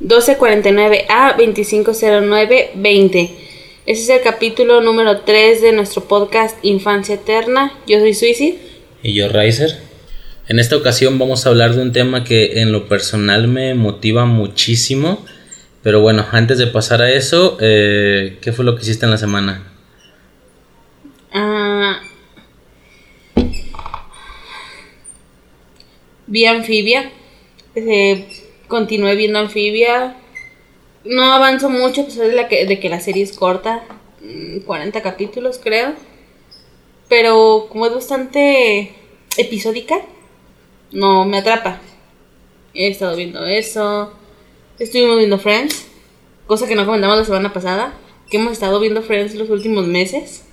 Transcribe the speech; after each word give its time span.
1249 0.00 1.06
a 1.08 1.34
250920. 1.38 3.30
Ese 3.84 4.02
es 4.02 4.08
el 4.10 4.20
capítulo 4.20 4.80
número 4.80 5.20
3 5.20 5.60
de 5.60 5.72
nuestro 5.72 6.04
podcast 6.04 6.56
Infancia 6.64 7.16
Eterna. 7.16 7.72
Yo 7.86 7.98
soy 7.98 8.14
Suicid. 8.14 8.54
Y 9.02 9.14
yo 9.14 9.28
Riser. 9.28 9.76
En 10.48 10.58
esta 10.58 10.76
ocasión 10.76 11.18
vamos 11.18 11.46
a 11.46 11.48
hablar 11.50 11.74
de 11.74 11.82
un 11.82 11.92
tema 11.92 12.24
que 12.24 12.60
en 12.60 12.72
lo 12.72 12.88
personal 12.88 13.48
me 13.48 13.74
motiva 13.74 14.24
muchísimo. 14.24 15.24
Pero 15.82 16.00
bueno, 16.00 16.26
antes 16.30 16.58
de 16.58 16.68
pasar 16.68 17.02
a 17.02 17.10
eso, 17.10 17.56
eh, 17.60 18.38
¿qué 18.40 18.52
fue 18.52 18.64
lo 18.64 18.76
que 18.76 18.82
hiciste 18.82 19.04
en 19.04 19.10
la 19.10 19.18
semana? 19.18 19.72
Ah, 21.32 22.00
vi 26.26 26.46
Anfibia. 26.46 27.10
Eh, 27.74 28.26
continué 28.72 29.16
viendo 29.16 29.38
Anfibia. 29.38 30.16
No 31.04 31.34
avanzo 31.34 31.68
mucho 31.68 32.00
a 32.00 32.04
pesar 32.06 32.26
de, 32.26 32.32
la 32.32 32.48
que, 32.48 32.64
de 32.64 32.80
que 32.80 32.88
la 32.88 33.00
serie 33.00 33.22
es 33.22 33.36
corta. 33.36 33.84
40 34.64 34.98
mm, 34.98 35.02
capítulos 35.02 35.60
creo. 35.62 35.92
Pero 37.06 37.66
como 37.68 37.84
es 37.84 37.94
bastante 37.94 38.94
episódica, 39.36 40.00
no 40.90 41.26
me 41.26 41.36
atrapa. 41.36 41.80
He 42.72 42.88
estado 42.88 43.14
viendo 43.14 43.44
eso. 43.44 44.14
Estuvimos 44.78 45.18
viendo 45.18 45.38
Friends. 45.38 45.86
Cosa 46.46 46.66
que 46.66 46.74
no 46.74 46.86
comentamos 46.86 47.18
la 47.18 47.24
semana 47.26 47.52
pasada. 47.52 47.92
Que 48.30 48.38
hemos 48.38 48.54
estado 48.54 48.80
viendo 48.80 49.02
Friends 49.02 49.34
los 49.34 49.50
últimos 49.50 49.86
meses. 49.86 50.46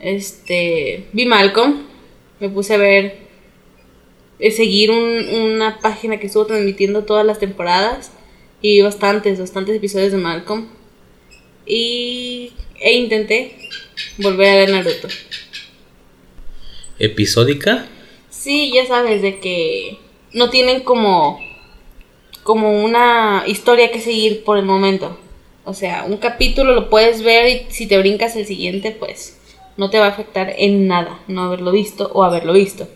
Este. 0.00 1.06
Vi 1.12 1.26
Malcolm. 1.26 1.82
Me 2.40 2.48
puse 2.48 2.72
a 2.72 2.78
ver. 2.78 3.25
Eh, 4.38 4.50
seguir 4.50 4.90
una 4.90 5.78
página 5.80 6.18
que 6.18 6.26
estuvo 6.26 6.46
transmitiendo 6.46 7.04
todas 7.04 7.24
las 7.24 7.38
temporadas. 7.38 8.12
Y 8.62 8.80
bastantes, 8.82 9.38
bastantes 9.38 9.76
episodios 9.76 10.12
de 10.12 10.18
Malcolm. 10.18 10.68
Y. 11.66 12.52
E 12.78 12.94
intenté 12.94 13.56
volver 14.18 14.48
a 14.48 14.56
ver 14.56 14.70
Naruto. 14.70 15.08
¿Episódica? 16.98 17.86
Sí, 18.28 18.72
ya 18.74 18.86
sabes, 18.86 19.22
de 19.22 19.40
que 19.40 19.98
no 20.32 20.50
tienen 20.50 20.80
como. 20.80 21.40
como 22.42 22.84
una 22.84 23.44
historia 23.46 23.90
que 23.90 24.00
seguir 24.00 24.44
por 24.44 24.58
el 24.58 24.64
momento. 24.64 25.18
O 25.64 25.74
sea, 25.74 26.04
un 26.04 26.18
capítulo 26.18 26.74
lo 26.74 26.88
puedes 26.90 27.22
ver 27.22 27.48
y 27.48 27.72
si 27.72 27.86
te 27.88 27.98
brincas 27.98 28.36
el 28.36 28.46
siguiente, 28.46 28.92
pues 28.92 29.36
no 29.76 29.90
te 29.90 29.98
va 29.98 30.06
a 30.06 30.10
afectar 30.10 30.54
en 30.56 30.86
nada 30.86 31.20
no 31.28 31.44
haberlo 31.44 31.72
visto 31.72 32.10
o 32.14 32.24
haberlo 32.24 32.52
visto. 32.52 32.88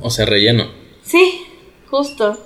O 0.00 0.10
sea, 0.10 0.26
relleno. 0.26 0.68
Sí, 1.02 1.42
justo. 1.90 2.38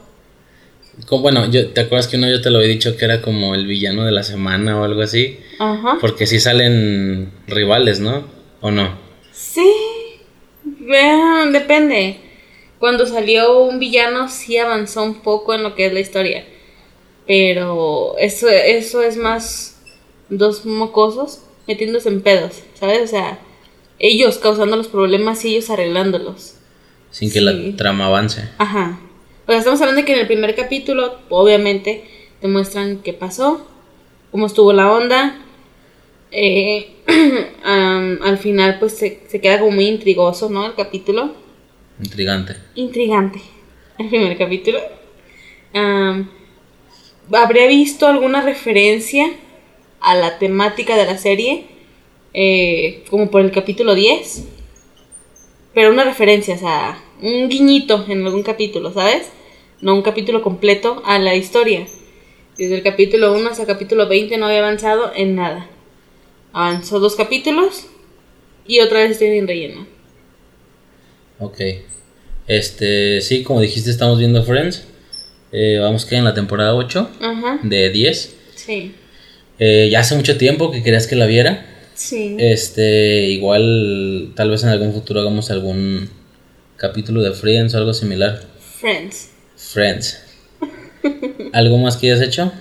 Como, 1.07 1.23
bueno, 1.23 1.51
yo, 1.51 1.71
¿te 1.71 1.81
acuerdas 1.81 2.09
que 2.09 2.17
uno 2.17 2.29
yo 2.29 2.41
te 2.41 2.51
lo 2.51 2.59
había 2.59 2.71
dicho 2.71 2.97
que 2.97 3.05
era 3.05 3.23
como 3.23 3.55
el 3.55 3.67
villano 3.67 4.05
de 4.05 4.13
la 4.13 4.23
semana 4.23 4.81
o 4.81 4.85
algo 4.85 5.03
así? 5.03 5.39
Ajá. 5.59 5.99
Porque 6.01 6.27
sí 6.27 6.41
salen 6.41 7.33
rivales, 7.47 8.01
¿no? 8.01 8.25
¿O 8.61 8.71
no? 8.71 8.99
Sí. 9.33 9.71
Vean, 10.65 11.53
depende. 11.53 12.21
Cuando 12.79 13.07
salió 13.07 13.61
un 13.63 13.79
villano 13.79 14.29
sí 14.29 14.57
avanzó 14.57 15.03
un 15.03 15.23
poco 15.23 15.55
en 15.55 15.63
lo 15.63 15.75
que 15.75 15.87
es 15.87 15.93
la 15.93 16.01
historia. 16.01 16.45
Pero 17.27 18.17
eso, 18.19 18.49
eso 18.49 19.03
es 19.03 19.17
más 19.17 19.81
dos 20.29 20.65
mocosos 20.67 21.43
metiéndose 21.67 22.09
en 22.09 22.23
pedos, 22.23 22.63
¿sabes? 22.75 23.03
O 23.03 23.07
sea, 23.07 23.39
ellos 23.99 24.39
causando 24.39 24.77
los 24.77 24.89
problemas 24.89 25.45
y 25.45 25.55
ellos 25.55 25.71
arreglándolos. 25.71 26.55
Sin 27.11 27.31
que 27.33 27.41
la 27.41 27.55
trama 27.77 28.07
avance. 28.07 28.49
Ajá. 28.59 29.01
O 29.47 29.51
sea, 29.51 29.59
estamos 29.59 29.81
hablando 29.81 30.01
de 30.01 30.07
que 30.07 30.13
en 30.13 30.21
el 30.21 30.27
primer 30.27 30.55
capítulo, 30.55 31.19
obviamente, 31.29 32.05
te 32.41 32.49
muestran 32.49 32.99
qué 32.99 33.13
pasó, 33.13 33.67
cómo 34.31 34.47
estuvo 34.47 34.73
la 34.73 34.93
onda. 34.93 35.39
Eh, 36.31 36.93
al 37.65 38.39
final, 38.39 38.79
pues 38.79 38.97
se, 38.97 39.23
se, 39.29 39.41
queda 39.41 39.59
como 39.59 39.73
muy 39.73 39.87
intrigoso, 39.87 40.49
¿no? 40.49 40.67
El 40.67 40.75
capítulo. 40.75 41.35
Intrigante. 42.01 42.57
Intrigante. 42.77 43.41
El 43.99 44.09
primer 44.09 44.39
capítulo. 44.39 44.81
Habría 47.33 47.67
visto 47.67 48.07
alguna 48.07 48.41
referencia 48.41 49.31
a 50.01 50.15
la 50.15 50.39
temática 50.39 50.97
de 50.97 51.05
la 51.05 51.19
serie, 51.19 51.67
eh, 52.35 53.05
como 53.09 53.31
por 53.31 53.43
el 53.43 53.51
capítulo 53.51 53.95
10, 53.95 54.45
pero 55.75 55.91
una 55.91 56.05
referencia, 56.05 56.55
o 56.55 56.59
sea, 56.59 57.03
un 57.23 57.49
guiñito 57.49 58.05
en 58.09 58.25
algún 58.27 58.43
capítulo, 58.43 58.93
¿sabes? 58.93 59.29
No 59.81 59.95
un 59.95 60.03
capítulo 60.03 60.43
completo 60.43 61.03
a 61.05 61.19
la 61.19 61.35
historia. 61.35 61.87
Desde 62.59 62.77
el 62.77 62.83
capítulo 62.83 63.33
1 63.35 63.49
hasta 63.49 63.63
el 63.63 63.69
capítulo 63.69 64.09
20 64.09 64.37
no 64.37 64.47
había 64.47 64.59
avanzado 64.59 65.13
en 65.15 65.37
nada. 65.37 65.69
Avanzó 66.53 67.01
dos 67.01 67.17
capítulos 67.17 67.87
y 68.67 68.81
otra 68.81 69.01
vez 69.01 69.13
estoy 69.13 69.29
en 69.29 69.49
relleno. 69.49 69.87
Ok. 71.39 71.61
Este, 72.47 73.21
sí, 73.21 73.43
como 73.43 73.61
dijiste, 73.61 73.91
estamos 73.91 74.19
viendo 74.19 74.43
Friends. 74.45 74.85
Eh, 75.53 75.79
vamos 75.81 76.05
que 76.05 76.17
en 76.17 76.25
la 76.25 76.35
temporada 76.35 76.75
8 76.75 77.11
de 77.63 77.91
10. 77.91 78.37
Sí. 78.57 78.95
Eh, 79.59 79.89
ya 79.91 80.01
hace 80.01 80.15
mucho 80.15 80.37
tiempo 80.37 80.71
que 80.71 80.83
querías 80.83 81.07
que 81.07 81.17
la 81.17 81.27
viera. 81.27 81.67
Sí. 82.01 82.35
Este, 82.39 83.25
igual, 83.27 84.33
tal 84.35 84.49
vez 84.49 84.63
en 84.63 84.71
algún 84.71 84.95
futuro 84.95 85.21
hagamos 85.21 85.51
algún 85.51 86.09
capítulo 86.79 87.21
de 87.21 87.33
Friends 87.33 87.75
o 87.75 87.77
algo 87.77 87.93
similar. 87.93 88.43
Friends. 88.81 89.31
Friends. 89.55 90.19
¿Algo 91.53 91.77
más 91.77 91.99
que 91.99 92.11
hayas 92.11 92.27
hecho? 92.27 92.53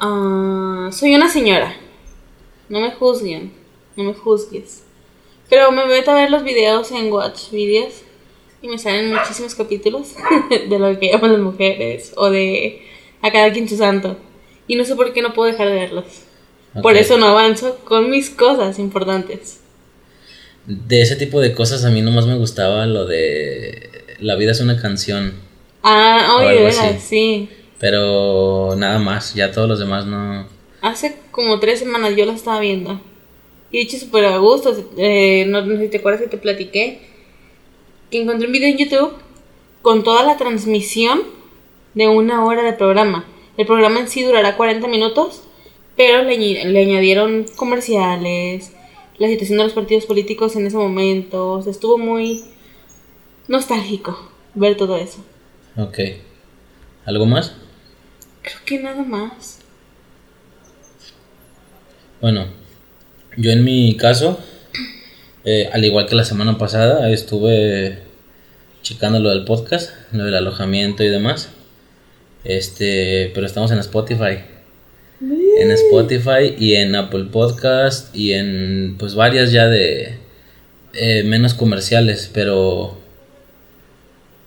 Ah, 0.00 0.90
soy 0.92 1.14
una 1.14 1.30
señora. 1.30 1.76
No 2.68 2.80
me 2.80 2.90
juzguen. 2.90 3.52
No 3.94 4.02
me 4.02 4.12
juzgues. 4.12 4.82
Pero 5.48 5.70
me 5.70 5.86
meto 5.86 6.10
a 6.10 6.14
ver 6.14 6.32
los 6.32 6.42
videos 6.42 6.90
en 6.90 7.12
Watch 7.12 7.52
Videos 7.52 8.02
y 8.60 8.66
me 8.66 8.78
salen 8.78 9.14
muchísimos 9.14 9.54
capítulos 9.54 10.14
de 10.68 10.78
lo 10.80 10.98
que 10.98 11.12
llaman 11.12 11.34
las 11.34 11.42
mujeres 11.42 12.12
o 12.16 12.28
de 12.28 12.82
a 13.22 13.30
cada 13.30 13.52
quien 13.52 13.68
su 13.68 13.76
santo. 13.76 14.16
Y 14.66 14.74
no 14.74 14.84
sé 14.84 14.96
por 14.96 15.12
qué 15.12 15.22
no 15.22 15.32
puedo 15.32 15.52
dejar 15.52 15.68
de 15.68 15.74
verlos. 15.74 16.06
Por 16.82 16.96
eso 16.96 17.18
no 17.18 17.26
avanzo 17.26 17.78
con 17.84 18.10
mis 18.10 18.30
cosas 18.30 18.78
importantes. 18.78 19.60
De 20.66 21.02
ese 21.02 21.16
tipo 21.16 21.40
de 21.40 21.54
cosas 21.54 21.84
a 21.84 21.90
mí 21.90 22.00
nomás 22.02 22.26
me 22.26 22.36
gustaba 22.36 22.86
lo 22.86 23.04
de 23.04 24.16
La 24.20 24.34
vida 24.36 24.52
es 24.52 24.60
una 24.60 24.80
canción. 24.80 25.34
Ah, 25.82 26.38
oye, 26.38 26.98
sí. 26.98 27.48
Pero 27.78 28.74
nada 28.76 28.98
más, 28.98 29.34
ya 29.34 29.52
todos 29.52 29.68
los 29.68 29.78
demás 29.78 30.06
no. 30.06 30.46
Hace 30.80 31.16
como 31.30 31.60
tres 31.60 31.80
semanas 31.80 32.16
yo 32.16 32.24
la 32.24 32.32
estaba 32.32 32.60
viendo. 32.60 33.00
Y 33.70 33.78
de 33.78 33.82
hecho 33.82 33.98
súper 33.98 34.24
a 34.24 34.38
gusto. 34.38 34.74
Eh, 34.96 35.44
no, 35.48 35.66
sé 35.66 35.78
si 35.78 35.88
te 35.88 35.98
acuerdas 35.98 36.22
que 36.22 36.28
te 36.28 36.38
platiqué. 36.38 37.00
Que 38.10 38.22
encontré 38.22 38.46
un 38.46 38.52
video 38.52 38.68
en 38.68 38.78
YouTube 38.78 39.12
con 39.82 40.02
toda 40.02 40.22
la 40.22 40.36
transmisión 40.36 41.22
de 41.94 42.08
una 42.08 42.44
hora 42.44 42.62
de 42.62 42.72
programa. 42.72 43.26
El 43.56 43.66
programa 43.66 44.00
en 44.00 44.08
sí 44.08 44.22
durará 44.22 44.56
40 44.56 44.88
minutos, 44.88 45.42
pero 45.96 46.22
le, 46.22 46.64
le 46.64 46.82
añadieron 46.82 47.46
comerciales, 47.56 48.72
la 49.18 49.28
situación 49.28 49.58
de 49.58 49.64
los 49.64 49.72
partidos 49.72 50.06
políticos 50.06 50.56
en 50.56 50.66
ese 50.66 50.76
momento. 50.76 51.62
estuvo 51.68 51.98
muy 51.98 52.44
nostálgico 53.48 54.30
ver 54.54 54.76
todo 54.76 54.96
eso. 54.96 55.24
Ok. 55.76 55.98
¿Algo 57.04 57.26
más? 57.26 57.54
Creo 58.42 58.58
que 58.64 58.78
nada 58.78 59.02
más. 59.02 59.60
Bueno, 62.20 62.46
yo 63.36 63.50
en 63.50 63.64
mi 63.64 63.96
caso, 63.96 64.38
eh, 65.44 65.68
al 65.72 65.84
igual 65.84 66.06
que 66.06 66.14
la 66.14 66.24
semana 66.24 66.56
pasada, 66.58 67.10
estuve 67.10 67.98
checando 68.82 69.18
lo 69.18 69.30
del 69.30 69.44
podcast, 69.44 69.92
lo 70.12 70.24
del 70.24 70.34
alojamiento 70.34 71.04
y 71.04 71.08
demás. 71.08 71.50
Este, 72.44 73.30
pero 73.34 73.46
estamos 73.46 73.70
en 73.70 73.78
Spotify. 73.78 74.38
En 75.20 75.70
Spotify 75.70 76.54
y 76.58 76.74
en 76.74 76.94
Apple 76.94 77.26
Podcast 77.30 78.14
y 78.14 78.32
en 78.32 78.96
pues 78.98 79.14
varias 79.14 79.52
ya 79.52 79.68
de 79.68 80.18
eh, 80.92 81.22
menos 81.24 81.54
comerciales, 81.54 82.30
pero 82.32 82.98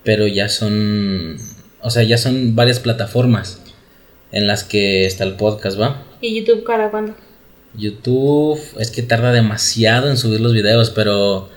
pero 0.04 0.28
ya 0.28 0.50
son 0.50 1.38
o 1.82 1.90
sea, 1.90 2.04
ya 2.04 2.18
son 2.18 2.56
varias 2.56 2.80
plataformas 2.80 3.62
en 4.32 4.48
las 4.48 4.64
que 4.64 5.06
está 5.06 5.24
el 5.24 5.36
podcast, 5.36 5.80
¿va? 5.80 6.04
¿Y 6.22 6.40
YouTube 6.40 6.64
cada 6.64 6.90
cuándo? 6.92 7.16
YouTube 7.74 8.60
es 8.80 8.92
que 8.92 9.04
tarda 9.04 9.32
demasiado 9.32 10.10
en 10.10 10.18
subir 10.18 10.42
los 10.42 10.54
videos, 10.54 10.90
pero 10.90 11.50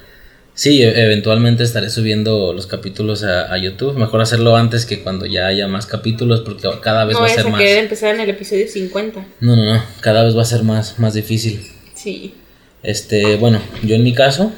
Sí, 0.61 0.83
e-, 0.83 1.05
eventualmente 1.05 1.65
estaré 1.65 1.89
subiendo 1.89 2.53
los 2.53 2.67
capítulos 2.67 3.25
a, 3.25 3.57
YouTube. 3.57 3.97
Mejor 3.97 4.21
hacerlo 4.21 4.57
antes 4.57 4.85
que 4.85 5.03
cuando 5.03 5.25
ya 5.25 5.47
haya 5.47 5.67
más 5.69 5.87
capítulos 5.87 6.43
porque 6.43 6.69
cada 6.83 7.07
vez 7.07 7.17
va 7.17 7.25
a 7.25 7.29
ser 7.31 7.49
más. 7.49 7.63
empezar 7.63 8.15
en 8.15 8.21
el 8.21 8.29
episodio 8.29 8.69
50. 8.69 9.27
No, 9.41 9.57
no, 9.57 9.65
no. 9.65 9.83
Cada 10.03 10.23
vez 10.23 10.37
va 10.37 10.43
a 10.43 10.45
ser 10.45 10.63
más, 10.63 10.99
más 10.99 11.15
difícil. 11.15 11.67
Sí. 11.95 12.35
Este, 12.83 13.37
bueno, 13.37 13.59
yo 13.83 13.95
en 13.95 14.05
mi 14.05 14.13
caso, 14.13 14.53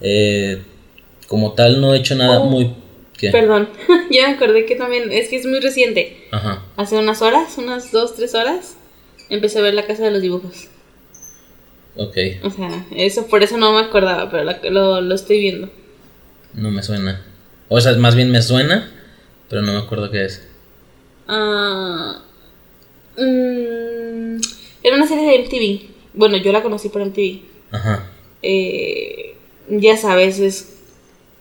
eh, 0.00 0.62
como 1.26 1.54
tal, 1.54 1.80
no 1.80 1.92
he 1.92 1.98
hecho 1.98 2.14
nada 2.14 2.38
oh. 2.38 2.46
muy 2.46 2.72
¿Qué? 3.18 3.30
Perdón, 3.30 3.68
ya 4.12 4.28
me 4.28 4.34
acordé 4.34 4.66
que 4.66 4.76
también, 4.76 5.10
es 5.10 5.28
que 5.28 5.34
es 5.34 5.46
muy 5.46 5.58
reciente. 5.58 6.28
Ajá. 6.30 6.62
Hace 6.76 6.94
unas 6.94 7.22
horas, 7.22 7.58
unas 7.58 7.90
dos, 7.90 8.14
tres 8.14 8.36
horas, 8.36 8.76
empecé 9.30 9.58
a 9.58 9.62
ver 9.62 9.74
la 9.74 9.84
casa 9.84 10.04
de 10.04 10.12
los 10.12 10.22
dibujos. 10.22 10.68
Ok. 11.96 12.16
O 12.42 12.50
sea, 12.50 12.86
eso 12.94 13.26
por 13.26 13.42
eso 13.42 13.56
no 13.56 13.72
me 13.72 13.80
acordaba, 13.86 14.30
pero 14.30 14.44
la- 14.44 14.60
lo, 14.70 15.00
lo 15.00 15.14
estoy 15.14 15.40
viendo. 15.40 15.70
No 16.54 16.70
me 16.70 16.82
suena. 16.82 17.24
O 17.68 17.80
sea, 17.80 17.92
más 17.96 18.14
bien 18.14 18.30
me 18.30 18.42
suena, 18.42 18.90
pero 19.48 19.62
no 19.62 19.72
me 19.72 19.78
acuerdo 19.78 20.10
qué 20.10 20.24
es. 20.24 20.46
Ah, 21.28 22.22
mm, 23.16 24.36
era 24.82 24.96
una 24.96 25.06
serie 25.08 25.26
de 25.30 25.36
MTV. 25.44 25.90
Bueno, 26.14 26.36
yo 26.36 26.52
la 26.52 26.62
conocí 26.62 26.88
por 26.88 27.02
MTV. 27.02 27.42
Ajá. 27.72 28.10
Eh, 28.42 29.36
ya 29.68 29.96
sabes, 29.96 30.38
es... 30.38 30.72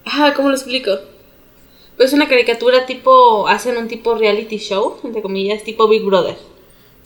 Ah, 0.06 0.34
¿cómo 0.36 0.50
lo 0.50 0.56
explico? 0.56 0.92
Pues 1.98 2.14
una 2.14 2.28
caricatura 2.28 2.86
tipo... 2.86 3.48
Hacen 3.48 3.78
un 3.78 3.88
tipo 3.88 4.16
reality 4.16 4.58
show, 4.58 4.98
entre 5.04 5.22
comillas, 5.22 5.64
tipo 5.64 5.88
Big 5.88 6.04
Brother. 6.04 6.36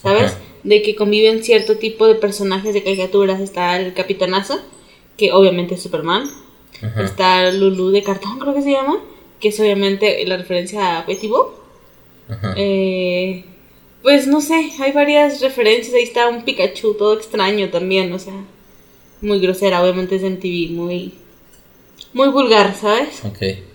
¿Sabes? 0.02 0.32
Ajá. 0.32 0.40
De 0.64 0.82
que 0.82 0.96
conviven 0.96 1.44
cierto 1.44 1.78
tipo 1.78 2.08
de 2.08 2.16
personajes 2.16 2.74
de 2.74 2.84
caricaturas. 2.84 3.40
Está 3.40 3.80
el 3.80 3.94
Capitanazo, 3.94 4.60
que 5.18 5.32
obviamente 5.32 5.76
es 5.76 5.82
Superman. 5.82 6.30
Ajá. 6.82 7.04
Está 7.04 7.52
Lulu 7.52 7.92
de 7.92 8.04
cartón, 8.04 8.40
creo 8.40 8.54
que 8.54 8.62
se 8.62 8.72
llama. 8.72 9.00
Que 9.40 9.50
es 9.50 9.60
obviamente 9.60 10.26
la 10.26 10.38
referencia 10.38 11.00
a 11.00 11.06
Betty 11.06 11.28
Boop. 11.28 11.52
Ajá. 12.30 12.54
Eh, 12.58 13.46
pues 14.02 14.28
no 14.28 14.42
sé, 14.42 14.72
hay 14.80 14.92
varias 14.92 15.42
referencias. 15.42 15.94
Ahí 15.94 16.04
está 16.04 16.28
un 16.30 16.44
Pikachu 16.44 16.94
todo 16.94 17.18
extraño 17.18 17.70
también, 17.70 18.12
o 18.14 18.20
sea, 18.20 18.34
muy 19.22 19.40
grosera. 19.40 19.82
Obviamente 19.82 20.16
es 20.16 20.24
MTV, 20.24 20.72
muy, 20.72 21.14
muy 22.14 22.30
vulgar, 22.30 22.76
¿sabes? 22.76 23.24
Ok. 23.26 23.69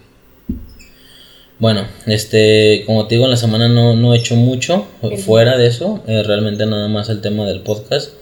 Bueno, 1.64 1.86
este, 2.04 2.82
como 2.84 3.06
te 3.06 3.14
digo, 3.14 3.24
en 3.24 3.30
la 3.30 3.38
semana 3.38 3.68
no, 3.68 3.96
no 3.96 4.12
he 4.12 4.18
hecho 4.18 4.36
mucho 4.36 4.86
fuera 5.24 5.56
de 5.56 5.66
eso, 5.66 6.04
eh, 6.06 6.22
realmente 6.22 6.66
nada 6.66 6.88
más 6.88 7.08
el 7.08 7.22
tema 7.22 7.46
del 7.46 7.62
podcast. 7.62 8.12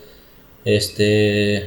Este, 0.63 1.65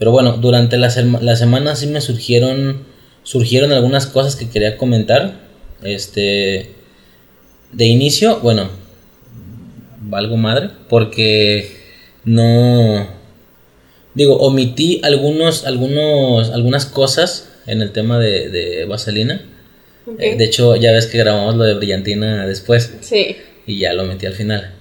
pero 0.00 0.10
bueno, 0.10 0.32
durante 0.32 0.76
la, 0.76 0.92
la 1.20 1.36
semana 1.36 1.76
sí 1.76 1.86
me 1.86 2.00
surgieron, 2.00 2.82
surgieron 3.22 3.70
algunas 3.70 4.06
cosas 4.08 4.34
que 4.34 4.50
quería 4.50 4.76
comentar. 4.76 5.42
Este, 5.84 6.72
de 7.70 7.84
inicio, 7.84 8.40
bueno, 8.40 8.68
valgo 10.00 10.36
madre, 10.36 10.70
porque 10.88 11.70
no, 12.24 13.06
digo, 14.14 14.38
omití 14.38 15.00
algunos, 15.04 15.66
algunos, 15.66 16.50
algunas 16.50 16.84
cosas 16.84 17.48
en 17.68 17.80
el 17.80 17.92
tema 17.92 18.18
de, 18.18 18.48
de 18.48 18.86
Vaselina. 18.86 19.53
Eh, 20.18 20.36
de 20.36 20.44
hecho, 20.44 20.76
ya 20.76 20.92
ves 20.92 21.06
que 21.06 21.18
grabamos 21.18 21.54
lo 21.56 21.64
de 21.64 21.74
Brillantina 21.74 22.46
después 22.46 22.92
Sí, 23.00 23.36
y 23.66 23.78
ya 23.78 23.92
lo 23.94 24.04
metí 24.04 24.26
al 24.26 24.34
final. 24.34 24.72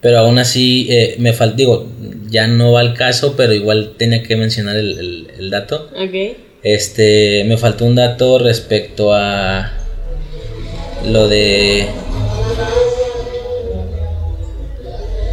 Pero 0.00 0.18
aún 0.18 0.38
así, 0.38 0.86
eh, 0.90 1.16
me 1.18 1.32
falta, 1.34 1.56
digo, 1.56 1.86
ya 2.30 2.46
no 2.46 2.72
va 2.72 2.80
al 2.80 2.94
caso, 2.94 3.34
pero 3.36 3.52
igual 3.52 3.94
tenía 3.98 4.22
que 4.22 4.36
mencionar 4.36 4.76
el, 4.76 4.98
el- 4.98 5.26
el 5.38 5.50
dato. 5.50 5.90
ok. 5.94 6.36
Este, 6.62 7.44
me 7.44 7.56
faltó 7.56 7.84
un 7.86 7.94
dato 7.94 8.38
respecto 8.38 9.14
a 9.14 9.72
lo 11.06 11.26
de 11.28 11.86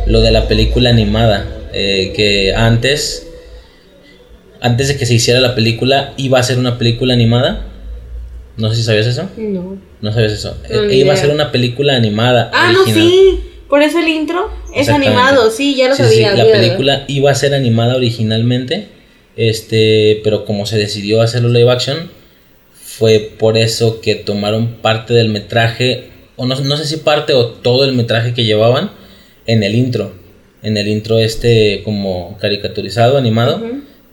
lo 0.06 0.22
de 0.22 0.32
la 0.32 0.48
película 0.48 0.90
animada, 0.90 1.46
eh, 1.74 2.14
que 2.16 2.54
antes, 2.56 3.28
antes 4.62 4.88
de 4.88 4.98
que 4.98 5.06
se 5.06 5.16
hiciera 5.16 5.40
la 5.42 5.54
película, 5.54 6.14
iba 6.18 6.40
a 6.40 6.44
ser 6.44 6.58
una 6.58 6.78
película 6.78 7.14
animada. 7.14 7.66
No 8.58 8.70
sé 8.70 8.76
si 8.78 8.84
sabías 8.84 9.08
eso. 9.08 9.30
No. 9.38 9.78
No 10.02 10.12
sabías 10.14 10.34
eso. 10.34 10.58
No, 10.70 10.84
Eh, 10.84 10.88
ni 10.88 10.96
iba 10.98 11.14
a 11.14 11.18
ser 11.18 11.30
una 11.30 11.52
película 11.52 11.96
animada. 11.96 12.50
Ah, 12.54 12.72
no, 12.74 12.86
sí. 12.86 13.40
Por 13.70 13.82
eso 13.84 14.00
el 14.00 14.08
intro 14.08 14.50
es 14.74 14.88
animado, 14.90 15.52
sí, 15.52 15.76
ya 15.76 15.90
lo 15.90 15.96
Sí, 15.96 16.04
sí, 16.04 16.24
sabía. 16.24 16.36
la 16.46 16.52
película 16.52 17.04
iba 17.08 17.30
a 17.32 17.36
ser 17.36 17.54
animada 17.54 17.96
originalmente, 17.98 18.88
este, 19.36 20.22
pero 20.24 20.46
como 20.46 20.66
se 20.66 20.78
decidió 20.78 21.22
hacerlo 21.22 21.50
live 21.50 21.70
action, 21.70 22.10
fue 22.82 23.20
por 23.38 23.58
eso 23.58 24.00
que 24.02 24.16
tomaron 24.16 24.78
parte 24.82 25.14
del 25.14 25.30
metraje, 25.30 26.10
o 26.38 26.46
no, 26.46 26.60
no 26.62 26.78
sé 26.78 26.86
si 26.86 26.98
parte 26.98 27.34
o 27.34 27.48
todo 27.48 27.84
el 27.84 27.94
metraje 27.94 28.34
que 28.34 28.46
llevaban 28.46 28.92
en 29.46 29.64
el 29.64 29.76
intro, 29.76 30.14
en 30.64 30.78
el 30.78 30.88
intro 30.88 31.20
este 31.20 31.82
como 31.84 32.38
caricaturizado, 32.40 33.18
animado, 33.18 33.62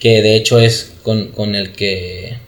que 0.00 0.20
de 0.20 0.34
hecho 0.34 0.58
es 0.58 0.94
con, 1.04 1.28
con 1.28 1.54
el 1.54 1.70
que, 1.72 2.38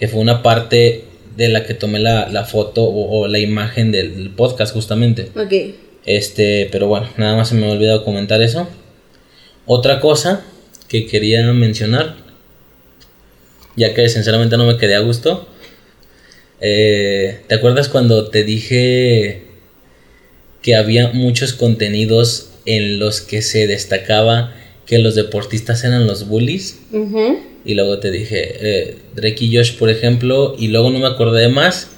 que 0.00 0.08
fue 0.08 0.18
una 0.20 0.42
parte 0.42 1.04
de 1.36 1.48
la 1.48 1.64
que 1.64 1.74
tomé 1.74 2.00
la, 2.00 2.28
la 2.28 2.44
foto 2.44 2.82
o, 2.84 3.20
o 3.20 3.28
la 3.28 3.38
imagen 3.38 3.92
del- 3.92 4.16
del 4.16 4.30
podcast 4.30 4.72
justamente. 4.74 5.30
Ok. 5.36 5.74
Este, 6.06 6.68
pero 6.72 6.88
bueno, 6.88 7.08
nada 7.18 7.36
más 7.36 7.50
se 7.50 7.54
me 7.54 7.66
ha 7.68 7.70
olvidado 7.72 8.04
comentar 8.04 8.42
eso. 8.42 8.66
Otra 9.66 10.00
cosa 10.00 10.42
que 10.88 11.06
quería 11.06 11.42
mencionar, 11.52 12.16
ya 13.76 13.94
que 13.94 14.08
sinceramente 14.08 14.56
no 14.56 14.66
me 14.66 14.76
quedé 14.78 14.96
a 14.96 15.00
gusto. 15.00 15.46
eh, 16.60 17.40
¿Te 17.46 17.54
acuerdas 17.54 17.88
cuando 17.88 18.28
te 18.28 18.42
dije 18.44 19.44
que 20.62 20.74
había 20.76 21.08
muchos 21.12 21.52
contenidos 21.54 22.50
en 22.66 22.98
los 22.98 23.20
que 23.20 23.40
se 23.42 23.66
destacaba 23.66 24.54
que 24.86 24.98
los 24.98 25.14
deportistas 25.14 25.84
eran 25.84 26.06
los 26.06 26.26
bullies? 26.28 26.80
Ujú. 26.92 27.38
Y 27.64 27.74
luego 27.74 27.98
te 27.98 28.10
dije, 28.10 28.56
eh, 28.60 28.96
Drake 29.14 29.44
y 29.44 29.56
Josh, 29.56 29.76
por 29.76 29.90
ejemplo, 29.90 30.54
y 30.58 30.68
luego 30.68 30.90
no 30.90 30.98
me 30.98 31.06
acordé 31.06 31.42
de 31.42 31.48
más. 31.48 31.88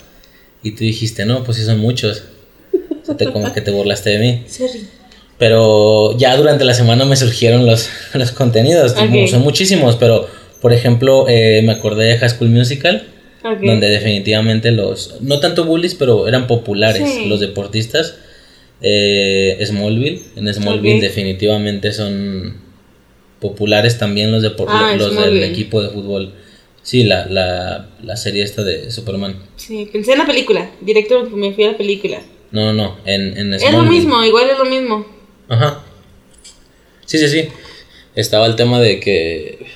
Y 0.62 0.72
tú 0.72 0.84
dijiste, 0.84 1.24
no, 1.24 1.44
pues 1.44 1.56
sí 1.58 1.64
son 1.64 1.78
muchos. 1.78 2.24
O 3.02 3.04
sea, 3.04 3.16
te, 3.16 3.26
como 3.32 3.52
que 3.52 3.60
te 3.60 3.70
burlaste 3.70 4.10
de 4.10 4.18
mí. 4.18 4.42
Sorry. 4.48 4.86
Pero 5.38 6.16
ya 6.18 6.36
durante 6.36 6.64
la 6.64 6.74
semana 6.74 7.04
me 7.04 7.16
surgieron 7.16 7.66
los, 7.66 7.88
los 8.14 8.30
contenidos. 8.32 8.94
Son 9.30 9.42
muchísimos, 9.42 9.96
pero 9.96 10.28
por 10.60 10.72
ejemplo, 10.72 11.26
eh, 11.28 11.62
me 11.64 11.72
acordé 11.72 12.04
de 12.04 12.18
High 12.18 12.30
School 12.30 12.50
Musical, 12.50 13.04
donde 13.60 13.88
definitivamente 13.88 14.70
los, 14.70 15.16
no 15.20 15.40
tanto 15.40 15.64
bullies, 15.64 15.96
pero 15.96 16.28
eran 16.28 16.46
populares 16.46 17.08
Sí. 17.10 17.26
los 17.26 17.40
deportistas. 17.40 18.14
Eh, 18.80 19.58
Smallville, 19.66 20.22
en 20.36 20.52
Smallville 20.54 21.00
definitivamente 21.00 21.92
son 21.92 22.61
populares 23.42 23.98
también 23.98 24.32
los, 24.32 24.42
depor- 24.42 24.64
Ah, 24.68 24.94
los 24.96 25.14
del 25.14 25.42
equipo 25.42 25.82
de 25.82 25.90
fútbol. 25.90 26.32
Sí, 26.82 27.04
la, 27.04 27.26
la, 27.26 27.90
la 28.02 28.16
serie 28.16 28.42
esta 28.42 28.62
de 28.64 28.90
Superman. 28.90 29.36
Sí, 29.56 29.86
pensé 29.92 30.12
en 30.12 30.18
la 30.18 30.26
película. 30.26 30.70
Directo 30.80 31.28
me 31.30 31.52
fui 31.52 31.64
a 31.64 31.72
la 31.72 31.76
película. 31.76 32.20
No, 32.50 32.66
no, 32.66 32.72
no, 32.72 32.96
en, 33.04 33.36
en 33.36 33.52
Es 33.54 33.70
lo 33.72 33.82
mismo, 33.84 34.24
igual 34.24 34.48
es 34.50 34.58
lo 34.58 34.64
mismo. 34.64 35.06
Ajá. 35.48 35.82
Sí, 37.06 37.18
sí, 37.18 37.28
sí. 37.28 37.48
Estaba 38.14 38.46
el 38.46 38.56
tema 38.56 38.80
de 38.80 38.98
que 39.00 39.66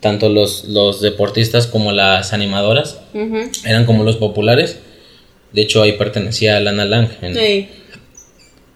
tanto 0.00 0.28
los, 0.28 0.64
los 0.64 1.00
deportistas 1.00 1.66
como 1.66 1.92
las 1.92 2.32
animadoras 2.32 3.00
eran 3.64 3.84
como 3.86 4.04
los 4.04 4.16
populares. 4.16 4.78
De 5.52 5.62
hecho, 5.62 5.82
ahí 5.82 5.92
pertenecía 5.92 6.56
a 6.56 6.60
Lana 6.60 6.84
Lang. 6.84 7.08
en- 7.22 7.34
Sí. 7.34 7.68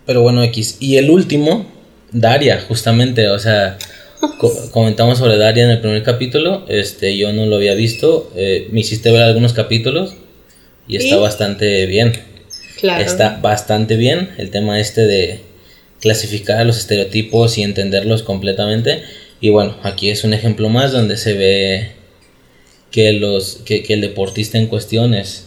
Pero 0.07 0.23
bueno, 0.23 0.43
X. 0.45 0.77
Y 0.81 0.97
el 0.97 1.11
último, 1.11 1.67
Daria, 2.13 2.65
justamente. 2.67 3.29
O 3.29 3.39
sea, 3.39 3.77
co- 4.39 4.71
comentamos 4.73 5.19
sobre 5.19 5.37
Daria 5.37 5.65
en 5.65 5.71
el 5.71 5.81
primer 5.81 6.03
capítulo. 6.03 6.65
Este, 6.69 7.17
yo 7.17 7.33
no 7.33 7.47
lo 7.47 7.57
había 7.57 7.75
visto. 7.75 8.31
eh, 8.37 8.69
me 8.71 8.81
hiciste 8.81 9.11
ver 9.11 9.23
algunos 9.23 9.53
capítulos. 9.53 10.15
Y 10.89 10.97
está 10.97 11.17
¿Y? 11.17 11.21
bastante 11.21 11.87
bien. 11.87 12.13
Claro. 12.79 13.05
Está 13.05 13.39
bastante 13.43 13.97
bien 13.97 14.31
el 14.39 14.51
tema 14.51 14.81
este 14.81 15.07
de 15.07 15.41
clasificar 16.01 16.65
los 16.65 16.79
estereotipos 16.79 17.59
y 17.59 17.63
entenderlos 17.63 18.23
completamente. 18.23 19.03
Y 19.41 19.51
bueno, 19.51 19.77
aquí 19.83 20.11
es 20.11 20.25
un 20.25 20.33
ejemplo 20.35 20.69
más 20.69 20.91
donde 20.93 21.17
se 21.17 21.35
ve 21.35 21.91
que, 22.91 23.13
los, 23.13 23.61
que, 23.65 23.83
que 23.83 23.95
el 23.95 24.01
deportista 24.01 24.59
en 24.59 24.67
cuestión 24.67 25.15
es, 25.15 25.47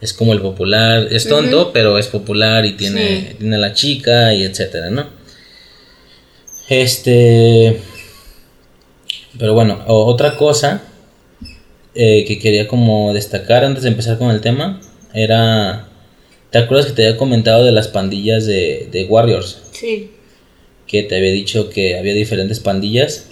es 0.00 0.12
como 0.12 0.32
el 0.32 0.40
popular, 0.40 1.06
es 1.10 1.28
tonto, 1.28 1.70
pero 1.72 1.98
es 1.98 2.06
popular 2.08 2.64
y 2.66 2.72
tiene, 2.72 3.28
Sí. 3.30 3.36
tiene 3.38 3.58
la 3.58 3.72
chica 3.74 4.34
y 4.34 4.42
etcétera, 4.42 4.90
¿no? 4.90 5.06
Este. 6.68 7.78
Pero 9.38 9.54
bueno, 9.54 9.82
otra 9.86 10.36
cosa 10.36 10.82
eh, 11.94 12.24
que 12.26 12.38
quería 12.38 12.66
como 12.68 13.12
destacar 13.14 13.64
antes 13.64 13.82
de 13.82 13.90
empezar 13.90 14.18
con 14.18 14.30
el 14.30 14.40
tema 14.40 14.80
era. 15.12 15.88
¿Te 16.50 16.58
acuerdas 16.58 16.86
que 16.86 16.92
te 16.92 17.06
había 17.06 17.18
comentado 17.18 17.64
de 17.64 17.72
las 17.72 17.88
pandillas 17.88 18.46
de, 18.46 18.88
de 18.92 19.04
Warriors? 19.06 19.62
Sí. 19.72 20.12
Que 20.86 21.02
te 21.02 21.16
había 21.16 21.32
dicho 21.32 21.68
que 21.68 21.98
había 21.98 22.14
diferentes 22.14 22.60
pandillas. 22.60 23.28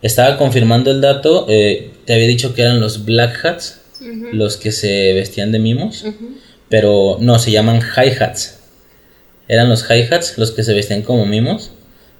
Estaba 0.00 0.38
confirmando 0.38 0.90
el 0.90 1.00
dato. 1.02 1.46
eh, 1.48 1.90
te 2.06 2.14
había 2.14 2.26
dicho 2.26 2.54
que 2.54 2.62
eran 2.62 2.80
los 2.80 3.04
Black 3.04 3.44
Hats, 3.44 3.82
los 4.32 4.56
que 4.56 4.72
se 4.72 5.12
vestían 5.12 5.52
de 5.52 5.58
mimos. 5.58 6.04
Pero 6.68 7.18
no, 7.20 7.38
se 7.38 7.50
llaman 7.50 7.80
hi-hats. 7.80 8.58
Eran 9.48 9.68
los 9.68 9.84
hi-hats 9.88 10.38
los 10.38 10.50
que 10.52 10.64
se 10.64 10.72
vestían 10.74 11.02
como 11.02 11.26
mimos. 11.26 11.72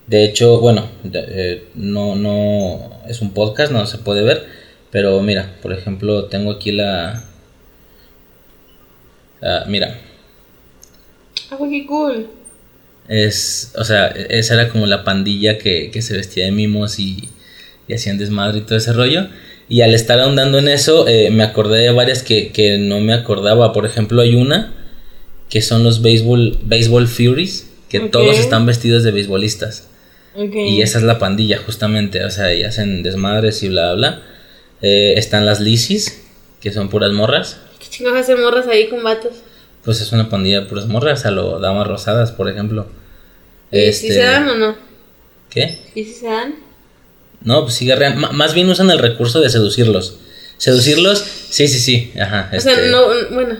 De 0.07 0.25
hecho, 0.25 0.61
bueno, 0.61 0.89
eh, 1.13 1.69
no, 1.75 2.15
no 2.15 3.01
es 3.09 3.21
un 3.21 3.33
podcast, 3.33 3.73
no 3.73 3.87
se 3.87 3.99
puede 3.99 4.23
ver. 4.23 4.45
Pero 4.91 5.21
mira, 5.21 5.57
por 5.63 5.73
ejemplo, 5.73 6.27
tengo 6.27 6.53
aquí 6.53 6.73
la, 6.73 7.25
mira, 9.67 9.99
Ah, 11.51 11.57
güey, 11.57 11.71
qué 11.71 11.87
cool. 11.87 12.27
es, 13.09 13.73
o 13.77 13.85
sea, 13.85 14.07
esa 14.09 14.55
era 14.55 14.69
como 14.69 14.87
la 14.87 15.05
pandilla 15.05 15.59
que, 15.59 15.91
que 15.93 16.03
se 16.03 16.17
vestía 16.17 16.45
de 16.47 16.51
mimos 16.53 16.99
y, 16.99 17.29
y 17.87 17.95
hacían 17.95 18.19
desmadre 18.19 18.59
y 18.59 18.61
todo 18.63 18.79
ese 18.79 18.93
rollo. 18.93 19.29
Y 19.69 19.83
al 19.83 19.95
estar 19.95 20.19
ahondando 20.21 20.59
en 20.59 20.69
eso, 20.69 21.07
eh, 21.09 21.31
me 21.31 21.43
acordé 21.43 21.83
de 21.83 21.91
varias 21.91 22.23
que, 22.23 22.51
que 22.53 22.79
no 22.79 23.01
me 23.01 23.13
acordaba. 23.13 23.73
Por 23.73 23.87
ejemplo, 23.87 24.23
hay 24.23 24.35
una 24.35 24.73
que 25.49 25.63
son 25.63 25.85
los 25.85 26.03
Baseball, 26.03 26.59
baseball 26.65 27.07
Furies, 27.07 27.71
que 27.89 28.01
todos 28.01 28.39
están 28.39 28.67
vestidos 28.67 29.05
de 29.05 29.13
beisbolistas. 29.13 29.89
Y 30.37 30.83
esa 30.83 30.99
es 30.99 31.05
la 31.05 31.19
pandilla, 31.19 31.59
justamente. 31.64 32.25
O 32.25 32.31
sea, 32.31 32.52
y 32.55 32.62
hacen 32.64 33.02
desmadres 33.02 33.62
y 33.62 33.69
bla, 33.69 33.95
bla. 33.95 34.23
Eh, 34.83 35.14
están 35.16 35.47
las 35.47 35.61
Lisis, 35.61 36.23
que 36.61 36.73
son 36.73 36.88
puras 36.90 37.12
morras. 37.12 37.59
¿Qué 37.78 37.87
chingados 37.88 38.21
hacen 38.21 38.40
morras 38.43 38.66
ahí 38.66 38.88
con 38.88 39.02
vatos? 39.02 39.33
Pues 39.85 40.00
es 40.00 40.12
una 40.12 40.28
pandilla 40.28 40.61
de 40.61 40.66
puras 40.66 40.87
morras, 40.87 41.25
a 41.26 41.31
lo 41.31 41.59
damas 41.61 41.87
rosadas, 41.87 42.33
por 42.33 42.49
ejemplo. 42.50 42.87
¿Y 43.71 43.78
Este, 43.78 44.09
si 44.09 44.12
se 44.14 44.21
dan 44.21 44.49
o 44.49 44.55
no? 44.57 44.76
¿Qué? 45.50 45.78
¿Y 45.95 46.05
si 46.05 46.12
se 46.12 46.26
dan? 46.26 46.55
No, 47.43 47.62
pues 47.62 47.75
sí, 47.75 47.87
guerrean. 47.87 48.14
M- 48.14 48.28
más 48.33 48.52
bien 48.55 48.69
usan 48.69 48.90
el 48.90 48.99
recurso 48.99 49.40
de 49.40 49.49
seducirlos. 49.49 50.19
Seducirlos, 50.59 51.19
sí, 51.50 51.69
sí, 51.69 51.78
sí. 51.78 52.12
Ajá. 52.21 52.50
O 52.55 52.61
sea, 52.61 52.73
este, 52.73 52.90
no, 52.90 53.02
bueno. 53.33 53.57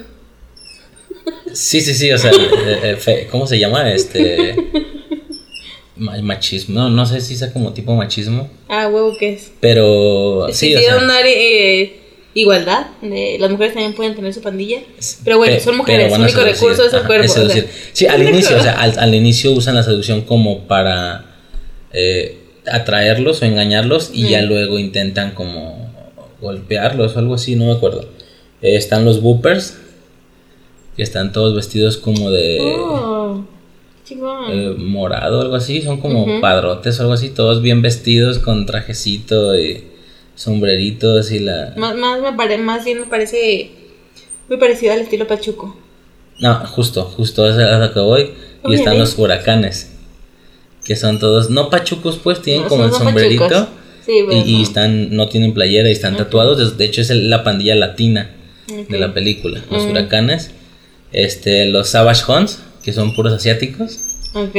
Sí, 1.53 1.81
sí, 1.81 1.95
sí, 1.95 2.11
o 2.13 2.19
sea, 2.19 2.31
eh, 2.33 2.99
eh, 3.07 3.29
¿cómo 3.31 3.47
se 3.47 3.59
llama? 3.59 3.93
Este. 3.93 4.55
ma- 5.97 6.21
Machismo. 6.23 6.75
No, 6.81 6.91
no 6.91 7.07
sé 7.07 7.21
si 7.21 7.37
sea 7.37 7.53
como 7.53 7.73
tipo 7.73 7.95
machismo. 7.95 8.49
Ah, 8.69 8.89
huevo, 8.89 9.17
¿qué 9.19 9.35
es? 9.35 9.53
Pero 9.61 10.47
Es 10.49 10.57
sí, 10.57 10.75
o 10.75 10.79
sea. 10.81 10.99
una 10.99 11.21
eh, 11.25 12.01
igualdad. 12.35 12.87
de- 13.03 13.37
las 13.41 13.51
mujeres 13.51 13.75
también 13.75 13.95
pueden 13.95 14.15
tener 14.15 14.33
su 14.35 14.41
pandilla. 14.43 14.81
Pero 15.25 15.39
bueno, 15.39 15.55
Pe- 15.55 15.61
son 15.61 15.77
mujeres, 15.79 16.13
su 16.15 16.21
único 16.21 16.41
recurso 16.43 16.85
es 16.85 16.93
el 16.93 16.99
ajá, 17.01 17.07
cuerpo. 17.07 17.25
o 17.25 17.29
sea. 17.29 17.43
seducir. 17.43 17.69
sí, 17.93 18.07
al 18.07 18.23
inicio, 18.29 18.57
o 18.57 18.61
sea, 18.61 18.73
al, 18.81 18.99
al 18.99 19.15
inicio 19.15 19.53
usan 19.53 19.75
la 19.75 19.83
seducción 19.83 20.23
como 20.23 20.61
para 20.67 21.35
eh, 21.93 22.39
atraerlos 22.67 23.43
o 23.43 23.45
engañarlos 23.45 24.11
y 24.13 24.29
ya 24.29 24.43
luego 24.43 24.79
intentan 24.79 25.31
como 25.33 25.87
golpearlos 26.41 27.17
o 27.17 27.19
algo 27.19 27.35
así, 27.35 27.57
no 27.57 27.67
me 27.67 27.73
acuerdo. 27.73 28.03
Eh, 28.63 28.77
están 28.77 29.05
los 29.05 29.23
boopers, 29.23 29.79
que 30.97 31.03
están 31.03 31.33
todos 31.33 31.55
vestidos 31.55 31.97
como 31.97 32.31
de 32.31 32.59
Oh, 32.61 33.45
chingón. 34.07 34.45
eh, 34.51 34.75
morado 34.79 35.41
algo 35.43 35.57
así, 35.57 35.83
son 35.83 36.01
como 36.01 36.41
padrotes 36.41 36.99
o 36.99 37.03
algo 37.03 37.15
así, 37.15 37.31
todos 37.31 37.61
bien 37.63 37.83
vestidos 37.83 38.39
con 38.39 38.65
trajecito 38.67 39.59
y 39.59 39.85
sombreritos 40.35 41.33
y 41.33 41.41
la... 41.41 41.73
más, 41.77 41.97
más, 41.97 42.21
me 42.21 42.33
pare, 42.35 42.59
más 42.59 42.85
bien 42.85 43.01
me 43.01 43.07
parece 43.07 43.71
muy 44.49 44.59
parecido 44.59 44.93
al 44.93 45.01
estilo 45.01 45.27
Pachuco. 45.27 45.77
No, 46.39 46.55
justo, 46.67 47.03
justo 47.05 47.49
es 47.49 47.57
a 47.57 47.79
lo 47.79 47.93
que 47.95 48.01
voy. 48.01 48.31
Y 48.69 48.75
están 48.75 48.99
los 48.99 49.17
huracanes. 49.19 49.93
Que 50.85 50.95
son 50.97 51.19
todos, 51.19 51.51
no 51.51 51.71
pachucos, 51.71 52.19
pues 52.23 52.43
tienen 52.43 52.65
No, 52.65 52.69
como 52.69 52.85
el 52.85 52.93
sombrerito. 52.93 53.49
pachucos. 53.49 53.69
Sí, 54.05 54.13
y, 54.19 54.23
bueno. 54.23 54.43
y 54.45 54.63
están, 54.63 55.17
no 55.17 55.29
tienen 55.29 55.55
playera 55.55 55.89
y 55.89 55.93
están 55.93 56.17
tatuados. 56.17 56.77
De 56.77 56.85
hecho, 56.85 57.01
es 57.01 57.11
la 57.11 57.43
pandilla 57.43 57.75
latina 57.75 58.31
de 58.69 58.99
la 58.99 59.15
película. 59.15 59.63
Los 59.71 59.85
Mm. 59.87 59.91
huracanes. 59.91 60.51
Este, 61.13 61.65
los 61.67 61.89
Savage 61.89 62.23
Hunts, 62.31 62.61
que 62.87 62.93
son 62.95 63.13
puros 63.15 63.33
asiáticos. 63.35 63.99
Ok, 64.33 64.57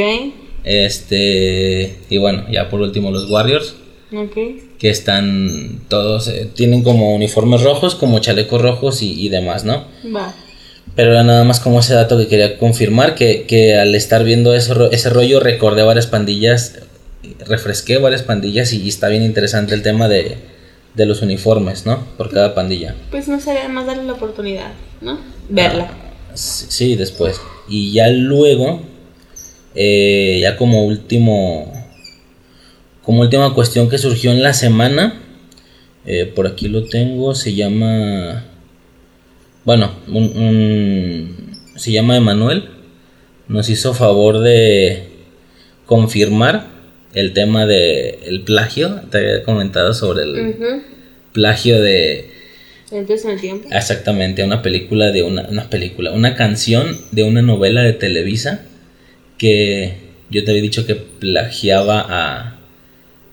Este, 0.64 1.98
y 2.10 2.18
bueno, 2.18 2.44
ya 2.50 2.68
por 2.68 2.80
último 2.80 3.10
los 3.10 3.28
Warriors. 3.30 3.74
ok. 4.14 4.36
Que 4.78 4.90
están 4.90 5.80
todos, 5.88 6.28
eh, 6.28 6.48
tienen 6.54 6.82
como 6.84 7.14
uniformes 7.14 7.62
rojos, 7.62 7.94
como 7.96 8.20
chalecos 8.20 8.60
rojos 8.62 9.02
y, 9.02 9.20
y 9.20 9.28
demás, 9.28 9.64
¿no? 9.64 9.84
Va. 10.14 10.34
Pero 10.94 11.12
era 11.12 11.22
nada 11.24 11.44
más 11.44 11.58
como 11.60 11.80
ese 11.80 11.94
dato 11.94 12.16
que 12.18 12.28
quería 12.28 12.58
confirmar, 12.58 13.14
que, 13.14 13.44
que 13.46 13.76
al 13.76 13.94
estar 13.94 14.24
viendo 14.24 14.52
ro- 14.52 14.90
ese 14.92 15.10
rollo 15.10 15.40
recordé 15.40 15.82
varias 15.82 16.06
pandillas, 16.06 16.80
refresqué 17.46 17.98
varias 17.98 18.22
pandillas 18.22 18.72
y, 18.72 18.82
y 18.82 18.88
está 18.88 19.08
bien 19.08 19.22
interesante 19.22 19.74
el 19.74 19.82
tema 19.82 20.08
de, 20.08 20.36
de 20.94 21.06
los 21.06 21.22
uniformes, 21.22 21.86
¿no? 21.86 22.04
Por 22.16 22.30
cada 22.30 22.54
pandilla. 22.54 22.94
Pues 23.10 23.26
no 23.28 23.40
sería 23.40 23.68
más 23.68 23.86
darle 23.86 24.04
la 24.04 24.12
oportunidad, 24.14 24.72
¿no? 25.00 25.18
Verla. 25.48 25.90
Sí, 26.34 26.66
sí, 26.68 26.94
después. 26.96 27.40
Y 27.68 27.92
ya 27.92 28.08
luego, 28.10 28.80
eh, 29.74 30.38
ya 30.42 30.56
como 30.56 30.84
último, 30.86 31.72
como 33.02 33.20
última 33.22 33.54
cuestión 33.54 33.88
que 33.88 33.98
surgió 33.98 34.30
en 34.32 34.42
la 34.42 34.52
semana, 34.54 35.20
eh, 36.06 36.24
por 36.26 36.46
aquí 36.46 36.68
lo 36.68 36.84
tengo, 36.84 37.34
se 37.34 37.54
llama, 37.54 38.44
bueno, 39.64 39.92
un, 40.08 40.24
un- 40.36 41.36
se 41.76 41.92
llama 41.92 42.16
Emanuel, 42.16 42.64
nos 43.48 43.68
hizo 43.68 43.94
favor 43.94 44.40
de 44.40 45.04
confirmar 45.86 46.66
el 47.14 47.32
tema 47.32 47.66
de 47.66 48.18
el 48.26 48.42
plagio, 48.42 49.00
te 49.10 49.18
había 49.18 49.42
comentado 49.44 49.94
sobre 49.94 50.24
el 50.24 50.34
plagio 51.32 51.80
de 51.80 52.30
Entonces 52.90 53.24
en 53.24 53.30
el 53.32 53.40
tiempo. 53.40 53.68
Exactamente, 53.70 54.44
una 54.44 54.62
película 54.62 55.10
de 55.12 55.22
una, 55.22 55.42
una 55.48 55.68
película, 55.68 56.12
una 56.12 56.34
canción 56.34 56.98
de 57.10 57.22
una 57.22 57.42
novela 57.42 57.82
de 57.82 57.92
Televisa 57.92 58.62
que 59.36 59.94
yo 60.30 60.44
te 60.44 60.50
había 60.50 60.62
dicho 60.62 60.86
que 60.86 60.94
plagiaba 60.94 62.04
a, 62.08 62.58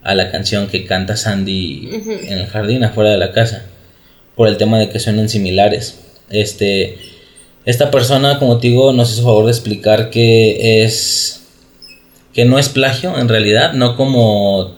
a 0.02 0.14
la 0.14 0.30
canción 0.30 0.68
que 0.68 0.84
canta 0.84 1.16
Sandy 1.16 1.88
en 2.28 2.38
el 2.38 2.46
jardín 2.46 2.84
afuera 2.84 3.10
de 3.10 3.18
la 3.18 3.32
casa 3.32 3.66
por 4.34 4.48
el 4.48 4.56
tema 4.56 4.78
de 4.78 4.88
que 4.90 5.00
suenan 5.00 5.28
similares. 5.28 5.98
Este, 6.30 6.98
esta 7.64 7.90
persona, 7.90 8.38
como 8.38 8.58
te 8.58 8.68
digo, 8.68 8.92
nos 8.92 9.12
hizo 9.12 9.24
favor 9.24 9.46
de 9.46 9.50
explicar 9.50 10.10
que 10.10 10.84
es 10.84 11.42
que 12.32 12.44
no 12.44 12.58
es 12.58 12.68
plagio 12.68 13.18
en 13.18 13.28
realidad, 13.28 13.72
no 13.72 13.96
como 13.96 14.76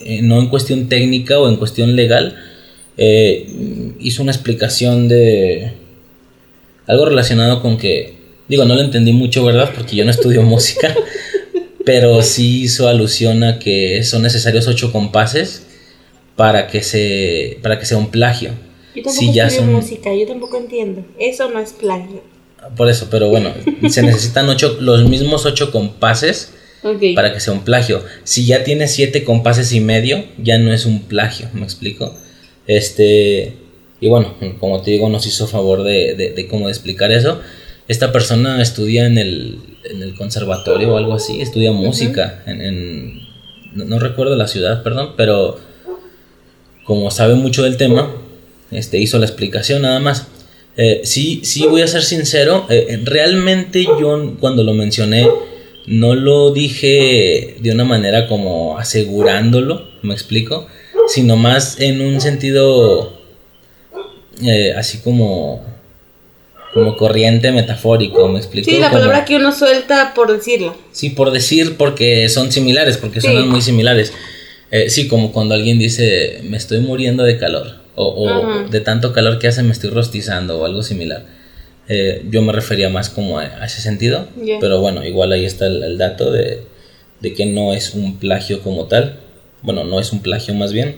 eh, 0.00 0.20
no 0.20 0.40
en 0.40 0.48
cuestión 0.48 0.88
técnica 0.88 1.38
o 1.38 1.48
en 1.48 1.56
cuestión 1.56 1.94
legal, 1.94 2.36
eh, 2.98 3.46
hizo 4.00 4.22
una 4.22 4.32
explicación 4.32 5.08
de 5.08 5.72
algo 6.86 7.04
relacionado 7.06 7.62
con 7.62 7.78
que, 7.78 8.14
digo, 8.48 8.64
no 8.64 8.74
lo 8.74 8.80
entendí 8.82 9.12
mucho, 9.12 9.44
¿verdad? 9.44 9.70
Porque 9.74 9.96
yo 9.96 10.04
no 10.04 10.10
estudio 10.10 10.42
música, 10.54 10.94
pero 11.84 12.22
sí 12.22 12.62
hizo 12.62 12.88
alusión 12.88 13.44
a 13.44 13.58
que 13.58 14.02
son 14.04 14.22
necesarios 14.22 14.66
ocho 14.68 14.92
compases 14.92 15.64
para 16.36 16.66
que 16.68 16.82
se 16.82 17.58
para 17.62 17.78
que 17.78 17.86
sea 17.86 17.96
un 17.98 18.10
plagio. 18.10 18.50
Yo 18.94 19.02
tampoco 19.02 19.32
ya 19.32 19.50
son- 19.50 19.72
música, 19.72 20.14
yo 20.14 20.26
tampoco 20.26 20.56
entiendo. 20.56 21.04
Eso 21.18 21.48
no 21.50 21.60
es 21.60 21.72
plagio. 21.72 22.22
Por 22.76 22.88
eso, 22.90 23.06
pero 23.10 23.28
bueno, 23.28 23.52
se 23.88 24.02
necesitan 24.02 24.48
ocho, 24.48 24.76
los 24.80 25.08
mismos 25.08 25.46
ocho 25.46 25.70
compases 25.70 26.52
para 27.14 27.32
que 27.32 27.40
sea 27.40 27.52
un 27.52 27.60
plagio. 27.64 28.02
Si 28.24 28.44
ya 28.46 28.64
tiene 28.64 28.88
siete 28.88 29.22
compases 29.24 29.72
y 29.72 29.80
medio, 29.80 30.24
ya 30.42 30.58
no 30.58 30.72
es 30.72 30.84
un 30.84 31.02
plagio, 31.02 31.48
¿me 31.54 31.62
explico? 31.62 32.16
Este, 32.68 33.54
y 34.00 34.06
bueno, 34.08 34.34
como 34.60 34.80
te 34.82 34.92
digo, 34.92 35.08
nos 35.08 35.26
hizo 35.26 35.48
favor 35.48 35.82
de, 35.82 36.14
de, 36.14 36.30
de 36.30 36.46
cómo 36.46 36.68
explicar 36.68 37.10
eso. 37.10 37.40
Esta 37.88 38.12
persona 38.12 38.62
estudia 38.62 39.06
en 39.06 39.18
el, 39.18 39.58
en 39.90 40.02
el 40.02 40.14
conservatorio 40.14 40.92
o 40.94 40.96
algo 40.98 41.14
así, 41.14 41.40
estudia 41.40 41.72
música 41.72 42.44
en, 42.46 42.60
en- 42.60 43.28
no, 43.74 43.84
no 43.84 43.98
recuerdo 43.98 44.36
la 44.36 44.46
ciudad, 44.48 44.82
perdón, 44.82 45.14
pero 45.16 45.58
como 46.84 47.10
sabe 47.10 47.34
mucho 47.34 47.62
del 47.62 47.76
tema, 47.76 48.10
este, 48.70 48.98
hizo 48.98 49.18
la 49.18 49.26
explicación 49.26 49.82
nada 49.82 50.00
más. 50.00 50.26
Eh, 50.76 51.00
sí, 51.04 51.40
sí, 51.44 51.66
voy 51.66 51.82
a 51.82 51.86
ser 51.88 52.02
sincero, 52.02 52.66
eh, 52.70 53.00
realmente 53.04 53.82
yo 53.84 54.36
cuando 54.38 54.62
lo 54.62 54.74
mencioné 54.74 55.28
no 55.86 56.14
lo 56.14 56.52
dije 56.52 57.56
de 57.60 57.70
una 57.72 57.84
manera 57.84 58.26
como 58.28 58.78
asegurándolo, 58.78 59.88
me 60.02 60.14
explico, 60.14 60.66
sino 61.08 61.36
más 61.36 61.80
en 61.80 62.00
un 62.00 62.20
sentido 62.20 63.18
eh, 64.42 64.74
así 64.76 64.98
como 64.98 65.66
como 66.74 66.96
corriente 66.96 67.50
metafórico, 67.50 68.28
me 68.28 68.38
explico. 68.38 68.70
Sí, 68.70 68.78
la 68.78 68.90
Como- 68.90 69.00
palabra 69.00 69.24
que 69.24 69.36
uno 69.36 69.52
suelta 69.52 70.12
por 70.14 70.30
decirla. 70.30 70.74
Sí, 70.92 71.10
por 71.10 71.30
decir, 71.32 71.76
porque 71.78 72.28
son 72.28 72.52
similares, 72.52 72.98
porque 72.98 73.20
Sí. 73.22 73.26
suenan 73.26 73.48
muy 73.48 73.62
similares. 73.62 74.12
Eh, 74.70 74.90
sí, 74.90 75.08
como 75.08 75.32
cuando 75.32 75.54
alguien 75.54 75.78
dice, 75.78 76.40
me 76.44 76.58
estoy 76.58 76.80
muriendo 76.80 77.24
de 77.24 77.38
calor, 77.38 77.76
o, 77.94 78.04
o 78.06 78.68
de 78.68 78.80
tanto 78.80 79.14
calor 79.14 79.38
que 79.38 79.48
hace 79.48 79.62
me 79.62 79.72
estoy 79.72 79.88
rostizando, 79.90 80.60
o 80.60 80.66
algo 80.66 80.82
similar. 80.82 81.24
Eh, 81.88 82.22
yo 82.30 82.42
me 82.42 82.52
refería 82.52 82.90
más 82.90 83.08
como 83.08 83.38
a, 83.38 83.44
a 83.44 83.64
ese 83.64 83.80
sentido, 83.80 84.28
pero 84.60 84.78
bueno, 84.78 85.04
igual 85.06 85.32
ahí 85.32 85.46
está 85.46 85.66
el, 85.66 85.82
el 85.82 85.96
dato 85.96 86.30
de, 86.30 86.64
de 87.20 87.32
que 87.32 87.46
no 87.46 87.72
es 87.72 87.94
un 87.94 88.18
plagio 88.18 88.60
como 88.60 88.84
tal. 88.84 89.18
Bueno, 89.62 89.84
no 89.84 90.00
es 90.00 90.12
un 90.12 90.20
plagio 90.20 90.54
más 90.54 90.72
bien. 90.72 90.96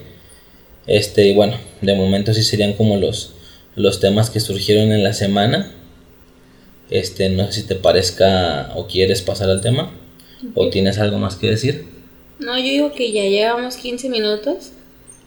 Este, 0.86 1.26
y 1.26 1.34
bueno, 1.34 1.56
de 1.80 1.94
momento 1.94 2.34
sí 2.34 2.42
serían 2.42 2.72
como 2.74 2.96
los, 2.96 3.34
los 3.76 4.00
temas 4.00 4.30
que 4.30 4.40
surgieron 4.40 4.92
en 4.92 5.02
la 5.02 5.12
semana. 5.12 5.72
Este, 6.90 7.28
no 7.28 7.46
sé 7.46 7.60
si 7.60 7.66
te 7.66 7.76
parezca 7.76 8.72
o 8.74 8.86
quieres 8.86 9.22
pasar 9.22 9.48
al 9.48 9.60
tema 9.60 9.92
o 10.54 10.70
tienes 10.70 10.98
algo 10.98 11.18
más 11.18 11.36
que 11.36 11.48
decir. 11.48 11.86
No, 12.38 12.56
yo 12.56 12.64
digo 12.64 12.92
que 12.92 13.12
ya 13.12 13.22
llevamos 13.24 13.76
15 13.76 14.08
minutos 14.08 14.72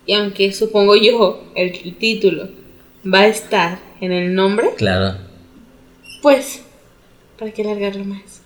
y 0.05 0.13
aunque 0.13 0.51
supongo 0.51 0.95
yo 0.95 1.43
el 1.55 1.95
título 1.97 2.49
va 3.11 3.21
a 3.21 3.27
estar 3.27 3.79
en 4.01 4.11
el 4.11 4.33
nombre, 4.35 4.71
Claro. 4.75 5.17
Pues, 6.21 6.61
¿para 7.37 7.51
qué 7.51 7.61
alargarlo 7.61 8.05
más? 8.05 8.41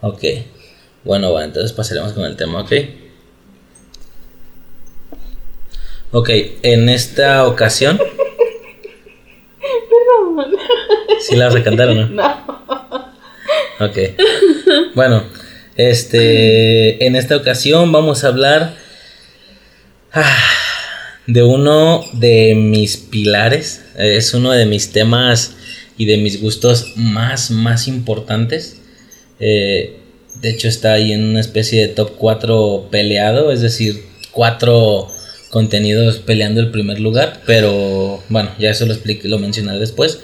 Ok. 0.00 0.24
Bueno, 1.04 1.32
va, 1.32 1.44
entonces 1.44 1.72
pasaremos 1.72 2.12
con 2.12 2.24
el 2.24 2.36
tema, 2.36 2.62
¿ok? 2.62 2.72
Ok, 6.12 6.28
en 6.62 6.90
esta 6.90 7.46
ocasión. 7.46 7.96
Perdón. 9.58 10.56
¿Sí 11.20 11.36
la 11.36 11.46
vas 11.46 11.56
a 11.56 11.64
cantar 11.64 11.88
o 11.88 11.94
no? 11.94 12.06
No. 12.08 12.22
Ok. 13.80 13.98
Bueno, 14.94 15.24
este. 15.74 17.06
En 17.06 17.16
esta 17.16 17.34
ocasión 17.36 17.90
vamos 17.92 18.24
a 18.24 18.28
hablar. 18.28 18.74
ah, 20.12 20.36
de 21.26 21.42
uno 21.42 22.04
de 22.12 22.56
mis 22.56 22.98
pilares. 22.98 23.82
Es 23.96 24.34
uno 24.34 24.52
de 24.52 24.66
mis 24.66 24.92
temas 24.92 25.54
y 25.96 26.04
de 26.04 26.18
mis 26.18 26.42
gustos 26.42 26.92
más, 26.96 27.50
más 27.50 27.88
importantes. 27.88 28.82
Eh, 29.40 29.98
de 30.42 30.50
hecho, 30.50 30.68
está 30.68 30.92
ahí 30.92 31.12
en 31.12 31.24
una 31.24 31.40
especie 31.40 31.80
de 31.80 31.88
top 31.88 32.16
4 32.18 32.88
peleado, 32.90 33.50
es 33.50 33.62
decir, 33.62 34.04
cuatro 34.32 35.08
contenidos 35.52 36.18
peleando 36.18 36.62
el 36.62 36.70
primer 36.70 36.98
lugar. 36.98 37.42
Pero 37.46 38.22
bueno, 38.30 38.48
ya 38.58 38.70
eso 38.70 38.86
lo, 38.86 38.94
expliqué, 38.94 39.28
lo 39.28 39.38
mencionaré 39.38 39.78
después. 39.78 40.18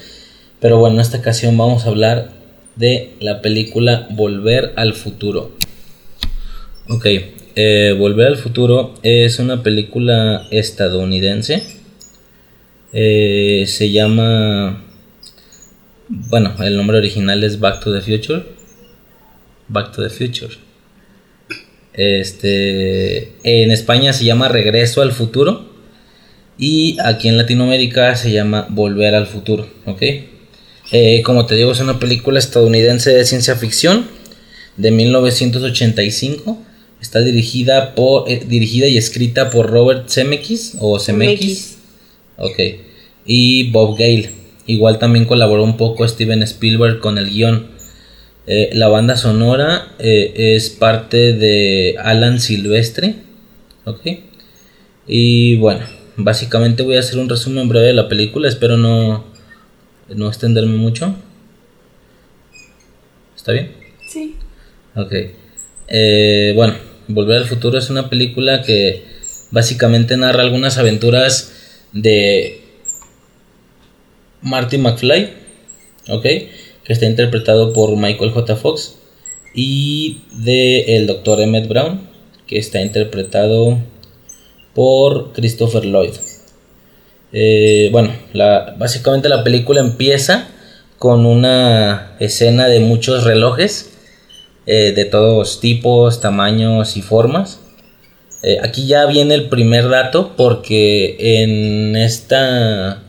Pero 0.59 0.79
bueno, 0.79 0.97
en 0.97 1.03
esta 1.03 1.19
ocasión 1.19 1.57
vamos 1.57 1.85
a 1.85 1.89
hablar 1.89 2.31
de 2.77 3.13
la 3.21 3.43
película 3.43 4.09
Volver 4.11 4.73
al 4.77 4.95
Futuro. 4.95 5.53
Ok, 6.89 7.07
eh, 7.57 7.95
Volver 7.99 8.29
al 8.29 8.37
Futuro 8.39 8.95
es 9.03 9.39
una 9.39 9.63
película 9.63 10.49
estadounidense. 10.51 11.63
Eh, 12.95 13.65
se 13.67 13.91
llama. 13.91 14.83
Bueno, 16.09 16.55
el 16.61 16.75
nombre 16.75 16.97
original 16.97 17.45
es 17.45 17.61
Back 17.61 17.85
to 17.85 17.93
the 17.93 18.01
Future. 18.01 18.47
Back 19.69 19.93
to 19.95 20.03
the 20.03 20.09
Future. 20.09 20.68
Este. 21.99 23.33
En 23.43 23.73
España 23.73 24.13
se 24.13 24.25
llama 24.25 24.49
Regreso 24.49 25.03
al 25.03 25.13
Futuro. 25.13 25.67
Y 26.57 26.97
aquí 27.05 27.29
en 27.29 27.37
Latinoamérica 27.37 28.15
se 28.17 28.31
llama 28.31 28.67
Volver 28.71 29.15
al 29.17 29.27
Futuro. 29.27 29.69
¿Ok? 29.85 30.03
Eh, 30.93 31.23
como 31.25 31.45
te 31.45 31.57
digo, 31.57 31.73
es 31.73 31.81
una 31.81 31.99
película 31.99 32.39
estadounidense 32.39 33.13
de 33.13 33.25
ciencia 33.25 33.57
ficción 33.57 34.07
de 34.77 34.93
1985. 34.93 36.59
Está 37.03 37.21
dirigida 37.21 37.97
por 37.97 38.31
eh, 38.31 38.43
dirigida 38.47 38.87
y 38.87 38.97
escrita 38.97 39.51
por 39.51 39.69
Robert 39.69 40.09
Zemeckis 40.09 40.77
o 40.79 41.01
Zemeckis. 41.01 41.79
Ok. 42.37 42.59
Y 43.27 43.71
Bob 43.71 43.99
Gale. 43.99 44.31
Igual 44.67 45.01
también 45.01 45.25
colaboró 45.25 45.65
un 45.65 45.77
poco 45.77 46.07
Steven 46.07 46.43
Spielberg 46.45 47.01
con 47.01 47.19
el 47.19 47.29
guion. 47.31 47.78
Eh, 48.51 48.71
la 48.73 48.89
banda 48.89 49.19
sonora 49.19 49.95
eh, 49.99 50.55
es 50.57 50.71
parte 50.71 51.35
de 51.35 51.97
Alan 52.03 52.41
Silvestre. 52.41 53.17
Ok. 53.85 54.01
Y 55.07 55.57
bueno, 55.57 55.85
básicamente 56.17 56.83
voy 56.83 56.97
a 56.97 57.01
hacer 57.01 57.19
un 57.19 57.29
resumen 57.29 57.69
breve 57.69 57.89
de 57.89 57.93
la 57.93 58.09
película. 58.09 58.49
Espero 58.49 58.79
no, 58.79 59.27
no 60.09 60.29
extenderme 60.29 60.77
mucho. 60.77 61.15
¿Está 63.37 63.53
bien? 63.53 63.73
Sí. 64.09 64.37
Ok. 64.97 65.13
Eh, 65.89 66.53
bueno, 66.57 66.75
Volver 67.07 67.37
al 67.37 67.47
Futuro 67.47 67.79
es 67.79 67.91
una 67.91 68.09
película 68.09 68.63
que 68.63 69.05
básicamente 69.51 70.17
narra 70.17 70.43
algunas 70.43 70.79
aventuras 70.79 71.53
de 71.93 72.61
Marty 74.43 74.79
McFly, 74.79 75.31
ok, 76.09 76.27
que 76.89 76.95
está 76.95 77.05
interpretado 77.05 77.75
por 77.75 77.95
Michael 77.99 78.31
J. 78.31 78.57
Fox, 78.57 78.97
y 79.55 80.23
de 80.33 80.97
el 80.97 81.07
Dr. 81.07 81.43
Emmett 81.43 81.69
Brown, 81.69 82.01
que 82.47 82.59
está 82.59 82.81
interpretado 82.81 83.79
por 84.73 85.35
Christopher 85.35 85.85
Lloyd. 85.85 86.15
Eh, 87.35 87.91
bueno, 87.93 88.15
básicamente 88.79 89.29
la 89.29 89.45
película 89.45 89.81
empieza 89.81 90.49
con 90.99 91.27
una 91.27 92.17
escena 92.21 92.69
de 92.69 92.81
muchos 92.81 93.25
relojes 93.25 93.91
eh, 94.65 94.93
de 94.97 95.05
todos 95.05 95.61
tipos, 95.61 96.23
tamaños 96.23 96.97
y 96.97 97.03
formas. 97.03 97.61
Eh, 98.43 98.61
aquí 98.63 98.87
ya 98.87 99.05
viene 99.05 99.35
el 99.35 99.51
primer 99.51 99.91
dato 99.91 100.33
porque 100.39 101.43
en 101.43 101.97
esta 101.97 103.03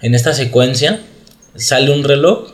en 0.00 0.14
esta 0.14 0.32
secuencia 0.32 1.00
sale 1.56 1.90
un 1.92 2.04
reloj 2.04 2.50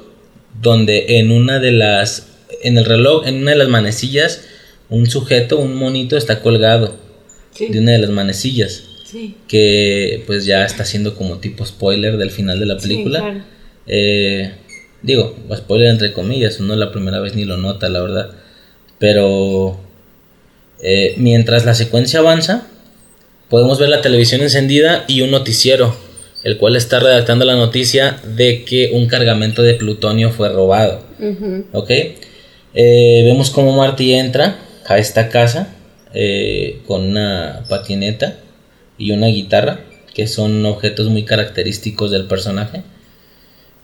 donde 0.61 1.19
en 1.19 1.31
una 1.31 1.59
de 1.59 1.73
las 1.73 2.27
en 2.63 2.77
el 2.79 2.85
reloj 2.85 3.27
en 3.27 3.37
una 3.43 3.53
de 3.53 3.57
las 3.57 3.69
manecillas 3.69 4.43
un 4.89 5.09
sujeto, 5.09 5.59
un 5.59 5.77
monito 5.77 6.17
está 6.17 6.41
colgado 6.43 6.97
Sí. 7.55 7.67
de 7.69 7.79
una 7.81 7.93
de 7.93 7.99
las 7.99 8.11
manecillas 8.11 8.83
Sí. 9.05 9.35
que 9.49 10.23
pues 10.27 10.45
ya 10.45 10.65
está 10.65 10.85
siendo 10.85 11.15
como 11.17 11.39
tipo 11.39 11.65
spoiler 11.67 12.17
del 12.17 12.31
final 12.31 12.61
de 12.61 12.67
la 12.67 12.77
película. 12.77 13.19
Sí, 13.19 13.25
claro. 13.25 13.45
Eh, 13.89 14.53
digo, 15.03 15.37
spoiler 15.57 15.89
entre 15.89 16.13
comillas, 16.13 16.61
uno 16.61 16.77
la 16.77 16.93
primera 16.93 17.19
vez 17.21 17.35
ni 17.35 17.45
lo 17.45 17.57
nota, 17.57 17.89
la 17.89 18.01
verdad. 18.03 18.31
Pero 19.01 19.81
eh, 20.83 21.15
mientras 21.17 21.65
la 21.65 21.75
secuencia 21.75 22.21
avanza, 22.21 22.67
podemos 23.49 23.79
ver 23.81 23.89
la 23.89 24.01
televisión 24.01 24.43
encendida 24.43 25.05
y 25.09 25.23
un 25.23 25.31
noticiero, 25.33 25.97
el 26.43 26.57
cual 26.57 26.77
está 26.77 27.01
redactando 27.01 27.45
la 27.45 27.57
noticia 27.57 28.19
de 28.25 28.65
que 28.65 28.91
un 28.95 29.07
cargamento 29.07 29.63
de 29.63 29.75
plutonio 29.75 30.31
fue 30.31 30.49
robado. 30.49 31.03
¿Ok? 31.73 31.91
Eh, 31.91 33.23
vemos 33.25 33.51
cómo 33.51 33.77
Marty 33.77 34.15
entra 34.15 34.59
a 34.87 34.99
esta 34.99 35.29
casa 35.29 35.75
eh, 36.15 36.81
con 36.87 37.03
una 37.03 37.65
patineta 37.69 38.39
y 38.97 39.13
una 39.13 39.27
guitarra, 39.27 39.81
que 40.15 40.27
son 40.27 40.65
objetos 40.67 41.09
muy 41.09 41.25
característicos 41.25 42.11
del 42.11 42.27
personaje. 42.27 42.83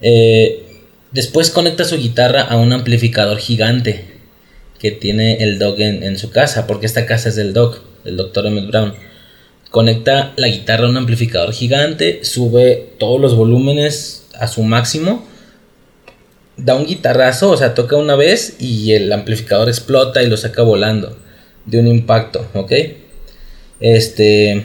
Eh, 0.00 0.64
después 1.12 1.50
conecta 1.50 1.84
su 1.84 1.96
guitarra 1.96 2.42
a 2.42 2.56
un 2.56 2.72
amplificador 2.72 3.38
gigante 3.38 4.04
que 4.78 4.90
tiene 4.90 5.42
el 5.42 5.58
Dog 5.58 5.80
en, 5.80 6.02
en 6.02 6.18
su 6.18 6.30
casa, 6.30 6.66
porque 6.66 6.86
esta 6.86 7.06
casa 7.06 7.28
es 7.28 7.36
del 7.36 7.52
Dog, 7.52 7.80
el 8.04 8.16
Dr. 8.16 8.46
Emmett 8.46 8.66
Brown. 8.68 8.94
Conecta 9.70 10.32
la 10.36 10.48
guitarra 10.48 10.86
a 10.86 10.90
un 10.90 10.96
amplificador 10.96 11.52
gigante, 11.52 12.20
sube 12.22 12.92
todos 12.98 13.20
los 13.20 13.34
volúmenes 13.34 14.26
a 14.38 14.46
su 14.46 14.62
máximo, 14.62 15.26
da 16.56 16.74
un 16.74 16.86
guitarrazo, 16.86 17.50
o 17.50 17.56
sea, 17.56 17.74
toca 17.74 17.96
una 17.96 18.16
vez 18.16 18.56
y 18.58 18.92
el 18.92 19.12
amplificador 19.12 19.68
explota 19.68 20.22
y 20.22 20.28
lo 20.28 20.36
saca 20.36 20.62
volando 20.62 21.16
de 21.66 21.78
un 21.78 21.88
impacto, 21.88 22.46
¿ok? 22.54 22.72
Este, 23.80 24.64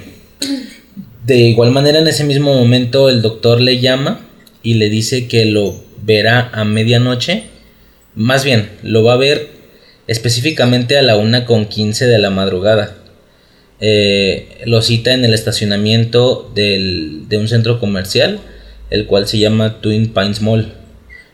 de 1.26 1.38
igual 1.38 1.72
manera 1.72 2.00
en 2.00 2.08
ese 2.08 2.24
mismo 2.24 2.54
momento 2.54 3.10
el 3.10 3.22
doctor 3.22 3.60
le 3.60 3.80
llama 3.80 4.22
y 4.64 4.76
le 4.76 4.90
dice 4.90 5.28
que 5.28 5.46
lo 5.46 5.84
verá 6.04 6.50
a 6.54 6.64
medianoche, 6.64 7.44
más 8.16 8.44
bien, 8.44 8.70
lo 8.84 9.04
va 9.04 9.14
a 9.14 9.18
ver 9.18 9.50
específicamente 10.08 10.98
a 10.98 11.02
la 11.02 11.16
una 11.16 11.46
con 11.46 11.66
15 11.66 12.08
de 12.08 12.20
la 12.20 12.30
madrugada. 12.30 12.98
Eh, 13.82 14.62
lo 14.66 14.82
cita 14.82 15.14
en 15.14 15.26
el 15.26 15.34
estacionamiento 15.34 16.52
del- 16.56 17.28
de 17.28 17.38
un 17.38 17.48
centro 17.48 17.80
comercial, 17.80 18.40
el 18.92 19.06
cual 19.08 19.28
se 19.28 19.40
llama 19.40 19.82
Twin 19.82 20.14
Pines 20.14 20.42
Mall. 20.42 20.74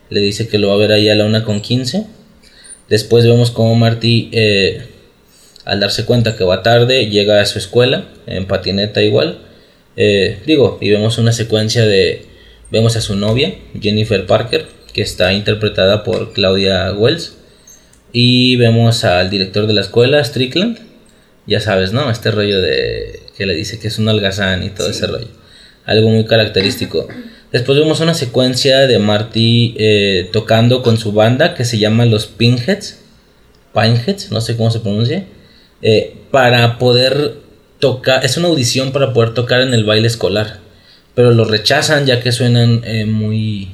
Le 0.09 0.21
dice 0.21 0.47
que 0.47 0.57
lo 0.57 0.69
va 0.69 0.75
a 0.75 0.77
ver 0.77 0.91
ahí 0.93 1.09
a 1.09 1.15
la 1.15 1.25
una 1.25 1.43
con 1.43 1.59
15. 1.61 2.05
Después 2.89 3.25
vemos 3.25 3.51
cómo 3.51 3.75
Marty, 3.75 4.29
eh, 4.31 4.81
al 5.65 5.81
darse 5.81 6.05
cuenta 6.05 6.37
que 6.37 6.45
va 6.45 6.63
tarde, 6.63 7.09
llega 7.09 7.41
a 7.41 7.45
su 7.45 7.59
escuela, 7.59 8.05
en 8.25 8.45
patineta 8.47 9.03
igual. 9.03 9.39
Eh, 9.97 10.37
digo, 10.45 10.77
y 10.79 10.89
vemos 10.91 11.17
una 11.17 11.33
secuencia 11.33 11.85
de... 11.85 12.25
Vemos 12.71 12.95
a 12.95 13.01
su 13.01 13.15
novia, 13.17 13.55
Jennifer 13.81 14.25
Parker, 14.25 14.67
que 14.93 15.01
está 15.01 15.33
interpretada 15.33 16.03
por 16.05 16.31
Claudia 16.33 16.93
Wells. 16.93 17.33
Y 18.13 18.55
vemos 18.55 19.03
al 19.03 19.29
director 19.29 19.67
de 19.67 19.73
la 19.73 19.81
escuela, 19.81 20.23
Strickland. 20.23 20.79
Ya 21.47 21.61
sabes, 21.61 21.93
¿no? 21.93 22.11
Este 22.11 22.29
rollo 22.29 22.61
de 22.61 23.21
que 23.37 23.45
le 23.45 23.55
dice 23.55 23.79
que 23.79 23.87
es 23.87 23.97
un 23.97 24.09
algazán 24.09 24.63
y 24.63 24.69
todo 24.69 24.89
ese 24.89 25.07
rollo. 25.07 25.29
Algo 25.85 26.09
muy 26.09 26.25
característico. 26.25 27.07
Después 27.51 27.79
vemos 27.79 28.01
una 28.01 28.13
secuencia 28.13 28.87
de 28.87 28.99
Marty 28.99 29.75
eh, 29.79 30.29
tocando 30.33 30.83
con 30.83 30.97
su 30.97 31.13
banda 31.13 31.55
que 31.55 31.63
se 31.63 31.79
llama 31.79 32.05
los 32.05 32.27
Pinheads. 32.27 32.99
Pineheads, 33.73 34.31
no 34.31 34.41
sé 34.41 34.57
cómo 34.57 34.69
se 34.69 34.81
pronuncia. 34.81 35.25
eh, 35.81 36.15
para 36.31 36.77
poder 36.77 37.35
tocar, 37.79 38.25
es 38.25 38.35
una 38.37 38.47
audición 38.47 38.91
para 38.91 39.13
poder 39.13 39.33
tocar 39.33 39.61
en 39.61 39.73
el 39.73 39.85
baile 39.85 40.07
escolar. 40.07 40.59
Pero 41.15 41.31
lo 41.31 41.45
rechazan 41.45 42.05
ya 42.05 42.21
que 42.21 42.31
suenan 42.31 42.81
eh, 42.83 43.05
muy 43.05 43.69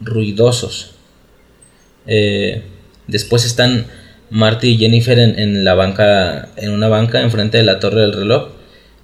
ruidosos. 0.00 0.92
Eh, 2.06 2.62
después 3.06 3.44
están 3.44 3.86
Marty 4.34 4.70
y 4.70 4.78
Jennifer 4.78 5.16
en, 5.16 5.64
la 5.64 5.74
banca, 5.74 6.48
en 6.56 6.72
una 6.72 6.88
banca 6.88 7.20
enfrente 7.20 7.58
de 7.58 7.62
la 7.62 7.78
torre 7.78 8.00
del 8.00 8.12
reloj. 8.12 8.48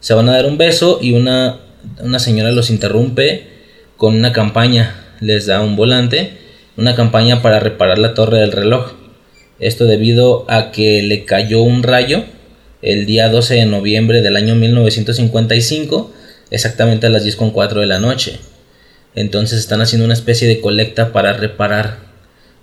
Se 0.00 0.12
van 0.12 0.28
a 0.28 0.32
dar 0.32 0.46
un 0.46 0.58
beso 0.58 0.98
y 1.00 1.12
una, 1.12 1.60
una 2.00 2.18
señora 2.18 2.50
los 2.50 2.68
interrumpe 2.68 3.46
con 3.96 4.16
una 4.16 4.32
campaña 4.32 4.96
les 5.20 5.46
da 5.46 5.60
un 5.60 5.76
volante, 5.76 6.32
una 6.76 6.96
campaña 6.96 7.42
para 7.42 7.60
reparar 7.60 7.98
la 8.00 8.12
torre 8.14 8.38
del 8.38 8.50
reloj. 8.50 8.94
Esto 9.60 9.84
debido 9.84 10.46
a 10.48 10.72
que 10.72 11.00
le 11.02 11.24
cayó 11.24 11.62
un 11.62 11.84
rayo 11.84 12.24
el 12.82 13.06
día 13.06 13.28
12 13.28 13.54
de 13.54 13.66
noviembre 13.66 14.22
del 14.22 14.34
año 14.34 14.56
1955, 14.56 16.10
exactamente 16.50 17.06
a 17.06 17.10
las 17.10 17.24
10.4 17.24 17.78
de 17.78 17.86
la 17.86 18.00
noche. 18.00 18.40
Entonces 19.14 19.60
están 19.60 19.80
haciendo 19.80 20.06
una 20.06 20.14
especie 20.14 20.48
de 20.48 20.60
colecta 20.60 21.12
para 21.12 21.34
reparar 21.34 22.10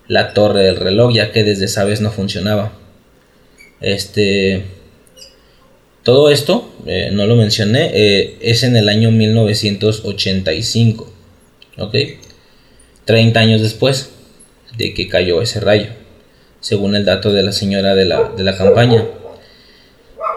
la 0.08 0.34
torre 0.34 0.64
del 0.64 0.78
reloj, 0.78 1.14
ya 1.14 1.32
que 1.32 1.44
desde 1.44 1.66
esa 1.66 1.84
vez 1.84 2.02
no 2.02 2.12
funcionaba. 2.12 2.74
Este. 3.82 4.66
Todo 6.04 6.32
esto, 6.32 6.72
eh, 6.86 7.10
no 7.12 7.28
lo 7.28 7.36
mencioné, 7.36 7.92
eh, 7.94 8.38
es 8.40 8.64
en 8.64 8.78
el 8.78 8.88
año 8.88 9.12
1985. 9.12 11.12
¿Ok? 11.78 11.96
30 13.06 13.40
años 13.40 13.62
después 13.62 14.10
de 14.78 14.94
que 14.94 15.08
cayó 15.08 15.42
ese 15.42 15.60
rayo, 15.60 15.88
según 16.60 16.96
el 16.96 17.06
dato 17.06 17.32
de 17.32 17.44
la 17.44 17.52
señora 17.52 17.96
de 17.96 18.06
la, 18.06 18.32
de 18.36 18.44
la 18.44 18.58
campaña. 18.58 19.06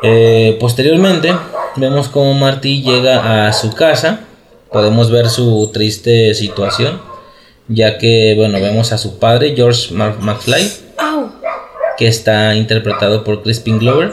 Eh, 0.02 0.56
posteriormente, 0.59 1.33
vemos 1.76 2.09
cómo 2.09 2.35
Marty 2.35 2.83
llega 2.83 3.48
a 3.48 3.52
su 3.52 3.74
casa. 3.74 4.20
Podemos 4.72 5.11
ver 5.11 5.28
su 5.28 5.70
triste 5.72 6.33
situación, 6.35 7.00
ya 7.70 7.98
que, 7.98 8.35
bueno, 8.37 8.61
vemos 8.61 8.92
a 8.92 8.98
su 8.98 9.18
padre, 9.18 9.54
George 9.54 9.94
McFly, 9.94 10.70
que 11.96 12.09
está 12.09 12.54
interpretado 12.56 13.22
por 13.22 13.42
Crispin 13.42 13.78
Glover. 13.78 14.12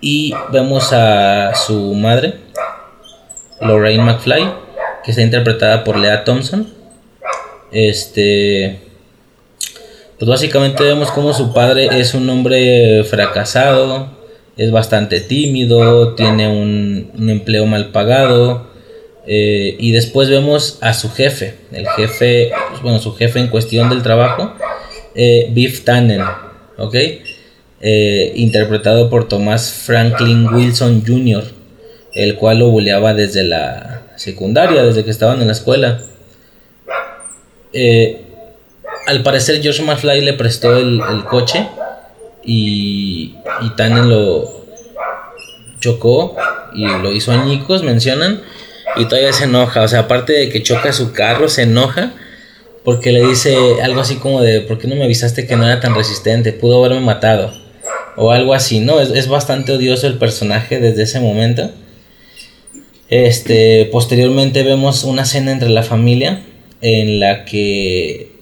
Y 0.00 0.32
vemos 0.50 0.92
a 0.92 1.54
su 1.54 1.94
madre, 1.94 2.36
Lorraine 3.60 4.02
McFly, 4.02 4.52
que 5.04 5.10
está 5.10 5.22
interpretada 5.22 5.84
por 5.84 5.98
Lea 5.98 6.24
Thompson. 6.24 6.72
Este. 7.72 8.80
Pues 10.18 10.28
básicamente 10.28 10.82
vemos 10.82 11.10
como 11.10 11.32
su 11.32 11.52
padre 11.52 12.00
es 12.00 12.14
un 12.14 12.28
hombre 12.30 13.04
fracasado, 13.04 14.08
es 14.56 14.72
bastante 14.72 15.20
tímido, 15.20 16.14
tiene 16.14 16.48
un, 16.48 17.12
empleo 17.28 17.66
mal 17.66 17.90
pagado. 17.90 18.67
Eh, 19.30 19.76
y 19.78 19.92
después 19.92 20.30
vemos 20.30 20.78
a 20.80 20.94
su 20.94 21.10
jefe, 21.10 21.54
el 21.70 21.86
jefe, 21.86 22.50
pues 22.70 22.80
bueno, 22.80 22.98
su 22.98 23.14
jefe 23.14 23.38
en 23.38 23.48
cuestión 23.48 23.90
del 23.90 24.02
trabajo, 24.02 24.54
eh, 25.14 25.48
Biff 25.50 25.84
Tannen, 25.84 26.22
¿ok? 26.78 26.94
Eh, 27.82 28.32
interpretado 28.36 29.10
por 29.10 29.28
Thomas 29.28 29.70
Franklin 29.70 30.46
Wilson 30.46 31.04
Jr., 31.06 31.44
el 32.14 32.36
cual 32.36 32.60
lo 32.60 32.70
buleaba 32.70 33.12
desde 33.12 33.44
la 33.44 34.04
secundaria, 34.16 34.82
desde 34.82 35.04
que 35.04 35.10
estaban 35.10 35.42
en 35.42 35.48
la 35.48 35.52
escuela. 35.52 36.00
al 39.06 39.22
parecer 39.22 39.60
George 39.60 39.82
McFly 39.82 40.22
le 40.22 40.32
prestó 40.32 40.74
el, 40.78 41.02
coche 41.28 41.68
y 42.42 43.34
Tannen 43.76 44.08
lo 44.08 44.64
chocó 45.80 46.34
y 46.72 46.86
lo 46.86 47.12
hizo 47.12 47.30
añicos, 47.32 47.82
mencionan, 47.82 48.40
y 48.96 49.04
todavía 49.06 49.32
se 49.32 49.44
enoja, 49.44 49.82
o 49.82 49.88
sea, 49.88 50.00
aparte 50.00 50.32
de 50.32 50.48
que 50.48 50.62
choca 50.62 50.92
su 50.92 51.12
carro, 51.12 51.48
se 51.48 51.62
enoja 51.62 52.12
porque 52.84 53.12
le 53.12 53.26
dice 53.26 53.82
algo 53.82 54.00
así 54.00 54.16
como 54.16 54.40
de, 54.40 54.62
¿por 54.62 54.78
qué 54.78 54.88
no 54.88 54.96
me 54.96 55.04
avisaste 55.04 55.46
que 55.46 55.56
no 55.56 55.66
era 55.66 55.78
tan 55.78 55.94
resistente? 55.94 56.52
Pudo 56.52 56.78
haberme 56.78 57.04
matado. 57.04 57.52
O 58.16 58.32
algo 58.32 58.54
así, 58.54 58.80
¿no? 58.80 59.00
Es, 59.00 59.10
es 59.10 59.28
bastante 59.28 59.72
odioso 59.72 60.06
el 60.06 60.14
personaje 60.14 60.80
desde 60.80 61.02
ese 61.02 61.20
momento. 61.20 61.70
Este, 63.10 63.88
posteriormente 63.92 64.62
vemos 64.62 65.04
una 65.04 65.24
cena 65.24 65.52
entre 65.52 65.68
la 65.68 65.82
familia 65.82 66.42
en 66.80 67.20
la 67.20 67.44
que 67.44 68.32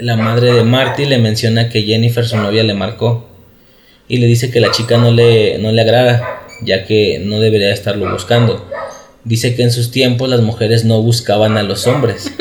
la 0.00 0.16
madre 0.16 0.52
de 0.52 0.64
Marty 0.64 1.06
le 1.06 1.18
menciona 1.18 1.68
que 1.68 1.82
Jennifer, 1.82 2.24
su 2.26 2.36
novia, 2.36 2.62
le 2.62 2.74
marcó 2.74 3.28
y 4.08 4.18
le 4.18 4.26
dice 4.26 4.50
que 4.50 4.60
la 4.60 4.70
chica 4.70 4.96
no 4.96 5.10
le, 5.10 5.58
no 5.58 5.72
le 5.72 5.82
agrada, 5.82 6.46
ya 6.62 6.84
que 6.84 7.20
no 7.24 7.40
debería 7.40 7.72
estarlo 7.72 8.10
buscando. 8.10 8.67
Dice 9.28 9.54
que 9.54 9.62
en 9.62 9.70
sus 9.70 9.90
tiempos 9.90 10.30
las 10.30 10.40
mujeres 10.40 10.86
no 10.86 11.02
buscaban 11.02 11.58
a 11.58 11.62
los 11.62 11.86
hombres. 11.86 12.32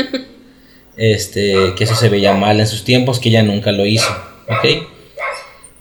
Este, 0.99 1.75
que 1.77 1.83
eso 1.83 1.93
se 1.93 2.09
veía 2.09 2.33
mal 2.33 2.59
en 2.59 2.65
sus 2.65 2.83
tiempos, 2.83 3.19
que 3.19 3.29
ella 3.29 3.43
nunca 3.43 3.71
lo 3.71 3.85
hizo. 3.85 4.09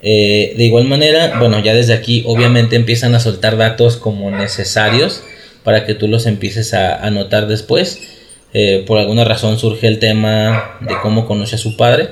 Eh, 0.03 0.53
de 0.55 0.63
igual 0.63 0.83
manera, 0.83 1.39
bueno, 1.39 1.59
ya 1.59 1.73
desde 1.73 1.93
aquí 1.93 2.23
obviamente 2.27 2.75
empiezan 2.75 3.15
a 3.15 3.19
soltar 3.19 3.57
datos 3.57 3.97
como 3.97 4.29
necesarios 4.29 5.23
para 5.63 5.85
que 5.85 5.95
tú 5.95 6.07
los 6.07 6.27
empieces 6.27 6.75
a 6.75 6.95
anotar 6.97 7.47
después. 7.47 7.99
Eh, 8.53 8.83
por 8.85 8.99
alguna 8.99 9.23
razón 9.23 9.57
surge 9.57 9.87
el 9.87 9.97
tema 9.97 10.77
de 10.81 10.93
cómo 11.01 11.25
conoce 11.25 11.55
a 11.55 11.59
su 11.59 11.77
padre, 11.77 12.09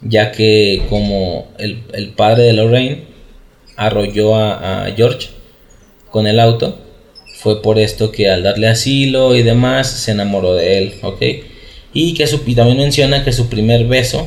ya 0.00 0.32
que 0.32 0.82
como 0.88 1.52
el, 1.58 1.84
padre 2.16 2.42
de 2.42 2.52
Lorraine 2.54 3.04
arrolló 3.76 4.34
a, 4.34 4.86
George 4.96 5.28
con 6.10 6.26
el 6.26 6.40
auto, 6.40 6.83
fue 7.44 7.60
por 7.60 7.78
esto 7.78 8.10
que 8.10 8.30
al 8.30 8.42
darle 8.42 8.68
asilo 8.68 9.36
y 9.36 9.42
demás 9.42 9.86
se 9.86 10.12
enamoró 10.12 10.54
de 10.54 10.78
él, 10.78 10.94
¿ok? 11.02 11.20
Y 11.92 12.14
que 12.14 12.26
su, 12.26 12.40
y 12.46 12.54
también 12.54 12.78
menciona 12.78 13.22
que 13.22 13.34
su 13.34 13.50
primer 13.50 13.84
beso 13.84 14.26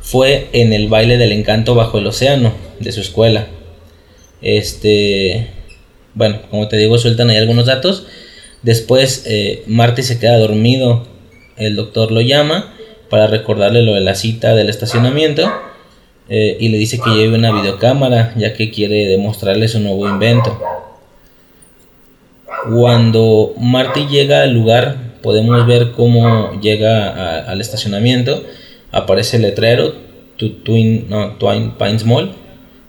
fue 0.00 0.48
en 0.52 0.72
el 0.72 0.88
baile 0.88 1.18
del 1.18 1.30
encanto 1.30 1.76
bajo 1.76 1.98
el 1.98 2.08
océano 2.08 2.52
de 2.80 2.90
su 2.90 3.00
escuela. 3.00 3.46
Este, 4.42 5.50
bueno, 6.14 6.40
como 6.50 6.66
te 6.66 6.76
digo, 6.76 6.98
sueltan 6.98 7.30
ahí 7.30 7.36
algunos 7.36 7.66
datos. 7.66 8.08
Después 8.62 9.22
eh, 9.26 9.62
Marty 9.68 10.02
se 10.02 10.18
queda 10.18 10.36
dormido, 10.36 11.06
el 11.58 11.76
doctor 11.76 12.10
lo 12.10 12.22
llama 12.22 12.74
para 13.08 13.28
recordarle 13.28 13.82
lo 13.82 13.94
de 13.94 14.00
la 14.00 14.16
cita 14.16 14.56
del 14.56 14.68
estacionamiento 14.68 15.48
eh, 16.28 16.56
y 16.58 16.70
le 16.70 16.78
dice 16.78 16.98
que 16.98 17.10
lleve 17.10 17.36
una 17.36 17.52
videocámara 17.52 18.34
ya 18.36 18.52
que 18.54 18.72
quiere 18.72 19.06
demostrarle 19.06 19.68
su 19.68 19.78
nuevo 19.78 20.08
invento. 20.08 20.77
Cuando 22.74 23.54
Marty 23.58 24.06
llega 24.06 24.42
al 24.42 24.54
lugar 24.54 25.08
podemos 25.22 25.66
ver 25.66 25.92
cómo 25.92 26.60
llega 26.60 27.40
al 27.40 27.60
estacionamiento, 27.60 28.42
aparece 28.92 29.36
el 29.36 29.42
letrero 29.42 29.94
Twin, 30.36 31.06
no, 31.08 31.32
Twin 31.32 31.72
Pines 31.72 32.04
Mall, 32.04 32.32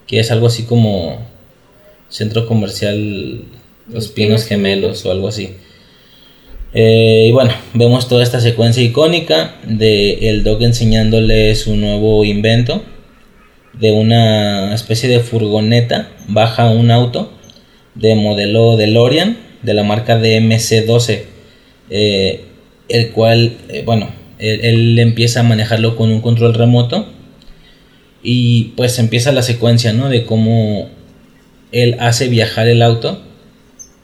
que 0.07 0.19
es 0.19 0.31
algo 0.31 0.47
así 0.47 0.63
como 0.63 1.19
centro 2.07 2.45
comercial 2.45 3.43
Los 3.91 4.09
Pinos 4.09 4.45
Gemelos 4.45 5.05
o 5.05 5.11
algo 5.11 5.27
así. 5.27 5.55
Eh, 6.73 7.25
y 7.29 7.31
bueno, 7.31 7.51
vemos 7.73 8.07
toda 8.07 8.21
esta 8.21 8.39
secuencia 8.39 8.83
icónica 8.83 9.55
de 9.67 10.29
el 10.29 10.43
Doc 10.43 10.61
enseñándole 10.61 11.55
su 11.55 11.75
nuevo 11.75 12.23
invento 12.23 12.83
de 13.73 13.91
una 13.91 14.75
especie 14.75 15.09
de 15.09 15.19
furgoneta, 15.19 16.09
baja 16.27 16.69
un 16.69 16.91
auto 16.91 17.31
de 17.95 18.13
modelo 18.15 18.77
DeLorean 18.77 19.48
de 19.61 19.73
la 19.73 19.83
marca 19.83 20.19
DMC-12, 20.19 21.23
eh, 21.89 22.41
el 22.87 23.09
cual, 23.11 23.57
eh, 23.69 23.83
bueno, 23.85 24.09
él, 24.39 24.97
empieza 24.99 25.41
a 25.41 25.43
manejarlo 25.43 25.95
con 25.95 26.11
un 26.11 26.21
control 26.21 26.53
remoto 26.53 27.07
y 28.23 28.73
pues 28.77 28.97
empieza 28.99 29.31
la 29.31 29.41
secuencia, 29.41 29.91
¿no? 29.93 30.09
De 30.09 30.25
cómo 30.25 30.89
él 31.71 31.97
hace 31.99 32.29
viajar 32.29 32.67
el 32.67 32.81
auto 32.81 33.21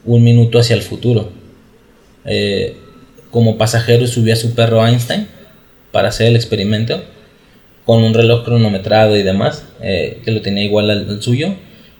un 0.04 0.24
minuto 0.24 0.60
hacia 0.60 0.76
el 0.76 0.84
futuro 0.84 1.32
eh, 2.26 2.76
como 3.32 3.58
pasajero 3.58 4.06
subió 4.08 4.34
a 4.34 4.36
su 4.36 4.54
perro 4.54 4.86
Einstein 4.86 5.28
para 5.92 6.10
hacer 6.10 6.28
el 6.28 6.36
experimento 6.36 7.04
con 7.86 8.04
un 8.04 8.14
reloj 8.14 8.44
cronometrado 8.44 9.16
y 9.18 9.24
demás, 9.24 9.64
que 9.80 10.32
lo 10.32 10.42
tenía 10.42 10.64
igual 10.64 10.90
al, 10.90 11.22
suyo, 11.22 11.54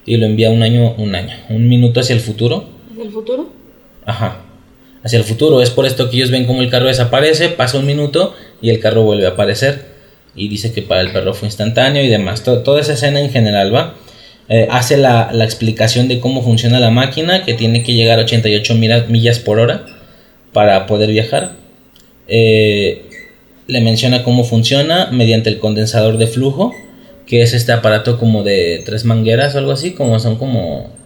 y 0.04 0.16
lo 0.16 0.26
envía 0.26 0.50
un 0.50 0.62
año, 0.62 0.94
un 0.98 1.14
año, 1.14 1.36
un 1.48 1.68
minuto 1.68 2.00
hacia 2.00 2.14
el 2.14 2.20
futuro. 2.20 2.75
¿Hacia 2.96 3.04
el 3.04 3.12
futuro? 3.12 3.50
Ajá, 4.06 4.38
hacia 5.04 5.18
el 5.18 5.24
futuro. 5.24 5.60
Es 5.60 5.68
por 5.68 5.84
esto 5.84 6.08
que 6.08 6.16
ellos 6.16 6.30
ven 6.30 6.46
como 6.46 6.62
el 6.62 6.70
carro 6.70 6.86
desaparece, 6.86 7.50
pasa 7.50 7.76
un 7.76 7.84
minuto 7.84 8.34
y 8.62 8.70
el 8.70 8.80
carro 8.80 9.02
vuelve 9.02 9.26
a 9.26 9.30
aparecer. 9.30 9.84
Y 10.34 10.48
dice 10.48 10.72
que 10.72 10.80
para 10.80 11.02
el 11.02 11.12
perro 11.12 11.34
fue 11.34 11.48
instantáneo 11.48 12.02
y 12.02 12.08
demás. 12.08 12.42
toda 12.42 12.80
esa 12.80 12.94
escena 12.94 13.20
en 13.20 13.30
general 13.30 13.74
va. 13.74 13.96
Eh, 14.48 14.66
hace 14.70 14.96
la, 14.96 15.28
la, 15.30 15.44
explicación 15.44 16.08
de 16.08 16.20
cómo 16.20 16.42
funciona 16.42 16.80
la 16.80 16.88
máquina, 16.88 17.44
que 17.44 17.52
tiene 17.52 17.82
que 17.82 17.92
llegar 17.92 18.18
a 18.18 18.22
88 18.22 18.74
millas 18.74 19.40
por 19.40 19.58
hora 19.58 19.84
para 20.54 20.86
poder 20.86 21.10
viajar. 21.10 21.52
Eh, 22.28 23.10
le 23.66 23.80
menciona 23.82 24.22
cómo 24.22 24.42
funciona 24.44 25.10
mediante 25.12 25.50
el 25.50 25.58
condensador 25.58 26.16
de 26.16 26.28
flujo, 26.28 26.72
que 27.26 27.42
es 27.42 27.52
este 27.52 27.72
aparato 27.72 28.18
como 28.18 28.42
de 28.42 28.82
tres 28.86 29.04
mangueras 29.04 29.54
o 29.54 29.58
algo 29.58 29.72
así, 29.72 29.92
como 29.92 30.18
son 30.18 30.36
como... 30.36 30.96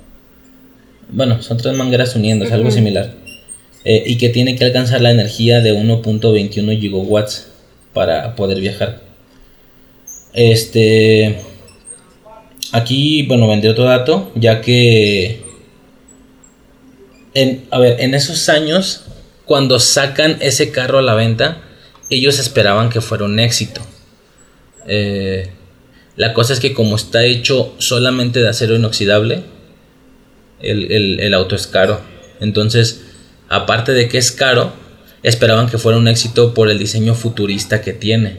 Bueno, 1.12 1.42
son 1.42 1.56
tres 1.56 1.74
mangueras 1.74 2.14
uniéndose, 2.16 2.54
algo 2.54 2.70
similar. 2.70 3.14
Eh, 3.84 4.02
y 4.06 4.16
que 4.18 4.28
tiene 4.28 4.56
que 4.56 4.64
alcanzar 4.64 5.00
la 5.00 5.10
energía 5.10 5.60
de 5.60 5.72
1.21 5.74 6.78
gigawatts 6.80 7.48
para 7.92 8.36
poder 8.36 8.60
viajar. 8.60 9.00
Este... 10.32 11.40
Aquí, 12.72 13.24
bueno, 13.24 13.48
vendré 13.48 13.70
otro 13.70 13.84
dato, 13.84 14.30
ya 14.34 14.60
que... 14.60 15.42
En, 17.34 17.64
a 17.70 17.78
ver, 17.78 18.00
en 18.00 18.14
esos 18.14 18.48
años 18.48 19.04
cuando 19.50 19.80
sacan 19.80 20.36
ese 20.38 20.70
carro 20.70 20.98
a 20.98 21.02
la 21.02 21.14
venta, 21.14 21.60
ellos 22.08 22.38
esperaban 22.38 22.88
que 22.88 23.00
fuera 23.00 23.24
un 23.24 23.40
éxito. 23.40 23.80
Eh, 24.86 25.50
la 26.14 26.34
cosa 26.34 26.52
es 26.52 26.60
que 26.60 26.72
como 26.72 26.94
está 26.94 27.24
hecho 27.24 27.74
solamente 27.78 28.38
de 28.38 28.48
acero 28.48 28.76
inoxidable, 28.76 29.42
el, 30.62 31.20
el 31.20 31.34
auto 31.34 31.56
es 31.56 31.66
caro. 31.66 32.00
Entonces, 32.40 33.02
aparte 33.48 33.92
de 33.92 34.08
que 34.08 34.18
es 34.18 34.32
caro, 34.32 34.72
esperaban 35.22 35.68
que 35.68 35.78
fuera 35.78 35.98
un 35.98 36.08
éxito 36.08 36.54
por 36.54 36.70
el 36.70 36.78
diseño 36.78 37.14
futurista 37.14 37.82
que 37.82 37.92
tiene. 37.92 38.36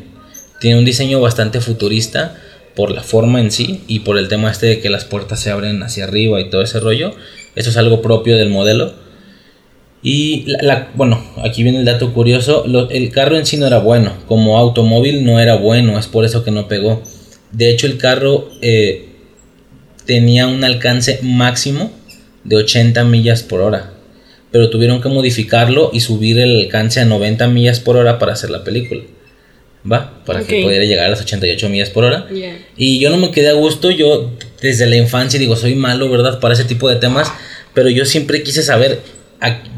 Tiene 0.59 0.79
un 0.79 0.85
diseño 0.85 1.19
bastante 1.19 1.59
futurista 1.61 2.37
por 2.75 2.91
la 2.91 3.03
forma 3.03 3.41
en 3.41 3.51
sí 3.51 3.83
y 3.87 3.99
por 3.99 4.17
el 4.17 4.27
tema 4.27 4.51
este 4.51 4.67
de 4.67 4.79
que 4.79 4.89
las 4.89 5.05
puertas 5.05 5.39
se 5.39 5.51
abren 5.51 5.83
hacia 5.83 6.05
arriba 6.05 6.39
y 6.39 6.49
todo 6.49 6.61
ese 6.61 6.79
rollo. 6.79 7.13
Eso 7.55 7.69
es 7.69 7.77
algo 7.77 8.01
propio 8.01 8.37
del 8.37 8.49
modelo. 8.49 8.93
Y 10.03 10.45
la, 10.47 10.89
bueno, 10.95 11.23
aquí 11.43 11.61
viene 11.61 11.79
el 11.79 11.85
dato 11.85 12.11
curioso, 12.13 12.65
el 12.89 13.11
carro 13.11 13.37
en 13.37 13.45
sí 13.45 13.57
no 13.57 13.67
era 13.67 13.77
bueno, 13.77 14.13
como 14.27 14.57
automóvil 14.57 15.23
no 15.23 15.39
era 15.39 15.55
bueno, 15.55 15.99
es 15.99 16.07
por 16.07 16.25
eso 16.25 16.43
que 16.43 16.49
no 16.49 16.67
pegó. 16.67 17.03
De 17.51 17.69
hecho 17.69 17.85
el 17.85 17.97
carro 17.99 18.49
eh, 18.61 19.09
tenía 20.05 20.47
un 20.47 20.63
alcance 20.63 21.19
máximo 21.21 21.91
de 22.43 22.55
80 22.55 23.03
millas 23.05 23.43
por 23.43 23.61
hora, 23.61 23.93
pero 24.51 24.69
tuvieron 24.69 25.01
que 25.01 25.09
modificarlo 25.09 25.91
y 25.93 25.99
subir 25.99 26.39
el 26.39 26.61
alcance 26.61 26.99
a 26.99 27.05
90 27.05 27.47
millas 27.47 27.79
por 27.79 27.97
hora 27.97 28.19
para 28.19 28.33
hacer 28.33 28.49
la 28.49 28.63
película. 28.63 29.01
¿Va? 29.91 30.23
Para 30.25 30.43
que 30.43 30.61
pudiera 30.61 30.85
llegar 30.85 31.07
a 31.07 31.09
las 31.09 31.21
88 31.21 31.67
millas 31.69 31.89
por 31.89 32.03
hora. 32.03 32.27
Y 32.77 32.99
yo 32.99 33.09
no 33.09 33.17
me 33.17 33.31
quedé 33.31 33.49
a 33.49 33.53
gusto, 33.53 33.89
yo 33.89 34.31
desde 34.61 34.85
la 34.85 34.97
infancia 34.97 35.39
digo, 35.39 35.55
soy 35.55 35.73
malo, 35.73 36.07
¿verdad? 36.09 36.39
Para 36.39 36.53
ese 36.53 36.65
tipo 36.65 36.87
de 36.87 36.97
temas, 36.97 37.31
pero 37.73 37.89
yo 37.89 38.05
siempre 38.05 38.43
quise 38.43 38.61
saber 38.61 38.99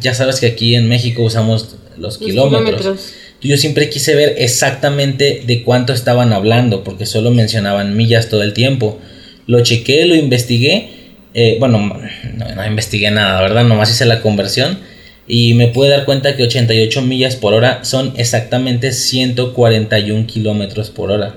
ya 0.02 0.14
sabes 0.14 0.40
que 0.40 0.48
aquí 0.48 0.76
en 0.76 0.88
México 0.90 1.24
usamos 1.24 1.76
los, 1.98 2.18
kilómetros. 2.18 3.14
Yo 3.42 3.58
siempre 3.58 3.90
quise 3.90 4.16
ver 4.16 4.36
exactamente 4.38 5.44
de 5.46 5.64
cuánto 5.64 5.94
estaban 5.94 6.32
hablando, 6.32 6.84
porque 6.84 7.06
solo 7.06 7.32
mencionaban 7.32 7.96
millas 7.96 8.30
todo 8.30 8.42
el 8.42 8.54
tiempo. 8.54 9.00
Lo 9.48 9.62
chequé, 9.62 10.06
lo 10.06 10.16
investigué. 10.16 11.03
Eh, 11.34 11.58
bueno, 11.60 12.00
no, 12.36 12.66
investigué 12.66 13.12
nada, 13.12 13.42
¿verdad? 13.42 13.64
Nomás 13.64 13.92
hice 13.92 14.06
la 14.06 14.22
conversión. 14.22 14.80
Y 15.28 15.54
me 15.54 15.68
pude 15.68 15.90
dar 15.90 16.06
cuenta 16.06 16.36
que 16.36 16.44
88 16.44 17.02
millas 17.02 17.36
por 17.38 17.54
hora 17.54 17.84
son 17.86 18.14
exactamente 18.18 18.92
141 18.92 20.28
kilómetros 20.28 20.90
por 20.90 21.12
hora. 21.12 21.36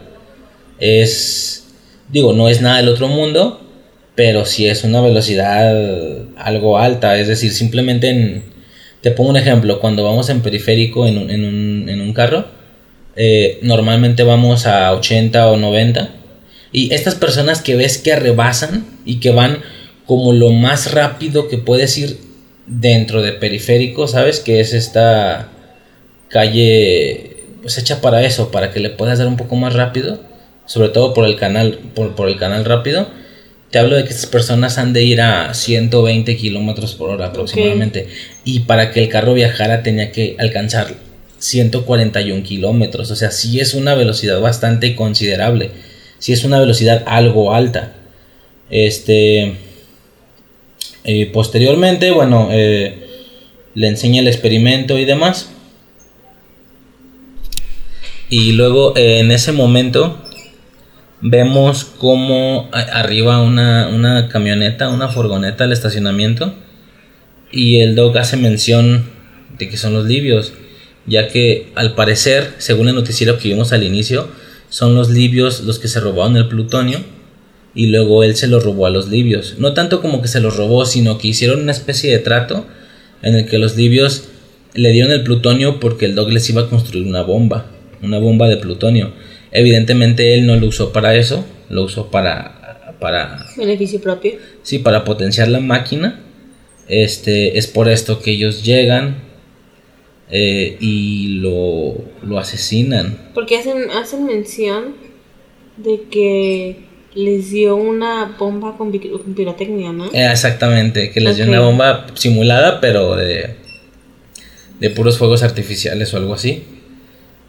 Es. 0.80 1.68
Digo, 2.08 2.32
no 2.32 2.48
es 2.48 2.60
nada 2.60 2.78
del 2.78 2.88
otro 2.88 3.08
mundo, 3.08 3.60
pero 4.14 4.44
si 4.44 4.66
es 4.66 4.82
una 4.84 5.00
velocidad 5.00 5.74
algo 6.36 6.78
alta, 6.78 7.18
es 7.18 7.28
decir, 7.28 7.52
simplemente 7.52 8.10
en, 8.10 8.44
te 9.00 9.10
pongo 9.10 9.30
un 9.30 9.36
ejemplo, 9.36 9.78
cuando 9.80 10.04
vamos 10.04 10.30
en 10.30 10.40
periférico 10.40 11.06
en 11.06 11.18
un, 11.18 11.30
en 11.30 11.44
un, 11.44 11.88
en 11.88 12.00
un 12.00 12.12
carro, 12.12 12.46
eh, 13.14 13.58
normalmente 13.62 14.22
vamos 14.22 14.66
a 14.66 14.92
80 14.92 15.48
o 15.48 15.56
90, 15.56 16.10
y 16.72 16.92
estas 16.92 17.14
personas 17.14 17.62
que 17.62 17.76
ves 17.76 17.98
que 17.98 18.16
rebasan 18.16 18.84
y 19.04 19.20
que 19.20 19.30
van 19.30 19.58
como 20.06 20.32
lo 20.32 20.50
más 20.50 20.92
rápido 20.92 21.48
que 21.48 21.58
puedes 21.58 21.96
ir 21.98 22.18
dentro 22.66 23.22
de 23.22 23.32
periférico, 23.32 24.08
¿sabes? 24.08 24.40
Que 24.40 24.60
es 24.60 24.72
esta 24.72 25.48
calle 26.28 27.44
pues 27.62 27.78
hecha 27.78 28.00
para 28.00 28.22
eso, 28.22 28.50
para 28.50 28.72
que 28.72 28.80
le 28.80 28.90
puedas 28.90 29.18
dar 29.18 29.28
un 29.28 29.36
poco 29.36 29.56
más 29.56 29.74
rápido, 29.74 30.20
sobre 30.66 30.88
todo 30.88 31.14
por 31.14 31.24
el 31.26 31.36
canal, 31.36 31.78
por, 31.94 32.14
por 32.14 32.28
el 32.28 32.36
canal 32.36 32.64
rápido 32.64 33.08
te 33.70 33.80
hablo 33.80 33.96
de 33.96 34.04
que 34.04 34.10
estas 34.10 34.26
personas 34.26 34.78
han 34.78 34.92
de 34.92 35.02
ir 35.02 35.20
a 35.20 35.52
120 35.52 36.36
kilómetros 36.36 36.94
por 36.94 37.10
hora 37.10 37.26
aproximadamente. 37.26 38.08
Y 38.44 38.60
para 38.60 38.92
que 38.92 39.02
el 39.02 39.08
carro 39.08 39.34
viajara 39.34 39.82
tenía 39.82 40.12
que 40.12 40.36
alcanzar 40.38 40.94
141 41.38 42.42
kilómetros. 42.44 43.10
O 43.10 43.16
sea, 43.16 43.30
sí 43.30 43.60
es 43.60 43.74
una 43.74 43.94
velocidad 43.94 44.40
bastante 44.40 44.94
considerable. 44.94 45.72
Sí 46.18 46.32
es 46.32 46.44
una 46.44 46.60
velocidad 46.60 47.02
algo 47.06 47.52
alta. 47.52 47.92
Este. 48.70 49.56
Eh, 51.08 51.30
posteriormente, 51.32 52.10
bueno, 52.10 52.48
eh, 52.50 53.06
le 53.74 53.86
enseña 53.86 54.20
el 54.20 54.26
experimento 54.26 54.98
y 54.98 55.04
demás. 55.04 55.52
Y 58.28 58.52
luego 58.52 58.96
eh, 58.96 59.20
en 59.20 59.30
ese 59.30 59.52
momento 59.52 60.20
vemos 61.20 61.84
como 61.84 62.68
arriba 62.72 63.40
una, 63.40 64.28
camioneta, 64.28 64.88
una 64.88 65.08
furgoneta 65.08 65.62
al 65.62 65.72
estacionamiento 65.72 66.54
y 67.52 67.78
el 67.78 67.94
dog 67.94 68.18
hace 68.18 68.36
mención 68.36 69.08
de 69.56 69.68
que 69.68 69.76
son 69.76 69.94
los 69.94 70.06
libios, 70.06 70.54
ya 71.06 71.28
que 71.28 71.70
al 71.76 71.94
parecer, 71.94 72.54
según 72.58 72.88
el 72.88 72.96
noticiero 72.96 73.38
que 73.38 73.50
vimos 73.50 73.72
al 73.72 73.84
inicio, 73.84 74.28
son 74.70 74.96
los 74.96 75.08
libios 75.08 75.60
los 75.60 75.78
que 75.78 75.86
se 75.86 76.00
robaron 76.00 76.36
el 76.36 76.48
plutonio 76.48 76.98
y 77.76 77.88
luego 77.88 78.24
él 78.24 78.34
se 78.34 78.48
lo 78.48 78.58
robó 78.58 78.86
a 78.86 78.90
los 78.90 79.08
libios. 79.08 79.56
No 79.58 79.74
tanto 79.74 80.00
como 80.00 80.22
que 80.22 80.28
se 80.28 80.40
los 80.40 80.56
robó, 80.56 80.86
sino 80.86 81.18
que 81.18 81.28
hicieron 81.28 81.60
una 81.60 81.72
especie 81.72 82.10
de 82.10 82.18
trato 82.18 82.66
en 83.22 83.36
el 83.36 83.46
que 83.46 83.58
los 83.58 83.76
libios 83.76 84.28
le 84.72 84.90
dieron 84.92 85.12
el 85.12 85.22
plutonio 85.22 85.78
porque 85.78 86.06
el 86.06 86.14
dog 86.14 86.30
les 86.30 86.48
iba 86.48 86.62
a 86.62 86.70
construir 86.70 87.06
una 87.06 87.22
bomba, 87.22 87.70
una 88.02 88.18
bomba 88.18 88.48
de 88.48 88.56
plutonio. 88.56 89.12
Evidentemente 89.52 90.34
él 90.34 90.46
no 90.46 90.56
lo 90.56 90.66
usó 90.66 90.90
para 90.92 91.14
eso, 91.14 91.44
lo 91.68 91.84
usó 91.84 92.10
para... 92.10 92.96
para 92.98 93.46
Beneficio 93.58 94.00
propio. 94.00 94.32
Sí, 94.62 94.78
para 94.78 95.04
potenciar 95.04 95.48
la 95.48 95.60
máquina. 95.60 96.22
Este, 96.88 97.58
es 97.58 97.66
por 97.66 97.90
esto 97.90 98.20
que 98.20 98.30
ellos 98.30 98.64
llegan 98.64 99.18
eh, 100.30 100.78
y 100.80 101.40
lo, 101.40 101.94
lo 102.22 102.38
asesinan. 102.38 103.18
Porque 103.34 103.58
hacen, 103.58 103.90
hacen 103.90 104.24
mención 104.24 104.94
de 105.76 106.02
que 106.10 106.85
les 107.16 107.50
dio 107.50 107.76
una 107.76 108.36
bomba 108.38 108.76
con, 108.76 108.92
pirotecnia, 108.92 109.92
¿no? 109.92 110.06
Eh, 110.12 110.30
exactamente, 110.30 111.10
que 111.10 111.20
les 111.20 111.36
dio 111.36 111.46
una 111.46 111.60
bomba 111.60 112.06
simulada, 112.14 112.80
pero 112.80 113.16
de, 113.16 113.56
de 114.78 114.90
puros 114.90 115.18
fuegos 115.18 115.42
artificiales 115.42 116.12
o 116.12 116.18
algo 116.18 116.34
así. 116.34 116.62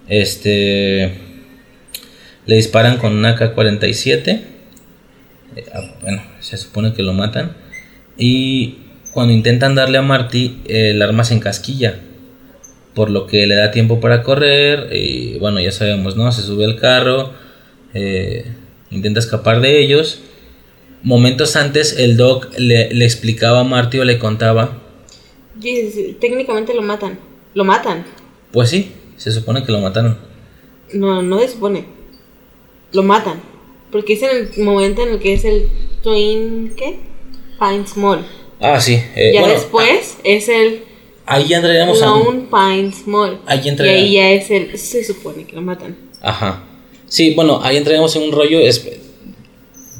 Este 0.07 1.27
le 2.45 2.55
disparan 2.55 2.97
con 2.97 3.13
una 3.13 3.35
K-47. 3.35 4.41
Eh, 5.55 5.65
ah, 5.73 5.81
bueno, 6.01 6.23
se 6.39 6.57
supone 6.57 6.93
que 6.93 7.03
lo 7.03 7.13
matan. 7.13 7.51
Y 8.17 8.77
cuando 9.11 9.33
intentan 9.33 9.75
darle 9.75 9.97
a 9.97 10.01
Marty, 10.01 10.61
el 10.67 11.01
arma 11.01 11.25
se 11.25 11.33
encasquilla. 11.33 11.99
Por 12.93 13.09
lo 13.09 13.27
que 13.27 13.45
le 13.45 13.55
da 13.55 13.71
tiempo 13.71 13.99
para 13.99 14.23
correr. 14.23 14.95
Y 14.95 15.37
bueno, 15.39 15.59
ya 15.59 15.73
sabemos, 15.73 16.15
¿no? 16.15 16.31
Se 16.31 16.41
sube 16.41 16.63
al 16.63 16.77
carro. 16.77 17.33
Eh, 17.93 18.45
intenta 18.91 19.19
escapar 19.19 19.61
de 19.61 19.79
ellos. 19.79 20.21
Momentos 21.03 21.55
antes, 21.55 21.97
el 21.97 22.17
doc 22.17 22.49
le, 22.57 22.93
le 22.93 23.05
explicaba 23.05 23.61
a 23.61 23.63
Marty 23.63 23.99
o 23.99 24.05
le 24.05 24.19
contaba. 24.19 24.81
técnicamente 26.19 26.73
lo 26.73 26.81
matan. 26.81 27.19
Lo 27.53 27.63
matan. 27.63 28.05
Pues 28.51 28.69
sí, 28.69 28.91
se 29.15 29.31
supone 29.31 29.63
que 29.63 29.71
lo 29.71 29.79
mataron. 29.79 30.17
No, 30.93 31.21
no 31.21 31.39
se 31.39 31.49
supone 31.49 31.97
lo 32.91 33.03
matan. 33.03 33.41
Porque 33.91 34.13
es 34.13 34.21
en 34.23 34.29
el 34.29 34.63
momento 34.63 35.01
en 35.03 35.09
el 35.13 35.19
que 35.19 35.33
es 35.33 35.45
el 35.45 35.69
Twin, 36.03 36.73
¿qué? 36.75 36.99
Pine 37.59 37.87
Small. 37.87 38.25
Ah, 38.59 38.79
sí. 38.79 39.01
Eh, 39.15 39.31
ya 39.33 39.47
después 39.47 40.15
ah, 40.17 40.21
es 40.23 40.49
el... 40.49 40.83
Ahí 41.25 41.47
ya 41.47 41.57
entraríamos 41.57 42.01
a... 42.01 42.13
un 42.13 42.47
Pine 42.47 42.91
Small. 42.91 43.39
Ahí 43.45 43.61
Y 43.63 43.81
ahí 43.81 44.13
ya 44.13 44.29
es 44.31 44.51
el... 44.51 44.77
Se 44.77 45.03
supone 45.03 45.45
que 45.45 45.55
lo 45.55 45.61
matan. 45.61 45.95
Ajá. 46.21 46.63
Sí, 47.07 47.33
bueno, 47.35 47.61
ahí 47.63 47.77
entraríamos 47.77 48.15
en 48.15 48.23
un 48.23 48.31
rollo... 48.31 48.59
Es, 48.59 48.87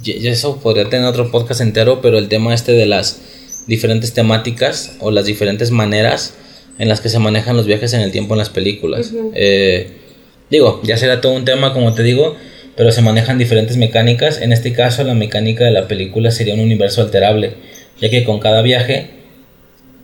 eso 0.06 0.58
podría 0.58 0.90
tener 0.90 1.06
otro 1.06 1.32
podcast 1.32 1.62
entero, 1.62 2.02
pero 2.02 2.18
el 2.18 2.30
tema 2.30 2.54
este 2.54 2.72
de 2.74 2.86
las 2.86 3.22
diferentes 3.68 4.14
temáticas 4.14 4.96
o 5.00 5.12
las 5.12 5.26
diferentes 5.26 5.72
maneras 5.72 6.36
en 6.80 6.88
las 6.88 7.02
que 7.02 7.10
se 7.10 7.20
manejan 7.20 7.58
los 7.58 7.66
viajes 7.66 7.94
en 7.94 8.02
el 8.02 8.12
tiempo 8.12 8.34
en 8.34 8.40
las 8.40 8.50
películas. 8.50 9.14
eh, 9.34 9.90
digo, 10.50 10.82
ya 10.84 10.98
será 10.98 11.22
todo 11.22 11.34
un 11.34 11.46
tema, 11.46 11.74
como 11.74 11.94
te 11.94 12.04
digo, 12.04 12.36
pero 12.76 12.92
se 12.92 13.02
manejan 13.02 13.38
diferentes 13.38 13.78
mecánicas. 13.78 14.40
En 14.40 14.54
este 14.54 14.74
caso, 14.74 15.04
la 15.04 15.14
mecánica 15.14 15.66
de 15.66 15.72
la 15.72 15.88
película 15.88 16.32
sería 16.32 16.54
un 16.54 16.60
universo 16.60 17.02
alterable, 17.02 17.56
ya 18.00 18.10
que 18.10 18.24
con 18.24 18.40
cada 18.40 18.62
viaje, 18.62 19.10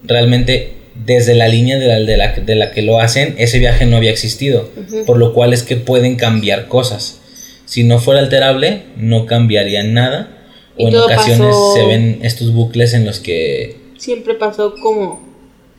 realmente 0.03 0.82
desde 0.95 1.33
la 1.33 1.47
línea 1.47 1.79
de 1.79 1.87
la, 1.87 1.99
de 1.99 2.17
la, 2.17 2.31
de 2.33 2.55
la 2.55 2.71
que 2.71 2.81
lo 2.81 2.99
hacen, 2.99 3.35
ese 3.37 3.59
viaje 3.59 3.85
no 3.85 3.97
había 3.97 4.11
existido, 4.11 4.69
por 5.05 5.17
lo 5.17 5.33
cual 5.33 5.53
es 5.53 5.63
que 5.63 5.75
pueden 5.75 6.15
cambiar 6.15 6.67
cosas. 6.67 7.19
Si 7.65 7.83
no 7.83 7.99
fuera 7.99 8.19
alterable, 8.19 8.83
no 8.97 9.25
cambiaría 9.25 9.83
nada. 9.83 10.37
O 10.77 10.87
en 10.87 10.95
ocasiones 10.95 11.55
se 11.73 11.85
ven 11.85 12.19
estos 12.23 12.51
bucles 12.53 12.93
en 12.93 13.05
los 13.05 13.19
que... 13.19 13.77
Siempre 13.97 14.33
pasó 14.35 14.75
como... 14.81 15.33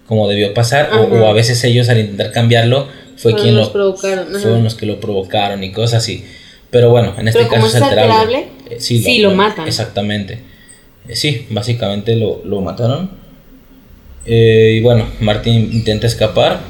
Como 0.07 0.29
debió 0.29 0.53
pasar, 0.53 0.91
o, 0.93 1.27
a 1.27 1.33
veces 1.33 1.63
ellos 1.65 1.89
al 1.89 1.99
intentar 1.99 2.31
cambiarlo 2.31 2.89
fue 3.17 3.35
quien 3.35 3.57
lo... 3.57 3.73
Provocaron. 3.73 4.27
Fueron 4.27 4.65
los 4.65 4.75
que 4.75 4.87
lo 4.87 5.01
provocaron 5.01 5.65
y 5.65 5.73
cosas 5.73 6.03
así. 6.03 6.25
Pero 6.71 6.91
bueno, 6.91 7.15
en 7.17 7.29
este 7.29 7.47
caso 7.47 7.69
es 7.69 7.75
alterable. 7.77 8.49
Eh, 8.69 8.81
sí, 8.81 9.19
lo, 9.19 9.31
matan. 9.31 9.69
Exactamente. 9.69 10.41
Eh, 11.09 11.15
sí, 11.15 11.47
básicamente 11.51 12.17
lo, 12.17 12.61
mataron. 12.61 13.11
Eh, 14.27 14.77
y 14.79 14.81
bueno, 14.81 15.07
Martin 15.21 15.71
intenta 15.73 16.07
escapar, 16.07 16.61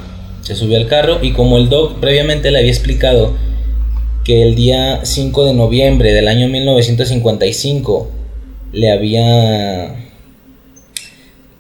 se 0.43 0.55
sube 0.57 0.77
al 0.77 0.89
carro 0.89 1.19
y 1.23 1.33
como 1.33 1.57
el 1.57 1.69
Doc 1.69 2.01
previamente 2.01 2.51
le 2.51 2.59
había 2.59 2.73
explicado 2.73 3.37
que 4.25 4.43
el 4.43 4.55
día 4.55 5.01
5 5.05 5.45
de 5.45 5.55
noviembre 5.55 6.13
del 6.13 6.29
año 6.29 6.49
1955 6.49 8.11
le 8.73 8.91
había 8.91 9.95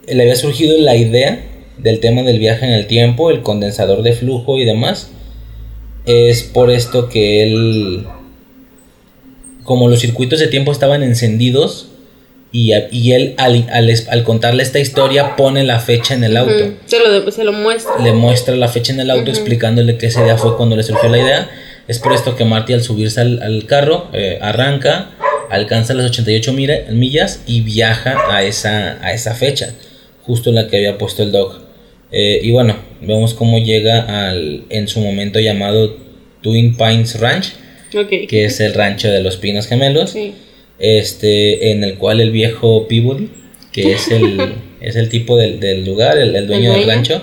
le 0.06 0.22
había 0.22 0.36
surgido 0.36 0.76
la 0.78 0.96
idea 0.96 1.44
del 1.78 2.00
tema 2.00 2.22
del 2.22 2.38
viaje 2.38 2.66
en 2.66 2.72
el 2.72 2.86
tiempo, 2.86 3.30
el 3.30 3.42
condensador 3.42 4.02
de 4.02 4.12
flujo 4.12 4.58
y 4.58 4.64
demás. 4.64 5.10
Es 6.06 6.42
por 6.42 6.70
esto 6.70 7.08
que 7.08 7.42
él, 7.42 8.06
como 9.64 9.88
los 9.88 10.00
circuitos 10.00 10.40
de 10.40 10.48
tiempo 10.48 10.72
estaban 10.72 11.02
encendidos, 11.02 11.88
y, 12.54 12.72
y 12.92 13.12
él 13.14 13.34
al, 13.36 13.66
al, 14.08 14.22
contarle 14.22 14.62
esta 14.62 14.78
historia 14.78 15.34
pone 15.34 15.64
la 15.64 15.80
fecha 15.80 16.14
en 16.14 16.22
el 16.22 16.36
auto. 16.36 16.72
se, 16.86 17.00
lo, 17.00 17.28
se, 17.32 17.42
lo, 17.42 17.52
muestra. 17.52 17.98
Le 18.00 18.12
muestra 18.12 18.54
la 18.54 18.68
fecha 18.68 18.92
en 18.92 19.00
el 19.00 19.10
auto 19.10 19.28
explicándole 19.28 19.98
que 19.98 20.06
ese 20.06 20.22
día 20.22 20.38
fue 20.38 20.56
cuando 20.56 20.76
le 20.76 20.84
surgió 20.84 21.08
la 21.08 21.18
idea. 21.18 21.50
Es 21.88 21.98
por 21.98 22.12
esto 22.12 22.36
que 22.36 22.44
Marty 22.44 22.74
al 22.74 22.82
subirse 22.82 23.20
al, 23.20 23.64
carro 23.66 24.06
eh, 24.12 24.38
arranca, 24.40 25.10
alcanza 25.50 25.94
las 25.94 26.06
88 26.12 26.52
millas 26.90 27.42
y 27.44 27.62
viaja 27.62 28.16
a 28.30 28.44
esa, 28.44 29.04
a 29.04 29.12
esa 29.12 29.34
fecha, 29.34 29.74
justo 30.22 30.52
la 30.52 30.68
que 30.68 30.76
había 30.76 30.96
puesto 30.96 31.24
el 31.24 31.32
dog. 31.32 31.58
Eh, 32.12 32.38
y 32.40 32.52
bueno, 32.52 32.76
vemos 33.00 33.34
cómo 33.34 33.58
llega 33.58 34.28
al 34.28 34.62
en 34.68 34.86
su 34.86 35.00
momento 35.00 35.40
llamado 35.40 35.96
Twin 36.40 36.76
Pines 36.76 37.18
Ranch, 37.18 37.52
que 37.90 38.44
es 38.44 38.60
el 38.60 38.74
rancho 38.74 39.08
de 39.10 39.24
los 39.24 39.38
Pinos 39.38 39.66
Gemelos. 39.66 40.10
Sí 40.10 40.34
este, 40.78 41.70
en 41.70 41.84
el 41.84 41.96
cual 41.96 42.20
el 42.20 42.30
viejo 42.30 42.86
Peabody, 42.88 43.30
que 43.72 43.92
es 43.92 44.10
el, 44.10 44.54
es 44.80 44.96
el 44.96 45.08
tipo 45.08 45.36
del, 45.36 45.84
lugar, 45.84 46.18
el, 46.18 46.46
dueño 46.46 46.72
del 46.72 46.86
rancho, 46.86 47.22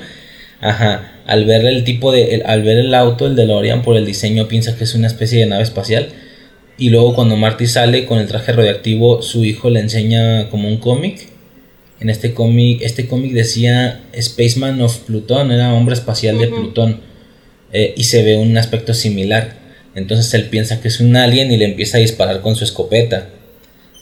ajá, 0.60 1.12
al 1.26 1.46
ver 1.46 1.66
el 1.66 1.84
tipo 1.84 2.12
de, 2.12 2.44
al 2.46 2.64
ver 2.64 2.78
el 2.78 2.94
auto, 2.94 3.28
el 3.28 3.36
de 3.36 3.44
DeLorean 3.44 3.84
por 3.84 3.96
el 3.96 4.06
diseño 4.06 4.48
piensa 4.48 4.76
que 4.76 4.84
es 4.84 4.96
una 4.96 5.08
especie 5.08 5.40
de 5.40 5.46
nave 5.46 5.64
espacial. 5.64 6.10
Y 6.78 6.90
luego 6.90 7.14
cuando 7.14 7.38
Marty 7.38 7.68
sale 7.68 8.06
con 8.06 8.18
el 8.18 8.28
traje 8.28 8.52
radioactivo, 8.54 9.22
su 9.22 9.46
hijo 9.46 9.70
le 9.70 9.82
enseña 9.82 10.50
como 10.50 10.68
un 10.68 10.78
cómic. 10.78 11.28
En 12.00 12.10
este 12.10 12.34
cómic, 12.34 12.82
este 12.82 13.08
cómic 13.08 13.34
decía 13.34 14.02
Spaceman 14.20 14.82
of 14.82 14.98
Plutón, 15.02 15.52
era 15.52 15.74
hombre 15.74 15.94
espacial 15.94 16.40
de 16.40 16.48
Plutón. 16.48 17.00
Eh, 17.72 17.94
y 17.96 18.06
se 18.06 18.24
ve 18.24 18.36
un 18.38 18.58
aspecto 18.58 18.94
similar. 18.94 19.58
Entonces 19.94 20.34
él 20.34 20.46
piensa 20.46 20.82
que 20.82 20.88
es 20.88 21.00
un 21.00 21.16
alien 21.16 21.52
y 21.52 21.58
le 21.58 21.66
empieza 21.66 21.98
a 21.98 22.02
disparar 22.02 22.42
con 22.42 22.56
su 22.56 22.64
escopeta. 22.64 23.30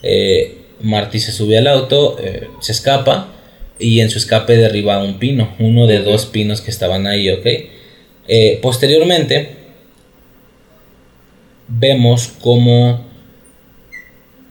Eh, 0.04 0.58
Marty 0.82 1.20
se 1.20 1.32
sube 1.32 1.58
al 1.58 1.68
auto, 1.68 2.18
eh, 2.20 2.48
se 2.62 2.72
escapa 2.72 3.34
y 3.78 4.00
en 4.00 4.10
su 4.10 4.18
escape 4.18 4.56
derriba 4.56 5.04
un 5.04 5.20
pino, 5.20 5.54
uno 5.60 5.88
de 5.88 6.00
dos 6.00 6.26
pinos 6.26 6.62
que 6.62 6.72
estaban 6.72 7.08
ahí, 7.08 7.30
¿ok? 7.30 7.46
Eh, 8.28 8.60
posteriormente 8.62 9.56
vemos 11.68 12.28
como 12.40 13.06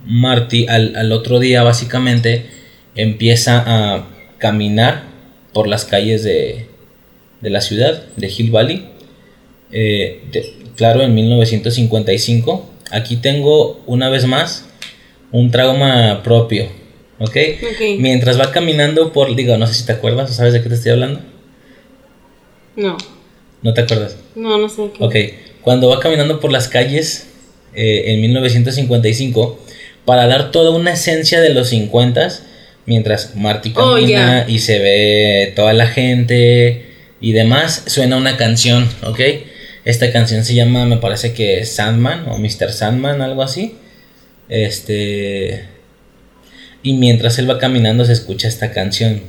Marty 0.05 0.67
al, 0.69 1.13
otro 1.13 1.39
día 1.39 1.63
básicamente 1.63 2.47
empieza 2.95 3.63
a 3.67 4.09
caminar 4.39 5.05
por 5.53 5.67
las 5.67 5.85
calles 5.85 6.23
de, 6.25 6.67
de 7.41 7.51
la 7.51 7.61
ciudad, 7.61 8.05
de 8.17 8.29
Hill 8.29 8.51
Valley. 8.51 8.89
claro, 10.77 11.03
en 11.03 11.15
1955. 11.15 12.71
Aquí 12.91 13.17
tengo 13.17 13.83
una 13.87 14.09
vez 14.09 14.27
más 14.27 14.68
un 15.33 15.51
trauma 15.51 16.23
propio, 16.23 16.69
¿ok? 17.19 17.37
Mientras 17.99 18.41
va 18.41 18.51
caminando 18.51 19.13
por, 19.13 19.35
digo, 19.35 19.57
no 19.57 19.67
sé 19.67 19.75
si 19.75 19.87
te 19.87 19.93
acuerdas 19.93 20.31
o 20.31 20.35
sabes 20.35 20.53
de 20.53 20.63
qué 20.63 20.69
te 20.69 20.75
estoy 20.75 20.93
hablando. 20.93 21.21
No. 22.77 22.97
¿No 23.63 23.75
te 23.75 23.81
acuerdas? 23.83 24.17
No, 24.35 24.57
no 24.59 24.69
sé. 24.69 24.91
Ok, 25.01 25.15
cuando 25.63 25.89
va 25.89 26.01
caminando 26.01 26.41
por 26.41 26.53
las 26.53 26.69
calles 26.69 27.29
eh, 27.75 28.05
en 28.13 28.21
1955, 28.21 29.59
para 30.05 30.27
dar 30.27 30.51
toda 30.53 30.71
una 30.71 30.93
esencia 30.93 31.41
de 31.41 31.51
los 31.51 31.69
50, 31.69 32.29
mientras 32.87 33.35
Marty 33.37 33.73
oh, 33.77 33.95
camina 33.95 34.47
y 34.49 34.61
se 34.61 34.79
ve 34.79 35.53
toda 35.55 35.73
la 35.75 35.87
gente 35.87 36.87
y 37.21 37.33
demás, 37.33 37.83
suena 37.87 38.17
una 38.17 38.37
canción, 38.37 38.89
¿ok? 39.03 39.21
Esta 39.85 40.13
canción 40.13 40.45
se 40.45 40.55
llama, 40.55 40.87
me 40.87 40.97
parece 40.99 41.33
que 41.33 41.65
Sandman 41.65 42.29
o 42.29 42.39
Mr. 42.39 42.73
Sandman, 42.73 43.21
algo 43.21 43.43
así. 43.43 43.75
Este. 44.49 45.69
Y 46.83 46.95
mientras 46.95 47.39
él 47.39 47.51
va 47.51 47.59
caminando 47.59 48.05
se 48.05 48.13
escucha 48.13 48.49
esta 48.49 48.73
canción. 48.73 49.23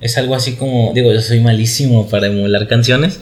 Es 0.00 0.16
algo 0.18 0.34
así 0.34 0.56
como. 0.56 0.92
Digo, 0.94 1.12
yo 1.12 1.20
soy 1.20 1.40
malísimo 1.40 2.08
para 2.08 2.26
emular 2.26 2.66
canciones. 2.68 3.20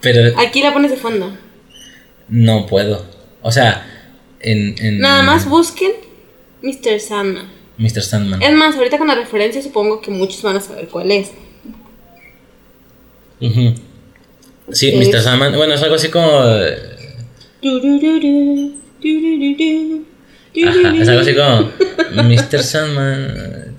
Pero. 0.00 0.38
Aquí 0.38 0.62
la 0.62 0.72
pones 0.72 0.90
de 0.90 0.96
fondo. 0.96 1.36
No 2.28 2.66
puedo. 2.66 3.04
O 3.42 3.50
sea, 3.50 3.86
en. 4.40 4.98
Nada 4.98 5.22
más 5.22 5.48
busquen 5.48 5.92
Mr. 6.62 7.00
Sandman. 7.00 7.50
Mr. 7.76 8.02
Sandman. 8.02 8.42
Es 8.42 8.52
más, 8.52 8.76
ahorita 8.76 8.98
con 8.98 9.08
la 9.08 9.14
referencia 9.14 9.60
supongo 9.62 10.00
que 10.00 10.10
muchos 10.10 10.42
van 10.42 10.56
a 10.56 10.60
saber 10.60 10.88
cuál 10.88 11.10
es. 11.10 11.30
Sí, 14.72 14.92
Mr. 14.92 15.20
Sandman. 15.20 15.56
Bueno, 15.56 15.74
es 15.74 15.82
algo 15.82 15.96
así 15.96 16.08
como 16.08 16.28
es 20.62 21.08
algo 21.08 21.20
así 21.20 21.34
como 21.34 21.72
Mr. 22.28 22.62
Sandman. 22.62 23.74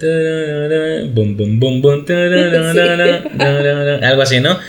Algo 4.03 4.21
así, 4.21 4.39
¿no? 4.39 4.59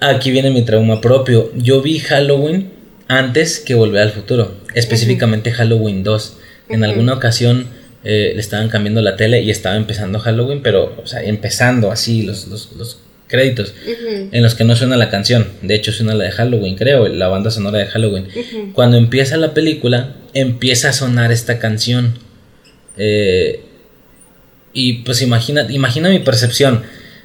Aquí 0.00 0.30
viene 0.30 0.50
mi 0.50 0.62
trauma 0.62 1.00
propio. 1.00 1.50
Yo 1.56 1.82
vi 1.82 1.98
Halloween 1.98 2.70
antes 3.08 3.58
que 3.60 3.74
Volver 3.74 4.02
al 4.02 4.10
Futuro. 4.12 4.54
Específicamente 4.74 5.50
Halloween 5.50 6.04
2. 6.04 6.38
En 6.68 6.84
alguna 6.84 7.14
ocasión 7.14 7.66
eh, 8.04 8.32
le 8.34 8.40
estaban 8.40 8.68
cambiando 8.68 9.02
la 9.02 9.16
tele 9.16 9.42
y 9.42 9.50
estaba 9.50 9.76
empezando 9.76 10.18
Halloween, 10.18 10.62
pero, 10.62 10.94
o 11.02 11.06
sea, 11.06 11.22
empezando 11.22 11.90
así 11.90 12.22
los, 12.22 12.46
los, 12.48 12.72
los 12.76 13.00
créditos 13.28 13.74
en 14.32 14.42
los 14.42 14.54
que 14.54 14.64
no 14.64 14.76
suena 14.76 14.96
la 14.96 15.10
canción. 15.10 15.48
De 15.62 15.74
hecho, 15.74 15.92
suena 15.92 16.14
la 16.14 16.24
de 16.24 16.30
Halloween, 16.30 16.76
creo, 16.76 17.08
la 17.08 17.28
banda 17.28 17.50
sonora 17.50 17.78
de 17.78 17.86
Halloween. 17.86 18.28
Cuando 18.72 18.96
empieza 18.96 19.36
la 19.36 19.54
película, 19.54 20.16
empieza 20.34 20.90
a 20.90 20.92
sonar 20.92 21.32
esta 21.32 21.58
canción. 21.58 22.14
Eh, 22.96 23.62
y 24.72 25.04
pues 25.04 25.22
imagina, 25.22 25.66
imagina 25.70 26.10
mi 26.10 26.18
percepción. 26.18 26.82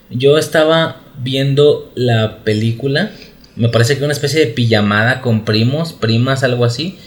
Yo 0.09 0.37
estaba 0.37 1.01
viendo 1.21 1.91
la 1.95 2.43
película, 2.43 3.11
me 3.55 3.69
parece 3.69 3.97
que 3.97 4.03
una 4.03 4.13
especie 4.13 4.39
de 4.39 4.47
pijamada 4.47 5.21
con 5.21 5.43
primos, 5.43 5.93
primas, 5.93 6.43
algo 6.43 6.63
así. 6.63 6.97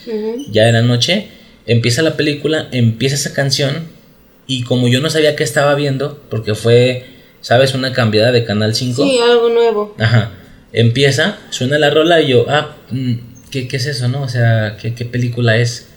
Ya 0.51 0.69
era 0.69 0.83
noche. 0.83 1.27
Empieza 1.65 2.01
la 2.03 2.15
película, 2.15 2.67
empieza 2.71 3.15
esa 3.15 3.33
canción. 3.33 3.87
Y 4.45 4.63
como 4.63 4.87
yo 4.87 4.99
no 5.01 5.09
sabía 5.09 5.35
qué 5.35 5.43
estaba 5.43 5.73
viendo, 5.73 6.21
porque 6.29 6.53
fue 6.53 7.05
¿sabes? 7.43 7.75
Una 7.75 7.93
cambiada 7.93 8.31
de 8.31 8.43
Canal 8.43 8.73
5. 8.73 9.03
Sí, 9.05 9.19
algo 9.19 9.49
nuevo. 9.49 9.95
Ajá. 9.99 10.31
Empieza, 10.71 11.37
suena 11.51 11.77
la 11.77 11.91
rola 11.91 12.19
y 12.21 12.29
yo, 12.29 12.45
ah, 12.49 12.75
mm, 12.89 13.13
¿qué, 13.51 13.67
qué 13.67 13.77
es 13.77 13.85
eso, 13.85 14.07
no? 14.07 14.23
O 14.23 14.29
sea, 14.29 14.77
¿qué, 14.81 14.95
¿qué, 14.95 15.05
película 15.05 15.57
es? 15.57 15.89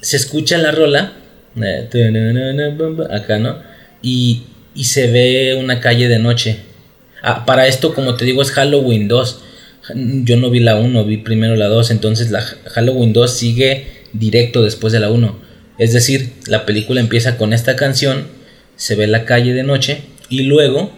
Se 0.00 0.16
escucha 0.16 0.58
la 0.58 0.70
rola, 0.70 1.14
eh, 1.60 1.88
acá, 3.10 3.38
¿no? 3.38 3.58
Y, 4.00 4.44
y 4.74 4.84
se 4.84 5.10
ve 5.10 5.56
una 5.58 5.80
calle 5.80 6.08
de 6.08 6.20
noche. 6.20 6.58
Ah, 7.22 7.44
para 7.46 7.66
esto, 7.66 7.94
como 7.94 8.14
te 8.14 8.24
digo, 8.24 8.42
es 8.42 8.52
Halloween 8.52 9.08
2. 9.08 9.42
Yo 10.24 10.36
no 10.36 10.50
vi 10.50 10.60
la 10.60 10.76
1, 10.76 11.04
vi 11.04 11.16
primero 11.16 11.56
la 11.56 11.66
2, 11.66 11.90
entonces 11.90 12.30
la 12.30 12.42
Halloween 12.42 13.12
2 13.12 13.32
sigue 13.32 13.86
directo 14.12 14.62
después 14.62 14.92
de 14.92 15.00
la 15.00 15.10
1. 15.10 15.36
Es 15.78 15.92
decir, 15.92 16.34
la 16.46 16.66
película 16.66 17.00
empieza 17.00 17.36
con 17.38 17.52
esta 17.52 17.74
canción 17.74 18.26
se 18.82 18.96
ve 18.96 19.06
la 19.06 19.24
calle 19.24 19.54
de 19.54 19.62
noche 19.62 20.02
y 20.28 20.42
luego, 20.42 20.90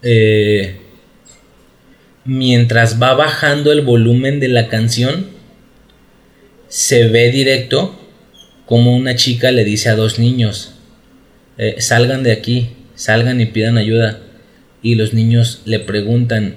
eh, 0.00 0.76
mientras 2.24 3.02
va 3.02 3.12
bajando 3.12 3.70
el 3.70 3.82
volumen 3.82 4.40
de 4.40 4.48
la 4.48 4.68
canción, 4.68 5.26
se 6.68 7.06
ve 7.08 7.30
directo 7.30 8.00
como 8.64 8.96
una 8.96 9.14
chica 9.14 9.50
le 9.50 9.64
dice 9.64 9.90
a 9.90 9.94
dos 9.94 10.18
niños, 10.18 10.72
eh, 11.58 11.76
salgan 11.80 12.22
de 12.22 12.32
aquí, 12.32 12.70
salgan 12.94 13.42
y 13.42 13.46
pidan 13.46 13.76
ayuda. 13.76 14.20
Y 14.80 14.94
los 14.94 15.12
niños 15.12 15.60
le 15.66 15.80
preguntan, 15.80 16.56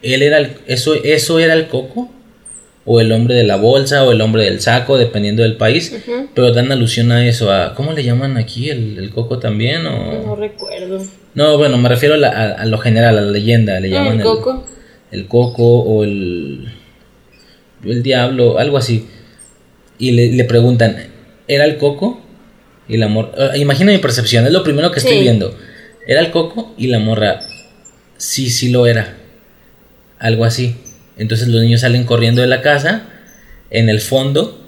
¿él 0.00 0.22
era 0.22 0.38
el, 0.38 0.52
eso, 0.68 0.94
¿eso 0.94 1.40
era 1.40 1.54
el 1.54 1.66
coco? 1.66 2.14
O 2.90 3.02
el 3.02 3.12
hombre 3.12 3.34
de 3.34 3.44
la 3.44 3.56
bolsa 3.56 4.02
o 4.04 4.12
el 4.12 4.20
hombre 4.22 4.44
del 4.44 4.62
saco, 4.62 4.96
dependiendo 4.96 5.42
del 5.42 5.58
país, 5.58 5.94
pero 6.34 6.52
dan 6.52 6.72
alusión 6.72 7.12
a 7.12 7.28
eso, 7.28 7.52
a 7.52 7.74
¿cómo 7.74 7.92
le 7.92 8.02
llaman 8.02 8.38
aquí 8.38 8.70
el, 8.70 9.10
coco 9.14 9.38
también? 9.38 9.86
O... 9.86 10.22
No 10.26 10.36
recuerdo. 10.36 11.04
No, 11.34 11.58
bueno, 11.58 11.76
me 11.76 11.90
refiero 11.90 12.14
a, 12.14 12.64
lo 12.64 12.78
general, 12.78 13.18
a 13.18 13.20
la 13.20 13.30
leyenda, 13.30 13.78
le 13.78 13.88
ah, 13.88 13.90
llaman 13.90 14.20
el 14.20 14.22
coco. 14.22 14.64
El, 15.12 15.26
coco 15.26 15.80
o 15.80 16.02
el, 16.02 16.72
el 17.84 18.02
diablo, 18.02 18.58
algo 18.58 18.78
así. 18.78 19.06
Y 19.98 20.12
le, 20.12 20.32
le 20.32 20.44
preguntan, 20.44 20.96
¿era 21.46 21.66
el 21.66 21.76
coco? 21.76 22.22
Y 22.88 22.96
la 22.96 23.08
morra. 23.08 23.54
imagina 23.58 23.92
mi 23.92 23.98
percepción, 23.98 24.46
es 24.46 24.52
lo 24.52 24.64
primero 24.64 24.90
que 24.92 25.00
estoy 25.00 25.20
viendo. 25.20 25.54
Era 26.06 26.20
el 26.20 26.30
coco 26.30 26.72
y 26.78 26.86
la 26.86 27.00
morra. 27.00 27.40
Sí, 28.16 28.48
sí 28.48 28.70
lo 28.70 28.86
era. 28.86 29.14
Algo 30.18 30.46
así. 30.46 30.74
Entonces 31.18 31.48
los 31.48 31.62
niños 31.62 31.80
salen 31.82 32.04
corriendo 32.04 32.40
de 32.40 32.46
la 32.48 32.62
casa. 32.62 33.02
En 33.70 33.88
el 33.88 34.00
fondo, 34.00 34.58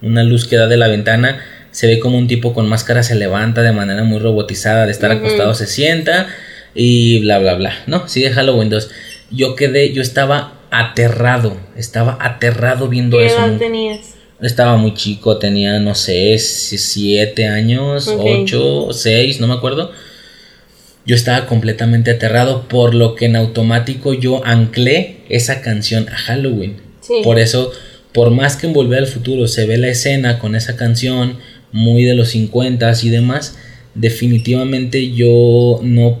una 0.00 0.22
luz 0.24 0.46
que 0.46 0.56
da 0.56 0.66
de 0.66 0.76
la 0.76 0.88
ventana. 0.88 1.40
Se 1.70 1.86
ve 1.86 2.00
como 2.00 2.18
un 2.18 2.26
tipo 2.28 2.52
con 2.52 2.68
máscara 2.68 3.02
se 3.02 3.14
levanta 3.14 3.62
de 3.62 3.72
manera 3.72 4.02
muy 4.04 4.18
robotizada. 4.18 4.86
De 4.86 4.92
estar 4.92 5.10
acostado 5.10 5.54
se 5.54 5.66
sienta. 5.66 6.26
Y 6.74 7.20
bla, 7.20 7.38
bla, 7.38 7.54
bla. 7.54 7.72
No, 7.86 8.08
sigue 8.08 8.30
Halloween 8.30 8.70
2. 8.70 8.90
Yo 9.30 9.54
quedé, 9.56 9.92
yo 9.92 10.02
estaba 10.02 10.54
aterrado. 10.70 11.56
Estaba 11.76 12.18
aterrado 12.20 12.88
viendo 12.88 13.18
¿Qué 13.18 13.26
eso. 13.26 13.36
edad 13.44 13.58
tenías? 13.58 14.00
estaba 14.40 14.76
muy 14.76 14.94
chico, 14.94 15.38
tenía, 15.38 15.78
no 15.78 15.94
sé, 15.94 16.36
si- 16.38 16.76
siete 16.76 17.46
años, 17.46 18.08
ocho, 18.08 18.88
seis, 18.92 19.38
no 19.40 19.46
me 19.46 19.54
acuerdo. 19.54 19.92
Yo 21.04 21.16
estaba 21.16 21.46
completamente 21.46 22.12
aterrado, 22.12 22.68
por 22.68 22.94
lo 22.94 23.14
que 23.14 23.26
en 23.26 23.36
automático 23.36 24.14
yo 24.14 24.44
anclé 24.44 25.16
esa 25.28 25.60
canción 25.60 26.08
a 26.08 26.16
Halloween. 26.16 26.76
Sí. 27.00 27.14
Por 27.24 27.38
eso, 27.38 27.72
por 28.12 28.30
más 28.30 28.56
que 28.56 28.66
en 28.68 28.72
Volver 28.72 29.00
al 29.00 29.06
Futuro 29.06 29.48
se 29.48 29.66
ve 29.66 29.78
la 29.78 29.88
escena 29.88 30.38
con 30.38 30.54
esa 30.54 30.76
canción, 30.76 31.38
muy 31.72 32.04
de 32.04 32.14
los 32.14 32.28
50 32.28 32.92
y 33.02 33.08
demás, 33.08 33.56
definitivamente 33.94 35.10
yo 35.12 35.80
no 35.82 36.18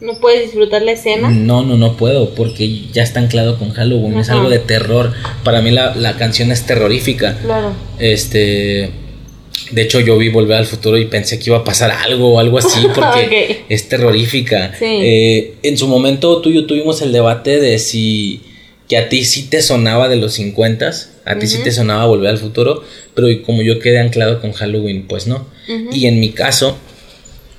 ¿No 0.00 0.18
puedes 0.18 0.42
disfrutar 0.42 0.82
la 0.82 0.92
escena? 0.92 1.30
no, 1.30 1.62
no, 1.62 1.76
no 1.76 1.96
puedo, 1.96 2.34
porque 2.34 2.86
ya 2.92 3.04
está 3.04 3.20
anclado 3.20 3.56
con 3.58 3.70
Halloween, 3.70 4.18
es 4.18 4.30
algo 4.30 4.50
de 4.50 4.58
terror. 4.58 5.12
Para 5.44 5.62
mí 5.62 5.70
la, 5.70 5.94
la 5.94 6.16
canción 6.16 6.50
es 6.50 6.66
terrorífica. 6.66 7.38
Claro. 7.38 7.72
Este. 8.00 8.90
De 9.70 9.82
hecho, 9.82 10.00
yo 10.00 10.18
vi 10.18 10.28
Volver 10.28 10.58
al 10.58 10.66
Futuro 10.66 10.98
y 10.98 11.06
pensé 11.06 11.38
que 11.38 11.50
iba 11.50 11.58
a 11.58 11.64
pasar 11.64 11.90
algo 11.90 12.34
o 12.34 12.38
algo 12.38 12.58
así, 12.58 12.86
porque 12.94 13.64
es 13.68 13.88
terrorífica. 13.88 14.74
Sí. 14.78 14.84
Eh, 14.86 15.54
en 15.62 15.78
su 15.78 15.86
momento, 15.88 16.40
tú 16.40 16.50
y 16.50 16.54
yo 16.54 16.66
tuvimos 16.66 17.02
el 17.02 17.12
debate 17.12 17.60
de 17.60 17.78
si. 17.78 18.42
que 18.88 18.96
a 18.96 19.08
ti 19.08 19.24
sí 19.24 19.48
te 19.48 19.62
sonaba 19.62 20.08
de 20.08 20.16
los 20.16 20.34
50 20.34 20.92
a 21.24 21.38
ti 21.38 21.46
sí 21.46 21.58
te 21.62 21.70
sonaba 21.70 22.06
Volver 22.06 22.30
al 22.30 22.38
Futuro, 22.38 22.82
pero 23.14 23.28
como 23.42 23.62
yo 23.62 23.78
quedé 23.78 24.00
anclado 24.00 24.40
con 24.40 24.52
Halloween, 24.52 25.06
pues 25.06 25.26
no. 25.26 25.46
Y 25.92 26.06
en 26.06 26.18
mi 26.18 26.30
caso, 26.30 26.76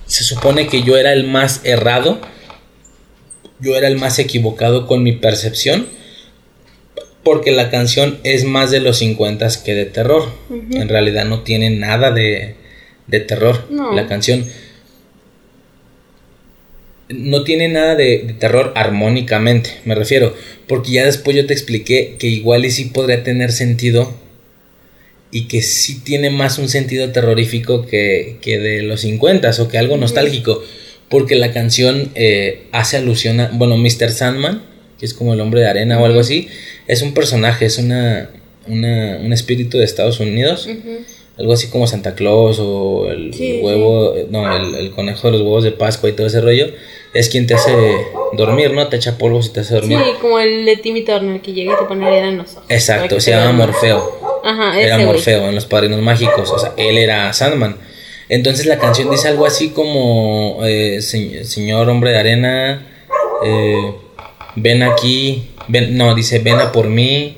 se 0.06 0.24
supone 0.24 0.68
que 0.68 0.84
yo 0.84 0.98
era 0.98 1.14
el 1.14 1.24
más 1.24 1.62
errado, 1.64 2.20
yo 3.60 3.76
era 3.76 3.88
el 3.88 3.98
más 3.98 4.20
equivocado 4.20 4.86
con 4.86 5.02
mi 5.02 5.14
percepción, 5.14 5.88
porque 7.24 7.52
la 7.52 7.70
canción 7.70 8.20
es 8.24 8.44
más 8.44 8.70
de 8.72 8.80
los 8.82 8.98
50 8.98 9.48
que 9.64 9.74
de 9.76 9.86
terror. 9.86 10.26
En 10.72 10.90
realidad 10.90 11.26
no 11.26 11.42
tiene 11.44 11.70
nada 11.70 12.12
de, 12.12 12.56
de 13.08 13.20
terror 13.22 13.66
No. 13.70 13.94
la 13.94 14.08
canción. 14.08 14.46
No 17.10 17.44
tiene 17.44 17.68
nada 17.68 17.96
de, 17.96 18.24
de 18.26 18.34
terror 18.34 18.72
armónicamente, 18.76 19.70
me 19.86 19.94
refiero, 19.94 20.34
porque 20.68 20.92
ya 20.94 21.06
después 21.06 21.36
yo 21.36 21.46
te 21.46 21.54
expliqué 21.54 22.16
que 22.18 22.28
igual 22.28 22.66
y 22.66 22.72
sí 22.72 22.86
podría 22.86 23.24
tener 23.24 23.52
sentido 23.52 24.16
y 25.30 25.48
que 25.48 25.62
sí 25.62 26.00
tiene 26.04 26.30
más 26.30 26.58
un 26.60 26.70
sentido 26.70 27.12
terrorífico 27.12 27.86
que, 27.86 28.38
que 28.42 28.58
de 28.58 28.84
los 28.84 29.02
50 29.02 29.52
o 29.60 29.68
que 29.68 29.78
algo 29.78 29.98
nostálgico, 29.98 30.64
porque 31.10 31.36
la 31.36 31.52
canción 31.52 32.10
eh, 32.16 32.68
hace 32.72 32.98
alusión 32.98 33.40
a, 33.42 33.50
bueno, 33.54 33.78
Mr. 33.78 34.10
Sandman, 34.12 34.64
que 34.98 35.06
es 35.06 35.14
como 35.14 35.34
el 35.34 35.42
hombre 35.42 35.60
de 35.62 35.68
arena 35.68 36.00
o 36.00 36.06
algo 36.06 36.22
así, 36.22 36.48
es 36.88 37.02
un 37.02 37.14
personaje, 37.14 37.66
es 37.66 37.78
una, 37.78 38.30
una, 38.68 39.18
un 39.22 39.34
espíritu 39.34 39.78
de 39.78 39.86
Estados 39.86 40.20
Unidos, 40.20 40.68
algo 41.38 41.54
así 41.54 41.68
como 41.68 41.88
Santa 41.88 42.14
Claus 42.16 42.60
o 42.60 43.10
el 43.10 43.34
Sí, 43.34 43.60
huevo, 43.64 44.14
no, 44.30 44.56
el, 44.56 44.76
el 44.76 44.92
conejo 44.92 45.28
de 45.28 45.34
los 45.34 45.42
huevos 45.42 45.64
de 45.64 45.72
Pascua 45.72 46.10
y 46.10 46.14
todo 46.14 46.28
ese 46.28 46.42
rollo, 46.42 46.68
es 47.14 47.30
quien 47.30 47.46
te 47.48 47.54
hace 47.56 47.72
dormir, 48.34 48.72
¿no? 48.74 48.88
Te 48.88 48.98
echa 48.98 49.18
polvos 49.18 49.48
y 49.48 49.50
te 49.54 49.60
hace 49.62 49.76
dormir. 49.76 49.98
Sí, 50.04 50.12
como 50.22 50.40
el 50.40 50.66
de 50.66 50.78
Timmy 50.78 51.04
Turner 51.04 51.42
que 51.42 51.54
llega 51.54 51.74
y 51.74 51.78
te 51.78 51.86
pone 51.86 52.06
arena 52.08 52.30
en 52.30 52.38
los 52.38 52.52
ojos. 52.54 52.66
Exacto, 52.70 53.20
se 53.20 53.32
llama. 53.32 53.52
Morfeo. 53.52 54.20
Ajá, 54.44 54.80
era 54.80 54.96
ese 54.96 55.06
güey. 55.06 55.06
Morfeo 55.16 55.48
en 55.50 55.56
Los 55.56 55.66
Padrinos 55.66 56.02
Mágicos, 56.02 56.50
o 56.52 56.60
sea, 56.60 56.74
él 56.78 56.98
era 56.98 57.32
Sandman. 57.34 57.78
Entonces 58.30 58.66
la 58.66 58.78
canción 58.80 59.10
dice 59.12 59.28
algo 59.28 59.46
así 59.46 59.70
como, 59.70 60.60
eh, 60.66 61.02
"Se- 61.02 61.44
señor 61.46 61.88
hombre 61.90 62.12
de 62.12 62.18
arena, 62.18 62.88
eh, 63.46 63.94
ven 64.56 64.84
aquí, 64.84 65.50
ven, 65.68 65.98
no, 65.98 66.16
dice, 66.16 66.40
ven 66.40 66.60
a 66.60 66.72
por 66.72 66.88
mí 66.90 67.38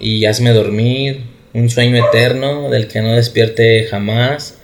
y 0.00 0.24
hazme 0.26 0.50
dormir, 0.50 1.20
un 1.54 1.70
sueño 1.70 2.04
eterno 2.08 2.70
del 2.70 2.88
que 2.88 3.00
no 3.00 3.14
despierte 3.14 3.84
jamás, 3.84 4.58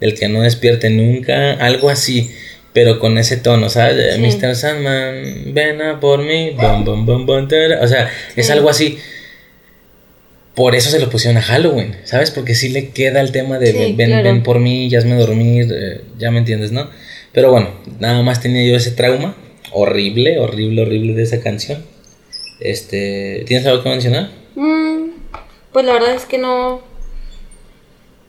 del 0.00 0.14
que 0.14 0.28
no 0.28 0.42
despierte 0.42 0.90
nunca, 0.90 1.52
algo 1.52 1.90
así. 1.90 2.30
Pero 2.72 3.00
con 3.00 3.18
ese 3.18 3.38
tono, 3.38 3.70
¿sabes? 3.70 4.14
Sí. 4.14 4.20
Mr. 4.20 4.54
Sandman, 4.54 5.54
ven 5.54 5.82
a 5.82 6.00
por 6.00 6.22
mí, 6.22 6.50
bum, 6.50 6.84
bum, 6.84 7.26
bum, 7.26 7.48
tara". 7.48 7.80
o 7.82 7.88
sea, 7.88 8.10
es 8.36 8.50
algo 8.50 8.68
así. 8.68 8.98
Por 10.54 10.74
eso 10.74 10.90
se 10.90 10.98
lo 10.98 11.08
pusieron 11.08 11.38
a 11.38 11.42
Halloween, 11.42 11.96
¿sabes? 12.04 12.30
Porque 12.30 12.54
sí 12.54 12.68
le 12.68 12.90
queda 12.90 13.20
el 13.20 13.32
tema 13.32 13.58
de 13.58 13.72
Sí, 13.72 13.78
ven, 13.78 13.96
ven, 13.96 14.08
claro. 14.10 14.24
ven 14.24 14.42
por 14.42 14.58
mí, 14.58 14.88
ya 14.88 14.98
hazme 14.98 15.14
dormir, 15.16 15.68
eh, 15.72 16.00
ya 16.18 16.30
me 16.30 16.38
entiendes, 16.38 16.72
¿no? 16.72 16.90
Pero 17.32 17.50
bueno, 17.50 17.70
nada 18.00 18.22
más 18.22 18.40
tenía 18.40 18.64
yo 18.64 18.76
ese 18.76 18.90
trauma 18.90 19.34
horrible, 19.72 20.38
horrible, 20.38 20.82
horrible 20.82 21.14
de 21.14 21.22
esa 21.22 21.40
canción. 21.40 21.84
Este, 22.60 23.44
¿tienes 23.46 23.66
algo 23.66 23.82
que 23.82 23.88
mencionar? 23.90 24.30
Mm, 24.56 25.10
pues 25.72 25.84
la 25.86 25.92
verdad 25.94 26.14
es 26.14 26.24
que 26.24 26.38
no. 26.38 26.80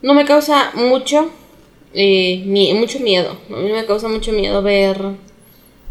No 0.01 0.13
me 0.13 0.25
causa 0.25 0.71
mucho. 0.75 1.29
eh, 1.95 2.43
mi- 2.45 2.71
mucho 2.75 2.99
miedo. 2.99 3.35
A 3.49 3.55
mí 3.57 3.71
me 3.71 3.83
causa 3.85 4.07
mucho 4.07 4.31
miedo 4.31 4.61
ver 4.61 4.97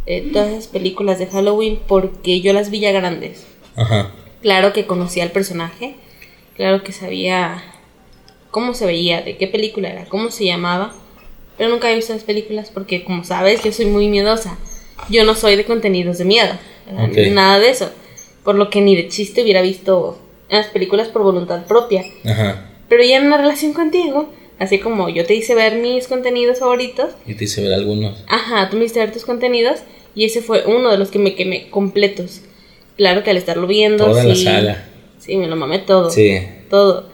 eh, 0.07 0.31
todas 0.33 0.49
esas 0.53 0.69
películas 0.69 1.19
de 1.19 1.27
Halloween 1.27 1.81
porque 1.89 2.41
yo 2.41 2.53
las 2.53 2.71
vi 2.71 2.79
ya 2.81 2.93
grandes. 2.93 3.45
Ajá. 3.75 4.13
Claro 4.41 4.73
que 4.73 4.87
conocía 4.87 5.25
al 5.25 5.33
personaje. 5.33 5.97
Claro 6.57 6.85
que 6.85 6.93
sabía 6.93 7.63
cómo 8.53 8.75
se 8.75 8.87
veía, 8.87 9.23
de 9.23 9.37
qué 9.37 9.49
película 9.49 9.91
era, 9.91 10.05
cómo 10.05 10.31
se 10.31 10.45
llamaba. 10.45 10.95
Pero 11.59 11.69
nunca 11.71 11.91
he 11.91 11.97
visto 11.97 12.13
las 12.15 12.23
películas 12.23 12.71
porque, 12.73 13.03
como 13.03 13.25
sabes, 13.25 13.63
yo 13.65 13.73
soy 13.73 13.87
muy 13.87 14.07
miedosa. 14.07 14.57
Yo 15.11 15.25
no 15.25 15.35
soy 15.35 15.57
de 15.57 15.65
contenidos 15.65 16.19
de 16.19 16.25
miedo. 16.25 16.53
Nada 17.33 17.59
de 17.59 17.71
eso. 17.71 17.91
Por 18.45 18.55
lo 18.57 18.71
que 18.71 18.81
ni 18.81 18.97
de 18.97 19.09
chiste 19.09 19.43
hubiera 19.43 19.63
visto 19.63 20.19
las 20.51 20.67
películas 20.69 21.09
por 21.09 21.23
voluntad 21.23 21.67
propia. 21.67 22.05
Ajá. 22.25 22.71
Pero 22.89 23.03
ya 23.05 23.17
en 23.19 23.27
una 23.27 23.37
relación 23.37 23.73
contigo, 23.75 24.31
así 24.59 24.79
como 24.79 25.09
yo 25.11 25.27
te 25.27 25.35
hice 25.35 25.55
ver 25.55 25.77
mis 25.77 26.09
contenidos 26.09 26.59
favoritos, 26.59 27.11
Y 27.27 27.35
te 27.35 27.45
hice 27.45 27.63
ver 27.63 27.75
algunos. 27.75 28.25
ajá, 28.27 28.71
tú 28.71 28.77
me 28.77 28.85
hiciste 28.85 29.01
ver 29.01 29.13
tus 29.13 29.25
contenidos 29.27 29.81
y 30.15 30.25
ese 30.25 30.41
fue 30.41 30.65
uno 30.67 30.91
de 30.91 30.97
los 30.99 31.11
que 31.11 31.19
me 31.19 31.35
quemé 31.35 31.69
completos. 31.71 32.41
Claro 32.97 33.23
que 33.23 33.31
al 33.31 33.37
estarlo 33.37 33.67
viendo, 33.67 34.07
Toda 34.07 34.23
sí, 34.23 34.29
la 34.45 34.53
saga. 34.53 34.89
Sí, 35.19 35.37
me 35.37 35.47
lo 35.47 35.57
mamé 35.57 35.81
todo. 35.81 36.11
Sí. 36.11 36.41
Todo. 36.71 37.11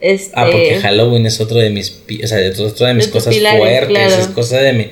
Este, 0.00 0.32
Ah, 0.34 0.46
porque 0.50 0.78
Halloween 0.80 1.26
es 1.26 1.38
otro 1.42 1.58
de 1.58 1.68
mis, 1.68 2.02
o 2.24 2.26
sea, 2.26 2.40
es 2.40 2.58
otro 2.58 2.86
de 2.86 2.94
mis 2.94 3.06
De 3.06 3.12
cosas 3.12 3.34
pilares, 3.34 3.60
fuertes, 3.60 3.88
claro. 3.88 4.14
es 4.14 4.26
cosa 4.28 4.58
de 4.58 4.72
mi, 4.72 4.90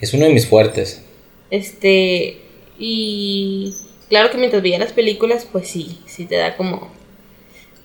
es 0.00 0.12
uno 0.14 0.26
de 0.26 0.32
mis 0.32 0.46
fuertes. 0.46 1.02
Este, 1.50 2.40
y 2.78 3.74
claro 4.08 4.30
que 4.30 4.38
mientras 4.38 4.62
veía 4.62 4.78
las 4.78 4.92
películas, 4.92 5.46
pues 5.50 5.68
sí, 5.68 5.98
sí 6.06 6.26
te 6.26 6.36
da 6.36 6.56
como 6.56 6.90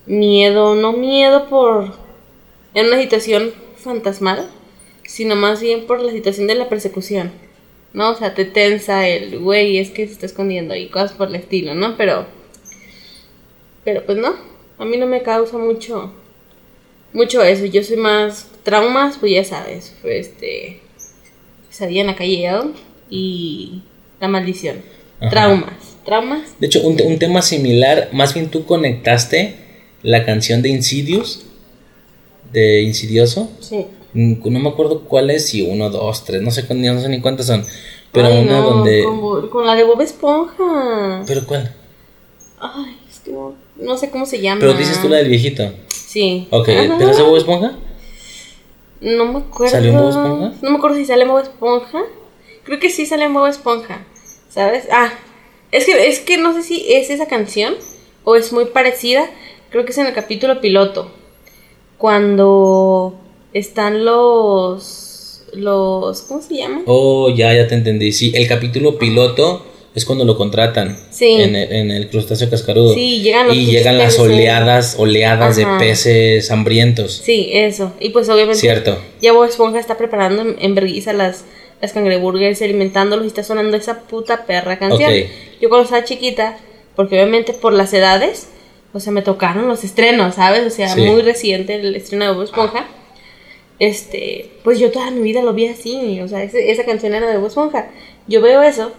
miedo, 0.06 0.74
no 0.74 0.92
miedo 0.92 1.48
por 1.48 1.94
en 2.74 2.86
una 2.86 3.00
situación 3.00 3.52
fantasmal, 3.76 4.50
sino 5.06 5.36
más 5.36 5.60
bien 5.60 5.86
por 5.86 6.00
la 6.00 6.12
situación 6.12 6.46
de 6.46 6.56
la 6.56 6.68
persecución, 6.68 7.32
¿no? 7.92 8.10
O 8.10 8.14
sea, 8.16 8.34
te 8.34 8.44
tensa 8.44 9.08
el 9.08 9.38
güey, 9.38 9.78
es 9.78 9.90
que 9.90 10.06
se 10.06 10.12
está 10.12 10.26
escondiendo 10.26 10.74
y 10.74 10.88
cosas 10.88 11.12
por 11.12 11.28
el 11.28 11.36
estilo, 11.36 11.74
¿no? 11.74 11.96
Pero, 11.96 12.26
pero 13.84 14.04
pues 14.04 14.18
no, 14.18 14.34
a 14.78 14.84
mí 14.84 14.96
no 14.96 15.06
me 15.06 15.22
causa 15.22 15.56
mucho, 15.56 16.12
mucho 17.12 17.42
eso, 17.42 17.64
yo 17.66 17.82
soy 17.84 17.96
más 17.96 18.50
traumas, 18.62 19.18
pues 19.18 19.32
ya 19.32 19.44
sabes, 19.44 19.96
este, 20.04 20.80
Pesadilla 21.68 22.02
en 22.02 22.06
la 22.08 22.16
calle 22.16 22.46
Elm 22.46 22.72
y 23.10 23.82
La 24.20 24.28
maldición. 24.28 24.76
Ajá. 25.20 25.30
Traumas. 25.30 25.74
Traumas. 26.04 26.40
De 26.60 26.66
hecho, 26.66 26.82
un, 26.82 26.96
te- 26.96 27.04
un 27.04 27.18
tema 27.18 27.40
similar, 27.42 28.08
más 28.12 28.34
bien 28.34 28.50
tú 28.50 28.64
conectaste 28.66 29.56
la 30.02 30.24
canción 30.24 30.60
de 30.62 30.68
Insidious, 30.70 31.46
de 32.52 32.82
Insidioso. 32.82 33.50
Sí. 33.60 33.86
Mm, 34.12 34.34
No 34.44 34.60
me 34.60 34.68
acuerdo 34.68 35.00
cuál 35.04 35.30
es, 35.30 35.48
si 35.48 35.62
uno, 35.62 35.90
dos, 35.90 36.24
tres, 36.24 36.42
no 36.42 36.50
sé, 36.50 36.62
no 36.72 37.00
sé 37.00 37.08
ni 37.08 37.20
cuántas 37.20 37.46
son. 37.46 37.64
Pero 38.12 38.28
Ay, 38.28 38.42
una 38.44 38.60
no, 38.60 38.62
donde... 38.70 39.02
Con, 39.50 39.66
la 39.66 39.74
de 39.74 39.82
Bob 39.84 40.00
Esponja. 40.00 41.24
¿Pero 41.26 41.44
cuál? 41.46 41.74
Ay, 42.60 42.96
es 43.10 43.18
que 43.20 43.32
no, 43.32 43.54
no 43.76 43.96
sé 43.98 44.10
cómo 44.10 44.24
se 44.26 44.40
llama. 44.40 44.60
Pero 44.60 44.74
dices 44.74 45.00
tú 45.02 45.08
la 45.08 45.16
del 45.16 45.28
viejito. 45.28 45.72
Sí. 45.88 46.46
Ok, 46.50 46.68
Ajá. 46.68 46.94
¿pero 46.98 47.10
es 47.10 47.16
de 47.16 47.22
Bob 47.24 47.36
Esponja? 47.36 47.72
No 49.00 49.24
me 49.32 49.38
acuerdo. 49.40 49.72
¿Salió 49.72 49.90
en 49.90 49.96
Bob 49.98 50.08
Esponja? 50.10 50.52
No 50.62 50.70
me 50.70 50.76
acuerdo 50.76 50.96
si 50.96 51.04
sale 51.06 51.22
en 51.22 51.28
Bob 51.28 51.40
Esponja. 51.42 52.02
Creo 52.64 52.80
que 52.80 52.90
sí 52.90 53.06
sale 53.06 53.24
en 53.24 53.34
Bob 53.34 53.46
Esponja. 53.46 54.04
¿Sabes? 54.48 54.84
Ah, 54.90 55.12
es 55.72 55.84
que, 55.86 56.08
es 56.08 56.20
que 56.20 56.38
no 56.38 56.54
sé 56.54 56.62
si 56.62 56.92
es 56.92 57.10
esa 57.10 57.26
canción 57.26 57.74
o 58.24 58.36
es 58.36 58.52
muy 58.52 58.66
parecida. 58.66 59.28
Creo 59.70 59.84
que 59.84 59.92
es 59.92 59.98
en 59.98 60.06
el 60.06 60.14
capítulo 60.14 60.60
piloto. 60.60 61.10
Cuando 61.98 63.14
están 63.52 64.04
los. 64.04 65.42
los. 65.52 66.22
¿Cómo 66.22 66.42
se 66.42 66.56
llama? 66.56 66.82
Oh, 66.86 67.30
ya, 67.34 67.52
ya 67.54 67.66
te 67.66 67.74
entendí. 67.74 68.12
Sí, 68.12 68.32
el 68.34 68.46
capítulo 68.46 68.98
piloto 68.98 69.66
es 69.94 70.04
cuando 70.04 70.24
lo 70.24 70.36
contratan. 70.36 70.98
Sí. 71.10 71.32
En 71.32 71.56
el, 71.56 71.72
en 71.72 71.90
el 71.90 72.08
crustáceo 72.08 72.50
cascarudo. 72.50 72.94
Sí, 72.94 73.22
llegan 73.22 73.48
los 73.48 73.56
Y 73.56 73.66
llegan 73.66 73.98
las 73.98 74.18
oleadas, 74.18 74.96
oleadas 74.98 75.58
Ajá. 75.58 75.72
de 75.72 75.78
peces 75.78 76.50
hambrientos. 76.50 77.22
Sí, 77.24 77.48
eso. 77.52 77.92
Y 78.00 78.10
pues 78.10 78.28
obviamente. 78.28 78.60
Cierto. 78.60 78.98
Ya 79.20 79.32
Bob 79.32 79.44
Esponja 79.44 79.78
está 79.80 79.96
preparando 79.96 80.42
en, 80.42 80.56
en 80.60 80.74
vergüenza 80.74 81.12
las, 81.12 81.44
las 81.84 81.92
cangreburgers, 81.92 82.60
alimentándolos 82.62 83.24
y 83.24 83.28
está 83.28 83.44
sonando 83.44 83.76
esa 83.76 84.00
puta 84.02 84.44
perra 84.46 84.78
canción. 84.78 85.10
Yo 85.60 85.68
cuando 85.68 85.84
estaba 85.84 86.04
chiquita, 86.04 86.58
porque 86.96 87.14
obviamente 87.16 87.52
por 87.52 87.72
las 87.72 87.92
edades, 87.92 88.48
o 88.92 89.00
sea, 89.00 89.12
me 89.12 89.22
tocaron 89.22 89.68
los 89.68 89.84
estrenos, 89.84 90.34
¿sabes? 90.36 90.66
O 90.66 90.70
sea, 90.70 90.88
Sí. 90.88 91.00
muy 91.02 91.22
reciente 91.22 91.74
el 91.76 91.94
estreno 91.96 92.24
de 92.26 92.32
Bob 92.32 92.44
Esponja. 92.44 92.86
Este, 93.78 94.52
pues 94.62 94.78
yo 94.78 94.90
toda 94.92 95.10
mi 95.10 95.20
vida 95.22 95.42
lo 95.42 95.52
vi 95.52 95.66
así, 95.66 96.20
o 96.20 96.28
sea, 96.28 96.42
ese- 96.44 96.70
esa 96.70 96.84
canción 96.84 97.14
era 97.14 97.28
de 97.28 97.38
Bob 97.38 97.48
Esponja. 97.48 97.90
Yo 98.28 98.40
veo 98.40 98.62
eso, 98.62 98.92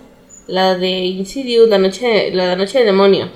la 0.47 0.77
de 0.77 0.89
Insidious, 0.89 1.69
la 1.69 1.77
noche, 1.77 2.29
la 2.31 2.55
noche 2.55 2.79
del 2.79 2.87
demonio. 2.87 3.29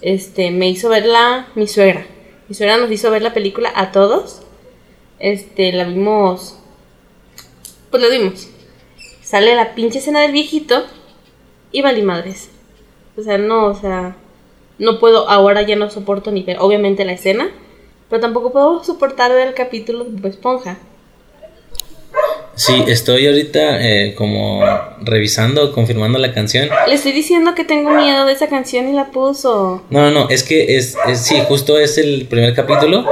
Este, 0.00 0.50
me 0.50 0.68
hizo 0.68 0.88
verla 0.88 1.48
mi 1.56 1.66
suegra. 1.66 2.06
Mi 2.48 2.54
suegra 2.54 2.76
nos 2.76 2.90
hizo 2.92 3.10
ver 3.10 3.22
la 3.22 3.34
película 3.34 3.72
a 3.74 3.90
todos. 3.92 4.42
Este, 5.18 5.72
la 5.72 5.84
vimos. 5.84 6.58
Pues 7.90 8.02
la 8.02 8.08
vimos. 8.08 8.48
Sale 9.22 9.54
la 9.54 9.74
pinche 9.74 9.98
escena 9.98 10.20
del 10.20 10.32
viejito 10.32 10.84
y 11.72 11.82
vale 11.82 12.02
madres. 12.02 12.48
O 13.16 13.22
sea, 13.22 13.38
no, 13.38 13.66
o 13.66 13.74
sea, 13.74 14.16
no 14.78 14.98
puedo, 14.98 15.28
ahora 15.28 15.62
ya 15.62 15.76
no 15.76 15.90
soporto 15.90 16.30
ni 16.30 16.42
ver, 16.42 16.58
obviamente 16.60 17.04
la 17.04 17.12
escena, 17.12 17.50
pero 18.10 18.20
tampoco 18.20 18.52
puedo 18.52 18.84
soportar 18.84 19.32
ver 19.32 19.48
el 19.48 19.54
capítulo 19.54 20.04
de 20.04 20.10
Bob 20.10 20.26
Esponja. 20.26 20.78
Sí, 22.54 22.84
estoy 22.86 23.26
ahorita 23.26 23.86
eh, 23.86 24.14
como 24.14 24.62
revisando, 25.02 25.72
confirmando 25.72 26.18
la 26.18 26.32
canción. 26.32 26.70
Le 26.86 26.94
estoy 26.94 27.12
diciendo 27.12 27.54
que 27.54 27.64
tengo 27.64 27.90
miedo 27.90 28.24
de 28.24 28.32
esa 28.32 28.48
canción 28.48 28.88
y 28.88 28.94
la 28.94 29.10
puso. 29.10 29.84
No, 29.90 30.00
no, 30.00 30.10
no, 30.10 30.28
es 30.30 30.42
que 30.42 30.76
es, 30.78 30.96
es 31.06 31.20
sí, 31.20 31.36
justo 31.46 31.78
es 31.78 31.98
el 31.98 32.26
primer 32.26 32.54
capítulo 32.54 33.04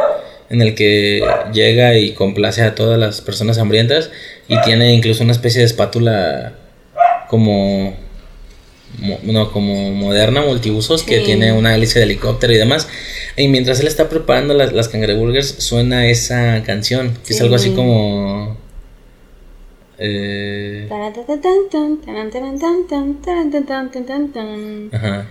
en 0.48 0.62
el 0.62 0.74
que 0.74 1.22
llega 1.52 1.96
y 1.98 2.14
complace 2.14 2.62
a 2.62 2.74
todas 2.74 2.98
las 2.98 3.20
personas 3.20 3.58
hambrientas 3.58 4.10
y 4.48 4.60
tiene 4.62 4.92
incluso 4.94 5.22
una 5.24 5.32
especie 5.32 5.60
de 5.60 5.66
espátula 5.66 6.54
como 7.28 7.96
mo- 8.98 9.18
no, 9.22 9.50
como 9.50 9.90
moderna, 9.92 10.42
multiusos, 10.42 11.02
que 11.02 11.18
Sí. 11.18 11.24
tiene 11.24 11.52
una 11.52 11.74
hélice 11.74 11.98
de 11.98 12.04
helicóptero 12.04 12.52
y 12.52 12.56
demás. 12.56 12.88
Y 13.36 13.48
mientras 13.48 13.80
él 13.80 13.86
está 13.88 14.08
preparando 14.08 14.54
las, 14.54 14.72
las 14.72 14.88
cangreburgers, 14.88 15.46
suena 15.58 16.06
esa 16.08 16.62
canción, 16.64 17.16
que 17.26 17.32
es 17.32 17.40
algo 17.40 17.56
así 17.56 17.70
Sí. 17.70 17.74
como... 17.74 18.56
eh, 19.98 20.86
Ajá. 24.92 25.30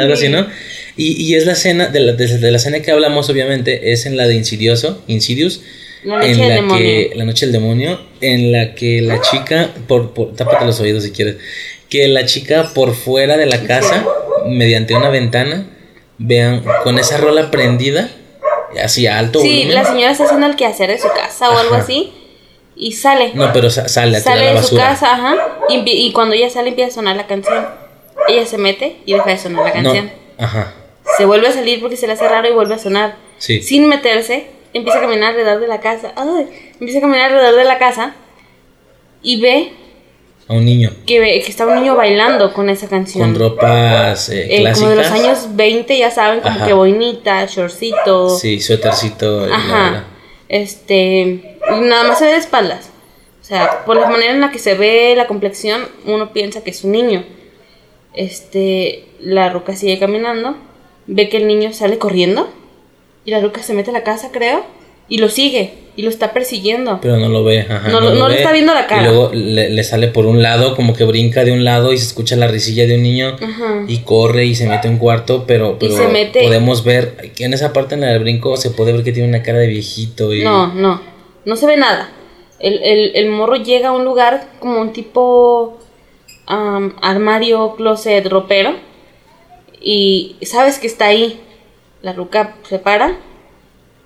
Algo 0.00 0.14
así, 0.14 0.28
¿no? 0.28 0.46
Y, 0.96 1.22
y 1.22 1.34
es 1.34 1.44
la 1.46 1.52
escena, 1.52 1.88
de 1.88 2.00
la, 2.00 2.12
de, 2.14 2.26
de 2.38 2.50
la 2.50 2.56
escena 2.56 2.80
que 2.80 2.90
hablamos, 2.90 3.28
obviamente, 3.30 3.92
es 3.92 4.06
en 4.06 4.16
la 4.16 4.26
de 4.26 4.34
Insidioso, 4.34 5.02
Insidious, 5.08 5.60
La 6.04 6.16
noche 6.16 6.30
en 6.30 6.38
del 6.38 6.48
la 6.48 6.54
demonio. 6.56 6.76
que, 6.78 7.12
la 7.14 7.24
noche 7.24 7.46
del 7.46 7.52
demonio, 7.52 8.00
en 8.20 8.52
la 8.52 8.74
que 8.74 9.00
la 9.02 9.20
chica, 9.20 9.70
por, 9.88 10.12
por, 10.12 10.34
tápate 10.34 10.64
los 10.64 10.78
oídos 10.80 11.02
si 11.04 11.10
quieres, 11.12 11.36
que 11.88 12.06
la 12.08 12.24
chica 12.26 12.70
por 12.74 12.94
fuera 12.94 13.36
de 13.36 13.46
la 13.46 13.62
casa, 13.64 14.04
mediante 14.46 14.94
una 14.94 15.08
ventana, 15.08 15.66
vean, 16.18 16.62
con 16.84 16.98
esa 16.98 17.16
rola 17.16 17.50
prendida, 17.50 18.08
así 18.82 19.06
a 19.06 19.18
alto 19.18 19.40
Sí, 19.40 19.48
volumen. 19.64 19.74
la 19.74 19.84
señora 19.84 20.10
está 20.12 20.24
haciendo 20.24 20.46
el 20.46 20.56
quehacer 20.56 20.90
de 20.90 20.98
su 20.98 21.08
casa 21.08 21.50
o 21.50 21.58
algo 21.58 21.74
Ajá. 21.74 21.84
así 21.84 22.12
y 22.76 22.92
sale. 22.92 23.32
No, 23.34 23.52
pero 23.52 23.70
sa- 23.70 23.88
sale 23.88 24.18
a 24.18 24.20
tirar 24.20 24.36
sale 24.38 24.46
la 24.54 24.60
de 24.60 24.66
su 24.66 24.76
basura. 24.76 24.84
casa, 24.90 25.14
ajá, 25.14 25.36
y, 25.68 25.82
y 25.90 26.12
cuando 26.12 26.34
ella 26.34 26.50
sale 26.50 26.68
empieza 26.70 26.90
a 26.90 26.94
sonar 26.94 27.16
la 27.16 27.26
canción. 27.26 27.66
Ella 28.28 28.44
se 28.46 28.58
mete 28.58 28.96
y 29.06 29.12
deja 29.14 29.30
de 29.30 29.38
sonar 29.38 29.64
la 29.74 29.80
No, 29.82 29.92
canción. 29.92 30.10
ajá, 30.38 30.74
Se 31.16 31.24
vuelve 31.24 31.48
a 31.48 31.52
salir 31.52 31.80
porque 31.80 31.96
se 31.96 32.06
le 32.06 32.14
hace 32.14 32.28
raro 32.28 32.48
y 32.48 32.52
vuelve 32.52 32.74
a 32.74 32.78
sonar. 32.78 33.16
sí. 33.38 33.62
Sin 33.62 33.88
meterse, 33.88 34.46
empieza 34.76 34.98
a 34.98 35.02
caminar 35.02 35.30
alrededor 35.30 35.60
de 35.60 35.68
la 35.68 35.80
casa. 35.80 36.12
Ay, 36.16 36.46
empieza 36.80 36.98
a 36.98 37.00
caminar 37.02 37.32
alrededor 37.32 37.56
de 37.58 37.64
la 37.64 37.78
casa 37.78 38.14
y 39.22 39.40
ve 39.40 39.72
A 40.48 40.52
un 40.54 40.64
niño. 40.64 40.90
que, 41.06 41.18
ve- 41.20 41.40
que 41.44 41.50
está 41.50 41.66
un 41.66 41.74
niño 41.76 41.96
bailando 41.96 42.52
con 42.52 42.68
esa 42.70 42.88
canción. 42.88 43.32
Con 43.32 43.40
ropas 43.40 44.28
eh, 44.28 44.46
Eh, 44.56 44.60
clásicas. 44.60 44.78
como 44.78 44.90
de 44.90 44.96
los 44.96 45.10
años 45.12 45.48
20, 45.56 45.98
ya 45.98 46.10
saben, 46.10 46.40
como 46.40 46.54
Ajá. 46.56 46.66
que 46.66 46.72
boinita, 46.72 47.44
shortcito. 47.46 48.30
Sí, 48.30 48.60
suétercito. 48.60 49.46
la- 49.46 49.56
Ajá. 49.56 50.04
Este, 50.48 51.58
nada 51.80 52.04
más 52.04 52.18
se 52.18 52.26
ve 52.26 52.32
de 52.32 52.36
espaldas. 52.38 52.90
O 53.42 53.44
sea, 53.44 53.84
por 53.84 53.96
la 53.96 54.08
manera 54.08 54.32
en 54.32 54.40
la 54.40 54.50
que 54.50 54.58
se 54.58 54.74
ve 54.74 55.14
la 55.16 55.26
complexión, 55.28 55.88
uno 56.04 56.32
piensa 56.32 56.62
que 56.64 56.70
es 56.70 56.82
un 56.84 56.92
niño. 56.92 57.24
Este, 58.14 59.04
la 59.20 59.50
ruca 59.50 59.76
sigue 59.76 59.98
caminando, 59.98 60.56
ve 61.06 61.28
que 61.28 61.36
el 61.36 61.46
niño 61.46 61.72
sale 61.72 61.98
corriendo 61.98 62.48
y 63.26 63.30
la 63.30 63.40
ruca 63.40 63.62
se 63.62 63.74
mete 63.74 63.90
a 63.90 63.92
la 63.92 64.02
casa, 64.04 64.30
creo, 64.32 64.64
y 65.08 65.18
lo 65.18 65.28
sigue 65.28 65.74
y 65.96 66.02
lo 66.02 66.10
está 66.10 66.32
persiguiendo. 66.32 66.98
Pero 67.02 67.16
no 67.16 67.28
lo 67.28 67.42
ve, 67.44 67.60
ajá. 67.68 67.88
No 67.88 68.00
lo- 68.00 68.14
no 68.14 68.28
le 68.28 68.34
ve. 68.34 68.40
está 68.40 68.52
viendo 68.52 68.72
la 68.74 68.86
cara. 68.86 69.02
Y 69.02 69.04
luego 69.04 69.30
le, 69.32 69.70
le 69.70 69.84
sale 69.84 70.08
por 70.08 70.26
un 70.26 70.42
lado, 70.42 70.74
como 70.76 70.94
que 70.94 71.04
brinca 71.04 71.44
de 71.44 71.52
un 71.52 71.64
lado 71.64 71.92
y 71.92 71.98
se 71.98 72.04
escucha 72.04 72.36
la 72.36 72.48
risilla 72.48 72.86
de 72.86 72.96
un 72.96 73.02
niño. 73.02 73.36
Ajá. 73.40 73.84
Y 73.88 73.98
corre 73.98 74.44
y 74.46 74.54
se 74.54 74.66
mete 74.68 74.88
a 74.88 74.90
un 74.90 74.98
cuarto, 74.98 75.44
pero, 75.46 75.78
pero 75.78 75.96
se 75.96 76.08
mete- 76.08 76.42
podemos 76.42 76.84
ver 76.84 77.32
en 77.38 77.52
esa 77.54 77.72
parte 77.72 77.94
en 77.94 78.02
la 78.02 78.08
del 78.08 78.20
brinco 78.20 78.56
se 78.56 78.70
puede 78.70 78.92
ver 78.92 79.04
que 79.04 79.12
tiene 79.12 79.28
una 79.28 79.42
cara 79.42 79.58
de 79.58 79.66
viejito. 79.68 80.32
Y... 80.34 80.42
No, 80.44 80.72
no, 80.74 81.00
no 81.44 81.56
se 81.56 81.66
ve 81.66 81.76
nada. 81.76 82.10
El, 82.60 82.82
el, 82.82 83.12
el 83.16 83.28
morro 83.28 83.56
llega 83.56 83.88
a 83.88 83.92
un 83.92 84.04
lugar 84.04 84.48
como 84.60 84.80
un 84.80 84.92
tipo 84.92 85.78
armario, 86.46 87.74
closet, 87.76 88.26
ropero. 88.26 88.74
Y 89.80 90.36
sabes 90.42 90.78
que 90.78 90.86
está 90.86 91.06
ahí. 91.06 91.40
La 92.06 92.12
ruca 92.12 92.54
se 92.68 92.78
para, 92.78 93.16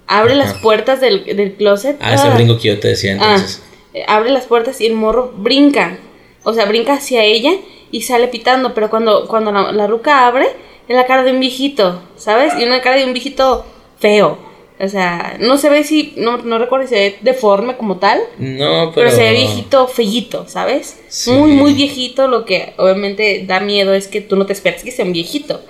abre 0.06 0.34
las 0.34 0.52
Ajá. 0.52 0.60
puertas 0.62 1.02
del, 1.02 1.24
del 1.36 1.52
closet. 1.54 1.98
Ah, 2.00 2.14
ese 2.14 2.30
brinco 2.30 2.56
que 2.58 2.68
yo 2.68 2.80
te 2.80 2.88
decía 2.88 3.12
Ah, 3.20 3.34
entonces. 3.34 3.62
eh, 3.92 4.04
abre 4.08 4.30
las 4.30 4.46
puertas 4.46 4.80
y 4.80 4.86
el 4.86 4.94
morro 4.94 5.34
brinca. 5.36 5.98
O 6.42 6.54
sea, 6.54 6.64
brinca 6.64 6.94
hacia 6.94 7.22
ella 7.24 7.52
y 7.90 8.00
sale 8.00 8.28
pitando. 8.28 8.72
Pero 8.72 8.88
cuando, 8.88 9.28
cuando 9.28 9.52
la, 9.52 9.70
la 9.72 9.86
ruca 9.86 10.26
abre, 10.26 10.46
es 10.88 10.96
la 10.96 11.04
cara 11.04 11.24
de 11.24 11.32
un 11.32 11.40
viejito, 11.40 12.00
¿sabes? 12.16 12.54
Y 12.58 12.64
una 12.64 12.80
cara 12.80 12.96
de 12.96 13.04
un 13.04 13.12
viejito 13.12 13.66
feo. 13.98 14.38
O 14.82 14.88
sea, 14.88 15.36
no 15.38 15.58
se 15.58 15.68
ve 15.68 15.84
si, 15.84 16.14
no, 16.16 16.38
no 16.38 16.56
recuerdo 16.58 16.86
si 16.86 16.94
se 16.94 17.00
ve 17.00 17.18
deforme 17.20 17.76
como 17.76 17.98
tal, 17.98 18.18
No, 18.38 18.92
pero, 18.94 19.08
pero. 19.08 19.10
se 19.10 19.20
ve 19.24 19.32
viejito, 19.32 19.86
fellito, 19.88 20.48
¿sabes? 20.48 20.98
Sí. 21.08 21.32
Muy, 21.32 21.50
muy 21.50 21.74
viejito, 21.74 22.28
lo 22.28 22.46
que 22.46 22.72
obviamente 22.78 23.44
da 23.46 23.60
miedo 23.60 23.92
es 23.92 24.08
que 24.08 24.22
tú 24.22 24.36
no 24.36 24.46
te 24.46 24.54
esperas 24.54 24.82
que 24.82 24.90
sea 24.90 25.04
un 25.04 25.12
viejito. 25.12 25.60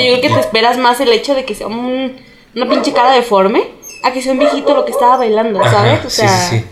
Sea, 0.00 0.10
yo 0.14 0.20
creo 0.20 0.30
que 0.30 0.34
te 0.34 0.40
esperas 0.40 0.78
más 0.78 1.00
el 1.00 1.12
hecho 1.12 1.34
de 1.34 1.44
que 1.44 1.54
sea 1.54 1.66
un, 1.66 2.16
una 2.54 2.68
pinche 2.68 2.92
cara 2.92 3.12
deforme 3.12 3.62
a 4.02 4.12
que 4.12 4.22
sea 4.22 4.32
un 4.32 4.38
viejito 4.38 4.74
lo 4.74 4.84
que 4.84 4.92
estaba 4.92 5.16
bailando, 5.16 5.60
Ajá, 5.60 5.70
¿sabes? 5.72 6.04
O 6.06 6.10
sí, 6.10 6.16
sea, 6.22 6.48
sí, 6.50 6.58
sí. 6.58 6.64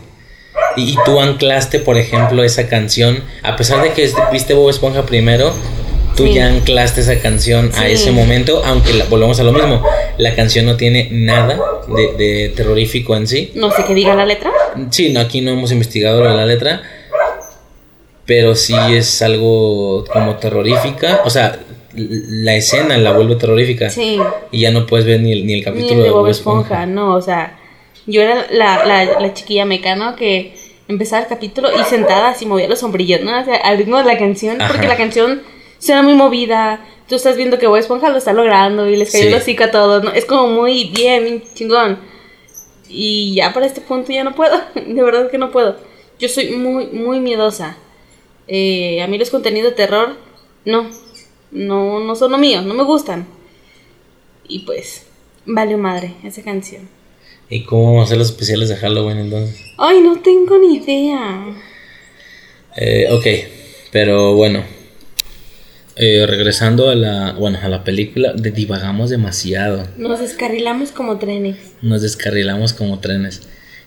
Y, 0.76 0.92
y 0.92 0.96
tú 1.04 1.20
anclaste, 1.20 1.80
por 1.80 1.96
ejemplo, 1.98 2.42
esa 2.44 2.68
canción, 2.68 3.22
a 3.42 3.56
pesar 3.56 3.82
de 3.82 3.92
que 3.92 4.10
viste 4.32 4.54
Bob 4.54 4.70
Esponja 4.70 5.02
primero, 5.04 5.52
tú 6.16 6.24
Sí. 6.24 6.32
ya 6.34 6.46
anclaste 6.46 7.02
esa 7.02 7.18
canción 7.20 7.70
a 7.76 7.80
Sí. 7.86 7.92
ese 7.92 8.10
momento, 8.12 8.62
aunque 8.64 8.94
la- 8.94 9.04
volvemos 9.06 9.38
a 9.40 9.42
lo 9.42 9.52
mismo, 9.52 9.82
la 10.16 10.34
canción 10.34 10.64
no 10.64 10.76
tiene 10.76 11.08
nada 11.12 11.58
de, 11.88 12.12
de 12.16 12.48
terrorífico 12.56 13.14
en 13.16 13.26
sí. 13.26 13.52
no 13.54 13.70
sé 13.70 13.84
qué 13.84 13.92
diga 13.94 14.14
la 14.14 14.24
letra. 14.24 14.50
Sí, 14.90 15.10
no, 15.12 15.20
aquí 15.20 15.40
no 15.42 15.50
hemos 15.50 15.72
investigado 15.72 16.22
la 16.24 16.46
letra, 16.46 16.82
pero 18.24 18.54
sí 18.54 18.74
es 18.90 19.20
algo 19.22 20.04
como 20.12 20.36
terrorífica, 20.36 21.20
o 21.24 21.30
sea, 21.30 21.58
la 21.96 22.54
escena 22.54 22.96
la 22.98 23.12
vuelve 23.12 23.36
terrorífica 23.36 23.90
Sí. 23.90 24.18
y 24.52 24.60
ya 24.60 24.70
no 24.70 24.86
puedes 24.86 25.06
ver 25.06 25.20
ni 25.20 25.32
el, 25.32 25.46
ni 25.46 25.54
el 25.54 25.58
Ni 25.60 25.64
capítulo 25.64 25.98
el 26.00 26.02
de 26.04 26.10
Bob 26.10 26.26
Esponja, 26.28 26.86
no, 26.86 27.14
o 27.14 27.22
sea, 27.22 27.58
yo 28.06 28.22
era 28.22 28.46
la, 28.50 28.84
la, 28.84 29.20
la 29.20 29.34
chiquilla 29.34 29.64
mecano 29.64 30.14
que 30.16 30.54
empezaba 30.88 31.22
el 31.22 31.28
capítulo 31.28 31.68
y 31.78 31.82
sentada 31.84 32.28
así 32.30 32.46
movía 32.46 32.68
los 32.68 32.78
sombrillos, 32.78 33.20
¿no? 33.22 33.40
O 33.40 33.44
sea, 33.44 33.56
al 33.56 33.78
ritmo 33.78 33.98
de 33.98 34.04
la 34.04 34.18
canción, 34.18 34.58
porque 34.68 34.86
la 34.86 34.96
canción 34.96 35.42
suena 35.78 36.02
muy 36.02 36.14
movida, 36.14 36.84
tú 37.08 37.16
estás 37.16 37.36
viendo 37.36 37.58
que 37.58 37.66
Bob 37.66 37.76
Esponja 37.76 38.08
lo 38.10 38.18
está 38.18 38.32
logrando 38.32 38.88
y 38.88 38.96
les 38.96 39.10
cayó 39.10 39.24
Sí. 39.24 39.28
el 39.28 39.34
hocico 39.34 39.64
a 39.64 39.70
todos, 39.70 40.04
¿no? 40.04 40.12
Es 40.12 40.24
como 40.24 40.46
muy 40.48 40.84
bien, 40.94 41.24
bien 41.24 41.42
chingón. 41.54 41.98
Y 42.88 43.34
ya 43.34 43.52
para 43.52 43.66
este 43.66 43.80
punto 43.80 44.12
ya 44.12 44.22
no 44.22 44.34
puedo, 44.34 44.56
de 44.74 45.02
verdad 45.02 45.30
que 45.30 45.38
no 45.38 45.50
puedo. 45.50 45.76
Yo 46.20 46.28
soy 46.28 46.50
muy, 46.50 46.86
muy 46.86 47.18
miedosa. 47.20 47.76
Eh, 48.48 49.02
a 49.02 49.08
mí 49.08 49.18
los 49.18 49.30
contenidos 49.30 49.70
de 49.72 49.76
terror, 49.76 50.16
no, 50.64 50.88
no, 51.56 52.00
no 52.00 52.14
son 52.16 52.32
lo 52.32 52.38
mío, 52.38 52.62
no 52.62 52.74
me 52.74 52.84
gustan. 52.84 53.26
Y 54.48 54.60
pues, 54.60 55.06
vale 55.44 55.76
madre 55.76 56.14
esa 56.24 56.42
canción. 56.42 56.88
¿Y 57.48 57.64
cómo 57.64 57.86
vamos 57.86 58.02
a 58.02 58.04
hacer 58.06 58.18
los 58.18 58.30
especiales 58.30 58.68
de 58.68 58.76
Halloween 58.76 59.18
entonces? 59.18 59.60
Ay, 59.78 60.00
no 60.00 60.20
tengo 60.20 60.58
ni 60.58 60.76
idea. 60.76 61.44
Eh, 62.76 63.06
ok, 63.10 63.26
pero 63.92 64.34
bueno. 64.34 64.62
eh, 65.96 66.26
regresando 66.26 66.90
a 66.90 66.94
la, 66.94 67.32
bueno, 67.32 67.58
a 67.62 67.68
la 67.68 67.82
película, 67.84 68.34
divagamos 68.34 69.10
demasiado. 69.10 69.86
Nos 69.96 70.20
descarrilamos 70.20 70.90
como 70.92 71.18
trenes. 71.18 71.56
Nos 71.82 72.02
descarrilamos 72.02 72.72
como 72.72 72.98
trenes. 73.00 73.42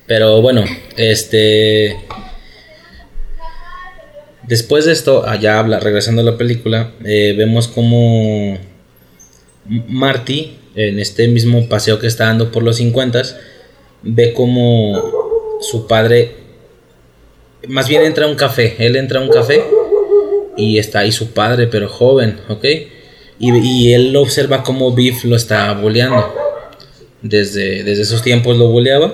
Pero 0.07 0.41
bueno, 0.41 0.63
este. 0.97 1.97
Después 4.49 4.85
de 4.85 4.93
esto, 4.93 5.27
allá 5.27 5.59
habla, 5.59 5.79
regresando 5.79 6.23
a 6.23 6.25
la 6.25 6.35
película, 6.35 6.91
eh, 7.05 7.35
vemos 7.37 7.67
como 7.67 8.57
Marty, 9.65 10.57
en 10.73 10.97
este 10.97 11.27
mismo 11.27 11.69
paseo 11.69 11.99
que 11.99 12.07
está 12.07 12.25
dando 12.25 12.51
por 12.51 12.63
los 12.63 12.77
50, 12.77 13.21
ve 14.01 14.33
como 14.33 15.59
su 15.61 15.85
padre, 15.85 16.31
más 17.67 17.87
bien 17.87 18.01
entra 18.01 18.25
a 18.25 18.27
un 18.27 18.33
café, 18.33 18.75
él 18.79 18.95
entra 18.95 19.19
a 19.19 19.23
un 19.23 19.29
café 19.29 19.63
y 20.57 20.79
está 20.79 21.01
ahí 21.01 21.11
su 21.11 21.31
padre, 21.31 21.67
pero 21.67 21.87
joven, 21.87 22.39
¿ok? 22.49 22.65
Y, 23.37 23.55
y 23.55 23.93
él 23.93 24.15
observa 24.15 24.63
como 24.63 24.95
Biff 24.95 25.25
lo 25.25 25.35
está 25.35 25.71
boleando. 25.73 26.25
Desde, 27.21 27.83
desde 27.83 28.01
esos 28.01 28.23
tiempos 28.23 28.57
lo 28.57 28.69
boleaba. 28.69 29.13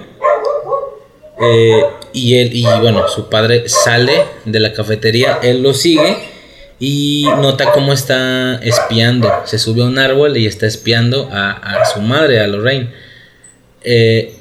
Eh, 1.41 1.83
y 2.13 2.38
él, 2.38 2.51
y 2.53 2.63
bueno, 2.63 3.07
su 3.07 3.29
padre 3.29 3.67
sale 3.67 4.23
de 4.45 4.59
la 4.59 4.71
cafetería, 4.71 5.39
él 5.43 5.61
lo 5.61 5.73
sigue 5.73 6.15
y 6.79 7.25
nota 7.41 7.71
cómo 7.71 7.93
está 7.93 8.55
espiando. 8.63 9.31
Se 9.45 9.57
sube 9.57 9.81
a 9.81 9.86
un 9.86 9.97
árbol 9.99 10.38
y 10.38 10.45
está 10.45 10.65
espiando 10.65 11.29
a, 11.31 11.51
a 11.51 11.86
su 11.86 12.01
madre, 12.01 12.39
a 12.39 12.47
Lorraine. 12.47 12.89
Eh, 13.83 14.33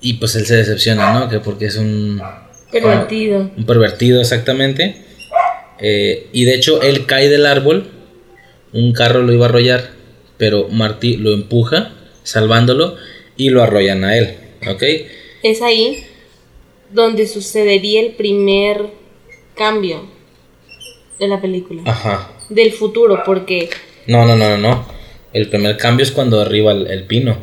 y 0.00 0.14
pues 0.14 0.34
él 0.34 0.46
se 0.46 0.56
decepciona, 0.56 1.12
¿no? 1.12 1.28
Que 1.28 1.38
porque 1.40 1.66
es 1.66 1.76
un, 1.76 2.20
Pervertido. 2.70 3.50
un 3.56 3.66
pervertido 3.66 4.20
exactamente. 4.20 5.04
Eh, 5.80 6.28
y 6.32 6.44
de 6.44 6.54
hecho 6.54 6.82
él 6.82 7.06
cae 7.06 7.28
del 7.28 7.46
árbol, 7.46 7.88
un 8.72 8.92
carro 8.92 9.22
lo 9.22 9.32
iba 9.32 9.46
a 9.46 9.48
arrollar, 9.48 9.90
pero 10.38 10.68
Marty 10.68 11.16
lo 11.16 11.32
empuja, 11.32 11.92
salvándolo, 12.22 12.96
y 13.36 13.50
lo 13.50 13.62
arrollan 13.62 14.04
a 14.04 14.16
él, 14.16 14.36
¿ok? 14.68 14.82
Es 15.42 15.62
ahí 15.62 16.04
donde 16.90 17.26
sucedería 17.26 18.00
el 18.00 18.12
primer 18.12 18.90
cambio 19.54 20.02
de 21.18 21.28
la 21.28 21.40
película. 21.40 21.82
Ajá. 21.86 22.30
Del 22.48 22.72
futuro, 22.72 23.22
porque... 23.24 23.70
No, 24.06 24.24
no, 24.24 24.36
no, 24.36 24.50
no, 24.50 24.58
no. 24.58 24.86
El 25.32 25.48
primer 25.48 25.76
cambio 25.76 26.04
es 26.04 26.12
cuando 26.12 26.40
arriba 26.40 26.72
el, 26.72 26.86
el 26.88 27.04
pino. 27.04 27.36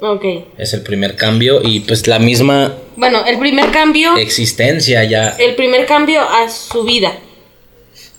Ok. 0.00 0.24
Es 0.58 0.74
el 0.74 0.82
primer 0.82 1.16
cambio 1.16 1.60
y 1.62 1.80
pues 1.80 2.06
la 2.06 2.18
misma 2.18 2.74
Bueno, 2.96 3.24
el 3.24 3.38
primer 3.38 3.70
cambio... 3.70 4.16
existencia 4.16 5.04
ya. 5.04 5.30
El 5.30 5.54
primer 5.54 5.86
cambio 5.86 6.20
a 6.20 6.48
su 6.50 6.84
vida. 6.84 7.18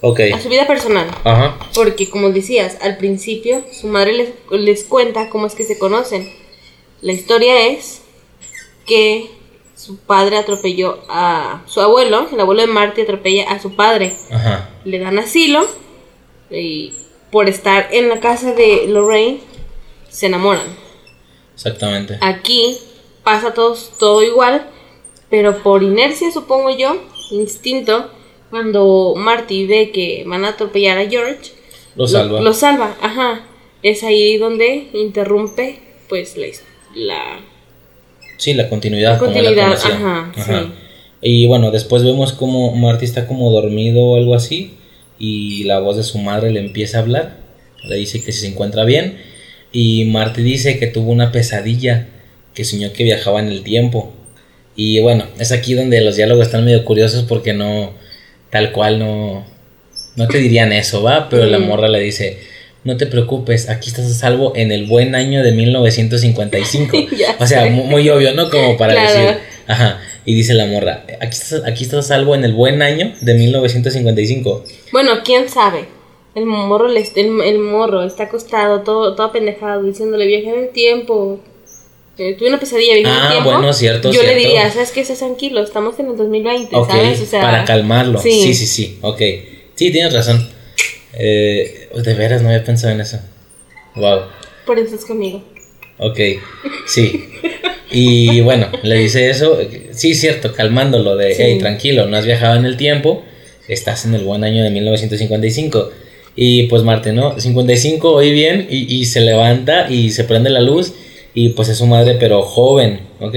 Ok. 0.02 0.22
A 0.34 0.40
su 0.40 0.50
vida 0.50 0.66
personal. 0.68 1.08
Ajá. 1.24 1.58
Porque, 1.74 2.10
como 2.10 2.30
decías, 2.30 2.78
al 2.82 2.98
principio 2.98 3.64
su 3.72 3.88
madre 3.88 4.14
les, 4.14 4.30
les 4.52 4.84
cuenta 4.84 5.30
cómo 5.30 5.48
es 5.48 5.54
que 5.54 5.64
se 5.64 5.78
conocen. 5.78 6.32
La 7.02 7.14
historia 7.14 7.68
es 7.68 8.02
que 8.88 9.30
su 9.76 9.98
padre 9.98 10.38
atropelló 10.38 10.98
a 11.08 11.62
su 11.68 11.82
abuelo, 11.82 12.28
el 12.34 12.40
abuelo 12.40 12.62
de 12.62 12.68
Marty 12.68 13.02
atropella 13.02 13.52
a 13.52 13.60
su 13.60 13.76
padre. 13.76 14.16
Ajá. 14.32 14.72
Le 14.86 14.98
dan 14.98 15.20
asilo 15.20 15.68
y 16.50 16.94
por 17.32 17.48
estar 17.48 17.90
en 17.92 18.10
la 18.10 18.20
casa 18.20 18.54
de 18.54 18.88
Lorraine 18.88 19.42
se 20.10 20.26
enamoran. 20.26 20.66
Exactamente. 21.54 22.18
Aquí 22.22 22.78
pasa 23.24 23.54
todo, 23.54 23.78
todo 24.00 24.24
igual, 24.24 24.68
pero 25.30 25.62
por 25.62 25.84
inercia, 25.84 26.32
supongo 26.32 26.76
yo, 26.76 26.98
instinto, 27.32 28.10
cuando 28.50 29.14
Marty 29.16 29.68
ve 29.68 29.92
que 29.92 30.24
van 30.26 30.46
a 30.46 30.50
atropellar 30.50 30.98
a 30.98 31.10
George, 31.10 31.52
Lo 31.96 32.08
salva. 32.08 32.42
Lo, 32.42 32.54
salva, 32.54 32.96
ajá. 33.02 33.46
Es 33.84 34.04
ahí 34.04 34.38
donde 34.38 34.90
interrumpe, 34.94 35.80
pues, 36.10 36.36
la... 36.96 37.40
Sí, 38.38 38.54
la 38.54 38.70
continuidad. 38.70 39.18
como 39.18 39.32
la 39.32 39.38
continuidad, 39.38 39.66
conocía. 39.66 39.96
ajá, 39.96 40.32
sí. 40.36 40.74
Y 41.22 41.48
bueno, 41.48 41.72
después 41.72 42.04
vemos 42.04 42.34
como 42.34 42.76
Marty 42.76 43.06
está 43.06 43.28
como 43.28 43.52
dormido 43.52 44.04
o 44.04 44.16
algo 44.18 44.36
así. 44.36 44.76
Y 45.20 45.64
la 45.64 45.80
voz 45.80 45.98
de 45.98 46.04
su 46.04 46.20
madre 46.20 46.52
le 46.52 46.60
empieza 46.60 47.00
a 47.00 47.02
hablar. 47.02 47.38
Le 47.84 47.96
dice 47.96 48.24
que 48.24 48.32
si 48.32 48.42
se 48.42 48.48
encuentra 48.48 48.84
bien. 48.86 49.18
Y 49.72 50.06
Marty 50.06 50.42
dice 50.44 50.78
que 50.80 50.88
tuvo 50.88 51.12
una 51.12 51.32
pesadilla. 51.32 52.08
Que 52.54 52.64
soñó 52.64 52.94
que 52.94 53.04
viajaba 53.04 53.40
en 53.40 53.48
el 53.48 53.64
tiempo. 53.64 54.14
Y 54.76 55.00
bueno, 55.00 55.26
es 55.40 55.52
aquí 55.52 55.74
donde 55.74 56.02
los 56.02 56.16
diálogos 56.16 56.48
están 56.48 56.66
medio 56.66 56.86
curiosos 56.86 57.24
porque 57.24 57.54
no. 57.54 57.94
Tal 58.52 58.72
cual 58.72 59.00
no. 59.00 59.46
No 60.16 60.28
te 60.28 60.38
dirían 60.38 60.72
eso, 60.72 61.04
¿va? 61.04 61.30
Pero 61.30 61.46
la 61.48 61.60
morra 61.60 61.88
le 61.88 62.00
dice. 62.00 62.40
No 62.88 62.96
te 62.96 63.06
preocupes, 63.06 63.68
aquí 63.70 63.90
estás 63.90 64.06
a 64.06 64.14
salvo 64.14 64.54
en 64.56 64.72
el 64.72 64.86
buen 64.86 65.14
año 65.14 65.44
de 65.44 65.52
1955. 65.52 66.98
Ya 67.18 67.36
o 67.38 67.46
sea, 67.46 67.64
sé. 67.64 67.70
mu- 67.70 67.84
muy 67.84 68.08
obvio, 68.10 68.34
¿no? 68.34 68.50
Como 68.50 68.78
para 68.78 68.94
Claro. 68.94 69.20
decir, 69.20 69.38
Ajá. 69.68 70.00
Y 70.26 70.34
dice 70.36 70.54
la 70.54 70.66
morra, 70.68 71.04
aquí 71.20 71.38
estás, 71.38 71.64
aquí 71.66 71.84
estás 71.84 72.06
a 72.06 72.08
salvo 72.08 72.34
en 72.34 72.46
el 72.46 72.54
buen 72.54 72.82
año 72.82 73.12
de 73.20 73.34
1955. 73.34 74.64
Bueno, 74.94 75.12
quién 75.26 75.50
sabe. 75.50 75.86
El 76.34 76.46
morro, 76.46 76.88
le, 76.88 77.02
el, 77.16 77.42
el 77.42 77.60
morro 77.60 78.04
está 78.06 78.24
acostado, 78.24 78.82
todo, 78.84 79.16
todo 79.16 79.34
pendejado, 79.34 79.84
diciéndole 79.84 80.26
viaje 80.26 80.48
en 80.50 80.60
el 80.66 80.70
tiempo. 80.70 81.40
Eh, 82.18 82.36
tuve 82.40 82.48
una 82.48 82.60
pesadilla, 82.60 82.96
en 82.96 83.06
Ah, 83.06 83.28
tiempo. 83.32 83.52
bueno, 83.52 83.74
cierto, 83.74 84.12
Yo 84.14 84.22
le 84.22 84.30
cierto. 84.30 84.44
diría, 84.48 84.72
¿sabes 84.72 84.92
qué? 84.92 85.02
Estás 85.02 85.18
tranquilo, 85.20 85.62
estamos 85.62 86.00
en 86.00 86.08
el 86.12 86.16
2020, 86.18 86.74
Ok, 86.76 86.90
¿sabes? 86.90 87.22
O 87.22 87.26
sea, 87.26 87.42
para 87.42 87.66
calmarlo. 87.66 88.20
sí. 88.22 88.32
Sí. 88.44 88.54
sí, 88.54 88.66
sí, 88.68 88.98
ok. 89.02 89.20
Sí, 89.76 89.92
tienes 89.92 90.14
razón. 90.14 90.50
Eh, 91.14 91.90
de 91.94 92.14
veras, 92.14 92.42
no 92.42 92.50
había 92.50 92.64
pensado 92.64 92.94
en 92.94 93.02
eso. 93.02 93.20
Wow. 93.96 94.22
Por 94.66 94.78
eso 94.80 94.96
es 94.96 95.06
conmigo. 95.06 95.44
Ok, 96.00 96.20
sí. 96.88 97.26
Y 97.90 98.42
bueno, 98.42 98.68
le 98.84 98.96
dice 98.96 99.30
eso. 99.30 99.58
Sí, 99.92 100.14
cierto, 100.14 100.54
calmándolo 100.54 101.16
de, 101.16 101.34
Sí. 101.34 101.42
hey, 101.44 101.58
tranquilo, 101.60 102.06
no 102.06 102.18
has 102.18 102.26
viajado 102.26 102.56
en 102.58 102.66
el 102.66 102.78
tiempo, 102.78 103.24
estás 103.68 104.06
en 104.06 104.14
el 104.14 104.24
buen 104.24 104.44
año 104.44 104.64
de 104.64 104.70
1955. 104.70 105.90
Y 106.36 106.64
pues 106.64 106.84
Marte, 106.84 107.14
¿no? 107.14 107.40
55, 107.40 108.12
hoy 108.12 108.32
bien, 108.32 108.68
y, 108.70 108.94
y 108.96 109.06
se 109.06 109.22
levanta 109.22 109.90
y 109.90 110.12
se 110.12 110.24
prende 110.24 110.52
la 110.52 110.62
luz 110.62 110.94
y 111.34 111.50
pues 111.50 111.70
es 111.70 111.78
su 111.80 111.88
madre, 111.88 112.16
pero 112.20 112.44
joven, 112.44 113.00
¿ok? 113.20 113.36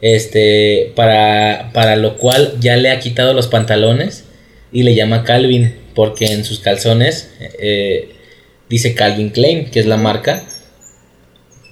Este, 0.00 0.92
para, 0.94 1.70
para 1.72 1.96
lo 1.96 2.16
cual 2.18 2.54
ya 2.60 2.76
le 2.76 2.90
ha 2.90 3.00
quitado 3.00 3.34
los 3.34 3.46
pantalones 3.48 4.24
y 4.72 4.82
le 4.82 4.94
llama 4.94 5.24
Calvin, 5.24 5.74
porque 5.98 6.26
en 6.26 6.44
sus 6.44 6.60
calzones 6.60 7.28
eh, 7.58 8.10
dice 8.68 8.94
Calvin 8.94 9.30
Klein, 9.30 9.68
que 9.68 9.80
es 9.80 9.86
la 9.86 9.96
marca. 9.96 10.44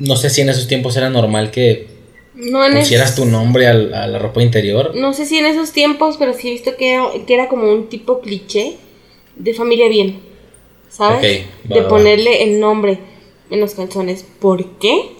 No 0.00 0.16
sé 0.16 0.30
si 0.30 0.40
en 0.40 0.48
esos 0.48 0.66
tiempos 0.66 0.96
era 0.96 1.10
normal 1.10 1.52
que 1.52 1.86
No, 2.34 2.64
en 2.66 2.72
pusieras 2.76 3.14
tu 3.14 3.24
nombre 3.24 3.68
a 3.68 3.72
la 3.74 4.18
ropa 4.18 4.42
interior. 4.42 4.96
no 4.96 5.12
sé 5.14 5.26
si 5.26 5.38
en 5.38 5.46
esos 5.46 5.70
tiempos, 5.70 6.16
pero 6.18 6.32
sí 6.34 6.48
he 6.48 6.50
visto 6.50 6.76
que 6.76 6.94
era, 6.94 7.04
que 7.24 7.34
era 7.34 7.46
como 7.46 7.72
un 7.72 7.88
tipo 7.88 8.20
cliché 8.20 8.78
de 9.36 9.54
familia 9.54 9.88
bien. 9.88 10.18
¿Sabes? 10.88 11.18
Ok, 11.18 11.70
va, 11.70 11.74
de 11.76 11.80
va, 11.82 11.82
va. 11.84 11.88
ponerle 11.88 12.42
el 12.42 12.58
nombre 12.58 12.98
en 13.48 13.60
los 13.60 13.74
calzones. 13.76 14.26
¿Por 14.40 14.78
qué? 14.80 15.12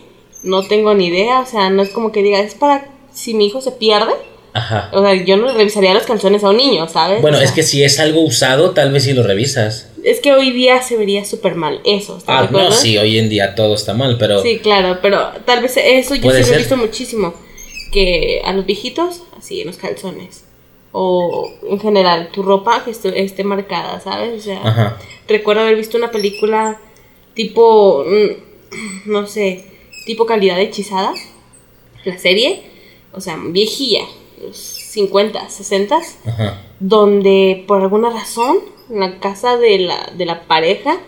No 0.43 0.67
tengo 0.67 0.95
ni 0.95 1.07
idea. 1.07 1.39
O 1.43 1.47
sea, 1.47 1.71
no 1.71 1.81
es 1.83 1.91
como 1.91 2.11
que 2.11 2.25
diga, 2.25 2.41
es 2.41 2.57
para 2.57 2.89
si 3.15 3.35
mi 3.35 3.47
hijo 3.47 3.61
se 3.61 3.71
pierde. 3.71 4.15
Ajá. 4.57 4.89
O 4.93 5.03
sea, 5.03 5.13
yo 5.13 5.37
no 5.37 5.49
le 5.49 5.53
revisaría 5.53 5.93
los 5.93 6.05
calzones 6.05 6.43
a 6.43 6.49
un 6.49 6.57
niño, 6.57 6.89
¿sabes? 6.89 7.21
Bueno, 7.21 7.37
O 7.37 7.41
sea, 7.41 7.49
es 7.49 7.55
que 7.55 7.63
si 7.63 7.85
es 7.85 8.01
algo 8.01 8.23
usado, 8.23 8.71
tal 8.71 8.91
vez 8.91 9.05
si 9.05 9.13
lo 9.13 9.23
revisas. 9.23 9.91
Es 10.03 10.21
que 10.21 10.33
hoy 10.33 10.51
día 10.51 10.81
se 10.81 10.97
vería 10.97 11.27
súper 11.27 11.57
mal 11.57 11.81
eso. 11.85 12.17
¿estás 12.17 12.51
de 12.51 12.59
Ah, 12.59 12.63
no, 12.63 12.73
sí, 12.73 12.97
hoy 12.97 13.19
en 13.19 13.29
día 13.29 13.55
todo 13.55 13.75
está 13.75 13.93
mal, 13.93 14.17
pero 14.19 14.41
Sí, 14.43 14.59
claro, 14.61 14.99
pero 15.03 15.29
tal 15.45 15.61
vez 15.63 15.77
eso 15.77 16.15
yo 16.15 16.31
sí 16.31 16.49
lo 16.49 16.55
he 16.55 16.59
visto 16.59 16.77
muchísimo. 16.79 17.35
Que 17.93 18.41
a 18.45 18.53
los 18.55 18.65
viejitos, 18.65 19.23
así 19.39 19.61
en 19.61 19.67
los 19.67 19.77
calzones. 19.77 20.45
O 20.93 21.51
en 21.69 21.79
general, 21.79 22.31
tu 22.33 22.43
ropa 22.43 22.83
que 22.83 22.93
esté, 22.93 23.23
esté 23.23 23.45
marcada, 23.45 24.01
¿sabes? 24.01 24.41
O 24.41 24.43
sea, 24.43 24.61
Ajá. 24.65 24.99
recuerdo 25.29 25.63
haber 25.63 25.77
visto 25.77 25.99
una 25.99 26.11
película 26.11 26.81
tipo, 27.35 28.05
mm, 28.07 29.07
no 29.11 29.27
sé, 29.27 29.67
tipo 30.07 30.25
calidad 30.25 30.59
hechizada. 30.59 31.13
La 32.05 32.17
serie, 32.19 32.63
o 33.13 33.21
sea, 33.21 33.37
viejilla, 33.49 34.05
50, 34.53 35.49
60, 35.49 35.99
Ajá. 36.27 36.63
donde 36.81 37.65
por 37.67 37.81
alguna 37.83 38.11
razón 38.11 38.59
en 38.91 39.01
la 39.01 39.19
casa 39.21 39.57
de 39.57 39.79
la, 39.79 40.13
de 40.17 40.27
la 40.27 40.43
pareja 40.43 40.99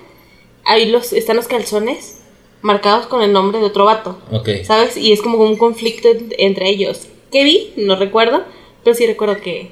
ahí 0.64 0.86
los, 0.90 1.12
están 1.12 1.36
los 1.36 1.46
calzones 1.48 2.18
marcados 2.62 3.06
con 3.06 3.22
el 3.22 3.32
nombre 3.32 3.58
de 3.60 3.66
otro 3.66 3.84
vato, 3.84 4.18
Ok. 4.32 4.48
¿sabes? 4.64 4.96
Y 4.96 5.12
es 5.12 5.22
como 5.22 5.38
un 5.38 5.56
conflicto 5.56 6.08
en- 6.08 6.32
entre 6.38 6.68
ellos. 6.68 7.06
¿Qué 7.30 7.44
vi? 7.44 7.72
No 7.76 7.96
recuerdo, 7.96 8.42
pero 8.82 8.96
sí 8.96 9.06
recuerdo 9.06 9.40
que 9.40 9.70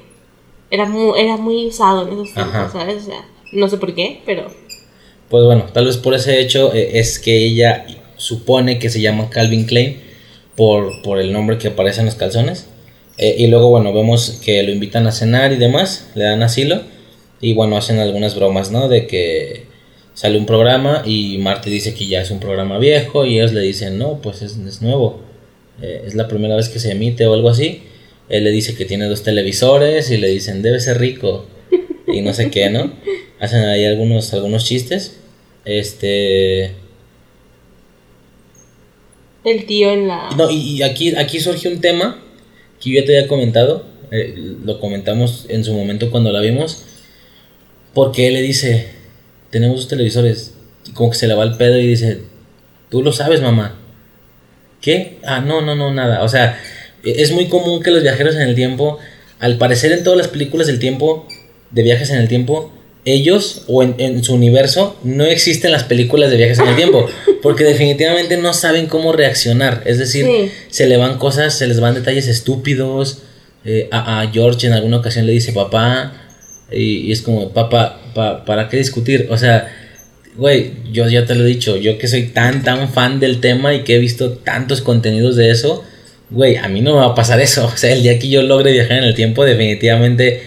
era 0.71 0.85
muy, 0.85 1.19
era 1.19 1.37
muy 1.37 1.67
usado 1.67 2.07
en 2.07 2.13
esos 2.13 2.33
tiempos. 2.33 2.71
¿sabes? 2.71 3.03
O 3.03 3.05
sea, 3.07 3.25
no 3.51 3.67
sé 3.67 3.77
por 3.77 3.93
qué, 3.93 4.21
pero 4.25 4.47
Pues 5.29 5.43
bueno, 5.43 5.65
tal 5.73 5.85
vez 5.85 5.97
por 5.97 6.13
ese 6.13 6.39
hecho 6.39 6.73
eh, 6.73 6.99
es 6.99 7.19
que 7.19 7.35
ella 7.45 7.85
supone 8.15 8.79
que 8.79 8.89
se 8.89 9.01
llama 9.01 9.29
Calvin 9.29 9.65
Klein 9.65 10.01
por, 10.55 11.01
por 11.03 11.19
el 11.19 11.33
nombre 11.33 11.57
que 11.57 11.67
aparece 11.67 11.99
en 11.99 12.05
los 12.07 12.15
calzones. 12.15 12.67
Eh, 13.17 13.35
y 13.39 13.47
luego, 13.47 13.69
bueno, 13.69 13.93
vemos 13.93 14.39
que 14.43 14.61
lo 14.63 14.71
invitan 14.71 15.07
a 15.07 15.11
cenar 15.11 15.51
y 15.51 15.57
demás, 15.57 16.09
le 16.15 16.25
dan 16.25 16.43
asilo. 16.43 16.81
Y 17.41 17.53
bueno, 17.53 17.77
hacen 17.77 17.99
algunas 17.99 18.35
bromas, 18.35 18.71
¿no? 18.71 18.87
De 18.87 19.07
que 19.07 19.65
sale 20.13 20.37
un 20.37 20.45
programa 20.45 21.03
y 21.05 21.37
Marty 21.39 21.69
dice 21.69 21.93
que 21.93 22.07
ya 22.07 22.21
es 22.21 22.31
un 22.31 22.39
programa 22.39 22.79
viejo 22.79 23.25
y 23.25 23.37
ellos 23.37 23.53
le 23.53 23.61
dicen, 23.61 23.97
no, 23.97 24.21
pues 24.21 24.41
es, 24.41 24.57
es 24.57 24.81
nuevo. 24.81 25.19
Eh, 25.81 26.03
es 26.05 26.15
la 26.15 26.27
primera 26.27 26.55
vez 26.55 26.69
que 26.69 26.79
se 26.79 26.91
emite 26.91 27.27
o 27.27 27.33
algo 27.33 27.49
así. 27.49 27.83
Él 28.29 28.43
le 28.43 28.51
dice 28.51 28.75
que 28.75 28.85
tiene 28.85 29.05
dos 29.05 29.23
televisores 29.23 30.11
y 30.11 30.17
le 30.17 30.27
dicen, 30.27 30.61
debe 30.61 30.79
ser 30.79 30.99
rico. 30.99 31.45
Y 32.09 32.21
no 32.21 32.33
sé 32.33 32.49
qué, 32.49 32.69
¿no? 32.69 32.93
Hacen 33.37 33.65
ahí 33.65 33.83
algunos, 33.83 34.33
algunos 34.33 34.63
chistes. 34.63 35.19
Este... 35.65 36.71
El 39.43 39.65
tío 39.65 39.91
en 39.91 40.07
la... 40.07 40.29
No, 40.37 40.49
y, 40.49 40.77
y 40.77 40.83
aquí, 40.83 41.13
aquí 41.17 41.41
surge 41.41 41.67
un 41.67 41.81
tema 41.81 42.23
que 42.81 42.91
ya 42.93 43.05
te 43.05 43.17
había 43.17 43.27
comentado. 43.27 43.85
eh, 44.11 44.33
lo 44.63 44.79
comentamos 44.79 45.45
en 45.49 45.63
su 45.65 45.73
momento 45.73 46.09
cuando 46.11 46.31
la 46.31 46.39
vimos. 46.41 46.83
Porque 47.93 48.27
él 48.27 48.35
le 48.35 48.41
dice, 48.41 48.87
tenemos 49.49 49.77
dos 49.77 49.87
televisores. 49.87 50.53
Y 50.85 50.91
como 50.91 51.09
que 51.11 51.17
se 51.17 51.27
le 51.27 51.33
va 51.33 51.43
el 51.43 51.57
pedo 51.57 51.77
y 51.77 51.87
dice, 51.87 52.19
tú 52.89 53.01
lo 53.03 53.11
sabes, 53.11 53.41
mamá. 53.41 53.75
¿Qué? 54.81 55.17
Ah, 55.23 55.41
no, 55.41 55.61
no, 55.61 55.75
no, 55.75 55.93
nada. 55.93 56.23
O 56.23 56.29
sea, 56.29 56.59
e- 57.03 57.21
es 57.21 57.31
muy 57.31 57.47
común 57.47 57.81
que 57.81 57.91
los 57.91 58.03
viajeros 58.03 58.35
en 58.35 58.41
el 58.43 58.55
tiempo, 58.55 58.99
al 59.39 59.57
parecer 59.57 59.91
en 59.91 60.03
todas 60.03 60.17
las 60.17 60.27
películas 60.27 60.67
del 60.67 60.79
tiempo, 60.79 61.27
de 61.71 61.83
viajes 61.83 62.09
en 62.11 62.19
el 62.19 62.27
tiempo, 62.27 62.71
ellos 63.13 63.63
o 63.67 63.83
en, 63.83 63.95
en 63.99 64.23
su 64.23 64.33
universo 64.33 64.97
no 65.03 65.25
existen 65.25 65.71
las 65.71 65.83
películas 65.83 66.29
de 66.31 66.37
viajes 66.37 66.59
en 66.59 66.67
el 66.67 66.75
tiempo, 66.75 67.07
porque 67.41 67.63
definitivamente 67.63 68.37
no 68.37 68.53
saben 68.53 68.87
cómo 68.87 69.11
reaccionar. 69.13 69.81
Es 69.85 69.97
decir, 69.97 70.25
Sí. 70.25 70.51
se 70.69 70.87
le 70.87 70.97
van 70.97 71.17
cosas, 71.17 71.57
se 71.57 71.67
les 71.67 71.79
van 71.79 71.93
detalles 71.95 72.27
estúpidos. 72.27 73.19
eh, 73.65 73.87
a, 73.91 74.21
a 74.21 74.31
George 74.31 74.67
en 74.67 74.73
alguna 74.73 74.97
ocasión 74.97 75.25
le 75.25 75.33
dice 75.33 75.51
papá, 75.51 76.13
y, 76.71 77.07
y 77.07 77.11
es 77.11 77.21
como, 77.21 77.49
papá, 77.53 77.99
pa- 78.13 78.45
¿para 78.45 78.69
qué 78.69 78.77
discutir? 78.77 79.27
O 79.29 79.37
sea, 79.37 79.67
güey, 80.37 80.71
yo 80.93 81.07
ya 81.09 81.25
te 81.25 81.35
lo 81.35 81.43
he 81.43 81.47
dicho, 81.47 81.75
yo 81.77 81.97
que 81.97 82.07
soy 82.07 82.23
tan, 82.27 82.63
tan 82.63 82.89
fan 82.93 83.19
del 83.19 83.39
tema 83.41 83.73
y 83.73 83.83
que 83.83 83.95
he 83.95 83.99
visto 83.99 84.31
tantos 84.37 84.81
contenidos 84.81 85.35
de 85.35 85.49
eso, 85.51 85.83
güey, 86.29 86.55
a 86.57 86.67
mí 86.69 86.81
no 86.81 86.93
me 86.93 86.99
va 86.99 87.05
a 87.07 87.15
pasar 87.15 87.39
eso. 87.41 87.65
O 87.73 87.77
sea, 87.77 87.91
el 87.93 88.03
día 88.03 88.19
que 88.19 88.27
yo 88.29 88.41
logre 88.43 88.71
viajar 88.71 88.97
en 88.99 89.03
el 89.05 89.15
tiempo, 89.15 89.43
definitivamente 89.45 90.41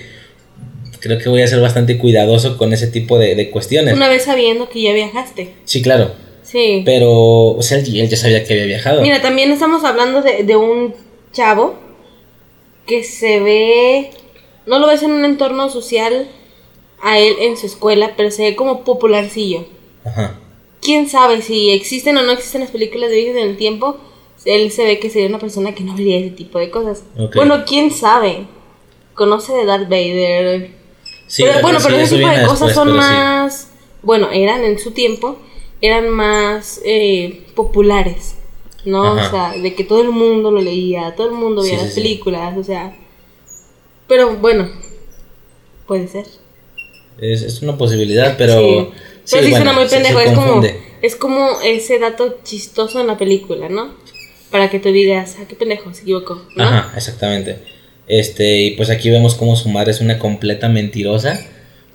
creo 1.01 1.19
que 1.19 1.29
voy 1.29 1.43
a 1.43 1.47
ser 1.47 1.61
bastante 1.61 1.99
cuidadoso 1.99 2.57
con 2.57 2.73
ese 2.73 2.87
tipo 2.87 3.19
de, 3.19 3.35
de 3.35 3.51
cuestiones. 3.51 3.95
Una 3.95 4.09
vez 4.09 4.25
sabiendo 4.25 4.69
que 4.69 4.83
ya 4.83 4.93
viajaste. 4.93 5.55
Sí, 5.65 5.83
claro. 5.83 6.13
Sí. 6.43 6.83
Pero, 6.85 7.11
o 7.13 7.63
sea, 7.63 7.79
él, 7.79 8.01
él 8.01 8.09
ya 8.09 8.17
sabía 8.17 8.45
que 8.45 8.53
había 8.53 8.67
viajado. 8.67 9.03
Mira, 9.03 9.23
también 9.23 9.51
estamos 9.53 9.85
hablando 9.85 10.23
de, 10.23 10.43
de 10.45 10.57
un 10.57 10.95
chavo 11.33 11.75
que 12.87 13.05
se 13.05 13.41
ve, 13.41 14.11
no 14.67 14.79
lo 14.79 14.87
ves 14.89 15.03
en 15.03 15.13
un 15.13 15.25
entorno 15.25 15.71
social 15.71 16.29
a 17.03 17.19
él 17.19 17.35
en 17.41 17.57
su 17.57 17.67
escuela, 17.67 18.15
pero 18.17 18.31
se 18.31 18.43
ve 18.43 18.57
como 18.57 18.85
popularcillo. 18.85 19.65
Ajá. 20.05 20.39
¿Quién 20.83 21.09
sabe 21.09 21.43
si 21.43 21.71
existen 21.71 22.17
o 22.17 22.23
no 22.23 22.33
existen 22.33 22.63
las 22.63 22.71
películas 22.71 23.11
de 23.11 23.17
viajes 23.17 23.37
en 23.37 23.49
el 23.49 23.57
tiempo? 23.57 23.99
Él 24.45 24.71
se 24.71 24.85
ve 24.85 24.99
que 24.99 25.11
sería 25.11 25.29
una 25.29 25.39
persona 25.39 25.75
que 25.75 25.85
no 25.85 25.95
vería 25.95 26.19
ese 26.19 26.31
tipo 26.31 26.59
de 26.59 26.71
cosas. 26.71 27.05
Bueno, 27.35 27.65
¿quién 27.67 27.91
sabe? 27.91 28.47
Conoce 29.15 29.53
de 29.53 29.67
Darth 29.67 29.89
Vader. 29.89 30.71
Sí, 31.31 31.45
pero, 31.45 31.61
bueno, 31.63 31.79
pero 31.83 31.97
ese 31.97 32.17
tipo 32.17 32.29
de 32.29 32.43
cosas 32.47 32.69
después, 32.69 32.75
son 32.75 32.97
más... 32.97 33.69
Bueno, 34.03 34.31
eran 34.33 34.65
en 34.65 34.79
su 34.79 34.91
tiempo, 34.91 35.39
eran 35.81 36.09
más 36.09 36.81
eh, 36.85 37.47
populares, 37.55 38.35
¿no? 38.85 39.13
Ajá. 39.19 39.27
O 39.27 39.31
sea, 39.31 39.63
de 39.63 39.75
que 39.75 39.85
todo 39.85 40.03
el 40.03 40.11
mundo 40.11 40.51
lo 40.51 40.61
leía, 40.61 41.15
todo 41.15 41.29
el 41.29 41.35
mundo 41.35 41.63
veía 41.63 41.77
las 41.79 41.93
películas, 41.95 42.57
o 42.59 42.65
sea... 42.65 42.97
Pero 44.09 44.37
bueno, 44.37 44.69
puede 45.87 46.09
ser. 46.09 46.27
Es, 47.21 47.43
es 47.43 47.63
una 47.63 47.77
posibilidad, 47.79 48.37
pero. 48.37 48.59
sí, 48.61 48.89
pero 49.31 49.43
sí 49.45 49.51
bueno, 49.51 49.57
suena 49.57 49.73
muy 49.73 49.85
se- 49.85 49.91
se 49.91 49.97
pendejo, 50.03 50.21
es 50.21 50.33
como, 50.37 50.63
es 51.03 51.17
como 51.17 51.61
ese 51.63 51.99
dato 52.01 52.39
chistoso 52.43 53.01
en 53.01 53.07
la 53.07 53.17
película, 53.19 53.69
¿no? 53.69 53.95
Para 54.51 54.69
que 54.69 54.81
tú 54.81 54.89
digas, 54.91 55.37
ah, 55.41 55.45
qué 55.49 55.55
pendejo, 55.55 55.95
se 55.95 56.03
equivocó, 56.03 56.43
¿no? 56.57 56.65
Ajá, 56.65 56.93
exactamente. 56.97 57.63
Este, 58.11 58.59
y 58.59 58.71
pues 58.73 58.91
aquí 58.91 59.09
vemos 59.09 59.37
cómo 59.37 59.55
su 59.55 59.69
madre 59.69 59.93
es 59.93 60.01
una 60.01 60.19
completa 60.19 60.69
mentirosa 60.69 61.41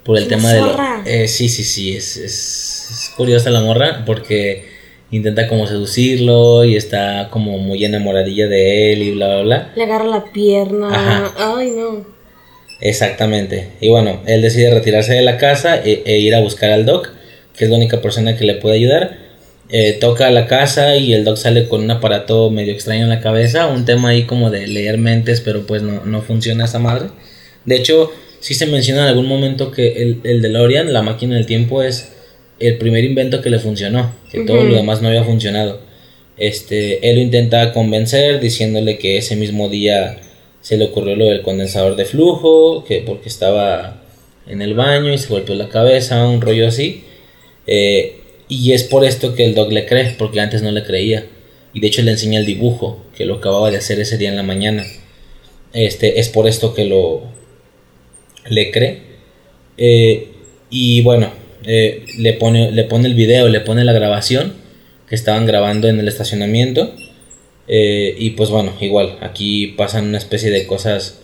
por 0.02 0.16
el 0.16 0.24
una 0.24 0.36
tema 0.36 0.52
de 0.54 0.60
lo- 0.62 0.76
eh, 1.04 1.28
sí, 1.28 1.48
sí, 1.50 1.62
sí, 1.62 1.94
es, 1.94 2.16
es, 2.16 2.88
es 2.90 3.12
curiosa 3.16 3.50
la 3.50 3.60
morra 3.60 4.04
porque 4.06 4.64
intenta 5.10 5.46
como 5.46 5.66
seducirlo 5.66 6.64
y 6.64 6.74
está 6.74 7.28
como 7.30 7.58
muy 7.58 7.84
enamoradilla 7.84 8.48
de 8.48 8.92
él 8.94 9.02
y 9.02 9.10
bla, 9.10 9.26
bla, 9.28 9.42
bla. 9.42 9.72
Le 9.76 9.82
agarra 9.82 10.06
la 10.06 10.24
pierna, 10.32 10.88
Ajá. 10.88 11.32
ay 11.58 11.70
no. 11.72 12.06
Exactamente. 12.80 13.68
Y 13.80 13.88
bueno, 13.88 14.20
él 14.26 14.42
decide 14.42 14.72
retirarse 14.72 15.12
de 15.14 15.22
la 15.22 15.36
casa 15.38 15.76
e, 15.76 16.02
e 16.06 16.18
ir 16.18 16.34
a 16.34 16.40
buscar 16.40 16.70
al 16.72 16.86
Doc, 16.86 17.10
que 17.56 17.64
es 17.64 17.70
la 17.70 17.76
única 17.76 18.00
persona 18.00 18.36
que 18.36 18.44
le 18.44 18.54
puede 18.54 18.76
ayudar. 18.76 19.18
Eh, 19.68 19.94
toca 20.00 20.28
a 20.28 20.30
la 20.30 20.46
casa 20.46 20.96
y 20.96 21.12
el 21.12 21.24
Doc 21.24 21.36
sale 21.36 21.66
con 21.66 21.82
un 21.82 21.90
aparato 21.90 22.50
medio 22.50 22.72
extraño 22.72 23.02
en 23.02 23.08
la 23.08 23.20
cabeza, 23.20 23.66
un 23.66 23.84
tema 23.84 24.10
ahí 24.10 24.22
como 24.22 24.50
de 24.50 24.66
leer 24.68 24.96
mentes, 24.96 25.40
pero 25.40 25.66
pues 25.66 25.82
no, 25.82 26.04
no 26.04 26.22
funciona 26.22 26.66
esa 26.66 26.78
madre. 26.78 27.08
De 27.64 27.74
hecho, 27.76 28.12
sí 28.40 28.54
se 28.54 28.66
menciona 28.66 29.02
en 29.02 29.08
algún 29.08 29.26
momento 29.26 29.72
que 29.72 30.02
el, 30.02 30.20
el 30.22 30.40
DeLorean, 30.40 30.92
la 30.92 31.02
máquina 31.02 31.34
del 31.34 31.46
tiempo, 31.46 31.82
es 31.82 32.12
el 32.60 32.78
primer 32.78 33.04
invento 33.04 33.42
que 33.42 33.50
le 33.50 33.58
funcionó, 33.58 34.12
que 34.30 34.44
todo 34.44 34.58
Ujú. 34.58 34.68
lo 34.68 34.76
demás 34.76 35.02
no 35.02 35.08
había 35.08 35.24
funcionado. 35.24 35.80
Este, 36.38 37.08
él 37.10 37.16
lo 37.16 37.22
intenta 37.22 37.72
convencer 37.72 38.40
diciéndole 38.40 38.98
que 38.98 39.16
ese 39.16 39.36
mismo 39.36 39.68
día 39.68 40.18
se 40.60 40.76
le 40.76 40.84
ocurrió 40.86 41.16
lo 41.16 41.26
del 41.26 41.42
condensador 41.42 41.96
de 41.96 42.04
flujo, 42.04 42.84
que 42.84 43.02
porque 43.04 43.28
estaba 43.28 44.02
en 44.46 44.62
el 44.62 44.74
baño 44.74 45.12
y 45.12 45.18
se 45.18 45.28
golpeó 45.28 45.54
la 45.54 45.68
cabeza, 45.68 46.26
un 46.28 46.40
rollo 46.40 46.68
así. 46.68 47.04
Eh, 47.66 48.20
y 48.48 48.72
es 48.72 48.84
por 48.84 49.04
esto 49.04 49.34
que 49.34 49.44
el 49.44 49.54
Doc 49.54 49.72
le 49.72 49.86
cree, 49.86 50.14
porque 50.18 50.40
antes 50.40 50.62
no 50.62 50.70
le 50.70 50.84
creía. 50.84 51.26
Y 51.72 51.80
de 51.80 51.88
hecho 51.88 52.02
le 52.02 52.12
enseña 52.12 52.40
el 52.40 52.46
dibujo, 52.46 53.04
que 53.16 53.26
lo 53.26 53.34
acababa 53.36 53.70
de 53.70 53.78
hacer 53.78 54.00
ese 54.00 54.18
día 54.18 54.30
en 54.30 54.36
la 54.36 54.42
mañana. 54.42 54.84
Este, 55.72 56.20
es 56.20 56.28
por 56.28 56.46
esto 56.46 56.74
que 56.74 56.84
lo 56.84 57.22
le 58.48 58.70
cree. 58.70 59.02
Eh, 59.76 60.28
y 60.70 61.02
bueno, 61.02 61.30
eh, 61.64 62.04
le, 62.18 62.32
pone, 62.32 62.70
le 62.72 62.84
pone 62.84 63.08
el 63.08 63.14
video, 63.14 63.48
le 63.48 63.60
pone 63.60 63.84
la 63.84 63.92
grabación 63.92 64.54
que 65.08 65.14
estaban 65.14 65.46
grabando 65.46 65.88
en 65.88 65.98
el 66.00 66.08
estacionamiento. 66.08 66.94
Eh, 67.68 68.14
y 68.18 68.30
pues 68.30 68.50
bueno, 68.50 68.74
igual, 68.80 69.18
aquí 69.20 69.68
pasan 69.76 70.06
una 70.06 70.18
especie 70.18 70.50
de 70.50 70.66
cosas 70.66 71.20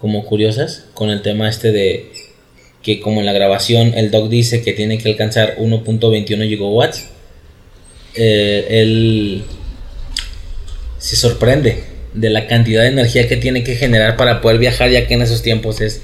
como 0.00 0.24
curiosas 0.24 0.86
con 0.94 1.10
el 1.10 1.22
tema 1.22 1.48
este 1.48 1.72
de 1.72 2.10
que 2.82 3.00
como 3.00 3.20
en 3.20 3.26
la 3.26 3.32
grabación 3.32 3.92
el 3.94 4.10
doc 4.10 4.28
dice 4.28 4.62
que 4.62 4.72
tiene 4.72 4.98
que 4.98 5.08
alcanzar 5.08 5.56
1.21 5.58 6.48
gigawatts, 6.48 7.08
eh, 8.14 8.66
él 8.70 9.44
se 10.98 11.16
sorprende 11.16 11.84
de 12.14 12.30
la 12.30 12.46
cantidad 12.46 12.82
de 12.82 12.88
energía 12.88 13.28
que 13.28 13.36
tiene 13.36 13.62
que 13.62 13.76
generar 13.76 14.16
para 14.16 14.40
poder 14.40 14.58
viajar, 14.58 14.90
ya 14.90 15.06
que 15.06 15.14
en 15.14 15.22
esos 15.22 15.42
tiempos 15.42 15.80
es, 15.80 16.02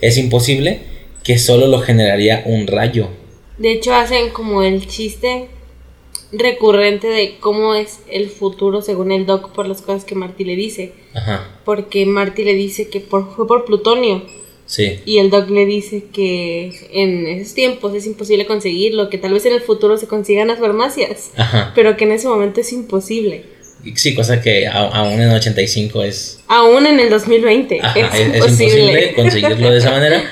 es 0.00 0.18
imposible, 0.18 0.80
que 1.22 1.38
solo 1.38 1.66
lo 1.66 1.80
generaría 1.80 2.42
un 2.46 2.66
rayo. 2.66 3.08
De 3.58 3.72
hecho, 3.72 3.94
hacen 3.94 4.30
como 4.30 4.62
el 4.62 4.86
chiste 4.86 5.48
recurrente 6.32 7.06
de 7.08 7.36
cómo 7.38 7.74
es 7.74 8.00
el 8.10 8.28
futuro 8.28 8.82
según 8.82 9.12
el 9.12 9.26
Doc 9.26 9.52
por 9.52 9.66
las 9.66 9.82
cosas 9.82 10.04
que 10.04 10.14
Marty 10.14 10.44
le 10.44 10.56
dice. 10.56 10.92
Ajá, 11.14 11.60
Porque 11.64 12.04
Marty 12.04 12.44
le 12.44 12.54
dice 12.54 12.88
que 12.88 13.00
por, 13.00 13.34
fue 13.34 13.46
por 13.46 13.64
plutonio. 13.64 14.24
Sí, 14.66 15.00
Y 15.06 15.18
el 15.18 15.30
Doc 15.30 15.48
le 15.50 15.64
dice 15.64 16.04
que 16.12 16.70
en 16.92 17.26
esos 17.26 17.54
tiempos 17.54 17.94
es 17.94 18.06
imposible 18.06 18.46
conseguirlo, 18.46 19.08
que 19.08 19.18
tal 19.18 19.32
vez 19.32 19.46
en 19.46 19.52
el 19.54 19.60
futuro 19.60 19.96
se 19.96 20.06
consigan 20.06 20.48
las 20.48 20.58
farmacias, 20.58 21.30
ajá. 21.36 21.72
pero 21.74 21.96
que 21.96 22.04
en 22.04 22.12
ese 22.12 22.28
momento 22.28 22.60
es 22.60 22.72
imposible. 22.72 23.44
Sí, 23.94 24.14
cosa 24.14 24.40
que 24.40 24.66
aún 24.66 25.20
en 25.20 25.30
85 25.30 26.02
es, 26.02 26.40
Aún 26.48 26.86
en 26.86 26.98
el 26.98 27.08
2020 27.08 27.78
Ajá, 27.80 27.98
es, 28.00 28.06
es, 28.14 28.20
es 28.20 28.34
imposible. 28.36 29.12
conseguirlo 29.16 29.70
de 29.70 29.78
esa 29.78 29.90
manera. 29.92 30.22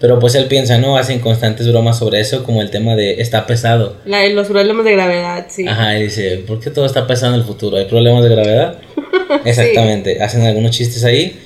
Pero 0.00 0.18
pues 0.18 0.34
él 0.34 0.46
piensa, 0.46 0.78
¿no? 0.78 0.96
Hacen 0.96 1.20
constantes 1.20 1.68
bromas 1.68 1.98
sobre 1.98 2.18
eso, 2.20 2.42
como 2.42 2.60
el 2.60 2.70
tema 2.70 2.96
de 2.96 3.20
está 3.20 3.46
pesado. 3.46 3.98
La- 4.04 4.26
los 4.28 4.48
problemas 4.48 4.84
de 4.84 4.92
gravedad, 4.92 5.46
sí. 5.48 5.64
Ajá, 5.68 5.96
y 5.98 6.04
dice, 6.04 6.42
¿por 6.46 6.58
qué 6.58 6.70
todo 6.70 6.86
está 6.86 7.06
pesado 7.06 7.34
en 7.34 7.40
el 7.40 7.46
futuro? 7.46 7.76
¿Hay 7.76 7.84
problemas 7.84 8.24
de 8.24 8.30
gravedad? 8.30 8.80
Exactamente, 9.44 10.20
hacen 10.22 10.42
algunos 10.44 10.72
chistes 10.76 11.04
ahí. 11.04 11.38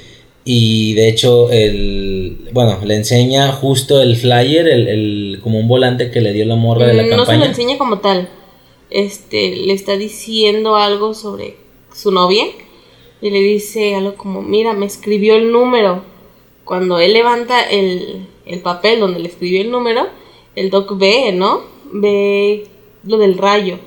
Y 0.49 0.94
de 0.94 1.09
hecho, 1.09 1.51
el, 1.51 2.49
bueno, 2.53 2.78
le 2.84 2.94
enseña 2.94 3.51
justo 3.51 4.01
el 4.01 4.14
flyer, 4.16 4.68
el, 4.68 4.86
el- 4.88 5.40
como 5.42 5.59
un 5.59 5.66
volante 5.66 6.12
que 6.12 6.20
le 6.20 6.32
dio 6.32 6.44
la 6.47 6.55
morra 6.55 6.86
de 6.86 6.94
la 6.94 7.03
Mm, 7.03 7.07
no 7.07 7.11
se 7.11 7.16
lo 7.16 7.24
campaña. 7.26 7.47
enseña 7.47 7.78
como 7.78 7.99
tal. 7.99 8.28
Este, 8.90 9.57
le 9.57 9.72
está 9.72 9.97
diciendo 9.97 10.76
algo 10.76 11.14
sobre 11.14 11.57
su 11.92 12.12
novia 12.12 12.44
y 13.20 13.30
le 13.30 13.40
dice 13.40 13.97
algo 13.97 14.14
como, 14.14 14.40
mira, 14.42 14.72
me 14.72 14.86
escribió 14.86 15.34
el 15.34 15.51
número. 15.51 16.05
Cuando 16.64 17.01
él 17.01 17.12
levanta 17.12 17.62
el, 17.68 18.26
el 18.47 18.61
papel 18.61 19.01
donde 19.01 19.18
le 19.18 19.28
escribió 19.28 19.61
el 19.61 19.72
número, 19.72 20.07
el 20.55 20.70
doc 20.70 20.97
ve, 20.97 21.32
¿no? 21.32 21.62
Ve 21.92 22.66
lo 23.05 23.18
del 23.18 23.36
rayo. 23.36 23.80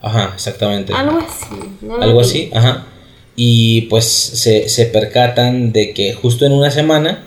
Ajá, 0.00 0.32
exactamente. 0.34 0.94
Algo 0.94 1.18
así. 1.18 1.46
¿no? 1.82 1.96
Algo 1.96 2.20
así, 2.20 2.50
ajá. 2.54 2.86
Y 3.40 3.82
pues 3.82 4.04
se, 4.04 4.68
se 4.68 4.86
percatan 4.86 5.70
de 5.70 5.94
que 5.94 6.12
justo 6.12 6.44
en 6.44 6.50
una 6.50 6.72
semana 6.72 7.24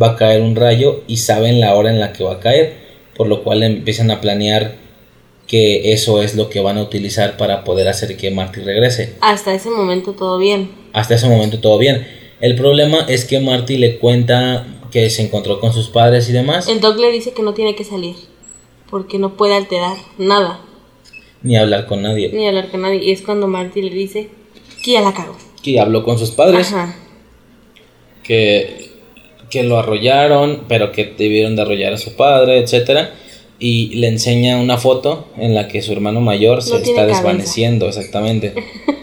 va 0.00 0.10
a 0.10 0.16
caer 0.16 0.40
un 0.40 0.54
rayo 0.54 1.02
y 1.08 1.16
saben 1.16 1.58
la 1.58 1.74
hora 1.74 1.90
en 1.90 1.98
la 1.98 2.12
que 2.12 2.22
va 2.22 2.34
a 2.34 2.38
caer, 2.38 2.76
por 3.16 3.26
lo 3.26 3.42
cual 3.42 3.64
empiezan 3.64 4.12
a 4.12 4.20
planear 4.20 4.76
que 5.48 5.92
eso 5.92 6.22
es 6.22 6.36
lo 6.36 6.48
que 6.48 6.60
van 6.60 6.78
a 6.78 6.82
utilizar 6.82 7.36
para 7.36 7.64
poder 7.64 7.88
hacer 7.88 8.16
que 8.16 8.30
Marty 8.30 8.60
regrese. 8.60 9.16
Hasta 9.20 9.52
ese 9.52 9.68
momento 9.68 10.12
todo 10.12 10.38
bien. 10.38 10.70
Hasta 10.92 11.16
ese 11.16 11.28
momento 11.28 11.58
todo 11.58 11.76
bien. 11.76 12.06
El 12.40 12.54
problema 12.54 13.04
es 13.08 13.24
que 13.24 13.40
Marty 13.40 13.78
le 13.78 13.98
cuenta 13.98 14.64
que 14.92 15.10
se 15.10 15.22
encontró 15.22 15.58
con 15.58 15.72
sus 15.72 15.88
padres 15.88 16.28
y 16.28 16.32
demás. 16.32 16.68
El 16.68 16.80
Doc 16.80 16.98
le 16.98 17.10
dice 17.10 17.32
que 17.32 17.42
no 17.42 17.52
tiene 17.52 17.74
que 17.74 17.82
salir, 17.82 18.14
porque 18.88 19.18
no 19.18 19.36
puede 19.36 19.56
alterar 19.56 19.96
nada. 20.18 20.60
Ni 21.42 21.56
hablar 21.56 21.86
con 21.86 22.02
nadie. 22.02 22.30
Ni 22.32 22.46
hablar 22.46 22.70
con 22.70 22.82
nadie. 22.82 23.02
Y 23.02 23.10
es 23.10 23.22
cuando 23.22 23.48
Marty 23.48 23.82
le 23.82 23.90
dice 23.90 24.28
que 24.84 24.92
ya 24.92 25.00
la 25.00 25.12
cago. 25.12 25.36
Que 25.62 25.80
habló 25.80 26.04
con 26.04 26.18
sus 26.18 26.30
padres. 26.30 26.72
Ajá. 26.72 26.96
Que, 28.22 28.90
que 29.50 29.62
lo 29.62 29.78
arrollaron, 29.78 30.64
pero 30.68 30.92
que 30.92 31.14
debieron 31.16 31.56
de 31.56 31.62
arrollar 31.62 31.94
a 31.94 31.98
su 31.98 32.14
padre, 32.14 32.58
etcétera 32.58 33.12
y 33.58 33.96
le 33.96 34.08
enseña 34.08 34.60
una 34.60 34.78
foto 34.78 35.28
en 35.36 35.54
la 35.54 35.68
que 35.68 35.82
su 35.82 35.92
hermano 35.92 36.20
mayor 36.20 36.62
se 36.62 36.76
está 36.76 37.06
desvaneciendo, 37.06 37.88
exactamente. 37.88 38.54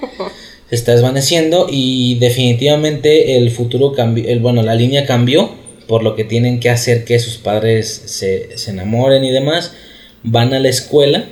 se 0.69 0.75
está 0.75 0.93
desvaneciendo 0.93 1.67
y 1.69 2.15
definitivamente 2.19 3.35
el 3.35 3.51
futuro 3.51 3.91
cambió, 3.91 4.27
el, 4.27 4.39
bueno, 4.39 4.63
la 4.63 4.75
línea 4.75 5.05
cambió, 5.05 5.51
por 5.87 6.03
lo 6.03 6.15
que 6.15 6.23
tienen 6.23 6.59
que 6.59 6.69
hacer 6.69 7.03
que 7.03 7.19
sus 7.19 7.37
padres 7.37 8.03
se, 8.05 8.57
se 8.57 8.71
enamoren 8.71 9.23
y 9.23 9.31
demás. 9.31 9.73
Van 10.23 10.53
a 10.53 10.59
la 10.59 10.69
escuela 10.69 11.25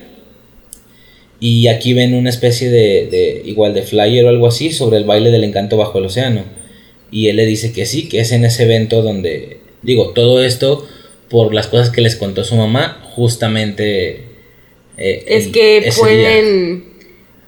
y 1.43 1.67
aquí 1.67 1.93
ven 1.93 2.13
una 2.13 2.29
especie 2.29 2.69
de, 2.69 3.09
de, 3.11 3.41
igual 3.43 3.73
de 3.73 3.83
flyer 3.83 4.23
o 4.23 4.29
algo 4.29 4.47
así 4.47 4.71
sobre 4.71 4.95
el 4.95 5.03
baile 5.03 5.29
del 5.29 5.43
encanto 5.43 5.75
bajo 5.75 5.97
el 5.97 6.05
océano. 6.05 6.45
Y 7.11 7.27
él 7.27 7.35
le 7.35 7.45
dice 7.45 7.73
que 7.73 7.85
sí, 7.85 8.07
que 8.07 8.21
es 8.21 8.31
en 8.31 8.45
ese 8.45 8.63
evento 8.63 9.01
donde, 9.01 9.57
digo, 9.81 10.11
todo 10.11 10.41
esto 10.41 10.87
por 11.29 11.53
las 11.53 11.67
cosas 11.67 11.89
que 11.89 11.99
les 11.99 12.15
contó 12.15 12.45
su 12.45 12.55
mamá, 12.55 12.97
justamente... 13.13 14.23
Eh, 14.95 15.25
es 15.27 15.47
que 15.47 15.91
pueden 15.97 16.85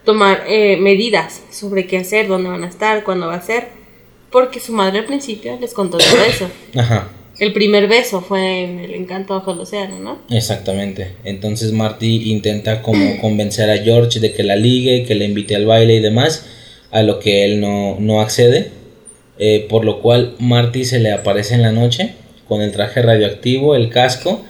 tomar 0.04 0.43
eh, 0.46 0.76
medidas 0.76 1.43
sobre 1.50 1.88
qué 1.88 2.00
hacer, 2.00 2.28
dónde 2.28 2.50
van 2.50 2.66
a 2.66 2.68
estar, 2.68 3.06
cuándo 3.06 3.28
va 3.28 3.36
a 3.36 3.41
ser, 3.41 3.70
porque 4.30 4.60
su 4.60 4.74
madre 4.74 5.00
al 5.00 5.06
principio 5.06 5.58
les 5.62 5.74
contó 5.74 6.00
todo 6.00 6.22
eso. 6.28 6.50
Ajá. 6.76 7.14
El 7.38 7.54
primer 7.54 7.88
beso 7.88 8.22
fue 8.22 8.64
en 8.64 8.80
el 8.80 8.94
encanto 8.94 9.34
bajo 9.34 9.52
el 9.52 9.60
océano, 9.60 10.00
¿no? 10.00 10.20
Exactamente. 10.30 11.16
Entonces 11.24 11.72
Marty 11.72 12.32
intenta 12.32 12.82
como 12.82 13.18
convencer 13.22 13.70
a 13.70 13.78
George 13.78 14.20
de 14.20 14.34
que 14.34 14.44
la 14.44 14.56
ligue, 14.56 15.04
que 15.04 15.16
le 15.16 15.26
invite 15.26 15.56
al 15.56 15.66
baile 15.66 15.96
y 15.96 16.00
demás, 16.00 16.46
a 16.92 17.04
lo 17.04 17.20
que 17.20 17.46
él 17.46 17.60
no, 17.60 17.98
no 18.00 18.22
accede, 18.22 18.72
eh, 19.38 19.66
por 19.70 19.84
lo 19.84 20.02
cual 20.02 20.36
Marty 20.40 20.86
se 20.86 21.00
le 21.00 21.12
aparece 21.12 21.56
en 21.56 21.62
la 21.62 21.72
noche 21.72 22.16
con 22.48 22.62
el 22.62 22.72
traje 22.72 23.02
radioactivo, 23.02 23.76
el 23.76 23.90
casco. 23.90 24.42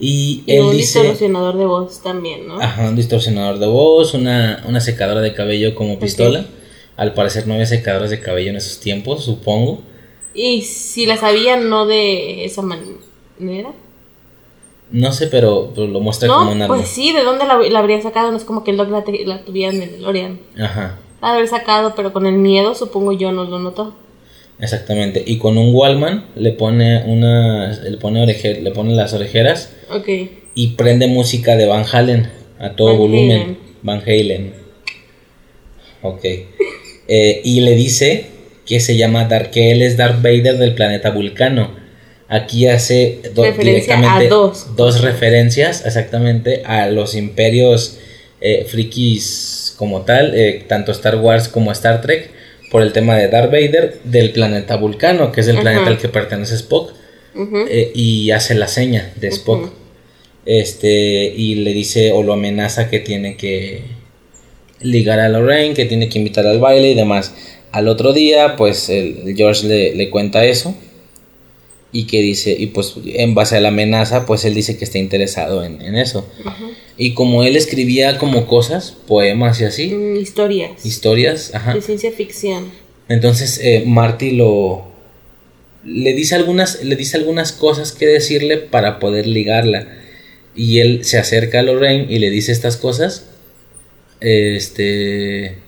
Y, 0.00 0.42
él 0.48 0.62
un 0.62 0.76
distorsionador 0.76 1.56
de 1.56 1.66
voz 1.66 2.02
también, 2.02 2.48
¿no? 2.48 2.60
Ajá, 2.60 2.88
un 2.88 2.96
distorsionador 2.96 3.60
de 3.60 3.66
voz, 3.66 4.12
una, 4.14 4.64
una 4.66 4.80
secadora 4.80 5.20
de 5.20 5.32
cabello 5.34 5.74
como 5.74 6.00
pistola. 6.00 6.44
Al 6.96 7.14
parecer 7.14 7.46
no 7.46 7.54
había 7.54 7.66
secadoras 7.66 8.10
de 8.10 8.20
cabello 8.20 8.50
en 8.50 8.56
esos 8.56 8.80
tiempos, 8.80 9.24
supongo. 9.24 9.82
Y 10.34 10.62
si 10.62 11.06
las 11.06 11.22
había, 11.22 11.56
no 11.56 11.86
de 11.86 12.44
esa 12.44 12.62
manera. 12.62 13.72
No 14.90 15.12
sé, 15.12 15.28
pero, 15.28 15.72
lo 15.76 16.00
muestra 16.00 16.28
como 16.28 16.52
una 16.52 16.66
Pues 16.66 16.88
sí, 16.88 17.12
¿de 17.12 17.22
dónde 17.22 17.46
la, 17.46 17.78
habría 17.78 18.02
sacado? 18.02 18.30
No 18.30 18.36
es 18.36 18.44
como 18.44 18.64
que 18.64 18.72
el 18.72 18.76
Doc 18.76 18.90
la, 18.90 19.04
la 19.24 19.44
tuviera 19.44 19.72
en 19.72 19.82
el 19.82 19.92
DeLorean. 19.92 20.40
Ajá. 20.58 20.98
La 21.22 21.32
haber 21.32 21.48
sacado, 21.48 21.94
pero 21.94 22.12
con 22.12 22.26
el 22.26 22.34
miedo, 22.34 22.74
supongo 22.74 23.12
yo, 23.12 23.32
no 23.32 23.44
lo 23.44 23.58
notó. 23.58 23.94
Exactamente. 24.60 25.22
Y 25.26 25.38
con 25.38 25.58
un 25.58 25.74
Wallman 25.74 26.26
le 26.36 26.52
pone 26.52 27.02
una 27.06 27.72
le 27.72 27.96
pone 27.96 28.26
le 28.26 28.70
pone 28.70 28.94
las 28.94 29.12
orejeras. 29.12 29.72
Ok. 29.90 30.08
Y 30.54 30.68
prende 30.76 31.06
música 31.06 31.56
de 31.56 31.66
Van 31.66 31.84
Halen 31.90 32.30
a 32.58 32.70
todo 32.70 32.96
volumen. 32.96 33.58
Van 33.82 34.00
Halen. 34.00 34.54
Ok. 36.02 36.24
Eh, 37.06 37.42
y 37.44 37.60
le 37.60 37.74
dice 37.74 38.30
que 38.66 38.80
se 38.80 38.96
llama 38.96 39.24
Dark, 39.24 39.50
que 39.50 39.72
él 39.72 39.82
es 39.82 39.96
Darth 39.96 40.22
Vader 40.22 40.58
del 40.58 40.74
planeta 40.74 41.10
Vulcano. 41.10 41.70
Aquí 42.28 42.66
hace 42.66 43.20
directamente 43.58 44.28
dos. 44.28 45.00
referencias 45.02 45.84
exactamente 45.84 46.62
a 46.64 46.88
los 46.88 47.14
imperios 47.14 47.98
eh, 48.40 48.64
frikis 48.66 49.74
como 49.76 50.02
tal, 50.02 50.34
eh, 50.34 50.64
tanto 50.66 50.92
Star 50.92 51.16
Wars 51.16 51.48
como 51.48 51.70
Star 51.72 52.00
Trek 52.00 52.30
por 52.70 52.82
el 52.82 52.92
tema 52.92 53.16
de 53.16 53.28
Darth 53.28 53.52
Vader 53.52 54.00
del 54.04 54.30
planeta 54.30 54.76
Vulcano, 54.76 55.32
que 55.32 55.42
es 55.42 55.48
el 55.48 55.58
planeta 55.58 55.86
al 55.86 55.98
que 55.98 56.08
pertenece 56.08 56.54
Spock, 56.56 56.92
eh, 57.68 57.92
y 57.94 58.30
hace 58.30 58.54
la 58.54 58.68
seña 58.68 59.12
de 59.16 59.28
Spock. 59.28 59.70
Este, 60.46 61.32
y 61.36 61.56
le 61.56 61.72
dice 61.72 62.12
o 62.12 62.22
lo 62.22 62.32
amenaza 62.32 62.90
que 62.90 63.00
tiene 63.00 63.36
que 63.36 63.82
ligar 64.80 65.18
a 65.18 65.28
Lorraine, 65.28 65.74
que 65.74 65.86
tiene 65.86 66.08
que 66.08 66.18
invitar 66.18 66.46
al 66.46 66.58
baile 66.58 66.90
y 66.90 66.94
demás. 66.94 67.34
Al 67.74 67.88
otro 67.88 68.12
día, 68.12 68.54
pues 68.54 68.88
el, 68.88 69.34
George 69.36 69.66
le, 69.96 70.08
cuenta 70.10 70.44
eso 70.44 70.76
y 71.90 72.04
que 72.04 72.22
dice, 72.22 72.54
y 72.56 72.68
pues 72.68 72.94
en 73.04 73.34
base 73.34 73.56
a 73.56 73.60
la 73.60 73.70
amenaza, 73.70 74.26
pues 74.26 74.44
él 74.44 74.54
dice 74.54 74.78
que 74.78 74.84
está 74.84 74.98
interesado 74.98 75.64
en, 75.64 75.96
eso. 75.96 76.24
Y 76.96 77.14
como 77.14 77.42
él 77.42 77.56
escribía 77.56 78.16
como 78.18 78.46
cosas, 78.46 78.96
poemas 79.08 79.60
y 79.60 79.64
así. 79.64 79.88
Mm, 79.88 80.18
historias. 80.18 80.86
Historias, 80.86 81.52
ajá. 81.52 81.74
De 81.74 81.80
ciencia 81.80 82.12
ficción. 82.12 82.70
Entonces 83.08 83.58
eh, 83.60 83.82
Marty 83.84 84.30
lo... 84.30 84.92
Le 85.84 86.14
dice, 86.14 86.36
algunas, 86.36 86.80
le 86.84 86.94
dice 86.94 87.16
algunas 87.16 87.50
cosas 87.50 87.90
que 87.90 88.06
decirle 88.06 88.58
para 88.58 89.00
poder 89.00 89.26
ligarla. 89.26 89.88
Y 90.54 90.78
él 90.78 91.04
se 91.04 91.18
acerca 91.18 91.58
a 91.58 91.62
Lorraine 91.64 92.06
y 92.08 92.20
le 92.20 92.30
dice 92.30 92.52
estas 92.52 92.76
cosas. 92.76 93.26
Este... 94.20 95.63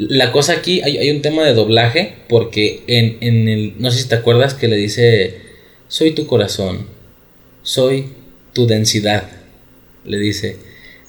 La 0.00 0.32
cosa 0.32 0.54
aquí, 0.54 0.80
hay, 0.82 0.96
hay 0.98 1.10
un 1.10 1.22
tema 1.22 1.44
de 1.44 1.54
doblaje, 1.54 2.14
porque 2.28 2.82
en, 2.86 3.18
en 3.20 3.48
el... 3.48 3.74
No 3.78 3.90
sé 3.90 4.02
si 4.02 4.08
te 4.08 4.14
acuerdas 4.14 4.54
que 4.54 4.66
le 4.66 4.76
dice, 4.76 5.36
soy 5.88 6.12
tu 6.12 6.26
corazón, 6.26 6.86
soy 7.62 8.06
tu 8.52 8.66
densidad 8.66 9.40
le 10.04 10.18
dice. 10.18 10.56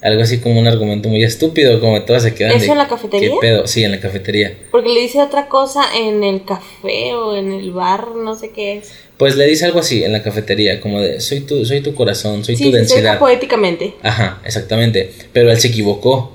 Algo 0.00 0.22
así 0.22 0.38
como 0.38 0.58
un 0.58 0.66
argumento 0.66 1.08
muy 1.08 1.22
estúpido, 1.22 1.78
como 1.78 2.02
todas 2.02 2.24
se 2.24 2.34
quedan. 2.34 2.56
¿Eso 2.56 2.72
en 2.72 2.78
la 2.78 2.88
cafetería? 2.88 3.30
¿Qué 3.30 3.36
pedo? 3.40 3.66
Sí, 3.68 3.84
en 3.84 3.92
la 3.92 4.00
cafetería. 4.00 4.58
Porque 4.72 4.88
le 4.88 5.00
dice 5.00 5.22
otra 5.22 5.46
cosa 5.48 5.84
en 5.96 6.24
el 6.24 6.44
café 6.44 7.14
o 7.14 7.36
en 7.36 7.52
el 7.52 7.70
bar, 7.70 8.16
no 8.16 8.34
sé 8.34 8.50
qué 8.50 8.78
es. 8.78 8.92
Pues 9.16 9.36
le 9.36 9.46
dice 9.46 9.64
algo 9.64 9.78
así 9.78 10.02
en 10.02 10.10
la 10.10 10.24
cafetería, 10.24 10.80
como 10.80 11.00
de 11.00 11.20
soy 11.20 11.40
tu, 11.40 11.64
soy 11.64 11.82
tu 11.82 11.94
corazón, 11.94 12.44
soy 12.44 12.56
tu 12.56 12.72
densidad. 12.72 13.20
poéticamente. 13.20 13.94
Ajá, 14.02 14.40
exactamente. 14.44 15.12
Pero 15.32 15.52
él 15.52 15.60
se 15.60 15.68
equivocó. 15.68 16.32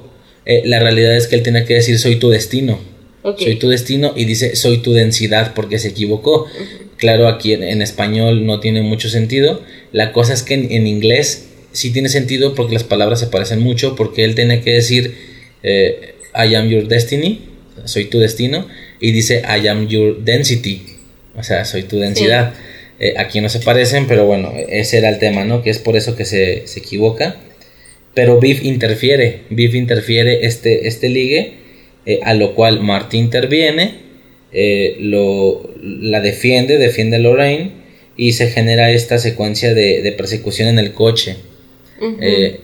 Eh, 0.47 0.63
la 0.65 0.79
realidad 0.79 1.15
es 1.15 1.27
que 1.27 1.35
él 1.35 1.43
tiene 1.43 1.65
que 1.65 1.75
decir 1.75 1.99
soy 1.99 2.15
tu 2.15 2.29
destino. 2.29 2.79
Soy 3.37 3.57
tu 3.57 3.67
destino 3.67 4.13
y 4.15 4.23
dice 4.23 4.55
soy 4.55 4.77
tu 4.77 4.93
densidad 4.93 5.53
porque 5.53 5.77
se 5.77 5.89
equivocó. 5.89 6.47
Claro, 6.95 7.27
aquí 7.27 7.53
en, 7.53 7.81
español 7.81 8.45
no 8.45 8.59
tiene 8.59 8.81
mucho 8.81 9.09
sentido. 9.09 9.61
La 9.91 10.13
cosa 10.13 10.33
es 10.33 10.43
que 10.43 10.55
en 10.55 10.87
inglés 10.87 11.47
sí 11.77 11.91
tiene 11.91 12.09
sentido 12.09 12.55
porque 12.55 12.73
las 12.73 12.83
palabras 12.83 13.19
se 13.19 13.27
parecen 13.27 13.59
mucho, 13.59 13.95
porque 13.95 14.23
él 14.23 14.33
tiene 14.33 14.61
que 14.61 14.73
decir 14.73 15.15
eh, 15.61 16.15
I 16.33 16.55
am 16.55 16.69
your 16.69 16.87
destiny, 16.87 17.41
soy 17.85 18.05
tu 18.05 18.19
destino, 18.19 18.67
y 18.99 19.11
dice 19.11 19.43
I 19.43 19.67
am 19.67 19.87
your 19.87 20.23
density, 20.23 20.81
o 21.35 21.43
sea, 21.43 21.65
soy 21.65 21.83
tu 21.83 21.99
densidad. 21.99 22.53
Eh, 22.99 23.13
aquí 23.17 23.41
no 23.41 23.49
se 23.49 23.59
parecen, 23.59 24.07
pero 24.07 24.25
bueno, 24.25 24.53
ese 24.69 24.97
era 24.97 25.09
el 25.09 25.19
tema, 25.19 25.43
¿no? 25.43 25.61
Que 25.61 25.69
es 25.69 25.77
por 25.77 25.95
eso 25.95 26.15
que 26.15 26.25
se, 26.25 26.65
equivoca. 26.75 27.35
Pero 28.17 28.39
Biff 28.39 28.63
interfiere, 28.63 29.41
Biff 29.51 29.75
interfiere 29.75 30.45
este, 30.47 30.87
este 30.87 31.07
ligue, 31.07 31.53
eh, 32.07 32.19
a 32.23 32.33
lo 32.33 32.55
cual 32.55 32.81
Marty 32.81 33.17
interviene, 33.17 34.07
lo, 35.01 35.69
la 35.79 36.19
defiende, 36.19 36.79
defiende 36.79 37.17
a 37.17 37.19
Lorraine, 37.19 37.71
y 38.15 38.31
se 38.31 38.47
genera 38.47 38.89
esta 38.89 39.19
secuencia 39.19 39.75
de, 39.75 40.01
de 40.01 40.11
persecución 40.13 40.69
en 40.69 40.79
el 40.79 40.93
coche. 40.93 41.35
Eh, 41.99 42.59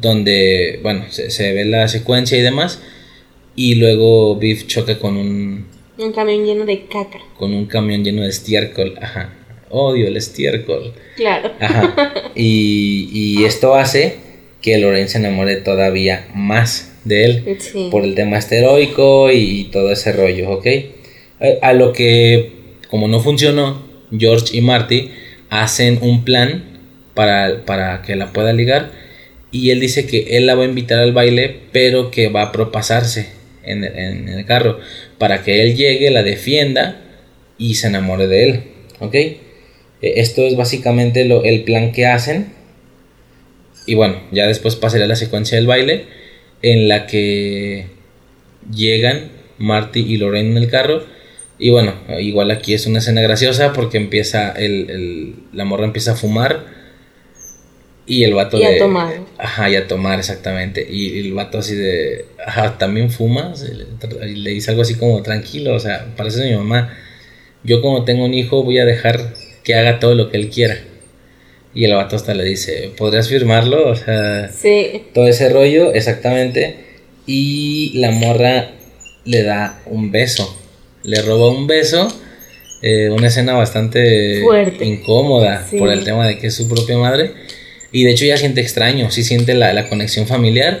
donde, 0.00 0.80
bueno, 0.82 1.06
se, 1.08 1.52
ve 1.52 1.64
la 1.64 1.88
secuencia 1.88 2.36
y 2.36 2.42
demás, 2.42 2.80
y 3.54 3.76
luego 3.76 4.36
Biff 4.36 4.66
choca 4.66 4.98
con 4.98 5.16
un... 5.16 5.66
Un 5.98 6.12
camión 6.12 6.44
lleno 6.44 6.66
de 6.66 6.84
caca. 6.86 7.20
Con 7.38 7.54
un 7.54 7.66
camión 7.66 8.04
lleno 8.04 8.22
de 8.22 8.28
estiércol, 8.28 8.94
ajá. 9.00 9.32
Odio 9.70 10.06
el 10.06 10.16
estiércol. 10.16 10.92
Claro. 11.16 11.52
Ajá. 11.58 12.32
Y, 12.34 13.44
esto 13.44 13.74
hace 13.74 14.16
que 14.66 14.78
Lorenz 14.78 15.12
se 15.12 15.18
enamore 15.18 15.54
todavía 15.58 16.26
más 16.34 16.92
de 17.04 17.24
él 17.24 17.58
por 17.92 18.02
el 18.02 18.16
tema 18.16 18.36
esteroico 18.36 19.30
y, 19.30 19.68
todo 19.70 19.92
ese 19.92 20.10
rollo, 20.10 20.50
¿ok? 20.50 20.66
A 21.62 21.72
lo 21.72 21.92
que, 21.92 22.50
como 22.90 23.06
no 23.06 23.20
funcionó, 23.20 23.86
George 24.10 24.56
y 24.56 24.62
Marty 24.62 25.12
hacen 25.50 26.00
un 26.02 26.24
plan 26.24 26.64
para, 27.14 28.02
que 28.04 28.16
la 28.16 28.32
pueda 28.32 28.52
ligar. 28.52 28.90
Y 29.52 29.70
él 29.70 29.78
dice 29.78 30.04
que 30.04 30.36
él 30.36 30.46
la 30.46 30.56
va 30.56 30.64
a 30.64 30.66
invitar 30.66 30.98
al 30.98 31.12
baile, 31.12 31.54
pero 31.70 32.10
que 32.10 32.26
va 32.26 32.42
a 32.42 32.50
propasarse 32.50 33.28
en, 33.62 33.84
en, 33.84 34.28
el 34.28 34.44
carro 34.46 34.80
para 35.16 35.44
que 35.44 35.62
él 35.62 35.76
llegue, 35.76 36.10
la 36.10 36.24
defienda 36.24 37.02
y 37.56 37.76
se 37.76 37.86
enamore 37.86 38.26
de 38.26 38.48
él. 38.48 38.62
¿Ok? 38.98 39.14
Eh, 39.14 39.38
esto 40.02 40.42
es 40.42 40.56
básicamente 40.56 41.24
lo, 41.24 41.44
el 41.44 41.62
plan 41.62 41.92
que 41.92 42.06
hacen. 42.06 42.55
Y 43.86 43.94
bueno, 43.94 44.20
ya 44.32 44.46
después 44.46 44.76
pasaría 44.76 45.06
la 45.06 45.16
secuencia 45.16 45.56
del 45.56 45.66
baile 45.66 46.06
en 46.62 46.88
la 46.88 47.06
que 47.06 47.86
llegan 48.72 49.30
Marty 49.58 50.00
y 50.00 50.16
Lorraine 50.16 50.50
en 50.50 50.56
el 50.56 50.68
carro. 50.68 51.04
Y 51.58 51.70
bueno, 51.70 51.94
igual 52.18 52.50
aquí 52.50 52.74
es 52.74 52.86
una 52.86 52.98
escena 52.98 53.22
graciosa 53.22 53.72
porque 53.72 53.96
empieza 53.96 54.50
el, 54.52 54.90
el 54.90 55.34
la 55.52 55.64
morra 55.64 55.84
empieza 55.84 56.12
a 56.12 56.16
fumar 56.16 56.66
y 58.06 58.22
el 58.24 58.34
vato 58.34 58.58
Y 58.58 58.64
a 58.64 58.70
de... 58.70 58.78
tomar. 58.78 59.14
Ajá, 59.38 59.68
y 59.68 59.76
a 59.76 59.88
tomar 59.88 60.18
exactamente. 60.18 60.86
Y 60.88 61.18
el 61.18 61.32
vato 61.34 61.58
así 61.58 61.74
de... 61.74 62.26
Ajá, 62.44 62.78
también 62.78 63.10
fumas. 63.10 63.64
Y 63.68 63.74
le, 63.74 64.30
y 64.30 64.36
le 64.36 64.50
dice 64.50 64.70
algo 64.70 64.82
así 64.82 64.94
como 64.94 65.22
tranquilo, 65.22 65.74
o 65.74 65.80
sea, 65.80 66.06
parece 66.16 66.44
mi 66.44 66.56
mamá. 66.56 66.96
Yo 67.64 67.82
como 67.82 68.04
tengo 68.04 68.24
un 68.24 68.34
hijo 68.34 68.62
voy 68.62 68.78
a 68.78 68.84
dejar 68.84 69.34
que 69.64 69.74
haga 69.74 69.98
todo 69.98 70.14
lo 70.14 70.30
que 70.30 70.36
él 70.36 70.50
quiera. 70.50 70.78
Y 71.76 71.84
el 71.84 71.94
vato 71.94 72.16
hasta 72.16 72.34
le 72.34 72.42
dice, 72.44 72.90
¿podrías 72.96 73.28
firmarlo? 73.28 73.88
O 73.90 73.94
sea, 73.94 74.50
Sí. 74.50 75.02
todo 75.14 75.28
ese 75.28 75.48
rollo, 75.50 75.92
exactamente. 75.92 76.76
Y 77.26 77.92
la 77.98 78.10
morra 78.10 78.70
le 79.24 79.42
da 79.42 79.80
un 79.86 80.10
beso. 80.10 80.58
Le 81.04 81.20
roba 81.22 81.50
un 81.50 81.66
beso. 81.66 82.08
eh, 82.82 83.08
una 83.10 83.28
escena 83.28 83.54
bastante 83.54 84.42
Fuerte. 84.42 84.84
incómoda 84.84 85.66
Sí. 85.68 85.78
por 85.78 85.90
el 85.90 86.04
tema 86.04 86.26
de 86.26 86.38
que 86.38 86.48
es 86.48 86.54
su 86.54 86.68
propia 86.68 86.98
madre. 86.98 87.32
Y 87.90 88.04
de 88.04 88.10
hecho 88.12 88.26
ya 88.26 88.36
siente 88.36 88.60
extraño, 88.60 89.10
sí 89.10 89.24
siente 89.24 89.54
la, 89.54 89.72
la 89.72 89.88
conexión 89.88 90.26
familiar 90.26 90.80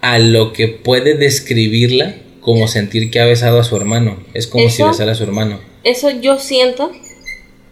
a 0.00 0.18
lo 0.20 0.52
que 0.52 0.68
puede 0.68 1.14
describirla 1.14 2.14
como 2.40 2.68
sentir 2.68 3.10
que 3.10 3.18
ha 3.20 3.24
besado 3.26 3.58
a 3.58 3.64
su 3.64 3.76
hermano. 3.76 4.22
Es 4.34 4.46
como 4.46 4.70
si 4.70 4.82
besara 4.84 5.12
a 5.12 5.14
su 5.16 5.24
hermano. 5.24 5.60
Eso 5.82 6.10
yo 6.10 6.38
siento 6.38 6.92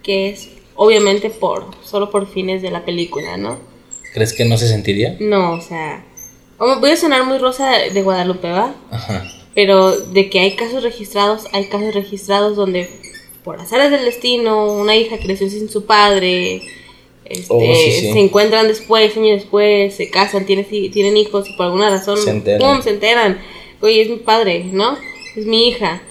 que 0.03 0.29
es 0.31 0.49
obviamente 0.83 1.29
por 1.29 1.65
solo 1.83 2.09
por 2.09 2.25
fines 2.27 2.63
de 2.63 2.71
la 2.71 2.83
película, 2.83 3.37
¿no? 3.37 3.59
¿Crees 4.15 4.33
que 4.33 4.45
no 4.45 4.57
se 4.57 4.67
sentiría? 4.67 5.15
No, 5.19 5.51
o 5.53 5.61
sea, 5.61 6.03
voy 6.57 6.89
a 6.89 6.97
sonar 6.97 7.23
muy 7.23 7.37
rosa 7.37 7.69
de 7.93 8.01
Guadalupe, 8.01 8.49
¿va? 8.51 8.73
Ajá. 8.89 9.23
Pero 9.53 9.95
de 9.95 10.27
que 10.31 10.39
hay 10.39 10.55
casos 10.55 10.81
registrados, 10.81 11.43
hay 11.53 11.65
casos 11.67 11.93
registrados 11.93 12.55
donde 12.55 12.89
por 13.43 13.59
azares 13.59 13.91
del 13.91 14.05
destino, 14.05 14.73
una 14.73 14.95
hija 14.95 15.19
creció 15.19 15.47
sin 15.51 15.69
su 15.69 15.85
padre, 15.85 16.63
este, 17.25 17.45
Oh, 17.49 17.59
sí, 17.61 17.91
sí. 17.91 18.13
se 18.13 18.19
encuentran 18.19 18.67
después, 18.67 19.15
años 19.15 19.41
después, 19.41 19.93
se 19.93 20.09
casan, 20.09 20.47
tienen, 20.47 20.65
tienen 20.67 21.15
hijos 21.15 21.47
y 21.47 21.53
por 21.53 21.67
alguna 21.67 21.91
razón, 21.91 22.17
Se 22.17 22.31
enteran. 22.31 22.59
¡pum! 22.59 22.81
se 22.83 22.89
enteran. 22.89 23.39
Oye, 23.81 24.01
es 24.01 24.09
mi 24.09 24.17
padre, 24.17 24.63
¿no? 24.71 24.97
Es 25.35 25.45
mi 25.45 25.67
hija. 25.67 26.01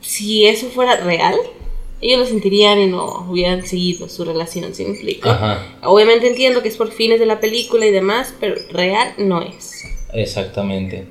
Si 0.00 0.44
eso 0.46 0.66
fuera 0.70 0.96
real, 0.96 1.36
ellos 2.00 2.20
lo 2.20 2.26
sentirían 2.26 2.78
y 2.78 2.86
no 2.86 3.26
hubieran 3.28 3.66
seguido 3.66 4.08
su 4.08 4.24
relación, 4.24 4.74
¿sí 4.74 4.84
me 4.84 4.90
explico? 4.90 5.28
Ajá. 5.28 5.78
Obviamente 5.82 6.28
entiendo 6.28 6.62
que 6.62 6.68
es 6.68 6.76
por 6.76 6.92
fines 6.92 7.18
de 7.18 7.26
la 7.26 7.40
película 7.40 7.86
y 7.86 7.90
demás, 7.90 8.34
pero 8.38 8.54
real 8.70 9.14
no 9.18 9.42
es. 9.42 9.84
Exactamente. 10.12 11.06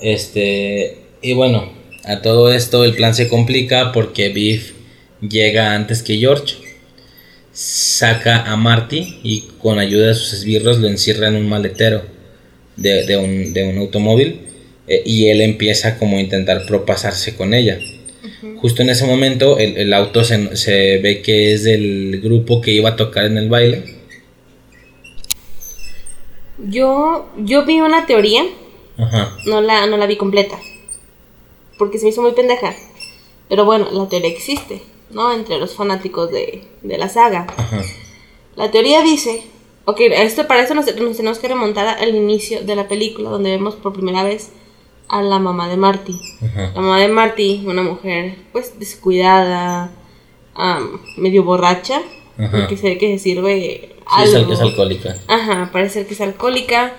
Este, 0.00 0.98
y 1.22 1.34
bueno, 1.34 1.70
a 2.04 2.20
todo 2.20 2.52
esto 2.52 2.84
el 2.84 2.94
plan 2.94 3.14
se 3.14 3.28
complica 3.28 3.92
porque 3.92 4.28
Biff 4.30 4.74
llega 5.20 5.74
antes 5.74 6.02
que 6.02 6.18
George, 6.18 6.56
saca 7.52 8.42
a 8.50 8.56
Marty 8.56 9.20
y 9.22 9.44
con 9.62 9.78
ayuda 9.78 10.08
de 10.08 10.14
sus 10.14 10.32
esbirros 10.32 10.78
lo 10.78 10.88
encierra 10.88 11.28
en 11.28 11.36
un 11.36 11.48
maletero 11.48 12.02
de, 12.76 13.04
de 13.06 13.16
un, 13.16 13.52
de 13.52 13.64
un 13.64 13.78
automóvil 13.78 14.40
eh, 14.88 15.02
y 15.06 15.28
él 15.28 15.40
empieza 15.40 15.96
como 15.96 16.16
a 16.16 16.20
intentar 16.20 16.66
propasarse 16.66 17.36
con 17.36 17.54
ella. 17.54 17.78
Justo 18.60 18.82
en 18.82 18.90
ese 18.90 19.06
momento 19.06 19.58
el, 19.58 19.76
el 19.76 19.92
auto 19.92 20.24
se, 20.24 20.56
se 20.56 20.98
ve 20.98 21.22
que 21.22 21.52
es 21.52 21.64
del 21.64 22.20
grupo 22.22 22.60
que 22.60 22.72
iba 22.72 22.90
a 22.90 22.96
tocar 22.96 23.26
en 23.26 23.38
el 23.38 23.48
baile. 23.48 23.84
Yo, 26.58 27.26
yo 27.38 27.64
vi 27.64 27.80
una 27.80 28.06
teoría, 28.06 28.44
Ajá. 28.96 29.36
no 29.46 29.60
la, 29.60 29.86
no 29.86 29.96
la 29.96 30.06
vi 30.06 30.16
completa, 30.16 30.58
porque 31.78 31.98
se 31.98 32.04
me 32.04 32.10
hizo 32.10 32.22
muy 32.22 32.32
pendeja. 32.32 32.74
Pero 33.48 33.64
bueno, 33.64 33.88
la 33.92 34.08
teoría 34.08 34.30
existe, 34.30 34.80
¿no? 35.10 35.32
Entre 35.34 35.58
los 35.58 35.74
fanáticos 35.74 36.30
de, 36.30 36.62
de 36.82 36.98
la 36.98 37.08
saga. 37.08 37.46
Ajá. 37.56 37.82
La 38.56 38.70
teoría 38.70 39.02
dice, 39.02 39.42
ok, 39.84 40.00
esto, 40.12 40.46
para 40.46 40.62
eso 40.62 40.74
nos, 40.74 40.86
nos 40.96 41.16
tenemos 41.16 41.38
que 41.38 41.48
remontar 41.48 41.86
al 41.98 42.14
inicio 42.14 42.62
de 42.62 42.76
la 42.76 42.88
película, 42.88 43.30
donde 43.30 43.50
vemos 43.50 43.74
por 43.74 43.92
primera 43.92 44.22
vez 44.22 44.50
a 45.14 45.22
la 45.22 45.38
mamá 45.38 45.68
de 45.68 45.76
Marty. 45.76 46.20
Ajá. 46.44 46.72
La 46.74 46.80
mamá 46.80 46.98
de 46.98 47.06
Marty, 47.08 47.62
una 47.66 47.82
mujer 47.82 48.36
pues 48.52 48.78
descuidada, 48.80 49.92
medio 51.16 51.44
borracha, 51.44 52.02
que 52.68 52.76
se 52.76 52.88
ve 52.88 52.98
que 52.98 53.16
se 53.16 53.22
sirve 53.22 53.90
Sí, 54.16 54.22
es, 54.24 54.34
algo. 54.34 54.52
es 54.52 54.60
alcohólica. 54.60 55.16
Ajá, 55.28 55.70
parece 55.72 55.94
ser 55.94 56.06
que 56.06 56.14
es 56.14 56.20
alcohólica, 56.20 56.92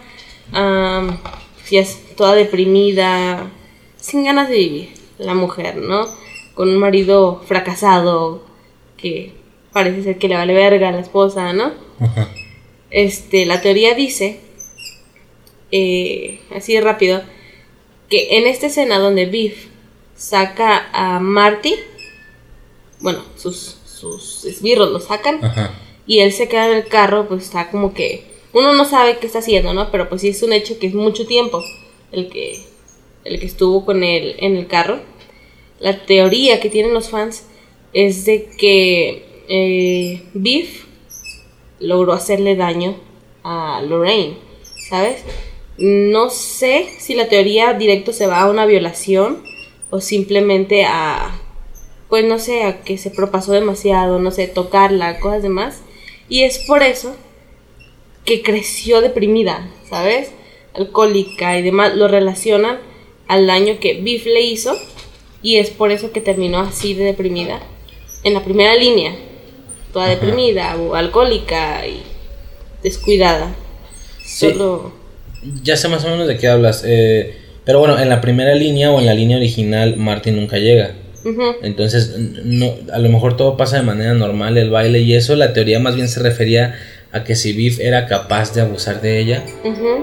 sí 1.66 1.78
es 1.78 2.16
toda 2.16 2.34
deprimida, 2.36 3.52
sin 3.98 4.24
ganas 4.24 4.48
de 4.50 4.56
vivir, 4.56 4.90
la 5.18 5.34
mujer, 5.34 5.76
¿no? 5.78 6.08
Con 6.54 6.70
un 6.70 6.78
marido 6.78 7.42
fracasado 7.46 8.44
que 8.98 9.34
parece 9.74 10.04
ser 10.04 10.18
que 10.18 10.30
le 10.30 10.36
vale 10.36 10.54
verga 10.54 10.88
a 10.90 10.92
la 10.94 11.00
esposa, 11.02 11.52
¿no? 11.52 11.74
Ajá. 12.00 12.30
Este, 12.92 13.46
la 13.46 13.62
teoría 13.62 13.94
dice, 13.94 14.40
eh, 15.72 16.40
así 16.56 16.74
de 16.74 16.82
rápido, 16.82 17.22
que 18.10 18.38
en 18.38 18.48
esta 18.48 18.68
escena 18.68 19.00
donde 19.00 19.26
Biff 19.26 19.68
saca 20.16 20.90
a 20.94 21.20
Marty, 21.20 21.76
bueno, 23.00 23.24
sus, 23.38 23.78
sus 23.86 24.46
esbirros 24.46 24.92
lo 24.92 25.00
sacan, 25.00 25.44
Ajá. 25.44 25.74
y 26.08 26.20
él 26.20 26.32
se 26.32 26.48
queda 26.48 26.68
en 26.68 26.78
el 26.78 26.88
carro, 26.88 27.28
pues 27.28 27.44
está 27.44 27.70
como 27.72 27.94
que 27.94 28.24
uno 28.54 28.74
no 28.74 28.86
sabe 28.86 29.18
qué 29.18 29.28
está 29.28 29.40
haciendo, 29.40 29.74
¿no? 29.74 29.92
Pero 29.92 30.08
pues 30.08 30.22
sí 30.22 30.30
es 30.30 30.42
un 30.42 30.54
hecho 30.54 30.80
que 30.80 30.88
es 30.88 30.94
mucho 30.94 31.26
tiempo 31.26 31.62
el 32.12 32.30
que 32.30 32.64
el 33.26 33.40
que 33.40 33.46
estuvo 33.46 33.84
con 33.84 34.04
él 34.04 34.36
en 34.40 34.56
el 34.56 34.68
carro. 34.68 35.00
La 35.80 36.06
teoría 36.06 36.62
que 36.62 36.70
tienen 36.70 36.94
los 36.94 37.10
fans 37.10 37.44
es 37.92 38.24
de 38.26 38.50
que 38.58 39.44
eh, 39.50 40.24
Biff 40.34 40.86
logró 41.80 42.14
hacerle 42.14 42.56
daño 42.56 42.96
a 43.44 43.82
Lorraine, 43.82 44.38
¿sabes? 44.90 45.24
No 45.78 46.30
sé 46.30 46.88
si 47.00 47.16
la 47.16 47.28
teoría 47.28 47.74
directo 47.74 48.14
se 48.14 48.28
va 48.28 48.42
a 48.42 48.50
una 48.50 48.66
violación 48.66 49.44
o 49.90 50.00
simplemente 50.00 50.86
a 50.86 51.42
pues 52.10 52.24
no 52.24 52.40
sé, 52.40 52.64
a 52.64 52.82
que 52.82 52.98
se 52.98 53.10
propasó 53.10 53.52
demasiado, 53.52 54.20
no 54.20 54.32
sé, 54.32 54.48
tocarla, 54.48 55.20
cosas 55.20 55.44
demás. 55.44 55.82
Y 56.30 56.44
es 56.44 56.60
por 56.60 56.84
eso 56.84 57.16
que 58.26 58.42
creció 58.42 59.02
deprimida, 59.02 59.70
¿sabes? 59.90 60.32
Alcohólica 60.74 61.58
y 61.58 61.62
demás, 61.62 61.96
lo 61.96 62.08
relacionan 62.08 62.80
al 63.28 63.48
daño 63.48 63.80
que 63.80 63.96
Biff 63.96 64.26
le 64.26 64.42
hizo 64.42 64.78
y 65.42 65.58
es 65.58 65.70
por 65.70 65.92
eso 65.92 66.12
que 66.12 66.22
terminó 66.22 66.60
así 66.60 66.94
de 66.94 67.06
deprimida. 67.06 67.62
En 68.24 68.34
la 68.34 68.44
primera 68.44 68.76
línea, 68.76 69.16
toda 69.94 70.06
Ajá. 70.06 70.16
deprimida 70.16 70.76
o 70.78 70.96
alcohólica 70.96 71.86
y 71.88 72.02
descuidada. 72.84 73.56
Sí. 74.24 74.52
Solo... 74.52 75.05
Ya 75.64 75.76
sé 75.78 75.88
más 75.88 76.04
o 76.06 76.10
menos 76.10 76.28
de 76.28 76.38
qué 76.38 76.48
hablas. 76.48 76.84
eh, 76.86 77.36
pero 77.66 77.80
bueno, 77.80 78.00
en 78.00 78.10
la 78.10 78.22
primera 78.22 78.54
línea 78.54 78.92
o 78.92 79.00
en 79.00 79.08
la 79.08 79.14
línea 79.16 79.38
original, 79.38 79.98
Marty 79.98 80.30
nunca 80.32 80.58
llega. 80.58 80.92
Entonces, 81.64 82.16
no, 82.44 82.76
a 82.94 83.00
lo 83.00 83.10
mejor 83.10 83.36
todo 83.36 83.58
pasa 83.58 83.78
de 83.78 83.82
manera 83.84 84.14
normal, 84.14 84.58
el 84.60 84.70
baile 84.70 85.00
y 85.00 85.16
eso. 85.16 85.36
La 85.36 85.54
teoría 85.54 85.80
más 85.80 85.96
bien 85.96 86.08
se 86.08 86.20
refería 86.20 86.76
a 87.12 87.24
que 87.24 87.36
si 87.36 87.54
Biff 87.54 87.80
era 87.80 88.06
capaz 88.06 88.54
de 88.54 88.62
abusar 88.62 89.02
de 89.02 89.20
ella, 89.20 89.44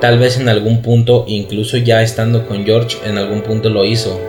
tal 0.01 0.19
vez 0.19 0.39
en 0.41 0.49
algún 0.49 0.83
punto, 0.83 1.25
incluso 1.29 1.77
ya 1.77 2.03
estando 2.03 2.49
con 2.49 2.65
George, 2.65 2.97
en 3.07 3.19
algún 3.19 3.43
punto 3.43 3.71
lo 3.71 3.85
hizo. 3.85 4.21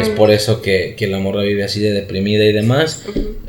Es 0.00 0.08
por 0.10 0.30
eso 0.30 0.62
que, 0.62 0.94
que 0.96 1.06
la 1.08 1.18
morra 1.18 1.42
vive 1.42 1.64
así 1.64 1.80
de 1.80 1.90
deprimida 1.92 2.44
y 2.44 2.52
demás. 2.52 3.02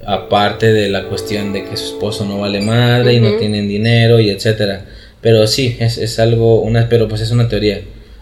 Aparte 0.06 0.72
de 0.74 0.89
la 0.89 1.04
cuestión 1.06 1.54
de 1.54 1.66
que 1.66 1.78
su 1.78 1.93
esposo 1.93 2.26
no 2.26 2.39
vale 2.39 2.62
madre 2.62 3.14
y 3.14 3.20
no 3.20 3.30
tienen 3.38 3.68
dinero 3.68 4.20
y 4.20 4.30
etcétera. 4.32 4.86
Pero 5.22 5.45
sí, 5.47 5.78
es, 5.80 5.97
es 5.97 6.19
algo, 6.19 6.61
una, 6.61 6.89
pero 6.89 7.07
pues 7.07 7.22
es 7.22 7.32
una 7.32 7.47
teoría. 7.47 7.82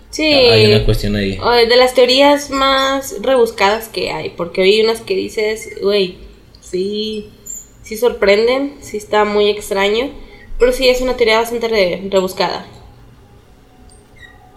Sí. 0.09 0.25
Hay 0.25 0.65
una 0.65 0.83
cuestión 0.85 1.15
ahí. 1.15 1.39
De 1.67 1.75
las 1.77 1.93
teorías 1.93 2.49
más 2.49 3.15
rebuscadas 3.21 3.87
que 3.87 4.11
hay, 4.11 4.29
porque 4.29 4.63
hay 4.63 4.81
unas 4.81 5.01
que 5.01 5.15
dices, 5.15 5.69
güey, 5.81 6.17
sí, 6.61 7.29
sí 7.83 7.95
sorprenden, 7.95 8.75
sí 8.81 8.97
está 8.97 9.23
muy 9.23 9.49
extraño, 9.49 10.09
pero 10.57 10.73
sí 10.73 10.89
es 10.89 10.99
una 11.01 11.15
teoría 11.15 11.39
bastante 11.39 11.67
re- 11.67 12.01
rebuscada. 12.09 12.65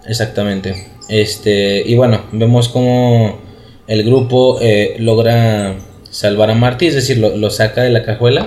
Exactamente. 0.07 0.88
Este, 1.09 1.82
y 1.86 1.95
bueno, 1.95 2.22
vemos 2.32 2.68
como 2.68 3.38
el 3.86 4.03
grupo 4.05 4.59
eh, 4.61 4.97
logra 4.99 5.76
salvar 6.11 6.51
a 6.51 6.55
Marty, 6.55 6.86
es 6.86 6.95
decir, 6.95 7.18
lo, 7.18 7.36
lo 7.36 7.51
saca 7.51 7.82
de 7.82 7.90
la 7.90 8.03
cajuela. 8.05 8.47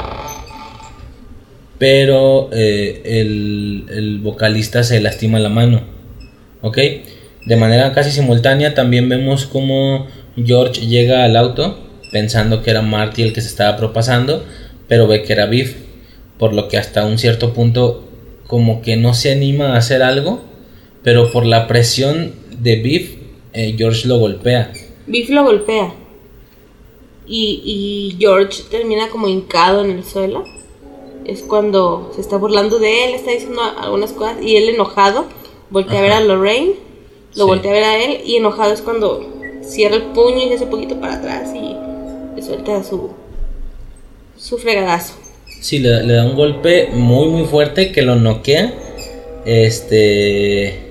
Pero 1.78 2.50
eh, 2.54 3.02
el, 3.06 3.86
el 3.90 4.20
vocalista 4.20 4.84
se 4.84 5.02
lastima 5.02 5.40
la 5.40 5.50
mano. 5.50 5.82
¿Ok? 6.62 6.78
De 7.46 7.56
manera 7.58 7.92
casi 7.94 8.12
simultánea 8.12 8.74
también 8.74 9.08
vemos 9.10 9.46
como 9.46 10.08
George 10.36 10.88
llega 10.88 11.24
al 11.24 11.36
auto 11.36 11.78
pensando 12.12 12.64
que 12.64 12.72
era 12.72 12.82
Marty 12.82 13.22
el 13.24 13.34
que 13.34 13.42
se 13.42 13.50
estaba 13.50 13.78
propasando. 13.78 14.44
pero 14.88 15.08
ve 15.08 15.24
que 15.24 15.34
era 15.34 15.46
Biff, 15.48 15.76
por 16.38 16.54
lo 16.54 16.68
que 16.68 16.78
hasta 16.78 17.06
un 17.06 17.18
cierto 17.18 17.54
punto 17.54 18.04
como 18.48 18.82
que 18.82 18.96
no 18.96 19.14
se 19.14 19.32
anima 19.32 19.74
a 19.74 19.78
hacer 19.78 20.04
algo, 20.04 20.42
pero 21.04 21.32
por 21.32 21.46
la 21.46 21.68
presión 21.68 22.34
de 22.60 22.76
Biff, 22.78 23.16
eh, 23.54 23.74
George 23.78 24.08
lo 24.08 24.18
golpea. 24.18 24.72
Biff 25.08 25.30
lo 25.30 25.44
golpea. 25.44 25.94
Y, 27.28 27.62
y 27.66 28.18
George 28.20 28.64
termina 28.70 29.10
como 29.10 29.28
hincado 29.28 29.84
en 29.84 29.92
el 29.92 30.04
suelo. 30.04 30.44
Es 31.26 31.42
cuando 31.42 32.12
se 32.16 32.22
está 32.22 32.38
burlando 32.38 32.78
de 32.80 33.06
él, 33.06 33.16
está 33.16 33.32
diciendo 33.32 33.62
algunas 33.80 34.14
cosas 34.14 34.38
y 34.42 34.56
él 34.58 34.70
enojado 34.70 35.26
voltea 35.70 36.00
a 36.00 36.02
ver 36.04 36.12
a 36.12 36.22
Lorraine, 36.22 36.74
lo 37.36 37.44
Sí. 37.46 37.50
voltea 37.50 37.72
a 37.72 37.74
ver 37.74 37.84
a 37.84 38.04
él 38.04 38.22
y 38.26 38.36
enojado 38.36 38.74
es 38.74 38.82
cuando 38.82 39.28
cierra 39.64 39.96
el 39.96 40.04
puño 40.04 40.38
y 40.44 40.50
se 40.50 40.56
hace 40.56 40.64
un 40.66 40.70
poquito 40.70 41.00
para 41.00 41.16
atrás 41.16 41.50
y 41.56 41.76
le 42.36 42.42
suelta 42.44 42.84
su, 42.84 43.10
su 44.38 44.58
fregadazo. 44.58 45.16
Sí, 45.62 45.80
le, 45.80 46.04
le 46.04 46.14
da 46.14 46.26
un 46.26 46.36
golpe 46.36 46.90
muy 46.94 47.28
muy 47.30 47.46
fuerte 47.46 47.92
que 47.92 48.02
lo 48.04 48.16
noquea. 48.16 48.74
Este. 49.46 50.82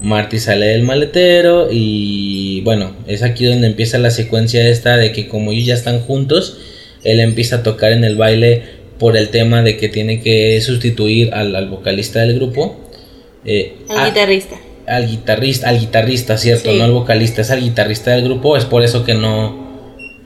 Marty 0.00 0.38
sale 0.38 0.66
del 0.66 0.84
maletero 0.84 1.66
y 1.72 2.60
bueno, 2.60 2.92
es 3.08 3.24
aquí 3.24 3.44
donde 3.46 3.66
empieza 3.66 3.98
la 3.98 4.12
secuencia 4.12 4.68
esta 4.68 4.96
de 4.96 5.10
que 5.12 5.26
como 5.28 5.50
ellos 5.50 5.66
ya 5.66 5.74
están 5.74 6.00
juntos, 6.00 6.58
él 7.02 7.18
empieza 7.18 7.56
a 7.56 7.62
tocar 7.64 7.90
en 7.90 8.04
el 8.04 8.16
baile 8.16 8.62
por 8.98 9.16
el 9.16 9.28
tema 9.30 9.62
de 9.62 9.76
que 9.76 9.88
tiene 9.88 10.20
que 10.20 10.60
sustituir 10.60 11.32
al, 11.34 11.54
al 11.56 11.68
vocalista 11.68 12.20
del 12.20 12.34
grupo. 12.34 12.76
Eh, 13.44 13.76
Al 13.88 13.98
a- 13.98 14.06
guitarrista. 14.06 14.56
al 14.86 15.06
guitarrista, 15.08 15.68
al 15.68 15.78
guitarrista, 15.80 16.36
cierto, 16.38 16.70
Sí. 16.72 16.78
no 16.78 16.84
al 16.84 16.92
vocalista, 16.92 17.42
es 17.42 17.50
al 17.50 17.60
guitarrista 17.60 18.10
del 18.12 18.24
grupo, 18.24 18.56
es 18.56 18.64
por 18.64 18.82
eso 18.82 19.04
que 19.04 19.14
no, 19.14 19.68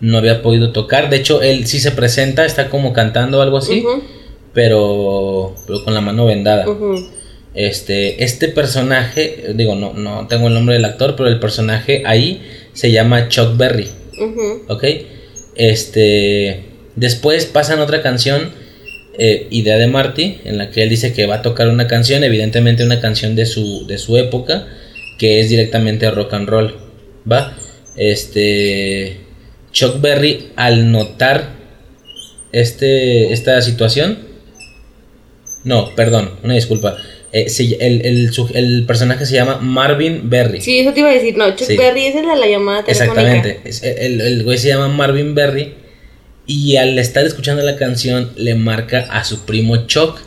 no 0.01 0.18
había 0.18 0.41
podido 0.43 0.73
tocar. 0.73 1.11
De 1.11 1.16
hecho, 1.16 1.43
él 1.43 1.66
sí 1.66 1.81
se 1.81 1.91
presenta, 1.91 2.45
está 2.47 2.68
como 2.70 2.93
cantando 2.93 3.39
o 3.39 3.43
algo 3.43 3.59
así, 3.59 3.85
pero, 4.53 5.55
pero 5.66 5.85
con 5.85 5.95
la 5.95 6.01
mano 6.01 6.25
vendada. 6.27 6.64
Este, 7.55 8.25
este 8.25 8.49
personaje, 8.49 9.53
digo, 9.55 9.75
no, 9.75 9.93
no 9.93 10.27
tengo 10.27 10.49
el 10.49 10.55
nombre 10.55 10.75
del 10.77 10.85
actor, 10.87 11.16
pero 11.16 11.29
el 11.29 11.39
personaje 11.39 12.03
ahí 12.07 12.41
se 12.73 12.91
llama 12.91 13.29
Chuck 13.29 13.57
Berry, 13.59 13.89
Ujú. 14.18 14.62
¿ok? 14.73 14.85
Este, 15.57 16.64
después 16.97 17.47
pasan 17.47 17.81
otra 17.81 18.01
canción, 18.03 18.51
eh, 19.19 19.47
Idea 19.51 19.77
de 19.77 19.87
Marty, 19.87 20.39
en 20.45 20.59
la 20.59 20.71
que 20.71 20.83
él 20.83 20.89
dice 20.89 21.13
que 21.13 21.27
va 21.27 21.37
a 21.37 21.43
tocar 21.43 21.69
una 21.69 21.87
canción, 21.87 22.25
evidentemente 22.25 22.85
una 22.85 23.01
canción 23.01 23.37
de 23.37 23.47
su, 23.47 23.87
de 23.87 23.99
su 23.99 24.17
época, 24.17 24.67
que 25.19 25.41
es 25.41 25.49
directamente 25.49 26.11
rock 26.11 26.35
and 26.35 26.49
roll, 26.49 26.77
¿va? 27.31 27.57
Este, 27.97 29.19
Chuck 29.73 30.01
Berry, 30.01 30.49
al 30.57 30.91
notar 30.91 31.51
este, 32.53 33.33
esta 33.33 33.61
situación, 33.61 34.19
no, 35.65 35.95
perdón, 35.95 36.31
una 36.43 36.55
disculpa, 36.55 36.97
eh, 37.33 37.47
el, 37.81 38.05
el 38.05 38.31
el 38.55 38.85
personaje 38.87 39.25
se 39.25 39.35
llama 39.35 39.59
Marvin 39.59 40.29
Berry. 40.29 40.61
Sí, 40.61 40.81
eso 40.81 40.93
te 40.93 41.01
iba 41.01 41.09
a 41.09 41.15
decir. 41.15 41.37
No, 41.37 41.49
Chuck 41.57 41.67
Sí. 41.69 41.77
Berry 41.77 42.07
es 42.07 42.17
el 42.17 42.27
de 42.27 42.37
la 42.37 42.47
llamada 42.47 42.85
telefónica. 42.85 43.49
Exactamente. 43.65 44.05
El, 44.07 44.21
el 44.21 44.45
güey 44.45 44.59
se 44.59 44.69
llama 44.69 44.89
Marvin 44.89 45.35
Berry. 45.35 45.82
Y 46.47 46.76
al 46.76 46.99
estar 46.99 47.24
escuchando 47.24 47.62
la 47.62 47.76
canción, 47.76 48.30
le 48.36 48.55
marca 48.55 49.07
a 49.11 49.24
su 49.24 49.40
primo 49.45 49.86
Chuck. 49.86 50.18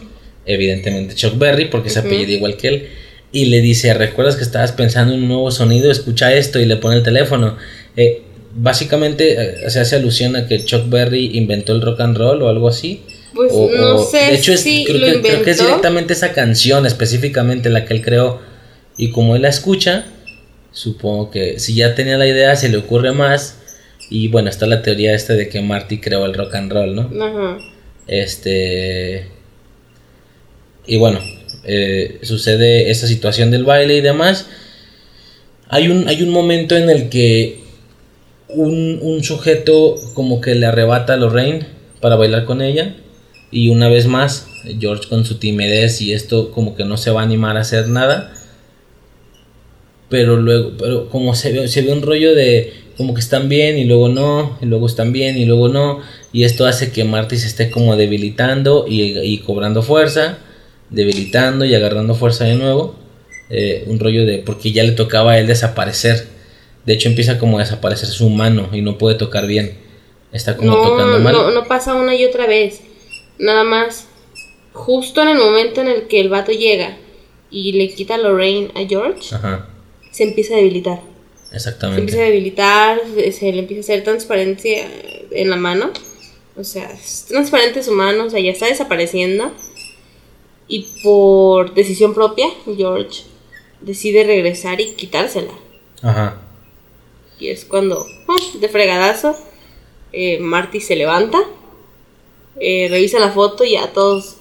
Evidentemente 0.45 1.15
Chuck 1.15 1.37
Berry, 1.37 1.65
porque 1.65 1.89
se 1.89 1.99
Ujú. 1.99 2.07
apellida 2.07 2.31
igual 2.31 2.57
que 2.57 2.67
él. 2.67 2.87
Y 3.31 3.45
le 3.45 3.61
dice: 3.61 3.93
¿Recuerdas 3.93 4.35
que 4.35 4.43
estabas 4.43 4.71
pensando 4.71 5.13
en 5.13 5.23
un 5.23 5.27
nuevo 5.27 5.51
sonido? 5.51 5.91
Escucha 5.91 6.33
esto. 6.33 6.59
Y 6.59 6.65
le 6.65 6.77
pone 6.77 6.97
el 6.97 7.03
teléfono. 7.03 7.57
Eh, 7.97 8.21
básicamente 8.55 9.33
eh, 9.65 9.69
se 9.69 9.79
hace 9.79 9.95
alusión 9.97 10.35
a 10.35 10.47
que 10.47 10.63
Chuck 10.63 10.87
Berry 10.89 11.31
inventó 11.37 11.73
el 11.73 11.81
rock 11.81 11.99
and 12.01 12.17
roll 12.17 12.41
o 12.43 12.49
algo 12.49 12.67
así. 12.69 13.01
Pues 13.33 13.51
O- 13.53 13.69
no 13.69 13.95
o- 13.97 14.05
sé 14.09 14.17
de 14.17 14.35
hecho, 14.35 14.53
es- 14.53 14.61
si 14.61 14.85
creo, 14.85 14.97
lo 14.97 15.01
que, 15.01 15.07
inventó. 15.07 15.29
creo 15.29 15.43
que 15.43 15.51
es 15.51 15.59
directamente 15.59 16.13
esa 16.13 16.31
canción 16.31 16.85
específicamente 16.85 17.69
la 17.69 17.83
que 17.83 17.93
él 17.95 18.01
creó. 18.01 18.39
Y 18.97 19.09
como 19.11 19.35
él 19.35 19.41
la 19.41 19.49
escucha, 19.49 20.05
supongo 20.71 21.31
que 21.31 21.59
si 21.59 21.75
ya 21.75 21.95
tenía 21.95 22.17
la 22.17 22.27
idea, 22.27 22.55
se 22.55 22.69
le 22.69 22.77
ocurre 22.77 23.11
más. 23.11 23.57
Y 24.09 24.27
bueno, 24.27 24.49
está 24.49 24.67
la 24.67 24.81
teoría 24.81 25.13
esta 25.13 25.33
de 25.33 25.49
que 25.49 25.61
Marty 25.61 25.99
creó 25.99 26.25
el 26.25 26.33
rock 26.33 26.55
and 26.55 26.71
roll, 26.71 26.95
¿no? 26.95 27.09
Ajá. 27.23 27.57
Este. 28.07 29.27
Y 30.85 30.97
bueno, 30.97 31.19
eh, 31.63 32.19
sucede 32.21 32.91
esa 32.91 33.07
situación 33.07 33.51
del 33.51 33.63
baile 33.63 33.97
y 33.97 34.01
demás. 34.01 34.47
Hay 35.69 35.87
un, 35.87 36.07
hay 36.07 36.21
un 36.21 36.29
momento 36.29 36.77
en 36.77 36.89
el 36.89 37.09
que 37.09 37.61
un, 38.49 38.99
un 39.01 39.23
sujeto 39.23 39.95
como 40.13 40.41
que 40.41 40.53
le 40.53 40.67
arrebata 40.67 41.13
a 41.13 41.17
Lorraine 41.17 41.65
para 42.01 42.15
bailar 42.15 42.45
con 42.45 42.61
ella. 42.61 42.95
Y 43.51 43.69
una 43.69 43.89
vez 43.89 44.05
más, 44.05 44.47
George 44.79 45.07
con 45.09 45.25
su 45.25 45.37
timidez 45.37 46.01
y 46.01 46.13
esto 46.13 46.51
como 46.51 46.75
que 46.75 46.85
no 46.85 46.97
se 46.97 47.11
va 47.11 47.21
a 47.21 47.23
animar 47.23 47.57
a 47.57 47.61
hacer 47.61 47.87
nada. 47.87 48.33
Pero 50.09 50.37
luego, 50.37 50.73
pero 50.77 51.09
como 51.09 51.33
se 51.33 51.51
ve, 51.51 51.67
se 51.67 51.81
ve 51.81 51.91
un 51.91 52.03
rollo 52.03 52.35
de 52.35 52.73
como 52.97 53.13
que 53.13 53.19
están 53.21 53.49
bien 53.49 53.77
y 53.77 53.83
luego 53.85 54.09
no, 54.09 54.57
y 54.61 54.65
luego 54.65 54.85
están 54.87 55.11
bien 55.11 55.37
y 55.37 55.45
luego 55.45 55.69
no. 55.69 55.99
Y 56.33 56.43
esto 56.43 56.65
hace 56.65 56.91
que 56.91 57.03
Marty 57.03 57.37
se 57.37 57.47
esté 57.47 57.69
como 57.71 57.95
debilitando 57.95 58.85
y, 58.87 59.17
y 59.19 59.39
cobrando 59.39 59.81
fuerza, 59.83 60.37
debilitando 60.89 61.65
y 61.65 61.75
agarrando 61.75 62.15
fuerza 62.15 62.45
de 62.45 62.55
nuevo. 62.55 62.95
Eh, 63.49 63.83
un 63.87 63.99
rollo 63.99 64.25
de 64.25 64.39
porque 64.39 64.71
ya 64.71 64.83
le 64.83 64.91
tocaba 64.93 65.33
a 65.33 65.39
él 65.39 65.47
desaparecer. 65.47 66.27
De 66.85 66.93
hecho 66.93 67.09
empieza 67.09 67.37
como 67.37 67.57
a 67.57 67.61
desaparecer 67.61 68.09
su 68.09 68.29
mano 68.29 68.69
y 68.71 68.81
no 68.81 68.97
puede 68.97 69.15
tocar 69.15 69.45
bien. 69.47 69.77
Está 70.31 70.55
como 70.57 70.71
No, 70.71 70.81
tocando 70.81 71.19
mal. 71.19 71.33
no, 71.33 71.51
no 71.51 71.65
pasa 71.65 71.93
una 71.95 72.15
y 72.15 72.25
otra 72.25 72.47
vez. 72.47 72.81
Nada 73.39 73.63
más, 73.63 74.07
justo 74.73 75.21
en 75.21 75.29
el 75.29 75.37
momento 75.37 75.81
en 75.81 75.87
el 75.87 76.03
que 76.07 76.19
el 76.19 76.29
vato 76.29 76.51
llega 76.51 76.97
y 77.51 77.73
le 77.73 77.89
quita 77.93 78.17
Lorraine 78.17 78.69
a 78.75 78.87
George, 78.87 79.33
Ajá, 79.35 79.67
se 80.11 80.23
empieza 80.23 80.53
a 80.55 80.57
debilitar. 80.57 80.99
Se 81.59 81.69
empieza 81.69 81.87
a 81.87 81.97
exactamente. 81.99 82.17
debilitar, 82.17 82.99
se, 83.31 83.51
le 83.51 83.59
empieza 83.59 83.79
a 83.79 83.95
hacer 83.95 84.03
transparencia 84.03 84.87
en 85.31 85.49
la 85.49 85.55
mano. 85.55 85.91
O 86.57 86.63
sea, 86.63 86.89
es 86.91 87.25
transparente 87.27 87.83
su 87.83 87.91
mano, 87.91 88.25
o 88.25 88.29
sea, 88.29 88.39
ya 88.39 88.51
está 88.51 88.65
desapareciendo. 88.67 89.51
Y 90.67 90.85
por 91.03 91.73
decisión 91.73 92.13
propia, 92.13 92.47
George 92.75 93.23
decide 93.81 94.23
regresar 94.23 94.81
y 94.81 94.93
quitársela. 94.93 95.51
Ajá. 96.01 96.41
Y 97.39 97.49
es 97.49 97.65
cuando, 97.65 98.05
de 98.59 98.69
fregadazo, 98.69 99.35
eh, 100.13 100.39
Marty 100.39 100.79
se 100.79 100.95
levanta, 100.95 101.37
eh, 102.59 102.87
revisa 102.89 103.19
la 103.19 103.31
foto 103.31 103.63
y 103.65 103.71
ya 103.73 103.91
todos, 103.91 104.37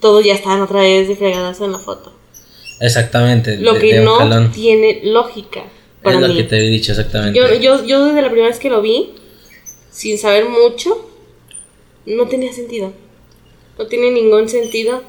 todos 0.00 0.24
ya 0.24 0.34
están 0.34 0.60
otra 0.62 0.80
vez 0.80 1.08
de 1.08 1.16
fregadazo 1.16 1.64
en 1.64 1.72
la 1.72 1.78
foto. 1.78 2.12
Exactamente. 2.80 3.56
Lo 3.56 3.74
de- 3.74 3.80
que 3.80 3.94
de 3.94 4.00
no 4.04 4.16
jalón. 4.16 4.52
tiene 4.52 5.00
lógica 5.02 5.64
para 6.08 6.16
es 6.16 6.28
lo 6.28 6.34
mí. 6.34 6.36
que 6.36 6.44
te 6.44 6.56
había 6.56 6.70
dicho 6.70 6.92
exactamente. 6.92 7.38
Yo, 7.38 7.54
yo, 7.54 7.84
yo 7.84 8.04
desde 8.06 8.22
la 8.22 8.28
primera 8.28 8.48
vez 8.48 8.58
que 8.58 8.70
lo 8.70 8.82
vi, 8.82 9.10
sin 9.90 10.18
saber 10.18 10.48
mucho, 10.48 11.08
no 12.06 12.26
tenía 12.28 12.52
sentido. 12.52 12.92
No 13.78 13.86
tiene 13.86 14.10
ningún 14.10 14.48
sentido 14.48 15.02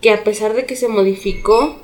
que 0.00 0.10
a 0.10 0.24
pesar 0.24 0.54
de 0.54 0.66
que 0.66 0.76
se 0.76 0.88
modificó 0.88 1.80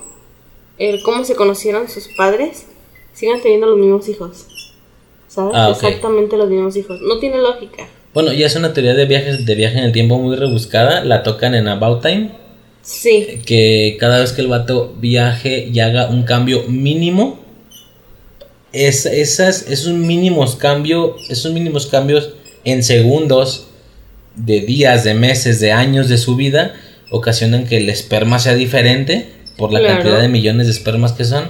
el 0.79 1.03
cómo 1.03 1.25
se 1.25 1.35
conocieron 1.35 1.89
sus 1.89 2.09
padres, 2.17 2.67
sigan 3.13 3.41
teniendo 3.41 3.67
los 3.67 3.79
mismos 3.79 4.09
hijos. 4.09 4.47
¿Sabes? 5.29 5.55
Ah. 5.57 5.71
Exactamente 5.71 6.37
los 6.37 6.49
mismos 6.49 6.77
hijos. 6.77 7.01
No 7.01 7.19
tiene 7.19 7.39
lógica. 7.39 7.89
Bueno, 8.13 8.33
ya 8.33 8.47
es 8.47 8.57
una 8.57 8.75
teoría 8.75 8.95
de 8.95 9.07
viajes 9.07 9.47
de 9.47 9.55
viaje 9.55 9.79
en 9.79 9.85
el 9.85 9.93
tiempo 9.93 10.19
muy 10.19 10.37
rebuscada. 10.37 11.03
La 11.05 11.23
tocan 11.23 11.55
en 11.55 11.69
About 11.69 12.03
Time. 12.03 12.33
Sí. 12.83 13.41
Que 13.47 13.97
cada 13.99 14.19
vez 14.19 14.33
que 14.33 14.43
el 14.43 14.49
vato 14.49 14.95
viaje 14.99 15.71
y 15.73 15.81
haga 15.81 16.09
un 16.09 16.25
cambio 16.25 16.65
mínimo. 16.69 17.41
Es, 18.73 19.07
esas, 19.07 19.67
esos 19.69 19.93
mínimos 19.93 20.57
cambios. 20.57 21.29
Esos 21.29 21.53
mínimos 21.53 21.87
cambios 21.87 22.31
en 22.65 22.83
segundos. 22.83 23.67
De 24.35 24.61
días, 24.61 25.05
de 25.05 25.13
meses, 25.15 25.61
de 25.61 25.73
años 25.73 26.09
de 26.09 26.17
su 26.19 26.37
vida. 26.37 26.75
Ocasionan 27.11 27.67
que 27.67 27.77
el 27.79 27.89
esperma 27.91 28.39
sea 28.39 28.55
diferente. 28.55 29.29
Por 29.57 29.73
la 29.73 29.81
Claro. 29.81 29.95
cantidad 29.97 30.21
de 30.21 30.29
millones 30.29 30.67
de 30.67 30.73
espermas 30.73 31.13
que 31.13 31.25
son. 31.25 31.49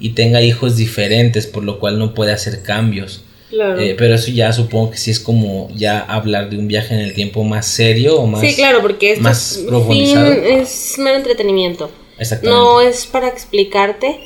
Y 0.00 0.10
tenga 0.10 0.42
hijos 0.42 0.76
diferentes. 0.76 1.46
Por 1.46 1.62
lo 1.64 1.78
cual 1.78 1.98
no 1.98 2.14
puede 2.14 2.32
hacer 2.32 2.62
cambios. 2.62 3.22
Claro. 3.50 3.78
Eh, 3.78 3.94
pero 3.96 4.16
eso 4.16 4.32
ya 4.32 4.52
supongo 4.52 4.90
que 4.90 4.96
sí 4.98 5.12
es 5.12 5.20
como 5.20 5.68
ya 5.76 6.00
hablar 6.00 6.50
de 6.50 6.58
un 6.58 6.66
viaje 6.66 6.92
en 6.94 7.00
el 7.00 7.14
tiempo 7.14 7.44
más 7.44 7.66
serio 7.66 8.16
o 8.16 8.26
más... 8.26 8.40
sí, 8.40 8.52
claro, 8.56 8.80
porque 8.82 9.12
esto 9.12 9.22
más 9.22 9.52
es, 9.58 9.58
profundizado. 9.58 10.32
es 10.32 10.94
mero 10.98 11.18
entretenimiento. 11.18 11.88
Exactamente. 12.18 12.58
No 12.60 12.80
es 12.80 13.06
para 13.06 13.28
explicarte 13.28 14.18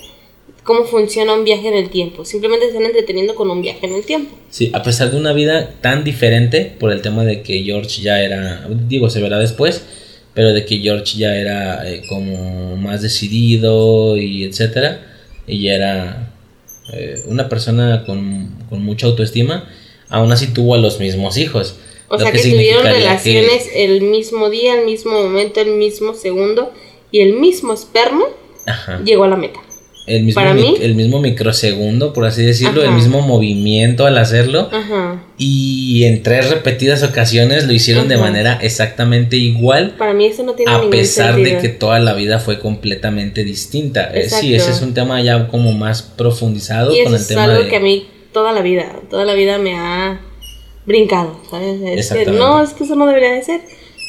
cómo 0.69 0.85
funciona 0.85 1.32
un 1.32 1.45
viaje 1.45 1.66
en 1.66 1.73
el 1.73 1.89
tiempo. 1.89 2.27
Simplemente 2.27 2.66
están 2.66 2.85
entreteniendo 2.85 3.35
con 3.35 3.51
un 3.51 3.62
viaje 3.62 3.86
en 3.86 3.95
el 3.95 4.05
tiempo. 4.05 4.36
Sí, 4.51 4.70
a 4.74 4.82
pesar 4.82 5.11
de 5.11 5.16
una 5.16 5.32
vida 5.32 5.70
tan 5.81 6.05
diferente 6.05 6.70
por 6.78 6.93
el 6.93 7.01
tema 7.01 7.24
de 7.24 7.40
que 7.40 7.62
George 7.62 8.03
ya 8.03 8.20
era, 8.20 8.69
digo, 8.86 9.09
se 9.09 9.23
verá 9.23 9.39
después, 9.39 9.82
pero 10.35 10.53
de 10.53 10.66
que 10.66 10.77
George 10.77 11.16
ya 11.16 11.35
era 11.35 11.90
eh, 11.90 12.03
como 12.07 12.77
más 12.77 13.01
decidido 13.01 14.19
y 14.19 14.45
etcétera, 14.45 15.07
y 15.47 15.62
ya 15.62 15.73
era 15.73 16.35
eh, 16.93 17.23
una 17.24 17.49
persona 17.49 18.05
con, 18.05 18.55
con 18.69 18.85
mucha 18.85 19.07
autoestima, 19.07 19.70
aún 20.11 20.31
así 20.32 20.49
tuvo 20.49 20.74
a 20.74 20.78
los 20.78 21.01
mismos 21.01 21.39
hijos. 21.39 21.77
O 22.09 22.19
sea, 22.19 22.31
que 22.31 22.43
que 22.43 22.51
tuvieron 22.51 22.85
relaciones 22.85 23.70
el 23.74 24.03
mismo 24.03 24.51
día, 24.51 24.78
el 24.78 24.85
mismo 24.85 25.12
momento, 25.12 25.61
el 25.61 25.77
mismo 25.77 26.12
segundo 26.12 26.73
y 27.11 27.20
el 27.20 27.32
mismo 27.32 27.73
esperma 27.73 28.27
Ajá. 28.66 29.01
llegó 29.03 29.24
a 29.24 29.28
la 29.28 29.36
meta. 29.36 29.61
El 30.09 30.24
mismo, 30.24 30.40
para 30.40 30.55
mi- 30.55 30.62
mí- 30.62 30.74
el 30.80 30.94
mismo 30.94 31.20
microsegundo, 31.20 32.12
por 32.12 32.24
así 32.26 32.43
decirlo, 32.43 32.82
el 32.82 32.93
mismo 32.93 33.20
movimiento 33.22 34.06
al 34.06 34.18
hacerlo. 34.18 34.68
Ajá. 34.72 35.22
Y 35.36 36.05
en 36.05 36.22
tres 36.22 36.51
repetidas 36.51 37.02
ocasiones 37.02 37.66
lo 37.66 37.72
hicieron 37.72 38.09
de 38.09 38.16
manera 38.16 38.59
exactamente 38.62 39.36
igual. 39.36 39.94
Para 39.98 40.14
mí 40.14 40.26
eso 40.26 40.43
no 40.43 40.52
tiene 40.55 40.72
A 40.72 40.89
pesar 40.90 41.36
de 41.36 41.59
que 41.59 41.68
toda 41.68 42.01
la 42.01 42.14
vida 42.14 42.39
fue 42.39 42.59
completamente 42.59 43.44
distinta. 43.44 44.10
Eh, 44.12 44.28
sí, 44.28 44.55
ese 44.55 44.70
es 44.72 44.82
un 44.82 44.94
tema 44.94 45.20
ya 45.22 45.48
como 45.48 45.72
más 45.72 46.02
profundizado 46.02 46.93
Y 46.94 47.05
con 47.05 47.14
eso 47.14 47.16
el 47.16 47.20
es 47.22 47.28
tema 47.28 47.44
algo 47.44 47.62
de... 47.62 47.68
que 47.68 47.76
a 47.76 47.80
mí 47.80 48.06
toda 48.32 48.52
la 48.52 48.62
vida, 48.62 48.86
toda 49.10 49.24
la 49.24 49.35
vida 49.35 49.59
me 49.59 49.74
ha 49.76 50.20
brincado, 50.86 51.39
¿sabes? 51.51 51.80
Es 51.85 52.10
que, 52.12 52.26
no, 52.26 52.62
es 52.62 52.70
que 52.70 52.85
eso 52.85 52.94
no 52.97 53.06
debería 53.06 53.32
de 53.32 53.43
ser. 53.43 53.60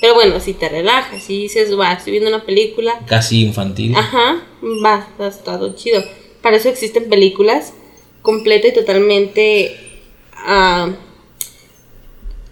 Pero 0.01 0.13
bueno, 0.13 0.39
si 0.39 0.53
te 0.53 0.69
relajas, 0.69 1.23
si 1.23 1.41
dices, 1.43 1.77
va, 1.77 1.93
estoy 1.93 2.11
viendo 2.13 2.29
una 2.29 2.45
película, 2.45 2.99
Casi 3.05 3.43
infantil. 3.43 3.95
ajá, 3.95 4.43
va, 4.83 5.07
está 5.19 5.57
todo 5.57 5.75
chido. 5.75 6.03
Para 6.41 6.57
eso 6.57 6.69
existen 6.69 7.09
películas 7.09 7.73
completa 8.21 8.67
y 8.67 8.73
totalmente 8.73 9.75
ah, 10.35 10.89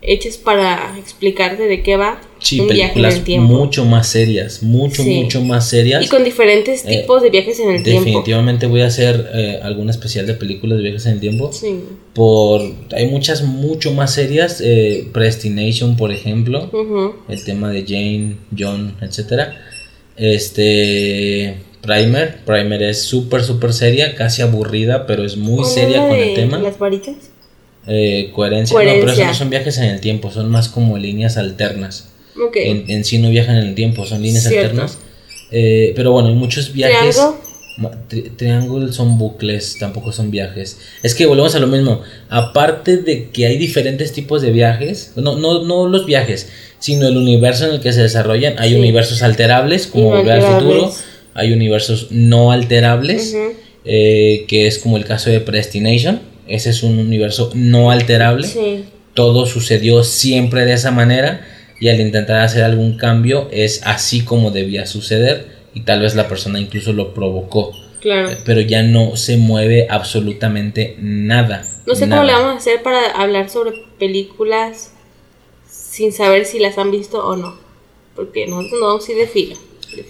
hechas 0.01 0.37
para 0.37 0.97
explicarte 0.97 1.63
de 1.63 1.83
qué 1.83 1.97
va 1.97 2.19
Sí, 2.49 2.59
un 2.59 2.67
viaje 2.67 2.81
en 2.81 2.87
películas 2.89 3.15
el 3.15 3.23
tiempo. 3.23 3.47
mucho 3.53 3.85
más 3.85 4.07
serias, 4.07 4.63
mucho, 4.63 5.03
Sí. 5.03 5.21
mucho 5.23 5.41
más 5.41 5.67
serias. 5.69 6.03
Y 6.03 6.07
con 6.07 6.23
diferentes 6.23 6.83
Eh, 6.85 7.01
tipos 7.01 7.21
de 7.21 7.29
viajes 7.29 7.59
en 7.59 7.71
el 7.71 7.83
tiempo. 7.83 8.01
Definitivamente 8.05 8.65
voy 8.67 8.81
a 8.81 8.87
hacer 8.87 9.29
eh, 9.33 9.59
algún 9.63 9.89
especial 9.89 10.25
de 10.27 10.33
películas 10.35 10.77
de 10.77 10.83
viajes 10.83 11.05
en 11.05 11.13
el 11.13 11.19
tiempo. 11.19 11.51
Sí. 11.53 11.79
Por 12.13 12.61
hay 12.95 13.07
muchas 13.07 13.43
mucho 13.43 13.91
más 13.93 14.13
serias, 14.13 14.61
eh, 14.63 15.07
Predestination, 15.13 15.95
por 15.97 16.11
ejemplo, 16.11 16.69
el 17.29 17.43
tema 17.43 17.69
de 17.71 17.83
Jane, 17.87 18.37
John, 18.57 18.95
etcétera. 19.01 19.53
Este 20.15 21.57
Primer, 21.81 22.39
Primer 22.45 22.83
es 22.83 23.01
súper 23.03 23.43
súper 23.43 23.71
seria, 23.73 24.15
casi 24.15 24.41
aburrida, 24.41 25.05
pero 25.05 25.23
es 25.23 25.37
muy 25.37 25.57
¿Cuál 25.61 25.67
seria 25.71 25.99
con 26.07 26.15
el 26.17 26.33
tema. 26.33 26.57
Las 26.59 26.77
varitas. 26.79 27.15
Eh, 27.87 28.31
coherencia. 28.35 28.73
no, 28.73 28.79
pero 28.79 28.91
eso 28.95 28.99
Coherencia. 29.01 29.27
no 29.27 29.33
son 29.33 29.49
viajes 29.49 29.77
en 29.77 29.85
el 29.85 30.01
tiempo, 30.01 30.29
son 30.31 30.49
más 30.49 30.67
como 30.67 30.97
líneas 30.97 31.37
alternas. 31.37 32.09
Ok. 32.45 32.55
En, 32.57 32.85
en 32.89 33.03
sí 33.05 33.17
no 33.19 33.29
viajan 33.29 33.57
en 33.57 33.67
el 33.67 33.75
tiempo, 33.75 34.05
son 34.05 34.21
líneas 34.21 34.43
Cierto. 34.47 34.69
alternas. 34.69 34.97
Eh, 35.51 35.93
pero 35.95 36.11
bueno, 36.11 36.29
hay 36.29 36.35
muchos 36.35 36.73
viajes. 36.73 37.15
Triángulo. 37.15 37.47
Tri- 38.09 38.35
Triángulo 38.35 38.91
son 38.91 39.17
bucles, 39.19 39.77
tampoco 39.79 40.11
son 40.11 40.31
viajes. 40.31 40.79
Es 41.03 41.13
que 41.13 41.25
volvemos 41.27 41.53
a 41.55 41.59
lo 41.59 41.67
mismo. 41.67 42.01
Aparte 42.29 42.97
de 42.97 43.29
que 43.29 43.45
hay 43.45 43.57
diferentes 43.57 44.11
tipos 44.13 44.41
de 44.41 44.51
viajes, 44.51 45.11
no, 45.15 45.35
no, 45.37 45.63
no 45.63 45.87
los 45.87 46.05
viajes, 46.07 46.49
sino 46.79 47.07
el 47.07 47.17
universo 47.17 47.67
en 47.67 47.75
el 47.75 47.79
que 47.79 47.93
se 47.93 48.01
desarrollan. 48.01 48.55
Hay 48.57 48.71
Sí. 48.71 48.75
universos 48.77 49.21
alterables, 49.21 49.85
como 49.87 50.09
Volver 50.09 50.39
al 50.39 50.41
futuro. 50.59 50.91
Hay 51.35 51.53
universos 51.53 52.07
no 52.09 52.51
alterables, 52.51 53.33
Ujú. 53.35 53.53
eh, 53.85 54.45
que 54.47 54.65
es 54.65 54.79
como 54.79 54.97
el 54.97 55.05
caso 55.05 55.29
de 55.29 55.39
Predestination. 55.39 56.19
Ese 56.47 56.71
es 56.71 56.81
un 56.81 56.97
universo 56.97 57.51
no 57.53 57.91
alterable 57.91 58.47
Sí. 58.47 58.85
todo 59.13 59.45
sucedió 59.45 60.03
siempre 60.03 60.65
de 60.65 60.73
esa 60.73 60.89
manera 60.91 61.45
y 61.79 61.89
al 61.89 61.99
intentar 62.01 62.37
hacer 62.39 62.63
algún 62.63 62.97
cambio 62.97 63.47
es 63.51 63.81
así 63.85 64.23
como 64.23 64.51
debía 64.51 64.85
suceder 64.85 65.57
y 65.73 65.81
tal 65.81 66.01
vez 66.01 66.15
la 66.15 66.27
persona 66.27 66.59
incluso 66.59 66.93
lo 66.93 67.13
provocó, 67.13 67.71
Claro. 68.01 68.29
eh, 68.31 68.37
pero 68.45 68.61
ya 68.61 68.83
no 68.83 69.15
se 69.15 69.37
mueve 69.37 69.87
absolutamente 69.89 70.95
nada. 70.99 71.63
No 71.85 71.95
sé 71.95 72.07
nada. 72.07 72.21
cómo 72.21 72.27
le 72.31 72.33
vamos 72.37 72.53
a 72.55 72.57
hacer 72.57 72.81
para 72.83 73.11
hablar 73.11 73.49
sobre 73.49 73.71
películas 73.99 74.91
sin 75.69 76.11
saber 76.13 76.45
si 76.45 76.59
las 76.59 76.77
han 76.77 76.91
visto 76.91 77.25
o 77.25 77.35
no. 77.35 77.55
Porque 78.15 78.47
nosotros 78.47 78.79
no 78.79 78.87
vamos 78.87 79.07
a 79.07 79.11
ir 79.11 79.17
de 79.19 79.27
filo. 79.27 79.55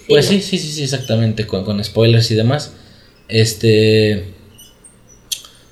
Pues 0.08 0.26
sí, 0.26 0.40
sí, 0.40 0.58
sí, 0.58 0.68
sí, 0.72 0.82
exactamente, 0.84 1.46
con, 1.46 1.64
con 1.64 1.82
spoilers 1.84 2.30
y 2.30 2.34
demás. 2.34 2.72
Este. 3.28 4.24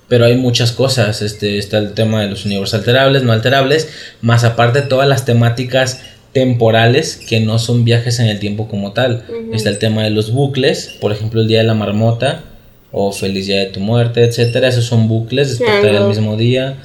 Pero 0.08 0.24
hay 0.24 0.36
muchas 0.36 0.72
cosas. 0.72 1.20
Este, 1.22 1.58
está 1.58 1.78
el 1.78 1.92
tema 1.94 2.22
de 2.22 2.28
los 2.30 2.44
universos 2.44 2.74
alterables, 2.78 3.22
no 3.24 3.32
alterables. 3.32 3.88
Más 4.20 4.44
aparte, 4.44 4.82
todas 4.82 5.08
las 5.08 5.24
temáticas 5.24 6.00
temporales 6.32 7.16
que 7.16 7.40
no 7.40 7.58
son 7.58 7.84
viajes 7.84 8.18
en 8.20 8.26
el 8.26 8.38
tiempo 8.38 8.68
como 8.68 8.92
tal. 8.92 9.24
Está 9.52 9.70
el 9.70 9.78
tema 9.78 10.04
de 10.04 10.10
los 10.10 10.30
bucles, 10.32 10.96
por 11.00 11.10
ejemplo, 11.12 11.40
el 11.40 11.48
día 11.48 11.58
de 11.58 11.64
la 11.64 11.74
marmota 11.74 12.42
o 12.92 13.10
feliz 13.12 13.46
día 13.46 13.58
de 13.60 13.66
tu 13.66 13.80
muerte, 13.80 14.22
etcétera. 14.22 14.68
Esos 14.68 14.84
son 14.84 15.08
bucles, 15.08 15.58
despertar 15.58 15.94
el 15.94 16.04
mismo 16.08 16.36
día. 16.36 16.76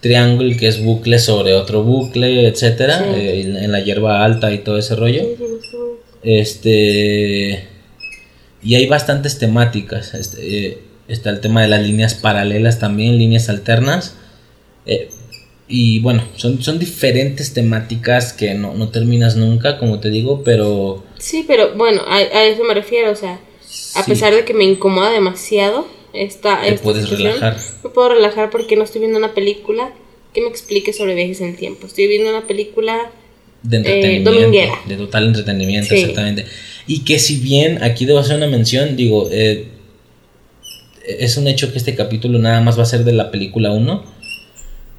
Triángulo, 0.00 0.56
que 0.56 0.68
es 0.68 0.84
bucle 0.84 1.18
sobre 1.18 1.54
otro 1.54 1.82
bucle, 1.82 2.46
etcétera. 2.46 2.98
Sí. 2.98 3.04
eh, 3.20 3.40
en- 3.64 3.72
la 3.72 3.80
hierba 3.80 4.24
alta 4.24 4.52
y 4.52 4.58
todo 4.58 4.78
ese 4.78 4.94
rollo. 4.94 5.22
Este. 6.22 7.64
Y 8.62 8.74
hay 8.74 8.86
bastantes 8.86 9.38
temáticas. 9.38 10.14
Este, 10.14 10.66
eh, 10.66 10.78
está 11.08 11.30
el 11.30 11.40
tema 11.40 11.62
de 11.62 11.68
las 11.68 11.82
líneas 11.82 12.14
paralelas 12.14 12.78
también, 12.78 13.18
líneas 13.18 13.48
alternas. 13.48 14.14
Eh, 14.86 15.08
y 15.66 15.98
bueno, 16.00 16.22
son, 16.36 16.62
son 16.62 16.78
diferentes 16.78 17.52
temáticas 17.52 18.32
que 18.32 18.54
no, 18.54 18.74
no 18.74 18.88
terminas 18.88 19.36
nunca, 19.36 19.78
como 19.78 20.00
te 20.00 20.10
digo, 20.10 20.42
pero. 20.44 21.04
Sí, 21.18 21.44
pero 21.46 21.74
bueno, 21.74 22.02
a, 22.06 22.16
a 22.16 22.44
eso 22.44 22.64
me 22.64 22.74
refiero. 22.74 23.10
O 23.10 23.16
sea, 23.16 23.40
a 23.94 24.02
sí, 24.02 24.10
pesar 24.10 24.34
de 24.34 24.44
que 24.44 24.54
me 24.54 24.64
incomoda 24.64 25.10
demasiado 25.10 25.86
esta, 26.14 26.62
te 26.62 26.68
esta 26.70 26.82
puedes 26.84 27.10
relajar. 27.10 27.56
Me 27.84 27.90
puedo 27.90 28.08
relajar 28.10 28.48
porque 28.50 28.76
no 28.76 28.84
estoy 28.84 29.00
viendo 29.00 29.18
una 29.18 29.34
película 29.34 29.92
que 30.32 30.40
me 30.40 30.48
explique 30.48 30.92
sobre 30.92 31.14
viajes 31.14 31.40
en 31.42 31.48
el 31.48 31.56
tiempo. 31.56 31.86
Estoy 31.86 32.06
viendo 32.06 32.30
una 32.30 32.46
película 32.46 33.10
De 33.62 33.76
entretenimiento. 33.78 34.30
Eh, 34.30 34.34
dominguera. 34.34 34.74
de 34.86 34.96
total 34.96 35.26
entretenimiento, 35.26 35.90
Sí. 35.94 36.00
exactamente. 36.00 36.46
Y 36.86 37.04
que 37.04 37.18
si 37.18 37.36
bien 37.36 37.82
aquí 37.82 38.06
debo 38.06 38.20
hacer 38.20 38.36
una 38.36 38.46
mención, 38.46 38.96
digo, 38.96 39.28
eh, 39.30 39.66
es 41.08 41.36
un 41.36 41.48
hecho 41.48 41.72
que 41.72 41.78
este 41.78 41.94
capítulo 41.94 42.38
nada 42.38 42.60
más 42.60 42.78
va 42.78 42.82
a 42.82 42.86
ser 42.86 43.04
de 43.04 43.12
la 43.12 43.30
película 43.30 43.72
1, 43.72 44.04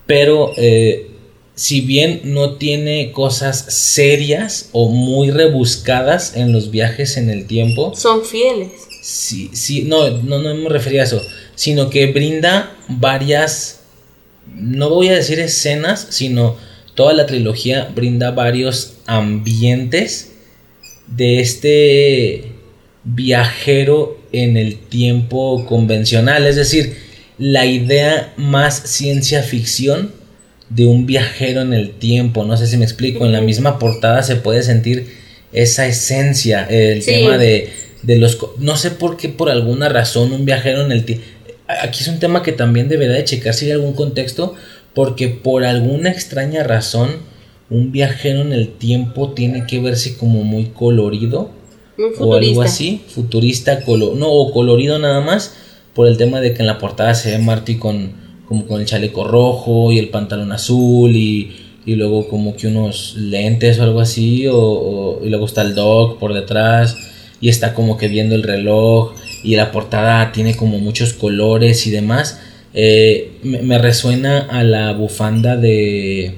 pero 0.06 0.52
eh, 0.58 1.12
si 1.56 1.82
bien 1.82 2.22
no 2.24 2.56
tiene 2.56 3.12
cosas 3.12 3.66
serias 3.70 4.70
o 4.72 4.90
muy 4.90 5.30
rebuscadas 5.30 6.36
en 6.36 6.52
los 6.52 6.72
viajes 6.72 7.18
en 7.18 7.30
el 7.30 7.46
tiempo, 7.48 7.94
son 7.96 8.26
fieles. 8.26 8.72
sí, 9.02 9.52
sí, 9.54 9.84
no, 9.84 10.10
no, 10.10 10.40
no 10.40 10.56
me 10.56 10.70
refería 10.70 11.02
a 11.02 11.06
eso, 11.06 11.22
sino 11.56 11.90
que 11.90 12.08
brinda 12.08 12.76
varias, 12.88 13.82
no 14.56 14.90
voy 14.90 15.10
a 15.10 15.16
decir 15.16 15.40
escenas, 15.40 16.08
sino 16.10 16.58
toda 16.96 17.14
la 17.14 17.26
trilogía 17.26 17.92
brinda 17.94 18.32
varios 18.32 18.96
ambientes 19.06 20.32
de 21.08 21.40
este 21.40 22.52
viajero 23.04 24.19
en 24.32 24.58
el 24.58 24.78
tiempo 24.78 25.66
convencional, 25.66 26.46
es 26.46 26.56
decir, 26.56 26.96
la 27.38 27.66
idea 27.66 28.34
más 28.38 28.76
ciencia 28.86 29.44
ficción 29.44 30.12
de 30.70 30.86
un 30.86 31.06
viajero 31.06 31.62
en 31.62 31.74
el 31.74 31.92
tiempo, 31.92 32.46
no 32.46 32.56
sé 32.58 32.68
si 32.68 32.78
me 32.78 32.86
explico, 32.86 33.26
en 33.26 33.32
la 33.32 33.42
misma 33.42 33.80
portada 33.80 34.22
se 34.24 34.36
puede 34.36 34.62
sentir 34.62 35.08
esa 35.52 35.88
esencia, 35.88 36.66
el 36.70 37.02
Sí. 37.02 37.12
tema 37.12 37.38
de, 37.38 37.70
de 38.04 38.18
los... 38.18 38.38
No 38.60 38.78
sé 38.78 38.92
por 38.92 39.18
qué, 39.18 39.30
por 39.30 39.50
alguna 39.50 39.90
razón, 39.90 40.32
un 40.32 40.46
viajero 40.46 40.86
en 40.86 40.92
el 40.92 41.06
tiempo... 41.06 41.24
Aquí 41.68 42.02
es 42.02 42.08
un 42.08 42.20
tema 42.20 42.44
que 42.44 42.52
también 42.52 42.88
deberá 42.90 43.14
de 43.14 43.24
checar 43.24 43.54
si 43.54 43.66
hay 43.66 43.72
algún 43.72 43.94
contexto, 43.94 44.56
porque 44.94 45.28
por 45.28 45.64
alguna 45.66 46.10
extraña 46.12 46.64
razón, 46.64 47.10
un 47.70 47.92
viajero 47.92 48.42
en 48.42 48.54
el 48.54 48.70
tiempo 48.70 49.32
tiene 49.34 49.66
que 49.68 49.80
verse 49.80 50.18
como 50.18 50.44
muy 50.44 50.66
colorido 50.66 51.52
Muy 52.00 52.08
o 52.08 52.34
algo 52.34 52.34
futurista. 52.40 52.64
así, 52.64 53.02
futurista, 53.08 53.84
colo 53.86 54.16
no, 54.16 54.30
o 54.32 54.52
colorido 54.54 54.98
nada 55.00 55.22
más, 55.22 55.54
por 55.94 56.08
el 56.08 56.18
tema 56.18 56.40
de 56.42 56.54
que 56.54 56.62
en 56.62 56.68
la 56.68 56.78
portada 56.80 57.14
se 57.14 57.32
ve 57.32 57.40
Marty 57.40 57.76
con, 57.76 58.12
como 58.48 58.66
con 58.66 58.80
el 58.82 58.88
chaleco 58.88 59.24
rojo 59.26 59.92
y 59.92 60.00
el 60.00 60.10
pantalón 60.10 60.52
azul 60.52 61.16
y, 61.16 61.52
y 61.86 61.96
luego 61.96 62.28
como 62.30 62.56
que 62.56 62.68
unos 62.68 63.16
lentes 63.18 63.78
o 63.80 63.84
algo 63.84 64.00
así, 64.00 64.48
o, 64.48 64.58
o- 64.58 65.26
y 65.26 65.30
luego 65.30 65.46
está 65.46 65.62
el 65.62 65.76
dog 65.76 66.18
por 66.20 66.34
detrás 66.34 66.96
y 67.42 67.50
está 67.50 67.74
como 67.74 67.98
que 67.98 68.08
viendo 68.08 68.36
el 68.36 68.44
reloj 68.44 69.14
y 69.44 69.56
la 69.56 69.72
portada 69.72 70.32
tiene 70.32 70.56
como 70.56 70.80
muchos 70.80 71.14
colores 71.14 71.86
y 71.88 71.92
demás. 71.92 72.40
Eh, 72.74 73.32
me, 73.44 73.62
me 73.64 73.78
resuena 73.80 74.40
a 74.50 74.64
la 74.64 74.94
bufanda 74.94 75.58
de 75.58 76.36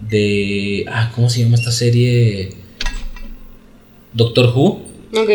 de 0.00 0.84
ah 0.88 1.12
cómo 1.14 1.30
se 1.30 1.42
llama 1.42 1.56
esta 1.56 1.70
serie 1.72 2.50
Doctor 4.14 4.52
Who 4.56 4.80
Ok. 5.16 5.30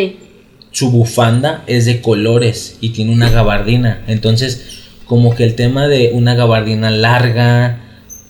su 0.72 0.92
bufanda 0.92 1.64
es 1.68 1.86
de 1.86 2.02
colores 2.02 2.78
y 2.82 2.90
tiene 2.90 3.12
una 3.14 3.30
gabardina. 3.30 4.04
Entonces, 4.08 4.62
como 5.06 5.36
que 5.36 5.44
el 5.44 5.56
tema 5.56 5.88
de 5.88 6.12
una 6.14 6.36
gabardina 6.36 6.92
larga, 6.92 7.82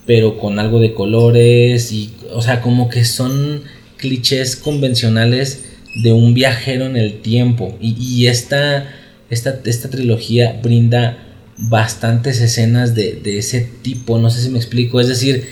pero 0.06 0.38
con 0.38 0.58
algo 0.58 0.80
de 0.80 0.94
colores, 0.94 1.92
y, 1.92 2.12
o 2.32 2.40
sea, 2.42 2.60
como 2.60 2.88
que 2.88 3.04
son 3.04 3.62
clichés 3.96 4.56
convencionales 4.56 5.64
de 6.02 6.12
un 6.12 6.34
viajero 6.34 6.86
en 6.86 6.96
el 6.96 7.20
tiempo. 7.20 7.76
Y, 7.80 7.96
y 8.00 8.26
esta, 8.28 8.88
esta, 9.28 9.60
esta 9.64 9.90
trilogía 9.90 10.58
brinda 10.62 11.18
bastantes 11.58 12.40
escenas 12.40 12.94
de, 12.94 13.12
de 13.22 13.38
ese 13.38 13.68
tipo, 13.82 14.18
no 14.18 14.30
sé 14.30 14.40
si 14.40 14.48
me 14.48 14.58
explico. 14.58 15.00
Es 15.00 15.08
decir, 15.08 15.46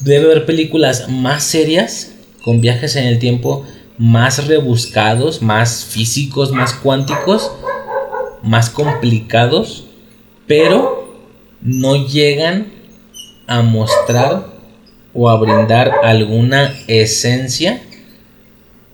debe 0.00 0.24
haber 0.26 0.46
películas 0.46 1.08
más 1.08 1.44
serias, 1.44 2.12
con 2.42 2.60
viajes 2.60 2.96
en 2.96 3.06
el 3.06 3.20
tiempo 3.20 3.64
más 4.02 4.48
rebuscados, 4.48 5.42
más 5.42 5.84
físicos, 5.84 6.50
más 6.50 6.74
cuánticos, 6.74 7.52
más 8.42 8.68
complicados, 8.68 9.84
pero 10.48 11.06
no 11.60 12.08
llegan 12.08 12.72
a 13.46 13.62
mostrar 13.62 14.48
o 15.14 15.30
a 15.30 15.36
brindar 15.38 15.92
alguna 16.02 16.74
esencia 16.88 17.80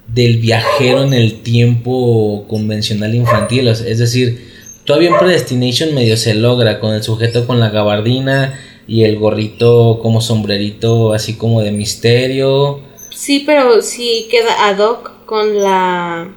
del 0.09 0.36
viajero 0.40 1.05
en 1.05 1.14
el 1.14 1.40
tiempo 1.40 2.44
convencional 2.47 3.14
infantil. 3.14 3.68
Es 3.68 3.98
decir, 3.98 4.47
todavía 4.85 5.09
en 5.09 5.18
Predestination 5.18 5.94
medio 5.94 6.18
se 6.18 6.35
logra 6.35 6.80
con 6.80 6.93
el 6.93 7.02
sujeto 7.02 7.47
con 7.47 7.60
la 7.60 7.70
gabardina 7.70 8.60
y 8.86 9.05
el 9.05 9.18
gorrito 9.18 10.01
como 10.02 10.20
sombrerito 10.20 11.14
así 11.14 11.32
como 11.32 11.62
de 11.62 11.72
misterio 11.72 12.82
Sí, 13.18 13.42
pero 13.44 13.82
sí 13.82 14.28
queda 14.30 14.68
ad 14.68 14.78
hoc 14.78 15.26
con 15.26 15.60
la. 15.60 16.30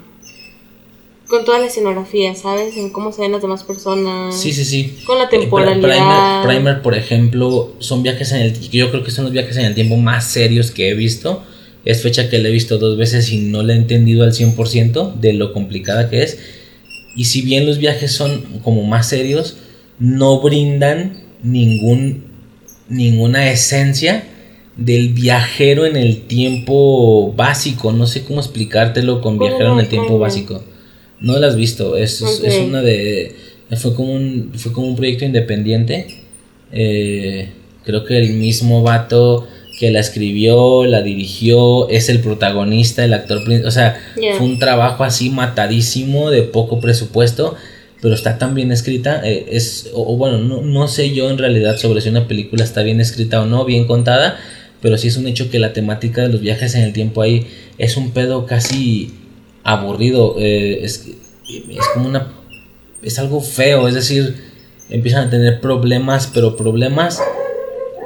con 1.28 1.46
toda 1.46 1.60
la 1.60 1.68
escenografía, 1.68 2.34
¿sabes? 2.34 2.76
En 2.76 2.90
cómo 2.90 3.12
se 3.12 3.22
ven 3.22 3.32
las 3.32 3.44
demás 3.44 3.64
personas. 3.64 4.36
Sí, 4.36 4.52
sí, 4.52 4.66
sí. 4.66 4.98
Con 5.06 5.20
la 5.20 5.30
temporalidad. 5.30 6.42
Primer, 6.42 6.58
Primer, 6.58 6.82
por 6.82 6.96
ejemplo, 6.96 7.76
son 7.78 8.02
viajes 8.02 8.32
en 8.32 8.42
el. 8.42 8.60
Yo 8.72 8.90
creo 8.90 9.04
que 9.04 9.12
son 9.12 9.26
los 9.26 9.32
viajes 9.32 9.58
en 9.58 9.66
el 9.66 9.76
tiempo 9.76 9.96
más 9.98 10.26
serios 10.26 10.72
que 10.72 10.90
he 10.90 10.96
visto. 10.96 11.44
Es 11.86 12.02
fecha 12.02 12.32
que 12.32 12.40
la 12.40 12.50
he 12.50 12.52
visto 12.52 12.80
dos 12.80 12.98
veces 12.98 13.32
y 13.32 13.38
no 13.38 13.62
la 13.62 13.74
he 13.74 13.76
entendido 13.76 14.24
al 14.24 14.34
100% 14.34 15.14
de 15.14 15.34
lo 15.34 15.54
complicada 15.54 16.10
que 16.10 16.24
es. 16.24 16.40
Y 17.16 17.26
si 17.26 17.44
bien 17.44 17.68
los 17.68 17.78
viajes 17.78 18.12
son 18.12 18.42
como 18.64 18.82
más 18.86 19.08
serios, 19.08 19.58
no 20.00 20.42
brindan 20.42 21.22
ningún, 21.44 22.24
ninguna 22.90 23.52
esencia 23.52 24.31
del 24.86 25.10
viajero 25.10 25.86
en 25.86 25.96
el 25.96 26.24
tiempo 26.24 27.34
básico. 27.34 27.92
No 27.92 28.08
sé 28.08 28.24
cómo 28.24 28.40
explicártelo 28.40 29.22
con 29.22 29.38
viajero 29.38 29.74
en 29.74 29.80
el 29.80 29.88
tiempo 29.88 30.18
básico. 30.18 30.64
No 31.20 31.38
lo 31.38 31.48
has 31.48 31.56
visto. 31.56 31.98
Es, 31.98 32.22
es, 32.22 32.60
una 32.60 32.82
de. 32.82 33.36
Fue 33.78 33.94
como 33.94 34.14
un, 34.14 34.52
fue 34.56 34.74
como 34.74 34.88
un 34.88 34.96
proyecto 34.96 35.26
independiente. 35.26 36.08
Eh, 36.72 37.50
creo 37.86 38.06
que 38.06 38.18
el 38.18 38.34
mismo 38.34 38.82
vato 38.82 39.48
que 39.80 39.92
la 39.92 40.00
escribió, 40.00 40.86
la 40.86 41.02
dirigió, 41.02 41.90
es 41.90 42.10
el 42.10 42.20
protagonista, 42.20 43.04
el 43.06 43.14
actor. 43.14 43.42
O 43.66 43.72
sea, 43.72 44.00
fue 44.16 44.46
un 44.46 44.60
trabajo 44.60 45.04
así 45.04 45.30
matadísimo, 45.30 46.30
de 46.32 46.44
poco 46.44 46.80
presupuesto, 46.80 47.56
pero 48.02 48.16
está 48.16 48.38
tan 48.38 48.56
bien 48.56 48.72
escrita. 48.72 49.22
Eh, 49.24 49.46
es, 49.52 49.90
o, 49.94 50.18
bueno, 50.18 50.40
no, 50.40 50.62
no, 50.62 50.88
sé 50.88 51.14
yo 51.14 51.30
en 51.30 51.38
realidad 51.38 51.78
sobre 51.78 52.02
si 52.02 52.10
una 52.10 52.28
película 52.28 52.64
está 52.64 52.84
bien 52.84 53.00
escrita 53.00 53.42
o 53.42 53.46
no, 53.46 53.64
bien 53.66 53.86
contada, 53.86 54.40
pero 54.82 54.98
sí 54.98 55.08
es 55.08 55.18
un 55.18 55.28
hecho 55.28 55.50
que 55.50 55.60
la 55.60 55.74
temática 55.74 56.22
de 56.22 56.30
los 56.30 56.42
viajes 56.42 56.76
en 56.76 56.84
el 56.84 56.94
tiempo 56.94 57.22
ahí 57.22 57.48
es 57.78 57.98
un 57.98 58.12
pedo 58.12 58.46
casi 58.46 59.14
aburrido, 59.64 60.36
eh, 60.40 60.80
es, 60.84 61.08
es 61.48 61.88
como 61.94 62.08
una... 62.08 62.32
es 63.02 63.20
algo 63.20 63.42
feo, 63.42 63.88
es 63.88 63.96
decir, 63.96 64.36
empiezan 64.90 65.28
a 65.28 65.30
tener 65.30 65.62
problemas, 65.62 66.30
pero 66.34 66.58
problemas, 66.58 67.22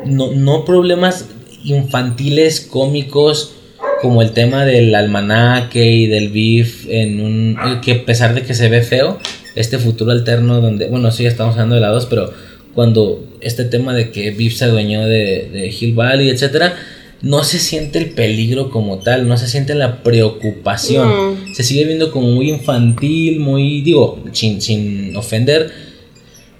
no, 0.05 0.31
no 0.31 0.65
problemas 0.65 1.27
infantiles, 1.63 2.61
cómicos, 2.61 3.55
como 4.01 4.21
el 4.21 4.31
tema 4.31 4.65
del 4.65 4.93
almanaque 4.93 5.91
y 5.91 6.07
del 6.07 6.29
beef 6.29 6.85
en 6.89 7.21
un 7.21 7.57
que 7.83 7.93
a 7.93 8.05
pesar 8.05 8.35
de 8.35 8.43
que 8.43 8.53
se 8.53 8.69
ve 8.69 8.81
feo 8.81 9.19
este 9.55 9.79
futuro 9.79 10.11
alterno 10.11 10.61
donde 10.61 10.89
bueno 10.89 11.11
sí 11.11 11.25
estamos 11.25 11.53
hablando 11.53 11.75
de 11.75 11.81
la 11.81 11.89
2 11.89 12.05
pero 12.07 12.31
cuando 12.73 13.23
este 13.45 13.63
tema 13.63 13.93
de 13.93 14.09
que 14.09 14.31
Viv 14.31 14.53
se 14.53 14.65
adueñó 14.65 15.05
de, 15.05 15.49
de 15.53 15.67
Hill 15.67 15.93
Valley, 15.93 16.29
etcétera, 16.29 16.75
no 17.21 17.43
se 17.43 17.59
siente 17.59 17.99
el 17.99 18.09
peligro 18.09 18.71
como 18.71 18.97
tal, 18.97 19.27
no 19.27 19.37
se 19.37 19.47
siente 19.47 19.75
la 19.75 20.01
preocupación. 20.01 21.37
Se 21.53 21.63
sigue 21.63 21.85
viendo 21.85 22.11
como 22.11 22.27
muy 22.27 22.49
infantil, 22.49 23.39
muy, 23.39 23.81
digo, 23.81 24.23
sin, 24.31 24.61
sin 24.61 25.15
ofender, 25.15 25.71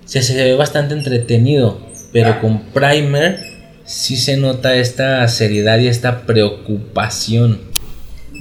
se, 0.06 0.22
se 0.22 0.36
ve 0.36 0.53
bastante 0.53 0.94
entretenido, 0.94 1.80
pero 2.14 2.40
con 2.40 2.62
Primer 2.72 3.40
sí 3.84 4.16
se 4.16 4.38
nota 4.38 4.76
esta 4.78 5.28
seriedad 5.28 5.80
y 5.80 5.88
esta 5.88 6.28
preocupación. 6.28 7.60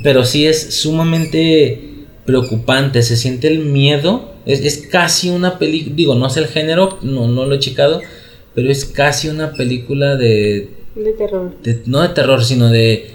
Pero 0.03 0.27
sí 0.27 0.47
es 0.47 0.75
sumamente 0.75 2.07
preocupante, 2.27 3.03
se 3.03 3.16
siente 3.16 3.49
el 3.49 3.61
miedo 3.61 4.35
es, 4.47 4.87
casi 4.91 5.31
una 5.31 5.59
película, 5.59 5.97
digo, 5.97 6.15
no 6.15 6.29
sé 6.29 6.41
el 6.41 6.49
género, 6.49 6.99
no, 7.03 7.29
no 7.29 7.47
lo 7.47 7.55
he 7.55 7.59
checado, 7.59 8.01
pero 8.55 8.70
es 8.70 8.85
casi 8.85 9.28
una 9.28 9.52
película 9.52 10.16
de... 10.16 10.70
De 10.94 11.12
terror. 11.12 11.52
no 11.86 12.02
de 12.02 12.09
terror, 12.10 12.44
sino 12.44 12.70
de, 12.70 13.10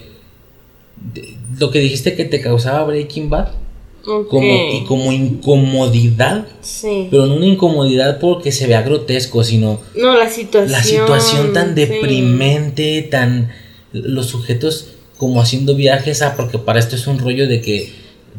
Lo 1.58 1.72
que 1.72 1.80
dijiste 1.80 2.16
que 2.16 2.26
te 2.26 2.42
causaba 2.42 2.84
Breaking 2.84 3.30
Bad. 3.30 3.50
Como, 4.04 4.72
y 4.74 4.86
como 4.86 5.12
incomodidad. 5.12 6.48
Sí. 6.62 7.08
Pero 7.12 7.28
no 7.28 7.36
una 7.36 7.46
incomodidad 7.46 8.20
porque 8.20 8.52
se 8.52 8.66
vea 8.66 8.82
grotesco, 8.82 9.44
sino... 9.44 9.82
No, 9.96 10.18
la 10.18 10.30
situación. 10.30 10.72
La 10.72 10.84
situación 10.84 11.54
tan 11.54 11.76
deprimente, 11.76 13.04
tan... 13.04 13.52
Los 13.92 14.28
sujetos 14.28 14.96
como 15.18 15.42
haciendo 15.42 15.76
viajes, 15.76 16.22
ah, 16.22 16.34
porque 16.36 16.58
para 16.58 16.80
esto 16.80 16.96
es 16.96 17.06
un 17.06 17.20
rollo 17.20 17.48
de 17.48 17.62
que 17.62 17.92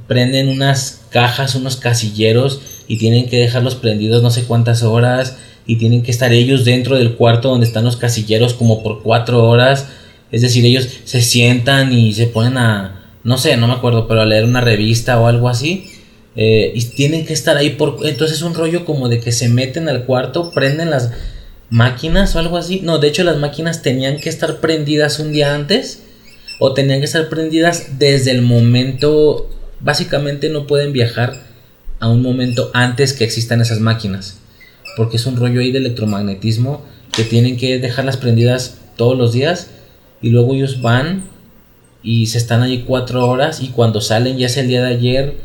prenden 0.08 0.48
unas 0.48 1.02
cajas, 1.10 1.54
unos 1.54 1.76
casilleros 1.76 2.60
y 2.88 2.96
tienen 2.96 3.28
que 3.28 3.36
dejarlos 3.36 3.76
prendidos 3.76 4.22
no 4.22 4.30
sé 4.30 4.44
cuántas 4.44 4.82
horas 4.82 5.36
y 5.66 5.76
tienen 5.76 6.02
que 6.02 6.10
estar 6.10 6.32
ellos 6.32 6.64
dentro 6.64 6.96
del 6.96 7.14
cuarto 7.14 7.48
donde 7.48 7.66
están 7.66 7.84
los 7.84 7.96
casilleros 7.96 8.54
como 8.54 8.82
por 8.82 9.02
cuatro 9.02 9.48
horas. 9.48 9.88
Es 10.32 10.42
decir, 10.42 10.64
ellos 10.64 10.88
se 11.04 11.22
sientan 11.22 11.92
y 11.92 12.12
se 12.12 12.26
ponen 12.26 12.58
a, 12.58 13.04
no 13.24 13.38
sé, 13.38 13.56
no 13.56 13.68
me 13.68 13.74
acuerdo, 13.74 14.08
pero 14.08 14.22
a 14.22 14.26
leer 14.26 14.44
una 14.44 14.60
revista 14.60 15.20
o 15.20 15.26
algo 15.26 15.48
así. 15.48 15.90
Eh, 16.36 16.72
y 16.74 16.84
tienen 16.84 17.26
que 17.26 17.32
estar 17.32 17.56
ahí 17.56 17.70
por... 17.70 17.98
Entonces 18.04 18.38
es 18.38 18.42
un 18.42 18.54
rollo 18.54 18.84
como 18.84 19.08
de 19.08 19.20
que 19.20 19.32
se 19.32 19.48
meten 19.48 19.88
al 19.88 20.04
cuarto, 20.04 20.52
prenden 20.52 20.90
las 20.90 21.10
máquinas 21.68 22.34
o 22.34 22.38
algo 22.38 22.56
así. 22.56 22.80
No, 22.82 22.98
de 22.98 23.08
hecho 23.08 23.24
las 23.24 23.38
máquinas 23.38 23.82
tenían 23.82 24.18
que 24.18 24.28
estar 24.28 24.60
prendidas 24.60 25.18
un 25.18 25.32
día 25.32 25.54
antes 25.54 26.02
o 26.58 26.74
tenían 26.74 27.00
que 27.00 27.06
estar 27.06 27.28
prendidas 27.28 27.98
desde 27.98 28.30
el 28.30 28.42
momento... 28.42 29.50
Básicamente 29.82 30.50
no 30.50 30.66
pueden 30.66 30.92
viajar 30.92 31.42
a 32.00 32.08
un 32.08 32.20
momento 32.20 32.70
antes 32.74 33.14
que 33.14 33.24
existan 33.24 33.60
esas 33.62 33.80
máquinas. 33.80 34.39
Porque 35.00 35.16
es 35.16 35.24
un 35.24 35.36
rollo 35.36 35.60
ahí 35.60 35.72
de 35.72 35.78
electromagnetismo 35.78 36.82
que 37.10 37.24
tienen 37.24 37.56
que 37.56 37.78
dejarlas 37.78 38.18
prendidas 38.18 38.76
todos 38.96 39.16
los 39.16 39.32
días 39.32 39.70
y 40.20 40.28
luego 40.28 40.54
ellos 40.54 40.82
van 40.82 41.22
y 42.02 42.26
se 42.26 42.36
están 42.36 42.60
allí 42.60 42.84
cuatro 42.86 43.26
horas 43.26 43.62
y 43.62 43.68
cuando 43.68 44.02
salen 44.02 44.36
ya 44.36 44.44
es 44.48 44.58
el 44.58 44.68
día 44.68 44.84
de 44.84 44.90
ayer. 44.90 45.36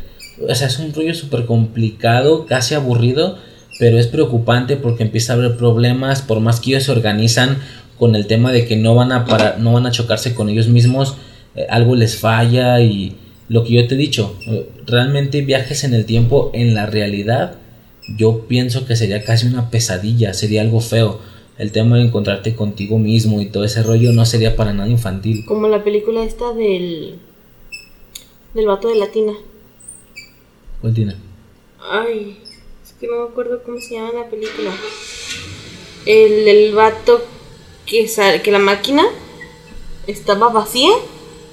O 0.46 0.54
sea, 0.54 0.68
es 0.68 0.78
un 0.78 0.94
rollo 0.94 1.14
súper 1.14 1.46
complicado, 1.46 2.46
casi 2.48 2.76
aburrido, 2.76 3.38
pero 3.80 3.98
es 3.98 4.08
preocupante 4.08 4.76
porque 4.76 5.04
empieza 5.04 5.32
a 5.32 5.36
haber 5.38 5.56
problemas, 5.56 6.22
por 6.22 6.42
más 6.42 6.60
que 6.60 6.72
ellos 6.72 6.84
se 6.84 6.92
organizan 6.92 7.60
con 7.98 8.18
el 8.18 8.28
tema 8.28 8.52
de 8.52 8.66
que 8.66 8.76
no 8.76 8.94
van 8.94 9.14
a, 9.14 9.24
para, 9.24 9.56
no 9.58 9.72
van 9.72 9.86
a 9.86 9.92
chocarse 9.92 10.36
con 10.36 10.50
ellos 10.50 10.68
mismos, 10.68 11.16
eh, 11.56 11.66
algo 11.70 11.96
les 11.96 12.18
falla 12.18 12.82
y 12.82 13.16
lo 13.48 13.64
que 13.64 13.72
yo 13.72 13.88
te 13.88 13.96
he 13.96 13.98
dicho, 13.98 14.38
realmente 14.86 15.44
viajes 15.44 15.86
en 15.86 15.94
el 15.94 16.04
tiempo 16.04 16.52
en 16.54 16.74
la 16.74 16.88
realidad, 16.88 17.56
yo 18.08 18.42
pienso 18.48 18.86
que 18.86 18.96
sería 18.96 19.24
casi 19.24 19.48
una 19.48 19.70
pesadilla, 19.70 20.34
sería 20.34 20.62
algo 20.62 20.82
feo. 20.82 21.20
El 21.58 21.72
tema 21.72 21.96
de 21.98 22.04
encontrarte 22.04 22.56
contigo 22.56 23.00
mismo 23.00 23.42
y 23.42 23.46
todo 23.46 23.64
ese 23.64 23.82
rollo 23.82 24.12
no 24.12 24.26
sería 24.26 24.56
para 24.56 24.74
nada 24.74 24.90
infantil. 24.90 25.46
Como 25.46 25.68
la 25.68 25.84
película 25.84 26.24
esta 26.24 26.54
del 26.54 27.20
del 28.54 28.66
vato 28.68 28.88
de 28.90 28.96
Latina. 28.96 29.34
¿Cuál 30.82 30.94
tiene? 30.94 31.16
Ay, 31.80 32.38
es 32.84 32.94
que 32.94 33.08
no 33.08 33.26
me 33.26 33.32
acuerdo 33.32 33.62
cómo 33.64 33.80
se 33.80 33.96
llama 33.96 34.12
la 34.14 34.30
película. 34.30 34.72
El, 36.06 36.48
el 36.48 36.74
vato 36.74 37.22
que, 37.86 38.10
que 38.44 38.52
la 38.52 38.60
máquina 38.60 39.04
estaba 40.08 40.50
vacía, 40.50 40.92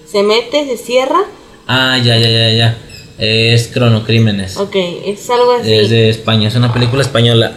se 0.07 0.23
mete, 0.23 0.67
se 0.67 0.77
cierra 0.77 1.25
Ah, 1.67 1.97
ya, 1.99 2.19
ya, 2.19 2.29
ya, 2.29 2.51
ya. 2.51 2.79
Es 3.25 3.69
Cronocrímenes. 3.69 4.57
Ok, 4.57 4.75
es 5.07 5.31
algo 5.31 5.53
así. 5.53 5.73
Es 5.73 5.91
de 5.91 6.11
España, 6.11 6.49
es 6.49 6.57
una 6.57 6.73
película 6.73 7.03
española. 7.03 7.53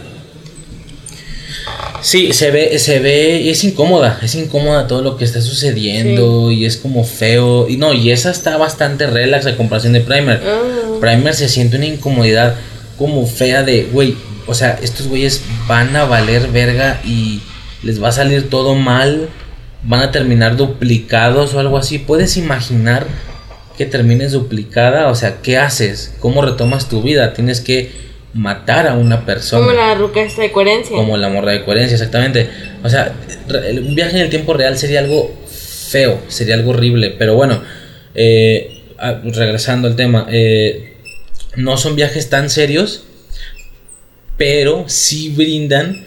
Sí, 2.00 2.32
se 2.32 2.52
ve, 2.52 2.78
se 2.78 3.00
ve, 3.00 3.40
y 3.40 3.48
es 3.48 3.64
incómoda, 3.64 4.20
es 4.22 4.36
incómoda 4.36 4.86
todo 4.86 5.02
lo 5.02 5.16
que 5.16 5.24
está 5.24 5.40
sucediendo 5.40 6.52
y 6.52 6.66
es 6.66 6.76
como 6.76 7.02
feo. 7.02 7.68
Y 7.68 7.78
no, 7.78 7.92
y 7.92 8.12
esa 8.12 8.30
está 8.30 8.56
bastante 8.58 9.08
relax 9.08 9.46
a 9.46 9.56
comparación 9.56 9.94
de 9.94 10.02
Primer. 10.02 10.40
Ah. 10.46 10.98
Primer 11.00 11.34
se 11.34 11.48
siente 11.48 11.78
una 11.78 11.86
incomodidad 11.86 12.54
como 12.96 13.26
fea 13.26 13.64
de, 13.64 13.88
güey, 13.92 14.14
o 14.46 14.54
sea, 14.54 14.78
estos 14.80 15.08
güeyes 15.08 15.42
van 15.66 15.96
a 15.96 16.04
valer 16.04 16.46
verga 16.52 17.00
y 17.04 17.40
les 17.82 18.00
va 18.00 18.10
a 18.10 18.12
salir 18.12 18.48
todo 18.50 18.76
mal, 18.76 19.28
van 19.82 20.02
a 20.02 20.12
terminar 20.12 20.56
duplicados 20.56 21.54
o 21.54 21.58
algo 21.58 21.76
así. 21.76 21.98
¿Puedes 21.98 22.36
imaginar 22.36 23.08
que 23.76 23.86
termines 23.86 24.32
duplicada, 24.32 25.08
o 25.08 25.14
sea, 25.14 25.42
¿qué 25.42 25.56
haces? 25.58 26.14
¿Cómo 26.20 26.42
retomas 26.42 26.88
tu 26.88 27.02
vida? 27.02 27.32
Tienes 27.34 27.60
que 27.60 27.90
matar 28.34 28.86
a 28.86 28.94
una 28.94 29.24
persona. 29.24 29.64
Como 29.64 29.76
la 29.76 29.94
ruca 29.94 30.20
de 30.24 30.52
coherencia. 30.52 30.96
Como 30.96 31.16
la 31.16 31.28
morra 31.28 31.52
de 31.52 31.64
coherencia, 31.64 31.94
exactamente. 31.94 32.48
O 32.82 32.88
sea, 32.88 33.14
un 33.48 33.94
viaje 33.94 34.16
en 34.16 34.22
el 34.22 34.30
tiempo 34.30 34.54
real 34.54 34.76
sería 34.76 35.00
algo 35.00 35.34
feo, 35.48 36.20
sería 36.28 36.54
algo 36.54 36.70
horrible. 36.70 37.14
Pero 37.18 37.34
bueno, 37.34 37.62
eh, 38.14 38.82
regresando 39.24 39.88
al 39.88 39.96
tema, 39.96 40.26
eh, 40.30 40.96
no 41.56 41.76
son 41.76 41.96
viajes 41.96 42.28
tan 42.28 42.50
serios, 42.50 43.04
pero 44.36 44.84
sí 44.88 45.30
brindan 45.30 46.06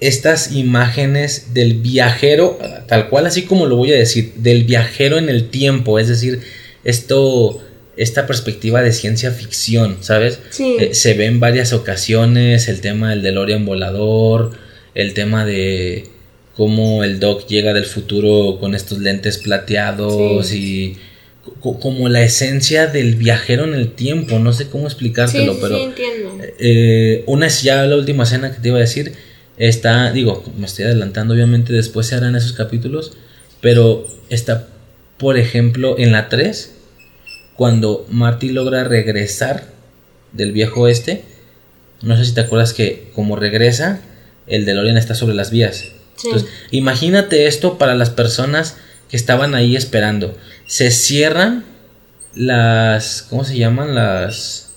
estas 0.00 0.52
imágenes 0.52 1.52
del 1.52 1.74
viajero, 1.74 2.58
tal 2.86 3.08
cual 3.08 3.26
así 3.26 3.42
como 3.42 3.66
lo 3.66 3.76
voy 3.76 3.92
a 3.92 3.96
decir, 3.96 4.32
del 4.36 4.64
viajero 4.64 5.18
en 5.18 5.28
el 5.28 5.50
tiempo, 5.50 5.98
es 5.98 6.08
decir, 6.08 6.40
esto, 6.84 7.60
esta 7.96 8.26
perspectiva 8.26 8.82
de 8.82 8.92
ciencia 8.92 9.30
ficción, 9.30 9.98
¿sabes? 10.00 10.38
Sí. 10.50 10.76
Eh, 10.78 10.94
se 10.94 11.14
ve 11.14 11.26
en 11.26 11.40
varias 11.40 11.72
ocasiones 11.72 12.68
el 12.68 12.80
tema 12.80 13.10
del 13.10 13.22
DeLorean 13.22 13.64
volador, 13.66 14.52
el 14.94 15.14
tema 15.14 15.44
de 15.44 16.06
cómo 16.56 17.04
el 17.04 17.20
Doc 17.20 17.46
llega 17.46 17.72
del 17.72 17.84
futuro 17.84 18.58
con 18.58 18.74
estos 18.74 18.98
lentes 18.98 19.38
plateados 19.38 20.52
y 20.52 20.96
co- 21.60 21.78
como 21.80 22.08
la 22.08 22.22
esencia 22.22 22.86
del 22.86 23.14
viajero 23.14 23.64
en 23.64 23.74
el 23.74 23.92
tiempo, 23.92 24.38
no 24.38 24.52
sé 24.52 24.68
cómo 24.68 24.86
explicártelo, 24.86 25.54
sí, 25.54 25.58
pero 25.62 25.76
sí, 25.76 25.82
entiendo. 25.84 26.38
eh, 26.58 27.22
una 27.26 27.46
es 27.46 27.62
ya 27.62 27.84
la 27.86 27.96
última 27.96 28.24
escena 28.24 28.52
que 28.54 28.60
te 28.60 28.68
iba 28.68 28.76
a 28.78 28.80
decir. 28.80 29.12
Está, 29.58 30.10
digo, 30.12 30.42
me 30.58 30.64
estoy 30.66 30.86
adelantando, 30.86 31.34
obviamente 31.34 31.72
después 31.74 32.06
se 32.06 32.14
harán 32.14 32.34
esos 32.34 32.54
capítulos. 32.54 33.12
Pero 33.60 34.06
está, 34.30 34.68
por 35.20 35.36
ejemplo, 35.36 35.96
en 35.98 36.12
la 36.12 36.28
3, 36.28 36.72
cuando 37.54 38.06
Marty 38.08 38.48
logra 38.48 38.84
regresar 38.84 39.64
del 40.32 40.52
viejo 40.52 40.80
oeste. 40.80 41.24
No 42.00 42.16
sé 42.16 42.24
si 42.24 42.32
te 42.32 42.40
acuerdas 42.40 42.72
que 42.72 43.10
como 43.14 43.36
regresa, 43.36 44.00
el 44.46 44.64
DeLorean 44.64 44.96
está 44.96 45.14
sobre 45.14 45.34
las 45.34 45.50
vías. 45.50 45.92
Sí. 46.16 46.28
Entonces, 46.28 46.50
imagínate 46.70 47.46
esto 47.46 47.76
para 47.76 47.94
las 47.94 48.08
personas 48.08 48.78
que 49.10 49.16
estaban 49.18 49.54
ahí 49.54 49.76
esperando. 49.76 50.36
Se 50.66 50.90
cierran 50.90 51.66
las. 52.34 53.26
¿Cómo 53.28 53.44
se 53.44 53.58
llaman? 53.58 53.94
Las. 53.94 54.70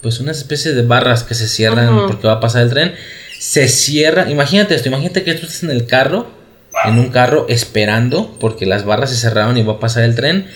Pues 0.00 0.20
unas 0.20 0.38
especies 0.38 0.74
de 0.76 0.82
barras 0.82 1.24
que 1.24 1.34
se 1.34 1.46
cierran 1.48 1.88
Ajá. 1.88 2.06
porque 2.06 2.26
va 2.26 2.34
a 2.34 2.40
pasar 2.40 2.62
el 2.62 2.70
tren. 2.70 2.94
Se 3.38 3.68
cierra. 3.68 4.30
Imagínate 4.30 4.74
esto. 4.74 4.88
Imagínate 4.88 5.24
que 5.24 5.34
tú 5.34 5.44
estás 5.44 5.62
en 5.62 5.70
el 5.70 5.86
carro. 5.86 6.35
En 6.84 6.98
un 6.98 7.08
carro 7.08 7.46
esperando. 7.48 8.36
Porque 8.38 8.66
las 8.66 8.84
barras 8.84 9.10
se 9.10 9.16
cerraron 9.16 9.56
y 9.56 9.62
va 9.62 9.74
a 9.74 9.80
pasar 9.80 10.04
el 10.04 10.14
tren. 10.14 10.46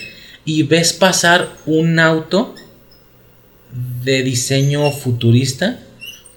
Y 0.45 0.63
ves 0.63 0.93
pasar 0.93 1.49
un 1.65 1.99
auto 1.99 2.55
de 4.03 4.21
diseño 4.23 4.91
futurista 4.91 5.79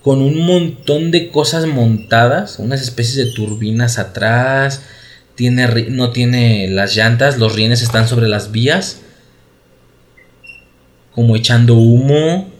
con 0.02 0.20
un 0.20 0.38
montón 0.44 1.10
de 1.10 1.30
cosas 1.30 1.66
montadas, 1.66 2.58
unas 2.58 2.82
especies 2.82 3.16
de 3.16 3.32
turbinas 3.32 3.98
atrás, 3.98 4.82
tiene 5.34 5.66
no 5.88 6.10
tiene 6.10 6.68
las 6.68 6.94
llantas, 6.94 7.38
los 7.38 7.54
rines 7.54 7.80
están 7.80 8.06
sobre 8.06 8.28
las 8.28 8.52
vías, 8.52 9.00
como 11.12 11.36
echando 11.36 11.74
humo, 11.76 12.50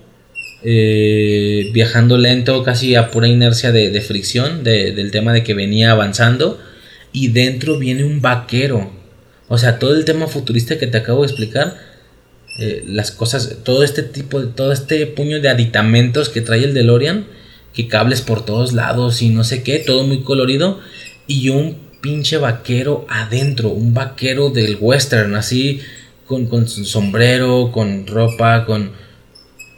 eh, 0.63 1.71
viajando 1.75 2.17
lento, 2.17 2.63
casi 2.63 2.95
a 2.95 3.11
pura 3.11 3.29
inercia 3.29 3.73
de, 3.73 4.01
fricción, 4.01 4.65
de- 4.65 4.93
del 4.93 5.11
tema 5.11 5.33
de 5.35 5.45
que 5.45 5.53
venía 5.53 5.91
avanzando, 5.91 6.59
y 7.15 7.29
dentro 7.29 7.79
viene 7.79 8.05
un 8.05 8.21
vaquero. 8.21 8.91
O 9.49 9.57
sea, 9.57 9.79
todo 9.79 9.95
el 9.95 10.05
tema 10.05 10.27
futurista 10.27 10.79
que 10.79 10.89
te 10.89 10.99
acabo 10.99 11.23
de 11.23 11.29
explicar, 11.29 11.79
eh, 12.59 12.85
las 12.87 13.13
cosas, 13.13 13.59
todo 13.63 13.85
este 13.85 14.03
tipo, 14.03 14.43
todo 14.49 14.73
este 14.73 15.07
puño 15.07 15.41
de 15.41 15.49
aditamentos 15.49 16.29
que 16.29 16.43
trae 16.43 16.65
el 16.65 16.75
DeLorean, 16.75 17.27
que 17.73 17.89
cables 17.89 18.21
por 18.21 18.45
todos 18.45 18.73
lados 18.73 19.23
y 19.23 19.29
no 19.31 19.45
sé 19.45 19.63
qué, 19.63 19.79
todo 19.79 20.05
muy 20.05 20.23
colorido, 20.23 20.81
y 21.27 21.49
un 21.49 21.77
pinche 22.01 22.37
vaquero 22.37 23.07
adentro, 23.09 23.71
un 23.71 23.95
vaquero 23.95 24.51
del 24.51 24.77
western, 24.81 25.37
así, 25.37 25.81
con, 26.27 26.47
con 26.47 26.69
su 26.69 26.85
sombrero, 26.85 27.71
con 27.73 28.07
ropa, 28.07 28.67
con... 28.67 29.04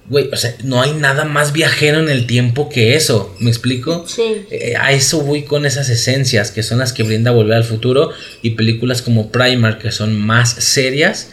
Güey, 0.09 0.29
o 0.33 0.37
sea, 0.37 0.55
no 0.63 0.83
hay 0.83 0.93
nada 0.93 1.25
más 1.25 1.53
viajero 1.53 1.99
en 1.99 2.09
el 2.09 2.27
tiempo 2.27 2.69
que 2.69 2.95
eso, 2.95 3.35
¿me 3.41 3.51
explico? 3.51 4.05
Sí. 4.07 4.23
Eh, 4.51 4.75
a 4.79 4.93
eso 4.93 5.23
voy 5.23 5.43
con 5.43 5.67
esas 5.67 5.89
esencias 5.89 6.53
que 6.53 6.63
son 6.63 6.79
las 6.79 6.93
que 6.93 7.03
brinda 7.03 7.33
Volver 7.33 7.57
al 7.57 7.65
Futuro 7.65 8.11
y 8.41 8.51
películas 8.51 9.03
como 9.03 9.33
Primer 9.33 9.79
que 9.79 9.91
son 9.91 10.19
más 10.19 10.51
serias, 10.51 11.31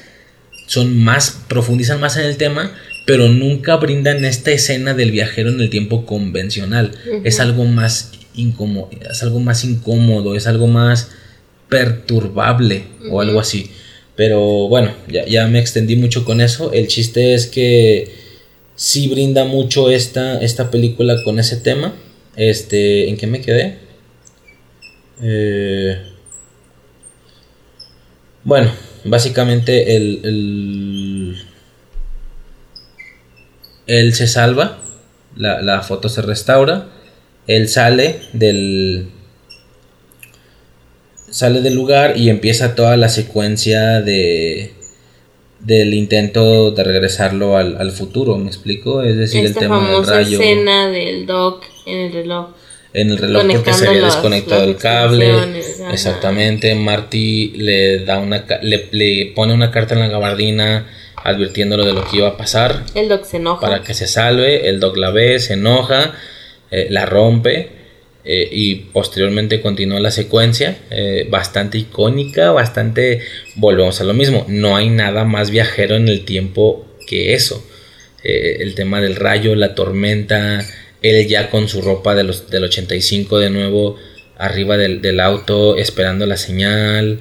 son 0.66 0.98
más 1.04 1.38
profundizan 1.48 2.00
más 2.00 2.18
en 2.18 2.26
el 2.26 2.38
tema, 2.38 2.74
pero 3.06 3.28
nunca 3.28 3.76
brindan 3.76 4.26
esta 4.26 4.52
escena 4.52 4.94
del 4.94 5.12
viajero 5.12 5.50
en 5.50 5.60
el 5.60 5.70
tiempo 5.70 6.06
convencional. 6.06 6.94
Es 7.24 7.40
algo 7.40 7.66
más 7.66 8.12
incómodo, 8.34 8.90
es 9.10 9.22
algo 9.22 9.40
más 9.40 9.64
incómodo, 9.64 10.36
es 10.36 10.48
algo 10.48 10.68
más 10.68 11.12
perturbable 11.70 12.86
o 13.12 13.22
algo 13.22 13.40
así. 13.40 13.70
Pero 14.16 14.68
bueno, 14.68 14.94
ya, 15.08 15.26
ya 15.26 15.48
me 15.48 15.60
extendí 15.60 15.96
mucho 15.96 16.24
con 16.24 16.40
eso. 16.42 16.72
El 16.72 16.88
chiste 16.88 17.34
es 17.34 17.48
que 17.48 18.24
sí 18.76 19.08
brinda 19.08 19.46
mucho 19.46 19.90
esta, 19.90 20.40
esta 20.42 20.72
película 20.72 21.16
con 21.24 21.40
ese 21.40 21.58
tema. 21.58 21.94
Este, 22.36 23.10
¿en 23.10 23.18
qué 23.18 23.28
me 23.28 23.42
quedé? 23.42 23.78
Eh, 25.22 25.98
bueno, 28.44 28.72
básicamente 29.06 29.96
el, 29.96 30.20
el- 30.24 31.38
él 33.88 34.14
se 34.14 34.28
salva, 34.28 34.80
la, 35.36 35.62
la 35.62 35.82
foto 35.82 36.10
se 36.10 36.22
restaura, 36.22 36.88
él 37.48 37.68
sale 37.68 38.22
del 38.34 39.10
sale 41.30 41.62
del 41.62 41.74
lugar 41.76 42.18
y 42.18 42.30
empieza 42.30 42.76
toda 42.76 42.96
la 42.98 43.10
secuencia 43.10 44.02
de 44.02 44.73
del 45.64 45.94
intento 45.94 46.72
de 46.72 46.84
regresarlo 46.84 47.58
al, 47.58 47.78
al 47.78 47.92
futuro, 47.92 48.38
¿me 48.38 48.48
explico? 48.48 49.02
Es 49.02 49.18
decir, 49.18 49.46
Esta 49.46 49.60
el 49.62 49.66
tema 49.68 49.90
del 49.90 50.06
rayo 50.06 50.40
escena 50.42 50.90
del 50.90 51.26
Doc 51.26 51.64
en 51.86 51.98
el 52.00 52.14
reloj. 52.14 52.48
en 52.94 53.10
el 53.12 53.18
reloj 53.18 53.44
porque 53.52 53.74
se 53.74 53.88
había 53.88 54.04
desconectado 54.06 54.64
el 54.66 54.76
cable. 54.78 55.32
ajá. 55.32 55.94
Exactamente, 55.94 56.76
Marty 56.76 57.54
le 57.56 58.00
da 58.06 58.20
una 58.20 58.46
le, 58.62 58.90
le 58.92 59.32
pone 59.36 59.54
una 59.54 59.72
carta 59.72 59.94
en 59.94 60.02
la 60.02 60.08
gabardina 60.10 60.86
advirtiéndolo 61.16 61.86
de 61.86 61.94
lo 61.94 62.04
que 62.06 62.18
iba 62.18 62.28
a 62.28 62.36
pasar 62.38 62.84
El 62.96 63.08
Doc 63.08 63.24
se 63.24 63.38
enoja. 63.38 63.62
para 63.62 63.82
que 63.82 63.94
se 63.94 64.08
salve. 64.08 64.68
El 64.68 64.80
Doc 64.82 64.98
la 64.98 65.10
ve, 65.12 65.40
se 65.40 65.54
enoja, 65.54 66.14
eh, 66.72 66.88
la 66.90 67.06
rompe 67.06 67.83
eh, 68.26 68.48
y 68.52 68.76
posteriormente 68.76 69.62
continúa 69.62 70.00
la 70.00 70.12
secuencia. 70.12 70.78
eh, 70.90 71.28
bastante 71.30 71.78
icónica, 71.78 72.52
bastante. 72.52 73.22
Volvemos 73.56 74.00
a 74.02 74.06
lo 74.06 74.14
mismo. 74.14 74.46
No 74.48 74.76
hay 74.76 74.90
nada 74.90 75.26
más 75.26 75.50
viajero 75.50 75.96
en 75.96 76.08
el 76.08 76.26
tiempo 76.26 76.86
que 77.08 77.34
eso. 77.34 77.66
Eh, 78.24 78.58
el 78.62 78.76
tema 78.76 79.02
del 79.02 79.16
rayo, 79.16 79.56
la 79.56 79.76
tormenta, 79.76 80.66
él 81.02 81.28
ya 81.28 81.50
con 81.50 81.68
su 81.68 81.82
ropa 81.82 82.16
de 82.16 82.24
los, 82.24 82.50
del 82.50 82.64
85 82.66 83.40
de 83.40 83.50
nuevo 83.50 83.98
arriba 84.38 84.78
del, 84.78 85.02
del 85.02 85.20
auto 85.20 85.78
esperando 85.78 86.26
la 86.26 86.38
señal. 86.38 87.20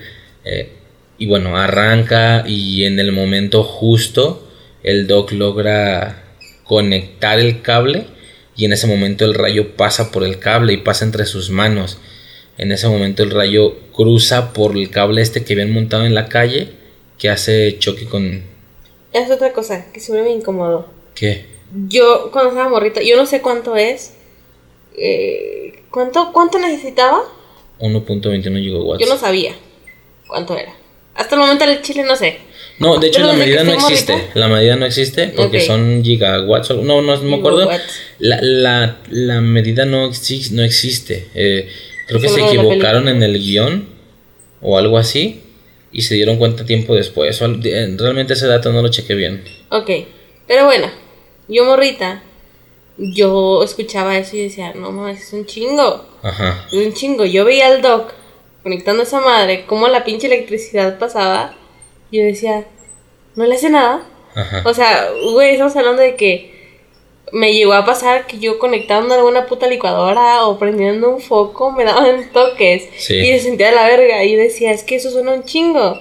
y 1.19 1.27
bueno, 1.27 1.57
arranca 1.57 2.45
y 2.47 2.85
en 2.85 2.99
el 2.99 3.13
momento 3.13 3.63
justo 3.63 4.49
el 4.83 5.07
Doc 5.07 5.33
logra 5.33 6.25
conectar 6.65 7.39
el 7.39 7.63
cable 7.63 8.07
y 8.57 8.65
en 8.65 8.73
ese 8.73 8.87
momento 8.87 9.25
el 9.25 9.35
rayo 9.35 9.77
pasa 9.77 10.11
por 10.11 10.25
el 10.25 10.39
cable 10.39 10.73
y 10.75 10.77
pasa 10.79 11.05
entre 11.05 11.27
sus 11.27 11.51
manos. 11.51 11.99
En 12.59 12.71
ese 12.71 12.87
momento 12.89 13.23
el 13.23 13.31
rayo 13.31 13.77
cruza 13.93 14.53
por 14.53 14.77
el 14.77 14.91
cable 14.91 15.23
este 15.23 15.45
que 15.45 15.55
habían 15.55 15.73
montado 15.73 16.05
en 16.05 16.15
la 16.15 16.29
calle 16.29 16.73
que 17.19 17.31
hace 17.31 17.79
choque 17.79 18.07
con... 18.07 18.43
Es 19.13 19.31
otra 19.31 19.53
cosa 19.53 19.91
que 19.93 20.01
siempre 20.01 20.25
me 20.25 20.33
incomodó. 20.33 20.87
¿Qué? 21.15 21.47
Yo, 21.89 22.31
cuando 22.31 22.51
estaba 22.51 22.69
morrita, 22.69 23.01
yo 23.03 23.17
no 23.17 23.25
sé 23.27 23.41
cuánto 23.41 23.77
es. 23.77 24.15
eh, 24.97 25.83
¿cuánto, 25.91 26.33
¿Cuánto 26.33 26.59
necesitaba? 26.59 27.23
1.21 27.81 28.61
gigawatts. 28.61 29.01
Yo 29.05 29.13
no 29.13 29.19
sabía 29.19 29.55
cuánto 30.27 30.57
era. 30.57 30.75
Hasta 31.15 31.35
el 31.35 31.41
momento 31.41 31.67
del 31.67 31.83
chile 31.83 32.05
no 32.05 32.17
sé. 32.17 32.39
No, 32.83 32.99
de 32.99 33.07
hecho 33.09 33.21
la 33.21 33.33
medida 33.33 33.65
no 33.65 33.73
existe. 33.91 34.29
La 34.35 34.49
medida 34.49 34.77
no 34.77 34.87
existe 34.87 35.29
porque 35.29 35.59
son 35.67 36.03
gigawatts. 36.05 36.71
o- 36.73 36.83
No, 36.83 37.01
no, 37.03 37.17
no 37.17 37.23
me 37.23 37.37
acuerdo. 37.37 37.69
La, 38.19 38.39
la, 38.43 38.97
la 39.11 39.41
medida 39.41 39.85
no, 39.87 40.09
exi- 40.11 40.51
no 40.51 40.63
existe. 40.63 41.29
Eh, 41.35 41.69
creo 42.07 42.21
que 42.21 42.29
se 42.29 42.41
equivocaron 42.49 43.09
en 43.09 43.23
el 43.23 43.39
guion 43.39 43.89
o 44.61 44.79
algo 44.79 44.99
así 44.99 45.41
y 45.93 46.03
se 46.03 46.15
dieron 46.15 46.37
cuenta 46.37 46.65
tiempo 46.67 46.95
después. 46.95 47.39
De- 47.41 47.97
Realmente 47.99 48.35
ese 48.35 48.47
dato 48.47 48.73
no 48.73 48.83
lo 48.83 48.89
chequé 48.89 49.15
bien. 49.15 49.45
Ok. 49.71 49.91
Pero 50.47 50.65
bueno, 50.67 50.91
yo 51.49 51.65
morrita, 51.65 52.23
yo 52.99 53.63
escuchaba 53.65 54.19
eso 54.19 54.37
y 54.37 54.43
decía, 54.43 54.73
no 54.75 54.93
mames, 54.93 55.23
es 55.23 55.33
un 55.33 55.47
chingo. 55.47 56.07
Ajá. 56.23 56.67
Es 56.73 56.87
un 56.87 56.93
chingo. 56.93 57.25
Yo 57.25 57.45
veía 57.45 57.69
al 57.69 57.83
doc 57.83 58.13
conectando 58.63 59.03
esa 59.03 59.21
madre, 59.21 59.65
cómo 59.67 59.89
la 59.89 60.05
pinche 60.05 60.27
electricidad 60.29 60.99
pasaba. 60.99 61.57
Yo 62.13 62.23
decía, 62.23 62.67
¿no 63.37 63.45
le 63.47 63.55
hace 63.57 63.71
nada? 63.71 64.07
Ajá. 64.35 64.63
O 64.65 64.73
sea, 64.75 65.09
güey, 65.33 65.53
estamos 65.53 65.75
hablando 65.77 66.03
de 66.03 66.15
que 66.17 66.53
me 67.33 67.53
llegó 67.55 67.73
a 67.73 67.85
pasar 67.87 68.27
que 68.27 68.39
yo 68.39 68.59
conectando 68.59 69.15
alguna 69.15 69.47
puta 69.47 69.67
licuadora 69.67 70.47
o 70.47 70.59
prendiendo 70.59 71.09
un 71.09 71.21
foco 71.23 71.73
me 71.73 71.85
daban 71.85 72.31
toques 72.33 72.89
Sí. 72.99 73.15
y 73.15 73.27
se 73.33 73.41
sentía 73.41 73.73
la 73.73 73.87
verga 73.87 74.23
y 74.25 74.33
yo 74.33 74.39
decía, 74.39 74.71
es 74.73 74.85
que 74.85 74.97
eso 74.97 75.11
suena 75.11 75.33
un 75.33 75.45
chingo. 75.45 75.99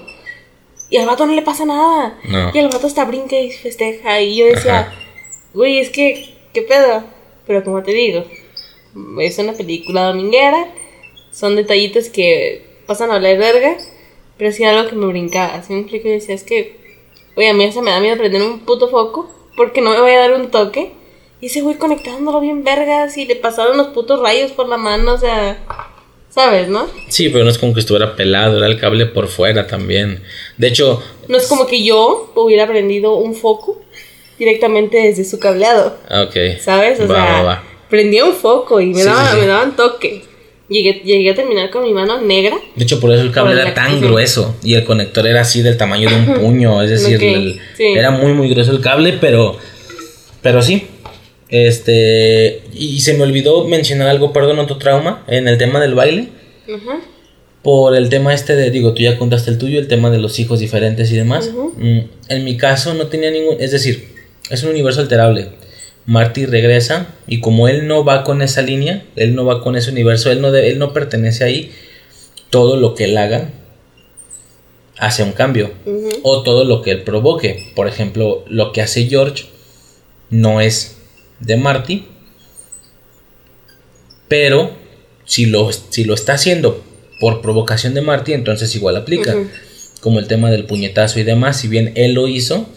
Y 0.89 0.97
al 0.97 1.05
vato 1.07 1.25
no 1.25 1.33
le 1.33 1.41
pasa 1.41 1.63
nada. 1.65 2.19
No. 2.25 2.51
Y 2.53 2.57
el 2.59 2.67
vato 2.67 2.85
hasta 2.88 3.05
brinca 3.05 3.38
y 3.38 3.49
festeja 3.51 4.19
y 4.19 4.35
yo 4.35 4.45
decía, 4.47 4.93
güey, 5.53 5.79
es 5.79 5.89
que, 5.89 6.35
¿qué 6.53 6.63
pedo? 6.63 7.03
Pero 7.47 7.63
como 7.63 7.81
te 7.81 7.91
digo, 7.93 8.25
es 9.21 9.38
una 9.39 9.53
película 9.53 10.03
dominguera, 10.07 10.67
son 11.31 11.55
detallitos 11.55 12.09
que 12.09 12.65
pasan 12.88 13.09
a 13.11 13.19
la 13.21 13.33
verga, 13.38 13.77
pero 14.41 14.51
sí 14.51 14.63
algo 14.63 14.89
que 14.89 14.95
me 14.95 15.05
brincaba. 15.05 15.53
Así 15.53 15.72
me 15.72 15.81
explico 15.81 16.07
y 16.07 16.13
decía, 16.13 16.34
es 16.34 16.43
que, 16.43 16.76
oye, 17.35 17.47
a 17.49 17.53
mí 17.53 17.72
se 17.72 17.80
me 17.84 17.91
da 17.91 17.99
miedo 17.99 18.18
prender 18.18 18.41
un 18.41 18.61
puto 18.61 18.88
foco 18.88 19.30
porque 19.55 19.81
no 19.81 19.91
me 19.91 19.99
voy 20.01 20.13
a 20.13 20.22
dar 20.22 20.34
un 20.34 20.49
toque. 20.49 20.93
Y 21.41 21.45
ese 21.45 21.61
güey 21.61 21.76
conectándolo 21.77 22.39
bien 22.39 22.63
vergas 22.63 23.15
y 23.18 23.26
le 23.26 23.35
pasaron 23.35 23.77
los 23.77 23.89
putos 23.89 24.19
rayos 24.19 24.51
por 24.51 24.68
la 24.68 24.77
mano, 24.77 25.13
o 25.13 25.18
sea, 25.19 25.59
¿sabes, 26.31 26.69
no? 26.69 26.88
Sí, 27.09 27.30
pero 27.30 27.43
no 27.43 27.51
es 27.51 27.59
como 27.59 27.76
que 27.76 27.81
estuviera 27.81 28.15
pelado, 28.15 28.57
era 28.57 28.65
el 28.65 28.80
cable 28.80 29.05
por 29.05 29.27
fuera 29.27 29.68
también. 29.68 30.23
De 30.57 30.69
hecho, 30.69 31.03
No 31.27 31.38
es 31.38 31.45
como 31.47 31.68
que 31.68 31.84
yo 31.84 32.31
hubiera 32.34 32.65
prendido 32.65 33.13
un 33.18 33.35
foco 33.35 33.80
directamente 34.39 34.97
desde 34.97 35.23
su 35.23 35.39
cableado, 35.39 35.97
ah, 36.09 36.23
ok. 36.23 36.59
¿sabes? 36.59 36.99
O 36.99 37.07
Va, 37.07 37.13
sea, 37.15 37.34
va, 37.34 37.41
va. 37.43 37.63
prendía 37.91 38.26
un 38.26 38.34
foco 38.34 38.80
y 38.81 38.88
me, 38.88 39.03
Sí, 39.03 39.09
sí, 39.09 39.15
sí. 39.34 39.38
me 39.39 39.45
daban 39.45 39.76
toque. 39.76 40.23
Llegué, 40.72 41.02
llegué 41.03 41.30
a 41.31 41.35
terminar 41.35 41.69
con 41.69 41.84
mi 41.84 41.91
mano 41.93 42.22
negra. 42.22 42.56
De 42.76 42.84
hecho, 42.85 42.99
por 43.02 43.11
eso 43.11 43.22
el 43.22 43.31
cable 43.31 43.53
era 43.60 43.73
tan 43.73 43.99
grueso 43.99 44.56
y 44.64 44.73
el 44.76 44.85
conector 44.85 45.27
era 45.27 45.41
así 45.41 45.61
del 45.61 45.76
tamaño 45.76 46.10
de 46.10 46.15
un 46.15 46.34
puño, 46.39 46.81
es 46.81 46.89
decir, 46.91 47.18
Ok, 47.18 47.23
el- 47.23 47.60
sí. 47.76 47.84
era 47.88 48.10
muy 48.11 48.31
muy 48.34 48.48
grueso 48.49 48.72
el 48.72 48.80
cable, 48.80 49.18
pero 49.19 49.57
pero 50.41 50.61
sí. 50.61 50.88
Este, 51.49 52.61
y 52.73 53.02
se 53.02 53.14
me 53.15 53.23
olvidó 53.23 53.65
mencionar 53.68 54.07
algo, 54.07 54.31
perdón, 54.34 54.60
otro 54.60 54.77
trauma 54.77 55.23
en 55.27 55.48
el 55.49 55.57
tema 55.57 55.80
del 55.81 55.93
baile. 55.93 56.30
Ajá. 56.68 56.99
Por 57.61 57.95
el 57.95 58.10
tema 58.10 58.34
este 58.34 58.56
de, 58.56 58.72
digo, 58.72 58.93
tú 58.93 59.03
ya 59.03 59.18
contaste 59.18 59.52
el 59.52 59.57
tuyo, 59.57 59.80
el 59.80 59.88
tema 59.88 60.10
de 60.10 60.18
los 60.18 60.39
hijos 60.39 60.60
diferentes 60.61 61.11
y 61.11 61.15
demás. 61.18 61.52
Mm, 61.77 61.99
En 62.30 62.43
mi 62.45 62.57
caso 62.57 62.93
no 62.93 63.07
tenía 63.07 63.30
ningún, 63.30 63.57
es 63.60 63.72
decir, 63.72 64.07
es 64.49 64.64
un 64.64 64.69
universo 64.72 65.02
alterable. 65.02 65.49
Marty 66.06 66.45
regresa 66.45 67.07
y 67.28 67.40
como 67.41 67.68
él 67.68 67.88
no 67.88 68.03
va 68.03 68.23
con 68.23 68.41
esa 68.41 68.61
línea, 68.61 69.06
él 69.15 69.36
no 69.36 69.45
va 69.45 69.61
con 69.61 69.76
ese 69.76 69.91
universo, 69.91 70.32
él 70.32 70.41
no, 70.41 70.52
de- 70.52 70.69
él 70.69 70.80
no 70.80 70.94
pertenece 70.94 71.44
ahí, 71.44 71.72
todo 72.49 72.76
lo 72.78 72.95
que 72.95 73.06
él 73.06 73.18
haga 73.18 73.49
hace 74.98 75.23
un 75.23 75.32
cambio. 75.32 75.72
O 76.23 76.44
todo 76.44 76.64
lo 76.65 76.82
que 76.82 76.91
él 76.91 77.03
provoque. 77.03 77.72
Por 77.76 77.88
ejemplo, 77.88 78.44
lo 78.48 78.72
que 78.72 78.82
hace 78.82 79.06
George 79.07 79.45
no 80.30 80.61
es 80.61 80.98
de 81.40 81.57
Marty, 81.57 82.06
pero 84.28 84.72
si 85.26 85.45
lo, 85.45 85.69
si 85.72 86.03
lo 86.03 86.14
está 86.14 86.34
haciendo 86.34 86.84
por 87.19 87.41
provocación 87.41 87.94
de 87.94 88.02
Marty, 88.02 88.34
entonces 88.34 88.76
igual 88.76 88.95
aplica. 88.98 89.34
Como 90.02 90.18
el 90.19 90.28
tema 90.28 90.49
del 90.49 90.65
puñetazo 90.65 91.19
y 91.19 91.23
demás, 91.23 91.60
si 91.60 91.68
bien 91.68 91.91
él 91.95 92.14
lo 92.14 92.28
hizo, 92.28 92.68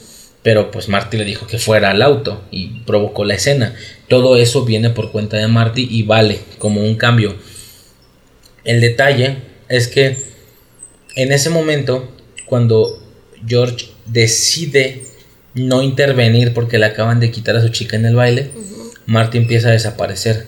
pero 0.45 0.71
pues 0.71 0.91
Marty 0.91 1.17
le 1.17 1.25
dijo 1.25 1.47
que 1.47 1.59
fuera 1.59 1.91
al 1.91 2.03
auto 2.03 2.45
y 2.51 2.81
provocó 2.81 3.25
la 3.25 3.35
escena. 3.35 3.75
Todo 4.09 4.37
eso 4.37 4.67
viene 4.67 4.91
por 4.91 5.11
cuenta 5.11 5.39
de 5.39 5.49
Marty 5.49 5.89
y 5.91 6.03
vale 6.03 6.39
como 6.59 6.83
un 6.83 6.97
cambio. 6.97 7.35
El 8.63 8.83
detalle 8.83 9.39
es 9.71 9.89
que 9.89 10.19
en 11.17 11.33
ese 11.33 11.49
momento, 11.49 12.13
cuando 12.45 13.03
George 13.47 13.87
decide 14.05 15.05
no 15.55 15.83
intervenir 15.83 16.53
porque 16.53 16.79
le 16.79 16.87
acaban 16.87 17.21
de 17.21 17.31
quitar 17.31 17.57
a 17.57 17.63
su 17.63 17.71
chica 17.71 17.97
en 17.97 18.05
el 18.05 18.15
baile, 18.15 18.51
Marty 19.07 19.39
empieza 19.39 19.69
a 19.69 19.73
desaparecer. 19.73 20.47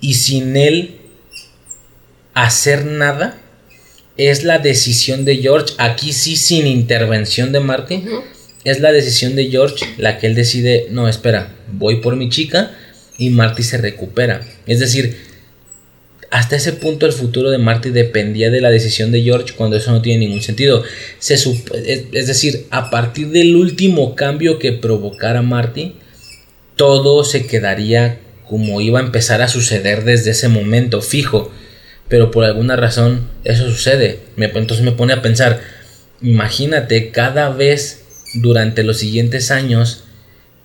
Y 0.00 0.14
sin 0.14 0.56
él 0.56 0.96
hacer 2.32 2.86
nada, 2.86 3.38
es 4.16 4.42
la 4.42 4.58
decisión 4.58 5.24
de 5.24 5.36
George, 5.36 5.74
aquí 5.78 6.12
sí 6.12 6.34
sin 6.34 6.66
intervención 6.66 7.52
de 7.52 7.60
Marty. 7.60 8.02
Es 8.64 8.80
la 8.80 8.92
decisión 8.92 9.36
de 9.36 9.50
George 9.50 9.84
la 9.98 10.18
que 10.18 10.26
él 10.26 10.34
decide, 10.34 10.86
no, 10.90 11.08
espera, 11.08 11.54
voy 11.72 12.00
por 12.00 12.16
mi 12.16 12.28
chica 12.28 12.72
y 13.18 13.30
Marty 13.30 13.62
se 13.62 13.78
recupera. 13.78 14.40
Es 14.66 14.80
decir, 14.80 15.16
hasta 16.34 16.56
ese 16.56 16.72
punto 16.72 17.06
el 17.06 17.12
futuro 17.12 17.50
de 17.50 17.58
Marty 17.58 17.90
dependía 17.90 18.50
de 18.50 18.60
la 18.60 18.70
decisión 18.70 19.12
de 19.12 19.22
George 19.22 19.54
cuando 19.54 19.76
eso 19.76 19.92
no 19.92 20.02
tiene 20.02 20.26
ningún 20.26 20.42
sentido. 20.42 20.82
Es, 21.20 22.26
decir, 22.26 22.66
a 22.70 22.90
partir 22.90 23.28
del 23.28 23.54
último 23.54 24.16
cambio 24.16 24.58
que 24.58 24.72
provocara 24.72 25.42
Marty, 25.42 25.94
todo 26.74 27.22
se 27.22 27.46
quedaría 27.46 28.18
como 28.48 28.80
iba 28.80 28.98
a 28.98 29.04
empezar 29.04 29.42
a 29.42 29.48
suceder 29.48 30.04
desde 30.04 30.32
ese 30.32 30.48
momento, 30.48 31.02
fijo. 31.02 31.52
Pero 32.08 32.30
por 32.30 32.44
alguna 32.44 32.76
razón 32.76 33.28
eso 33.44 33.68
sucede. 33.68 34.18
Entonces 34.36 34.84
me 34.84 34.92
pone 34.92 35.12
a 35.12 35.22
pensar, 35.22 35.60
imagínate 36.20 37.10
cada 37.10 37.50
vez 37.50 38.03
durante 38.34 38.82
los 38.82 38.98
siguientes 38.98 39.50
años 39.50 40.04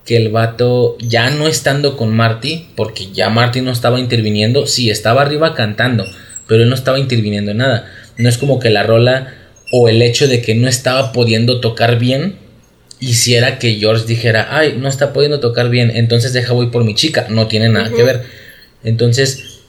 que 0.06 0.18
el 0.18 0.30
vato 0.30 0.98
ya 1.00 1.30
no 1.30 1.48
estando 1.48 1.96
con 1.96 2.16
Marty, 2.16 2.70
porque 2.76 3.12
ya 3.14 3.30
Marty 3.30 3.62
no 3.62 3.72
estaba 3.72 4.00
interviniendo, 4.00 4.66
sí, 4.66 4.90
estaba 4.90 5.22
arriba 5.22 5.54
cantando, 5.54 6.06
pero 6.48 6.64
él 6.64 6.70
no 6.70 6.76
estaba 6.76 7.00
interviniendo 7.00 7.52
en 7.52 7.58
nada. 7.58 7.92
No 8.18 8.28
es 8.28 8.38
como 8.38 8.60
que 8.60 8.70
la 8.70 8.84
rola 8.84 9.34
o 9.72 9.88
el 9.88 10.02
hecho 10.02 10.28
de 10.28 10.42
que 10.42 10.56
no 10.56 10.68
estaba 10.68 11.12
pudiendo 11.12 11.60
tocar 11.60 12.00
bien 12.00 12.38
hiciera 13.00 13.60
que 13.60 13.76
George 13.76 14.06
dijera, 14.06 14.48
ay, 14.52 14.76
no 14.78 14.90
está 14.90 15.14
pudiendo 15.14 15.40
tocar 15.40 15.70
bien, 15.70 15.92
entonces 15.94 16.34
deja 16.34 16.54
voy 16.54 16.68
por 16.68 16.84
mi 16.84 16.96
chica, 16.96 17.28
no 17.30 17.48
tiene 17.48 17.70
nada 17.70 17.90
que 17.90 18.04
ver. 18.04 18.24
Entonces 18.84 19.62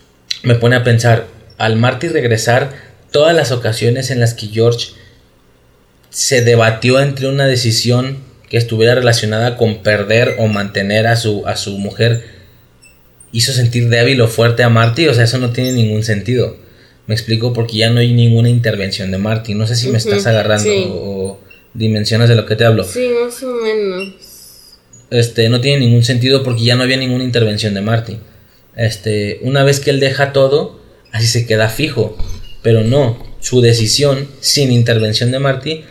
me 0.43 0.55
pone 0.55 0.77
a 0.77 0.85
pensar, 0.85 1.27
al 1.59 1.77
Marty 1.77 2.09
regresar, 2.09 2.73
todas 3.11 3.35
las 3.35 3.53
ocasiones 3.53 4.11
en 4.11 4.21
las 4.21 4.35
que 4.35 4.47
George 4.47 4.89
se 6.11 6.43
debatió 6.43 7.01
entre 7.01 7.29
una 7.29 7.47
decisión 7.47 8.19
que 8.49 8.57
estuviera 8.57 8.95
relacionada 8.95 9.57
con 9.57 9.83
perder 9.83 10.35
o 10.39 10.49
mantener 10.49 11.07
a 11.07 11.17
su, 11.17 11.47
a 11.47 11.57
su 11.57 11.79
mujer, 11.79 12.25
hizo 13.33 13.53
sentir 13.53 13.89
débil 13.89 14.21
o 14.21 14.29
fuerte 14.29 14.63
a 14.63 14.69
Marty, 14.69 15.07
o 15.09 15.15
sea, 15.15 15.25
eso 15.25 15.39
no 15.39 15.51
tiene 15.51 15.73
ningún 15.73 16.03
sentido. 16.03 16.57
Me 17.07 17.15
explico 17.15 17.53
porque 17.53 17.77
ya 17.77 17.91
no 17.91 18.01
hay 18.01 18.13
ninguna 18.13 18.49
intervención 18.49 19.11
de 19.11 19.19
Marty. 19.19 19.55
No 19.55 19.67
sé 19.67 19.75
si 19.75 19.89
me 19.89 19.99
estás 19.99 20.27
agarrando 20.27 20.65
sí. 20.65 20.87
o, 20.89 20.95
o 20.95 21.41
dimensiones 21.75 22.29
de 22.29 22.37
lo 22.37 22.47
que 22.47 22.57
te 22.57 22.65
hablo. 22.65 22.85
Sí, 22.85 23.09
más 23.25 23.43
o 23.43 23.53
menos. 23.53 24.15
Este, 25.11 25.49
no 25.49 25.61
tiene 25.61 25.81
ningún 25.81 26.05
sentido 26.05 26.45
porque 26.45 26.65
ya 26.65 26.77
no 26.77 26.85
había 26.85 26.97
ninguna 26.97 27.25
intervención 27.25 27.75
de 27.75 27.81
Marty. 27.81 28.19
Este, 28.77 29.41
una 29.43 29.65
vez 29.65 29.81
que 29.81 29.91
él 29.91 29.99
deja 29.99 30.33
todo, 30.33 30.81
así 31.13 31.27
se 31.27 31.47
queda 31.47 31.69
fijo. 31.69 32.17
Pero 32.63 32.85
no, 32.85 33.19
su 33.41 33.61
decisión, 33.61 34.29
sin 34.41 34.71
intervención 34.71 35.33
de 35.33 35.39
Marty, 35.41 35.85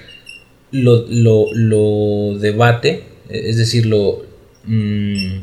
lo, 0.71 1.05
lo, 1.07 1.45
lo 1.53 2.37
debate, 2.39 3.03
es 3.29 3.57
decir, 3.57 3.85
lo, 3.85 4.25
mm, 4.65 5.39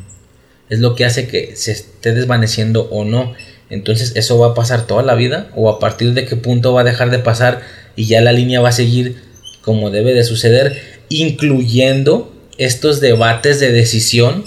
es 0.70 0.78
lo 0.81 0.94
que 0.94 1.05
hace 1.05 1.27
que 1.28 1.55
se 1.57 1.73
esté 1.73 2.12
desvaneciendo 2.12 2.89
o 2.90 3.05
no. 3.05 3.35
Entonces, 3.70 4.12
eso 4.16 4.39
va 4.39 4.48
a 4.48 4.55
pasar 4.55 4.86
toda 4.86 5.03
la 5.03 5.15
vida, 5.15 5.51
o 5.57 5.69
a 5.70 5.78
partir 5.81 6.12
de 6.15 6.24
qué 6.24 6.36
punto 6.36 6.73
va 6.73 6.82
a 6.82 6.85
dejar 6.85 7.11
de 7.11 7.19
pasar 7.19 7.62
y 7.97 8.07
ya 8.07 8.20
la 8.20 8.32
línea 8.32 8.61
va 8.61 8.69
a 8.69 8.73
seguir 8.73 9.16
como 9.62 9.90
debe 9.90 10.15
de 10.15 10.23
suceder, 10.23 10.81
incluyendo 11.09 12.32
estos 12.59 13.01
debates 13.01 13.59
de 13.61 13.73
decisión 13.73 14.44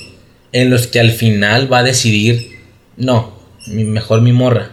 en 0.52 0.70
los 0.70 0.88
que 0.88 1.00
al 1.00 1.12
final 1.12 1.72
va 1.72 1.80
a 1.80 1.84
decidir, 1.84 2.52
no, 2.98 3.38
mejor 3.68 4.22
mi 4.22 4.32
morra, 4.32 4.72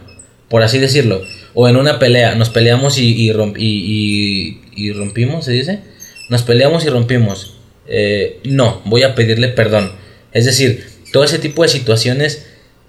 por 0.49 0.63
así 0.63 0.79
decirlo. 0.79 1.21
O 1.53 1.67
en 1.67 1.75
una 1.75 1.99
pelea, 1.99 2.35
nos 2.35 2.49
peleamos 2.49 2.97
y, 2.97 3.13
y, 3.15 3.31
romp- 3.31 3.57
y- 3.59 4.61
y 4.75 4.91
rompimos, 4.93 5.45
se 5.45 5.51
dice. 5.51 5.79
Nos 6.29 6.43
peleamos 6.43 6.85
y 6.85 6.89
rompimos. 6.89 7.57
Eh, 7.87 8.39
no, 8.43 8.81
voy 8.85 9.03
a 9.03 9.15
pedirle 9.15 9.47
perdón. 9.49 9.91
Es 10.33 10.45
decir, 10.45 10.85
todo 11.11 11.23
ese 11.23 11.39
tipo 11.39 11.63
de 11.63 11.69
situaciones 11.69 12.45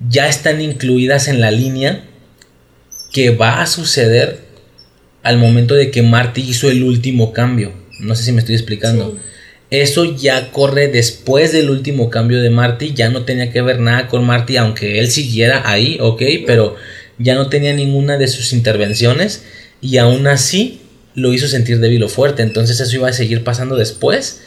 ya 0.08 0.28
están 0.28 0.60
incluidas 0.60 1.28
en 1.28 1.40
la 1.40 1.50
línea 1.50 2.04
que 3.12 3.30
va 3.30 3.62
a 3.62 3.66
suceder 3.66 4.40
al 5.22 5.38
momento 5.38 5.74
de 5.74 5.90
que 5.90 6.02
Marty 6.02 6.42
hizo 6.42 6.70
el 6.70 6.82
último 6.82 7.32
cambio. 7.32 7.72
No 8.00 8.14
sé 8.14 8.24
si 8.24 8.32
me 8.32 8.40
estoy 8.40 8.54
explicando. 8.54 9.12
Sí. 9.12 9.18
Eso 9.70 10.16
ya 10.16 10.50
corre 10.50 10.88
después 10.88 11.52
del 11.52 11.68
último 11.68 12.08
cambio 12.08 12.40
de 12.40 12.50
Marty. 12.50 12.94
Ya 12.94 13.10
no 13.10 13.24
tenía 13.24 13.50
que 13.50 13.60
ver 13.60 13.80
nada 13.80 14.08
con 14.08 14.24
Marty, 14.24 14.56
aunque 14.56 14.98
él 14.98 15.10
siguiera 15.10 15.68
ahí, 15.68 15.98
ok, 16.00 16.22
pero 16.46 16.76
ya 17.18 17.34
no 17.34 17.48
tenía 17.48 17.74
ninguna 17.74 18.16
de 18.16 18.28
sus 18.28 18.52
intervenciones. 18.52 19.44
Y 19.82 19.98
aún 19.98 20.26
así 20.26 20.80
lo 21.18 21.32
hizo 21.32 21.48
sentir 21.48 21.80
débil 21.80 22.02
o 22.04 22.08
fuerte. 22.08 22.42
Entonces 22.42 22.80
eso 22.80 22.94
iba 22.96 23.08
a 23.08 23.12
seguir 23.12 23.44
pasando 23.44 23.76
después. 23.76 24.40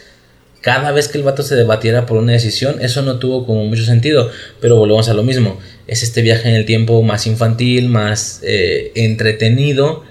Cada 0.61 0.91
vez 0.91 1.07
que 1.07 1.17
el 1.17 1.23
vato 1.23 1.41
se 1.41 1.55
debatiera 1.55 2.05
por 2.05 2.17
una 2.17 2.33
decisión, 2.33 2.75
eso 2.81 3.01
no 3.01 3.17
tuvo 3.17 3.45
como 3.47 3.65
mucho 3.65 3.83
sentido. 3.83 4.29
Pero 4.59 4.75
volvemos 4.75 5.09
a 5.09 5.13
lo 5.15 5.23
mismo. 5.23 5.59
Es 5.87 6.03
este 6.03 6.21
viaje 6.21 6.49
en 6.49 6.55
el 6.55 6.65
tiempo 6.65 7.01
más 7.01 7.25
infantil, 7.27 7.89
más 7.89 8.41
eh, 8.43 8.91
entretenido 8.95 10.03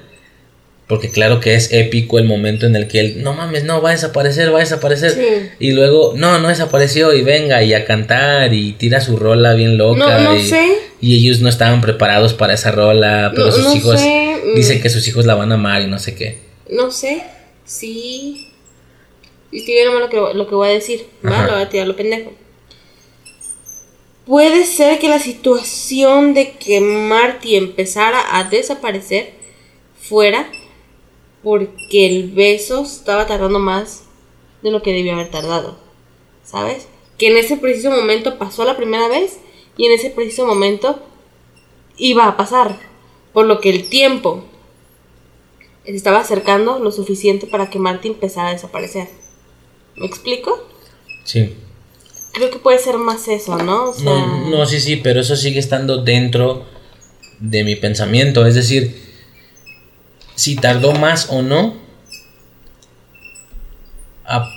Porque 0.88 1.08
claro 1.08 1.38
que 1.38 1.54
es 1.54 1.72
épico 1.72 2.18
el 2.18 2.24
momento 2.24 2.66
en 2.66 2.74
el 2.74 2.88
que 2.88 2.98
él, 2.98 3.22
no 3.22 3.32
mames, 3.32 3.62
no, 3.62 3.80
va 3.80 3.90
a 3.90 3.92
desaparecer, 3.92 4.52
va 4.52 4.56
a 4.58 4.60
desaparecer. 4.66 5.52
Y 5.60 5.70
luego, 5.70 6.14
no, 6.16 6.40
no 6.40 6.48
desapareció 6.48 7.14
y 7.14 7.22
venga 7.22 7.62
y 7.62 7.74
a 7.74 7.84
cantar 7.84 8.52
y 8.52 8.72
tira 8.72 9.00
su 9.00 9.16
rola 9.16 9.54
bien 9.54 9.78
loca. 9.78 10.18
No, 10.18 10.32
no 10.32 10.36
y, 10.36 10.48
sé. 10.48 10.66
y 11.00 11.14
ellos 11.16 11.38
no 11.42 11.48
estaban 11.48 11.80
preparados 11.80 12.34
para 12.34 12.54
esa 12.54 12.72
rola, 12.72 13.30
pero 13.36 13.46
No- 13.46 13.52
sus 13.52 13.72
hijos 13.76 14.00
sé, 14.00 14.36
mm. 14.52 14.56
dicen 14.56 14.82
que 14.82 14.88
sus 14.90 15.06
hijos 15.06 15.26
la 15.26 15.36
van 15.36 15.52
a 15.52 15.54
amar 15.54 15.80
y 15.82 15.86
no 15.86 16.00
sé 16.00 16.16
qué. 16.16 16.38
No 16.70 16.90
sé. 16.90 17.22
Y 17.82 18.48
estoy 19.52 19.74
viendo 19.74 19.98
lo 19.98 20.08
que, 20.08 20.16
lo 20.16 20.48
que 20.48 20.54
voy 20.54 20.68
a 20.68 20.72
decir. 20.72 21.06
¿va? 21.24 21.46
Lo 21.46 21.52
voy 21.52 21.62
a 21.62 21.68
tirar 21.68 21.86
lo 21.86 21.96
pendejo. 21.96 22.32
Puede 24.26 24.64
ser 24.64 24.98
que 24.98 25.08
la 25.08 25.18
situación 25.18 26.34
de 26.34 26.52
que 26.52 26.80
Marty 26.80 27.56
empezara 27.56 28.38
a 28.38 28.44
desaparecer 28.44 29.32
fuera 30.00 30.50
porque 31.42 32.06
el 32.06 32.30
beso 32.30 32.82
estaba 32.82 33.26
tardando 33.26 33.58
más 33.58 34.04
de 34.62 34.70
lo 34.70 34.82
que 34.82 34.92
debió 34.92 35.14
haber 35.14 35.30
tardado. 35.30 35.78
¿Sabes? 36.44 36.86
Que 37.18 37.28
en 37.28 37.36
ese 37.36 37.56
preciso 37.56 37.90
momento 37.90 38.38
pasó 38.38 38.64
la 38.64 38.76
primera 38.76 39.08
vez 39.08 39.38
y 39.76 39.86
en 39.86 39.92
ese 39.92 40.10
preciso 40.10 40.46
momento 40.46 41.00
iba 41.96 42.26
a 42.26 42.36
pasar. 42.36 42.78
Por 43.32 43.46
lo 43.46 43.60
que 43.60 43.70
el 43.70 43.88
tiempo 43.88 44.44
se 45.90 45.96
estaba 45.96 46.20
acercando 46.20 46.78
lo 46.78 46.90
suficiente 46.92 47.46
para 47.46 47.70
que 47.70 47.78
Marty 47.78 48.08
empezara 48.08 48.48
a 48.48 48.52
desaparecer. 48.52 49.08
¿Me 49.96 50.06
explico? 50.06 50.66
Sí. 51.24 51.54
Creo 52.32 52.50
que 52.50 52.58
puede 52.58 52.78
ser 52.78 52.96
más 52.98 53.26
eso, 53.28 53.56
¿no? 53.58 53.90
O 53.90 53.94
sea, 53.94 54.04
No, 54.04 54.48
no, 54.50 54.66
sí, 54.66 54.80
sí, 54.80 54.96
pero 54.96 55.20
eso 55.20 55.34
sigue 55.36 55.58
estando 55.58 56.02
dentro 56.02 56.64
de 57.40 57.64
mi 57.64 57.76
pensamiento. 57.76 58.46
Es 58.46 58.54
decir, 58.54 58.94
si 60.36 60.56
tardó 60.56 60.92
más 60.92 61.28
o 61.30 61.42
no, 61.42 61.74
a- 64.24 64.48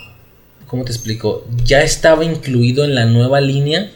¿cómo 0.66 0.84
te 0.84 0.92
explico? 0.92 1.44
Ya 1.64 1.82
estaba 1.82 2.24
incluido 2.24 2.84
en 2.84 2.94
la 2.94 3.06
nueva 3.06 3.40
línea 3.40 3.90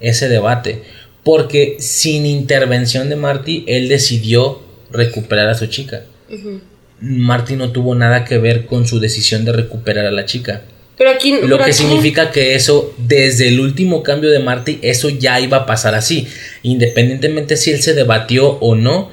ese 0.00 0.28
debate. 0.28 0.82
Porque 1.24 1.76
sin 1.80 2.24
intervención 2.24 3.08
de 3.10 3.16
Marty, 3.16 3.64
él 3.66 3.88
decidió 3.88 4.60
recuperar 4.90 5.48
a 5.48 5.54
su 5.54 5.66
chica. 5.66 6.04
ujú. 6.30 6.60
Marty 7.00 7.54
no 7.56 7.70
tuvo 7.72 7.94
nada 7.94 8.24
que 8.24 8.38
ver 8.38 8.66
con 8.66 8.86
su 8.86 8.98
decisión 9.00 9.44
de 9.44 9.52
recuperar 9.52 10.06
a 10.06 10.10
la 10.10 10.24
chica. 10.24 10.62
Pero 10.96 11.10
aquí. 11.10 11.32
Lo 11.32 11.40
pero 11.42 11.58
que 11.58 11.62
aquí- 11.64 11.72
significa 11.74 12.30
que 12.32 12.54
eso, 12.56 12.92
desde 12.98 13.48
el 13.48 13.60
último 13.60 14.02
cambio 14.02 14.30
de 14.30 14.40
Marty, 14.40 14.80
eso 14.82 15.08
ya 15.10 15.38
iba 15.40 15.58
a 15.58 15.66
pasar 15.66 15.94
así. 15.94 16.26
Independientemente 16.64 17.56
si 17.56 17.70
él 17.70 17.80
se 17.82 17.94
debatió 17.94 18.58
o 18.60 18.74
no, 18.74 19.10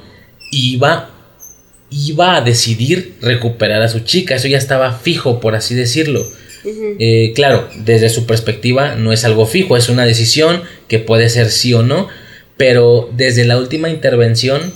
iba, 0.50 1.10
iba 1.90 2.36
a 2.36 2.40
decidir 2.40 3.14
recuperar 3.20 3.82
a 3.82 3.88
su 3.88 4.00
chica. 4.00 4.34
Eso 4.34 4.48
ya 4.48 4.58
estaba 4.58 4.92
fijo, 4.92 5.38
por 5.40 5.54
así 5.54 5.74
decirlo. 5.76 6.26
Eh, 6.98 7.32
claro, 7.36 7.68
desde 7.84 8.08
su 8.10 8.26
perspectiva 8.26 8.96
no 8.96 9.12
es 9.12 9.24
algo 9.24 9.46
fijo, 9.46 9.76
es 9.76 9.88
una 9.88 10.04
decisión 10.04 10.62
que 10.88 10.98
puede 10.98 11.28
ser 11.30 11.50
sí 11.50 11.72
o 11.74 11.82
no. 11.84 12.08
Pero 12.56 13.08
desde 13.16 13.44
la 13.44 13.58
última 13.58 13.88
intervención 13.90 14.72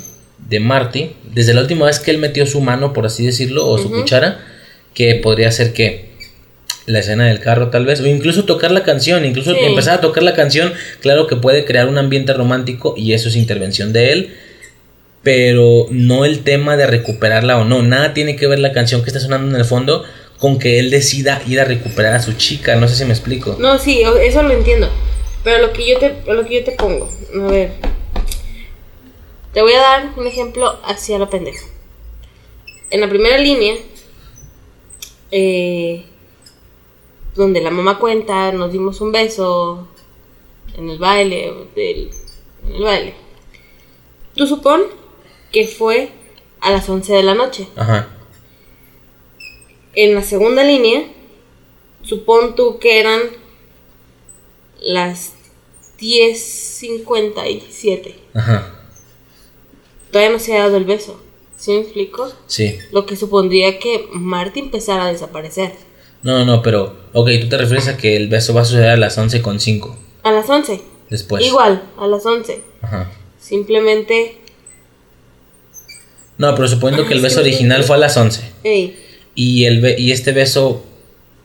de 0.51 0.61
Marty, 0.61 1.13
desde 1.33 1.55
la 1.55 1.61
última 1.63 1.87
vez 1.87 2.01
que 2.01 2.11
él 2.11 2.19
metió 2.19 2.45
su 2.45 2.61
mano, 2.61 2.93
por 2.93 3.07
así 3.07 3.25
decirlo, 3.25 3.67
o 3.67 3.79
su 3.79 3.91
cuchara, 3.91 4.41
que 4.93 5.15
podría 5.15 5.51
ser 5.53 5.73
que 5.73 6.11
la 6.87 6.99
escena 6.99 7.27
del 7.29 7.39
carro 7.39 7.69
tal 7.71 7.87
vez, 7.87 8.01
o 8.01 8.07
incluso 8.07 8.45
tocar 8.45 8.73
la 8.73 8.83
canción, 8.83 9.25
incluso 9.25 9.53
Sí. 9.53 9.61
empezar 9.63 9.99
a 9.99 10.01
tocar 10.01 10.25
la 10.25 10.35
canción, 10.35 10.73
claro 11.01 11.29
que 11.29 11.37
puede 11.37 11.65
crear 11.65 11.89
un 11.89 11.99
ambiente 11.99 12.33
romántico 12.33 12.95
y 12.97 13.13
eso 13.13 13.29
es 13.29 13.37
intervención 13.37 13.93
de 13.93 14.13
él, 14.13 14.35
pero 15.23 15.87
no 15.91 16.25
el 16.25 16.41
tema 16.41 16.77
de 16.77 16.87
recuperarla 16.87 17.59
o 17.59 17.65
no, 17.65 17.83
nada 17.83 18.13
tiene 18.13 18.35
que 18.37 18.47
ver 18.49 18.59
la 18.59 18.73
canción 18.73 19.03
que 19.03 19.09
está 19.11 19.21
sonando 19.21 19.51
en 19.55 19.57
el 19.57 19.65
fondo 19.65 20.05
con 20.39 20.59
que 20.59 20.79
él 20.81 20.91
decida 20.91 21.41
ir 21.47 21.61
a 21.61 21.65
recuperar 21.65 22.15
a 22.15 22.23
su 22.23 22.33
chica, 22.33 22.75
no 22.77 22.89
sé 22.89 22.97
si 22.97 23.05
me 23.05 23.13
explico. 23.13 23.57
No, 23.61 23.79
sí, 23.79 24.03
eso 24.25 24.43
lo 24.43 24.53
entiendo. 24.53 24.89
Pero 25.45 25.67
lo 25.67 25.73
que 25.73 25.89
yo 25.89 25.99
te, 25.99 26.15
lo 26.27 26.45
que 26.45 26.55
yo 26.57 26.65
te 26.65 26.73
pongo, 26.73 27.09
a 27.35 27.51
ver. 27.51 27.71
Te 29.53 29.63
voy 29.63 29.73
a 29.73 29.81
dar 29.81 30.13
un 30.17 30.27
ejemplo 30.27 30.79
hacia 30.85 31.19
lo 31.19 31.29
pendejo. 31.29 31.67
En 32.91 33.01
la 33.01 33.09
primera 33.09 33.39
línea, 33.39 33.75
eh, 35.31 36.05
donde 37.35 37.61
la 37.61 37.71
mamá 37.71 37.99
cuenta, 37.99 38.53
nos 38.53 38.73
dimos 38.73 39.01
un 39.01 39.13
beso 39.13 39.89
en 40.77 40.91
el 40.91 40.99
baile, 40.99 41.53
del- 41.75 42.11
en 42.67 42.75
el 42.75 42.83
baile. 42.83 43.15
Tú 44.35 44.47
supón 44.47 44.83
que 45.53 45.67
fue 45.67 46.11
a 46.61 46.71
las 46.71 46.89
11 46.89 47.13
de 47.13 47.23
la 47.23 47.35
noche. 47.35 47.69
Ajá. 47.77 48.09
En 49.95 50.15
la 50.15 50.23
segunda 50.23 50.63
línea, 50.63 51.05
supón 52.03 52.55
tú 52.55 52.79
que 52.79 53.01
eran 53.01 53.21
las 54.81 55.33
10.57. 55.99 58.15
Ajá. 58.35 58.77
Todavía 60.13 60.33
no 60.33 60.39
se 60.39 60.57
ha 60.57 60.61
dado 60.65 60.77
el 60.77 60.85
beso. 60.85 61.21
¿Sí 61.57 61.73
me 61.73 61.81
explico? 61.81 62.33
Sí. 62.47 62.79
Lo 62.93 63.05
que 63.07 63.17
supondría 63.17 63.79
que 63.79 64.07
Marty 64.13 64.61
empezara 64.61 65.07
a 65.07 65.13
desaparecer. 65.13 65.73
No, 66.23 66.45
no, 66.45 66.63
pero 66.63 66.97
ok, 67.13 67.29
tú 67.43 67.49
te 67.49 67.57
refieres 67.59 67.89
a 67.89 67.97
que 67.97 68.17
el 68.17 68.29
beso 68.29 68.53
va 68.55 68.63
a 68.63 68.65
suceder 68.65 68.89
a 68.91 68.97
las 68.97 69.19
11.5 69.19 69.95
A 70.23 70.33
las 70.33 70.49
11. 70.49 70.81
después. 71.11 71.45
Igual, 71.47 71.83
a 71.99 72.07
las 72.07 72.25
11. 72.27 72.63
Ajá. 72.83 73.11
Simplemente... 73.39 74.37
No, 76.39 76.55
pero 76.55 76.69
suponiendo 76.69 77.07
que 77.07 77.15
el 77.15 77.21
beso 77.21 77.41
original 77.41 77.85
fue 77.85 77.97
a 77.97 77.99
las 77.99 78.17
11 78.17 78.43
Ey, 78.65 78.97
y, 79.35 79.67
el 79.67 79.81
be- 79.83 79.97
y 79.99 80.13
este 80.13 80.33
beso 80.33 80.83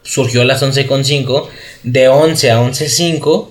surgió 0.04 0.42
a 0.42 0.46
las 0.46 0.64
11.5, 0.64 1.48
de 1.84 2.08
11 2.08 2.52
a 2.52 2.62
11.5, 2.62 3.48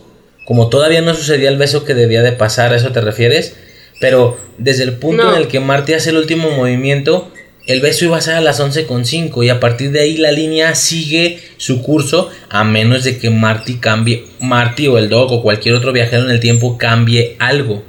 como 0.46 0.68
todavía 0.70 1.02
no 1.02 1.14
sucedía 1.14 1.48
el 1.50 1.58
beso 1.58 1.84
que 1.84 1.92
debía 1.94 2.22
de 2.22 2.32
pasar, 2.32 2.72
¿a 2.72 2.76
eso 2.76 2.92
te 2.92 3.00
refieres? 3.02 3.56
Pero 4.00 4.36
desde 4.58 4.82
el 4.84 4.94
punto 4.94 5.24
No. 5.24 5.34
en 5.34 5.42
el 5.42 5.48
que 5.48 5.60
Marty 5.60 5.94
hace 5.94 6.10
el 6.10 6.16
último 6.16 6.50
movimiento, 6.50 7.30
el 7.66 7.80
beso 7.80 8.04
iba 8.04 8.16
a 8.18 8.20
ser 8.20 8.34
a 8.34 8.40
las 8.40 8.60
11.5 8.60 9.42
y 9.44 9.48
a 9.48 9.58
partir 9.60 9.90
de 9.90 10.00
ahí 10.00 10.16
la 10.18 10.32
línea 10.32 10.74
sigue 10.74 11.38
su 11.56 11.82
curso 11.82 12.28
a 12.50 12.62
menos 12.64 13.04
de 13.04 13.18
que 13.18 13.30
Marty 13.30 13.76
cambie, 13.76 14.26
Marty 14.40 14.88
o 14.88 14.98
el 14.98 15.08
dog 15.08 15.32
o 15.32 15.42
cualquier 15.42 15.74
otro 15.74 15.92
viajero 15.92 16.24
en 16.24 16.30
el 16.30 16.40
tiempo 16.40 16.76
cambie 16.76 17.36
algo. 17.38 17.82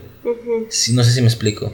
Sí, 0.69 0.94
no 0.94 1.03
sé 1.03 1.11
si 1.11 1.22
me 1.22 1.27
explico. 1.27 1.73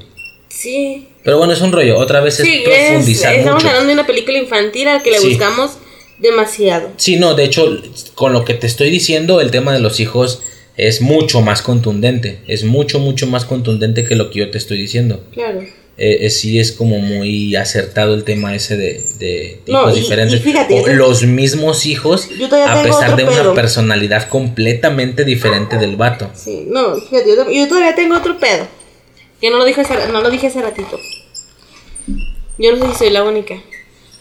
Sí. 0.49 1.07
Pero 1.23 1.37
bueno, 1.37 1.53
es 1.53 1.61
un 1.61 1.71
rollo. 1.71 1.97
Otra 1.99 2.19
vez 2.21 2.39
es 2.39 2.45
Sí, 2.47 2.63
es, 2.65 2.89
profundizar 2.89 3.35
estamos 3.35 3.61
mucho. 3.61 3.67
hablando 3.69 3.87
de 3.89 3.93
una 3.93 4.07
película 4.07 4.37
infantil 4.39 4.87
a 4.87 4.95
la 4.97 5.03
que 5.03 5.11
le 5.11 5.19
Sí. 5.19 5.29
buscamos 5.29 5.71
demasiado. 6.19 6.89
Sí, 6.97 7.17
no, 7.17 7.35
de 7.35 7.43
hecho, 7.45 7.81
con 8.15 8.33
lo 8.33 8.43
que 8.45 8.53
te 8.55 8.67
estoy 8.67 8.89
diciendo, 8.89 9.41
el 9.41 9.51
tema 9.51 9.73
de 9.73 9.79
los 9.79 9.99
hijos 9.99 10.41
es 10.77 11.01
mucho 11.01 11.41
más 11.41 11.61
contundente. 11.61 12.39
Es 12.47 12.63
mucho, 12.63 12.99
mucho 12.99 13.27
más 13.27 13.45
contundente 13.45 14.03
que 14.05 14.15
lo 14.15 14.29
que 14.29 14.39
yo 14.39 14.51
te 14.51 14.57
estoy 14.57 14.77
diciendo. 14.77 15.23
Claro. 15.33 15.61
Eh, 15.97 16.25
eh, 16.25 16.29
sí 16.31 16.57
es 16.59 16.71
como 16.71 16.97
muy 16.99 17.55
acertado 17.55 18.15
el 18.15 18.23
tema 18.23 18.55
ese 18.55 18.75
de, 18.77 19.05
de 19.19 19.59
No, 19.67 19.81
hijos 19.81 19.97
y- 19.97 19.99
diferentes. 20.01 20.39
y 20.39 20.43
fíjate, 20.43 20.79
o 20.81 20.87
los 20.87 21.23
mismos 21.23 21.85
hijos, 21.85 22.29
a 22.67 22.81
pesar 22.81 23.15
de 23.15 23.25
pedo. 23.25 23.41
una 23.41 23.53
personalidad 23.53 24.27
completamente 24.29 25.25
diferente 25.25 25.77
del 25.77 25.97
vato. 25.97 26.31
Sí, 26.33 26.65
no, 26.67 26.95
fíjate, 26.95 27.29
yo, 27.35 27.51
yo 27.51 27.67
todavía 27.67 27.93
tengo 27.93 28.15
otro 28.17 28.39
pedo. 28.39 28.65
Que 29.39 29.49
no 29.51 29.57
lo 29.57 29.65
dije 29.65 29.81
hace, 29.81 29.93
no 30.11 30.21
lo 30.21 30.29
dije 30.31 30.47
hace 30.47 30.61
ratito. 30.61 30.99
Yo 32.57 32.75
no 32.75 32.85
sé 32.85 32.91
si 32.93 32.97
soy 32.99 33.09
la 33.09 33.23
única. 33.23 33.55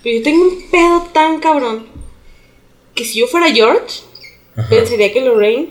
Pero 0.03 0.17
yo 0.19 0.23
tengo 0.23 0.43
un 0.45 0.71
pedo 0.71 1.09
tan 1.13 1.41
cabrón. 1.41 1.87
Que 2.95 3.05
si 3.05 3.21
yo 3.21 3.27
fuera 3.27 3.51
George, 3.53 4.01
Ajá. 4.57 4.69
pensaría 4.69 5.13
que 5.13 5.21
Lorraine 5.21 5.69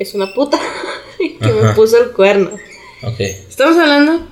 es 0.00 0.14
una 0.14 0.34
puta. 0.34 0.58
que 1.18 1.52
me 1.52 1.72
puso 1.74 2.02
el 2.02 2.10
cuerno. 2.12 2.50
Ok. 3.02 3.20
Estamos 3.20 3.76
hablando 3.76 4.26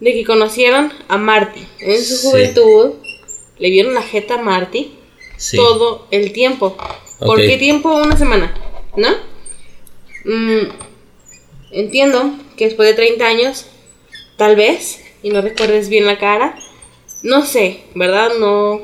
de 0.00 0.12
que 0.12 0.24
conocieron 0.24 0.92
a 1.08 1.18
Marty. 1.18 1.66
En 1.80 2.02
su 2.02 2.16
Sí. 2.16 2.26
juventud 2.28 2.92
le 3.58 3.70
vieron 3.70 3.92
la 3.94 4.02
jeta 4.02 4.34
a 4.34 4.42
Marty 4.42 4.94
Sí. 5.36 5.56
todo 5.56 6.06
el 6.10 6.32
tiempo. 6.32 6.76
¿Por 7.18 7.38
qué 7.38 7.56
tiempo? 7.58 7.94
Una 7.94 8.16
semana, 8.16 8.54
¿no? 8.96 9.08
Mm, 10.24 10.68
entiendo 11.72 12.34
que 12.56 12.66
después 12.66 12.88
de 12.88 12.94
30 12.94 13.26
años, 13.26 13.66
tal 14.36 14.56
vez, 14.56 15.00
y 15.22 15.30
no 15.30 15.40
recuerdes 15.42 15.88
bien 15.88 16.06
la 16.06 16.18
cara, 16.18 16.56
no 17.22 17.44
sé, 17.44 17.80
¿verdad? 17.94 18.32
No, 18.38 18.80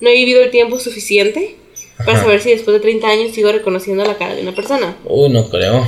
no 0.00 0.08
he 0.08 0.12
vivido 0.14 0.42
el 0.42 0.50
tiempo 0.50 0.78
suficiente 0.80 1.56
para 2.04 2.20
saber 2.20 2.40
si 2.40 2.50
después 2.50 2.74
de 2.74 2.80
30 2.80 3.08
años 3.08 3.32
sigo 3.32 3.50
reconociendo 3.52 4.04
la 4.04 4.16
cara 4.18 4.34
de 4.34 4.42
una 4.42 4.54
persona. 4.54 4.96
Uy, 5.04 5.28
no 5.30 5.48
creo. 5.48 5.86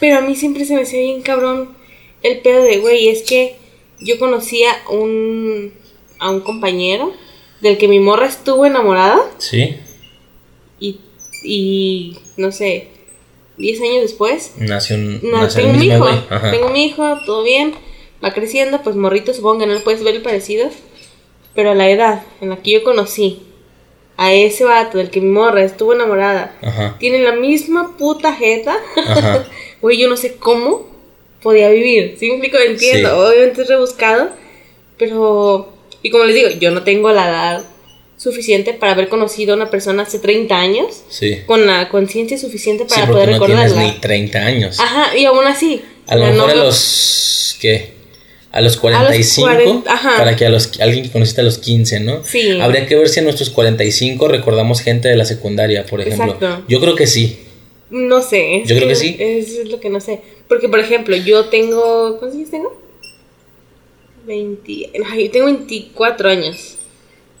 Pero 0.00 0.18
a 0.18 0.20
mí 0.20 0.34
siempre 0.36 0.64
se 0.64 0.74
me 0.74 0.82
hacía 0.82 1.00
bien 1.00 1.22
cabrón 1.22 1.74
el 2.22 2.40
pedo 2.40 2.62
de, 2.62 2.78
güey, 2.78 3.08
es 3.08 3.22
que 3.22 3.56
yo 4.00 4.18
conocía 4.18 4.70
un, 4.90 5.72
a 6.18 6.30
un 6.30 6.40
compañero 6.40 7.12
del 7.60 7.78
que 7.78 7.88
mi 7.88 8.00
morra 8.00 8.26
estuvo 8.26 8.66
enamorada 8.66 9.18
Sí. 9.38 9.76
y, 10.80 10.98
y 11.44 12.16
no 12.36 12.52
sé, 12.52 12.88
10 13.58 13.80
años 13.80 14.02
después, 14.02 14.52
Nació 14.58 14.96
un. 14.96 15.20
no, 15.22 15.42
nació 15.42 15.62
tengo 15.62 15.78
mismo 15.78 16.08
hijo. 16.08 16.24
Ajá. 16.28 16.50
tengo 16.50 16.68
mi 16.70 16.84
hijo, 16.84 17.18
todo 17.24 17.42
bien, 17.42 17.74
va 18.22 18.32
creciendo, 18.34 18.82
pues 18.82 18.96
morrito 18.96 19.32
supongo 19.32 19.60
que 19.60 19.66
no 19.66 19.74
le 19.74 19.80
puedes 19.80 20.02
ver 20.02 20.16
el 20.16 20.22
parecido, 20.22 20.68
Pero 21.54 21.70
a 21.70 21.74
la 21.74 21.88
edad 21.88 22.22
en 22.42 22.50
la 22.50 22.56
que 22.58 22.72
yo 22.72 22.82
conocí 22.84 23.40
a 24.16 24.32
ese 24.32 24.64
vato 24.64 24.98
del 24.98 25.10
que 25.10 25.20
mi 25.20 25.28
morra 25.28 25.62
estuvo 25.62 25.92
enamorada, 25.92 26.54
Ajá. 26.62 26.96
tiene 26.98 27.18
la 27.18 27.32
misma 27.32 27.96
puta 27.98 28.32
jeta, 28.34 28.76
güey, 29.82 29.98
yo 29.98 30.08
no 30.08 30.16
sé 30.16 30.36
cómo 30.36 30.86
podía 31.42 31.68
vivir. 31.70 32.16
¿Sí 32.18 32.26
me 32.28 32.34
explico? 32.36 32.56
Entiendo, 32.58 33.08
Sí. 33.10 33.14
obviamente 33.30 33.62
es 33.62 33.68
rebuscado, 33.68 34.30
pero... 34.98 35.72
Y 36.02 36.10
como 36.10 36.24
les 36.24 36.34
digo, 36.34 36.48
yo 36.60 36.70
no 36.70 36.82
tengo 36.82 37.10
la 37.12 37.28
edad 37.28 37.64
suficiente 38.16 38.72
para 38.72 38.92
haber 38.92 39.08
conocido 39.08 39.52
a 39.52 39.56
una 39.56 39.68
persona 39.70 40.04
hace 40.04 40.18
30 40.18 40.56
años 40.58 41.02
Sí. 41.08 41.42
con 41.46 41.66
la 41.66 41.88
conciencia 41.88 42.38
suficiente 42.38 42.84
Sí, 42.88 42.94
para 42.94 43.06
porque 43.06 43.22
poder 43.24 43.38
no 43.40 43.46
tienes 43.46 43.64
recordarla. 43.72 43.92
ni 43.94 44.00
30 44.00 44.38
años. 44.38 44.80
Ajá, 44.80 45.16
y 45.16 45.24
aún 45.26 45.44
así. 45.46 45.82
A 46.06 46.16
lo 46.16 46.24
mejor 46.26 46.36
no 46.36 46.46
a 46.46 46.54
los. 46.54 47.58
¿Qué? 47.60 47.95
A 48.56 48.60
los 48.62 48.76
45. 48.78 49.48
40, 49.48 49.92
ajá. 49.92 50.16
Para 50.16 50.34
que 50.36 50.46
a 50.46 50.48
los 50.50 50.80
alguien 50.80 51.04
que 51.04 51.10
conociste 51.10 51.40
a 51.42 51.44
los 51.44 51.58
15, 51.58 52.00
¿no? 52.00 52.22
Sí. 52.24 52.58
Habría 52.60 52.86
que 52.86 52.96
ver 52.96 53.08
si 53.08 53.20
a 53.20 53.22
nuestros 53.22 53.50
45 53.50 54.28
recordamos 54.28 54.80
gente 54.80 55.08
de 55.08 55.16
la 55.16 55.24
secundaria, 55.24 55.84
por 55.84 56.00
ejemplo. 56.00 56.32
Exacto. 56.34 56.64
Yo 56.68 56.80
creo 56.80 56.94
que 56.94 57.06
sí. 57.06 57.38
No 57.90 58.22
sé. 58.22 58.62
Yo 58.66 58.74
creo 58.76 58.88
que 58.88 58.94
sí. 58.96 59.16
Eso 59.18 59.62
es 59.62 59.68
lo 59.68 59.78
que 59.78 59.90
no 59.90 60.00
sé. 60.00 60.20
Porque, 60.48 60.68
por 60.68 60.80
ejemplo, 60.80 61.14
yo 61.16 61.46
tengo. 61.46 62.16
¿Cuántos 62.18 62.36
años 62.38 62.50
tengo? 62.50 62.82
20. 64.26 64.90
Ay, 65.10 65.28
tengo 65.28 65.46
24 65.46 66.28
años. 66.28 66.76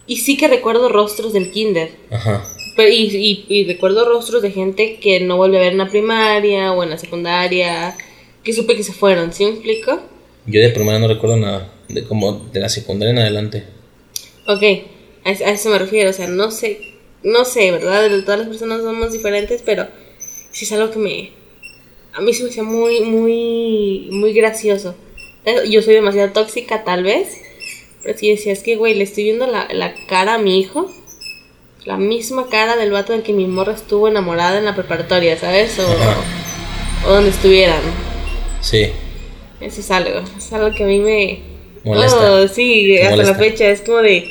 Y 0.06 0.18
sí 0.18 0.36
que 0.36 0.48
recuerdo 0.48 0.88
rostros 0.88 1.32
del 1.32 1.50
kinder. 1.50 1.90
Ajá. 2.10 2.44
Pero, 2.76 2.90
y, 2.90 3.06
y- 3.16 3.44
y 3.48 3.64
recuerdo 3.64 4.04
rostros 4.08 4.42
de 4.42 4.50
gente 4.52 4.98
que 5.00 5.20
no 5.20 5.36
volví 5.36 5.56
a 5.56 5.60
ver 5.60 5.72
en 5.72 5.78
la 5.78 5.88
primaria 5.88 6.72
o 6.72 6.82
en 6.84 6.90
la 6.90 6.98
secundaria. 6.98 7.96
Que 8.44 8.52
supe 8.52 8.76
que 8.76 8.84
se 8.84 8.92
fueron. 8.92 9.32
¿Sí 9.32 9.44
me 9.44 9.50
explico? 9.52 10.00
Yo 10.46 10.60
de 10.60 10.70
primera 10.70 10.98
no 10.98 11.08
recuerdo 11.08 11.36
nada. 11.36 11.72
De 11.88 12.04
como 12.04 12.32
de 12.52 12.60
la 12.60 12.68
secundaria 12.68 13.12
en 13.12 13.18
adelante. 13.18 13.64
Ok, 14.46 14.62
a, 15.24 15.30
a 15.30 15.50
eso 15.50 15.70
me 15.70 15.78
refiero, 15.78 16.10
o 16.10 16.12
sea, 16.12 16.28
no 16.28 16.50
sé, 16.50 16.80
no 17.22 17.44
sé, 17.44 17.72
¿verdad? 17.72 18.08
Todas 18.24 18.40
las 18.40 18.48
personas 18.48 18.82
somos 18.82 19.12
diferentes, 19.12 19.62
pero 19.64 19.86
sí 20.52 20.64
es 20.64 20.72
algo 20.72 20.90
que 20.90 20.98
me... 20.98 21.30
A 22.12 22.20
mí 22.20 22.32
se 22.32 22.44
me 22.44 22.50
hacía 22.50 22.62
muy, 22.62 23.00
muy, 23.00 24.08
muy 24.10 24.32
gracioso. 24.32 24.94
Yo 25.68 25.82
soy 25.82 25.94
demasiado 25.94 26.32
tóxica, 26.32 26.82
tal 26.82 27.04
vez, 27.04 27.28
pero 28.02 28.18
sí 28.18 28.30
decía, 28.30 28.52
es 28.52 28.62
que, 28.62 28.76
güey, 28.76 28.94
le 28.94 29.04
estoy 29.04 29.24
viendo 29.24 29.46
la, 29.46 29.68
la 29.72 29.94
cara 30.08 30.34
a 30.34 30.38
mi 30.38 30.58
hijo, 30.58 30.90
la 31.84 31.98
misma 31.98 32.48
cara 32.48 32.76
del 32.76 32.90
vato 32.90 33.12
del 33.12 33.22
que 33.22 33.32
mi 33.32 33.46
morra 33.46 33.74
estuvo 33.74 34.08
enamorada 34.08 34.58
en 34.58 34.64
la 34.64 34.74
preparatoria, 34.74 35.38
¿sabes? 35.38 35.78
O 37.06 37.10
donde 37.12 37.30
estuvieran. 37.30 37.80
Sí. 38.60 38.90
Eso 39.66 39.80
es 39.80 39.90
algo, 39.90 40.20
es 40.38 40.52
algo 40.52 40.74
que 40.74 40.84
a 40.84 40.86
mí 40.86 40.98
me... 41.00 41.40
Molesta. 41.84 42.32
Oh, 42.32 42.48
sí, 42.48 42.84
Te 42.96 43.02
hasta 43.02 43.10
molesta. 43.16 43.32
la 43.32 43.38
fecha 43.38 43.68
es 43.70 43.80
como 43.82 43.98
de... 43.98 44.24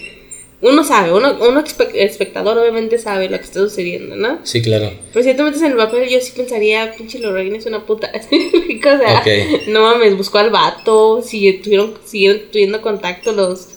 Uno 0.61 0.83
sabe, 0.83 1.11
uno, 1.13 1.37
uno 1.47 1.63
espectador 1.93 2.57
obviamente 2.57 2.97
sabe 2.97 3.29
lo 3.29 3.37
que 3.37 3.43
está 3.43 3.59
sucediendo, 3.59 4.15
¿no? 4.15 4.39
Sí, 4.43 4.61
claro. 4.61 4.91
Pero 5.13 5.23
si 5.23 5.33
metes 5.43 5.61
en 5.61 5.71
el 5.71 5.77
papel, 5.77 6.09
yo 6.09 6.19
sí 6.21 6.31
pensaría, 6.35 6.93
pinche 6.97 7.19
Lorraine 7.19 7.57
es 7.57 7.65
una 7.65 7.85
puta. 7.85 8.09
o 8.19 8.97
sea, 8.97 9.19
Ok. 9.19 9.67
no 9.67 9.81
mames, 9.81 10.17
buscó 10.17 10.39
al 10.39 10.49
vato, 10.49 11.21
sigue, 11.21 11.53
tuvieron, 11.63 11.93
siguieron 12.05 12.41
teniendo 12.51 12.81
contacto 12.81 13.31
los, 13.33 13.67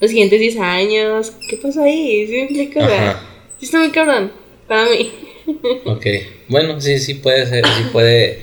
los 0.00 0.10
siguientes 0.10 0.40
10 0.40 0.56
años. 0.58 1.32
¿Qué 1.48 1.58
pasó 1.58 1.82
ahí? 1.84 2.26
¿Sí 2.26 2.32
me 2.32 2.42
explico? 2.44 2.80
O 2.80 2.88
sea, 2.88 3.20
sí 3.60 3.66
está 3.66 3.78
muy 3.78 3.90
cabrón, 3.90 4.32
para 4.66 4.86
mí. 4.86 5.12
Ok. 5.84 6.06
Bueno, 6.48 6.80
sí, 6.80 6.98
sí 6.98 7.14
puede 7.14 7.46
ser, 7.46 7.64
sí 7.66 7.84
puede 7.92 8.40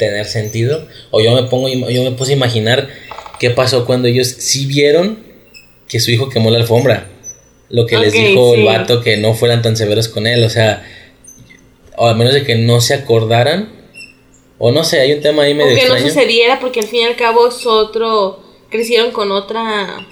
tener 0.00 0.26
sentido. 0.26 0.88
O 1.12 1.20
yo 1.20 1.32
me 1.34 1.44
pongo, 1.44 1.68
yo 1.68 2.02
me 2.02 2.10
puse 2.12 2.32
a 2.32 2.36
imaginar 2.36 2.88
qué 3.38 3.50
pasó 3.50 3.84
cuando 3.86 4.08
ellos 4.08 4.26
sí 4.26 4.66
vieron 4.66 5.22
que 5.88 6.00
su 6.00 6.10
hijo 6.10 6.28
quemó 6.28 6.50
la 6.50 6.58
alfombra. 6.58 7.06
Lo 7.68 7.86
que 7.86 7.96
les 7.98 8.12
dijo 8.12 8.54
el 8.56 8.64
vato 8.64 9.00
que 9.00 9.16
no 9.16 9.34
fueran 9.34 9.62
tan 9.62 9.76
severos 9.76 10.08
con 10.08 10.26
él. 10.26 10.42
O 10.42 10.50
sea, 10.50 10.82
o 11.96 12.08
al 12.08 12.16
menos 12.16 12.34
de 12.34 12.42
que 12.44 12.56
no 12.56 12.80
se 12.80 12.94
acordaran. 12.94 13.68
O 14.58 14.72
no 14.72 14.82
sé, 14.84 15.00
hay 15.00 15.12
un 15.12 15.20
tema 15.22 15.44
ahí 15.44 15.52
O 15.52 15.54
medio 15.54 15.70
que 15.76 15.86
no 15.88 15.94
extraño. 15.94 16.08
sucediera 16.08 16.58
porque 16.60 16.80
al 16.80 16.86
fin 16.86 17.00
y 17.00 17.04
al 17.04 17.16
cabo 17.16 17.48
es 17.48 17.64
otro, 17.66 18.42
crecieron 18.68 19.10
con 19.10 19.30
otra, 19.32 20.06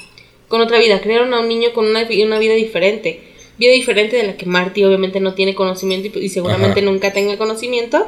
con 0.48 0.60
otra 0.62 0.78
vida, 0.78 1.00
crearon 1.02 1.34
a 1.34 1.40
un 1.40 1.48
niño 1.48 1.72
con 1.74 1.84
una, 1.86 2.04
vi- 2.04 2.22
una 2.22 2.38
vida 2.38 2.54
diferente, 2.54 3.20
vida 3.58 3.72
diferente 3.72 4.16
de 4.16 4.22
la 4.22 4.36
que 4.38 4.46
Marty 4.46 4.84
obviamente 4.84 5.20
no 5.20 5.34
tiene 5.34 5.54
conocimiento 5.54 6.18
y, 6.18 6.24
y 6.24 6.28
seguramente 6.30 6.80
Ajá. 6.80 6.90
nunca 6.90 7.12
tenga 7.12 7.36
conocimiento, 7.36 8.06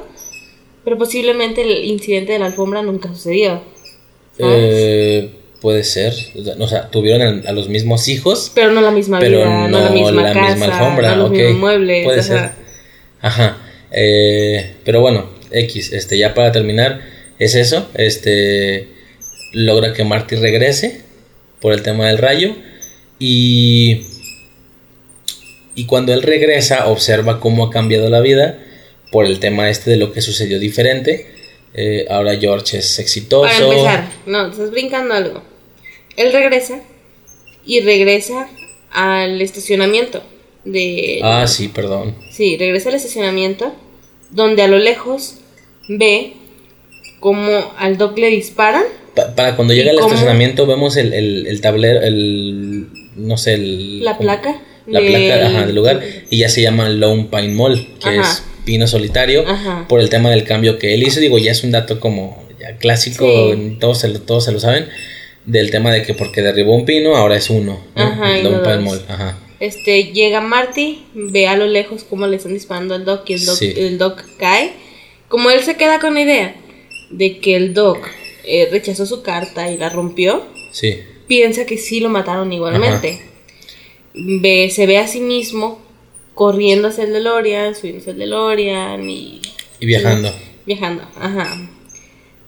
pero 0.90 0.98
posiblemente 0.98 1.62
el 1.62 1.84
incidente 1.84 2.32
de 2.32 2.40
la 2.40 2.46
alfombra 2.46 2.82
nunca 2.82 3.10
sucedió. 3.10 3.62
Eh, 4.38 5.30
puede 5.60 5.84
ser. 5.84 6.12
O 6.58 6.66
sea, 6.66 6.90
tuvieron 6.90 7.46
a 7.46 7.52
los 7.52 7.68
mismos 7.68 8.08
hijos. 8.08 8.50
pero 8.56 8.72
no 8.72 8.80
la 8.80 8.90
misma 8.90 9.20
pero 9.20 9.38
vida, 9.38 9.68
no, 9.68 9.68
no 9.68 9.84
la 9.84 9.90
misma 9.90 10.22
la 10.22 10.32
casa, 10.32 10.50
misma 10.50 10.66
alfombra, 10.66 11.10
no 11.10 11.16
los 11.16 11.30
ok, 11.30 11.36
mismos 11.36 11.60
muebles, 11.60 12.04
puede 12.04 12.22
ser. 12.24 12.50
Ajá. 13.20 13.58
Eh, 13.92 14.72
pero 14.84 15.00
bueno, 15.00 15.30
X, 15.52 15.92
este, 15.92 16.18
ya 16.18 16.34
para 16.34 16.50
terminar, 16.50 17.02
es 17.38 17.54
eso. 17.54 17.88
Este 17.94 18.88
logra 19.52 19.92
que 19.92 20.02
Marty 20.02 20.34
regrese 20.34 21.02
por 21.60 21.72
el 21.72 21.84
tema 21.84 22.08
del 22.08 22.18
rayo. 22.18 22.56
Y. 23.20 24.06
Y 25.76 25.86
cuando 25.86 26.12
él 26.12 26.22
regresa, 26.22 26.88
observa 26.88 27.38
cómo 27.38 27.64
ha 27.64 27.70
cambiado 27.70 28.10
la 28.10 28.18
vida 28.18 28.58
por 29.10 29.26
el 29.26 29.38
tema 29.40 29.68
este 29.70 29.90
de 29.90 29.96
lo 29.96 30.12
que 30.12 30.20
sucedió 30.22 30.58
diferente. 30.58 31.26
Eh, 31.74 32.06
ahora 32.10 32.36
George 32.36 32.78
es 32.78 32.98
exitoso. 32.98 33.42
Para 33.52 33.64
empezar, 33.64 34.08
no, 34.26 34.48
estás 34.48 34.70
brincando 34.70 35.14
algo. 35.14 35.42
Él 36.16 36.32
regresa 36.32 36.80
y 37.64 37.80
regresa 37.80 38.48
al 38.92 39.40
estacionamiento 39.40 40.22
de 40.64 41.20
Ah, 41.22 41.46
sí, 41.46 41.68
perdón. 41.68 42.16
Sí, 42.32 42.56
regresa 42.56 42.88
al 42.88 42.96
estacionamiento 42.96 43.74
donde 44.30 44.62
a 44.62 44.68
lo 44.68 44.78
lejos 44.78 45.36
ve 45.88 46.34
como 47.20 47.72
al 47.78 47.98
Doc 47.98 48.18
le 48.18 48.28
disparan. 48.28 48.84
Pa- 49.14 49.34
para 49.34 49.56
cuando 49.56 49.74
llega 49.74 49.92
¿Y 49.92 49.96
al 49.96 50.04
estacionamiento 50.04 50.66
vemos 50.66 50.96
el, 50.96 51.12
el, 51.12 51.46
el 51.46 51.60
tablero, 51.60 52.00
el, 52.02 52.86
no 53.16 53.36
sé, 53.36 53.54
el... 53.54 54.04
La 54.04 54.18
placa 54.18 54.60
La 54.86 55.00
placa 55.00 55.46
ajá, 55.46 55.66
del 55.66 55.74
lugar 55.74 56.00
y 56.30 56.38
ya 56.38 56.48
se 56.48 56.62
llama 56.62 56.88
Lone 56.88 57.28
Pine 57.30 57.48
Mall, 57.54 57.86
que 58.02 58.08
Ajá. 58.08 58.22
es 58.22 58.42
pino 58.64 58.86
solitario, 58.86 59.44
Ajá. 59.46 59.86
por 59.88 60.00
el 60.00 60.08
tema 60.10 60.30
del 60.30 60.44
cambio 60.44 60.78
que 60.78 60.94
él 60.94 61.02
hizo. 61.02 61.20
Digo, 61.20 61.38
ya 61.38 61.52
es 61.52 61.62
un 61.64 61.70
dato 61.72 62.00
como 62.00 62.42
ya 62.60 62.76
clásico, 62.76 63.26
Sí. 63.54 63.76
todos, 63.80 63.98
se 64.00 64.08
lo, 64.08 64.20
todos 64.20 64.44
se 64.44 64.52
lo 64.52 64.60
saben, 64.60 64.88
del 65.46 65.70
tema 65.70 65.92
de 65.92 66.02
que 66.02 66.14
porque 66.14 66.42
derribó 66.42 66.74
un 66.74 66.84
pino, 66.84 67.16
ahora 67.16 67.36
es 67.36 67.50
uno. 67.50 67.80
¿no? 67.96 68.02
Ajá, 68.02 68.38
y 68.38 68.42
no 68.42 68.60
ajá. 69.08 69.38
Este, 69.60 70.04
llega 70.12 70.40
Marty, 70.40 71.02
ve 71.14 71.46
a 71.46 71.56
lo 71.56 71.66
lejos 71.66 72.04
cómo 72.04 72.26
le 72.26 72.36
están 72.36 72.54
disparando 72.54 72.94
al 72.94 73.04
Doc 73.04 73.28
y 73.28 73.34
el 73.34 73.44
Doc, 73.44 73.56
Sí. 73.58 73.72
el 73.76 73.98
doc 73.98 74.22
cae. 74.38 74.72
Como 75.28 75.50
él 75.50 75.60
se 75.62 75.76
queda 75.76 76.00
con 76.00 76.14
la 76.14 76.22
idea 76.22 76.54
de 77.10 77.38
que 77.38 77.56
el 77.56 77.74
Doc 77.74 78.08
eh, 78.44 78.68
rechazó 78.72 79.04
su 79.06 79.22
carta 79.22 79.70
y 79.70 79.76
la 79.76 79.88
rompió, 79.90 80.44
Sí, 80.72 80.98
piensa 81.28 81.66
que 81.66 81.76
sí 81.78 82.00
lo 82.00 82.08
mataron 82.08 82.52
igualmente. 82.52 83.20
Ve, 84.14 84.70
se 84.70 84.86
ve 84.86 84.98
a 84.98 85.06
sí 85.06 85.20
mismo 85.20 85.80
corriendo 86.40 86.88
hacia 86.88 87.04
el 87.04 87.12
DeLorean, 87.12 87.74
subiéndose 87.74 88.12
al 88.12 88.18
DeLorean 88.18 89.10
y 89.10 89.42
y 89.78 89.84
viajando. 89.84 90.34
viajando. 90.64 91.02
Ajá. 91.20 91.68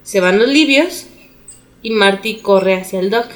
Se 0.03 0.19
van 0.19 0.39
los 0.39 0.49
libios 0.49 1.09
y 1.83 1.91
Marty 1.91 2.37
corre 2.37 2.73
hacia 2.73 3.01
el 3.01 3.11
Doc. 3.11 3.27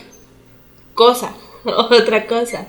Cosa, 0.95 1.37
otra 1.65 2.27
cosa. 2.27 2.69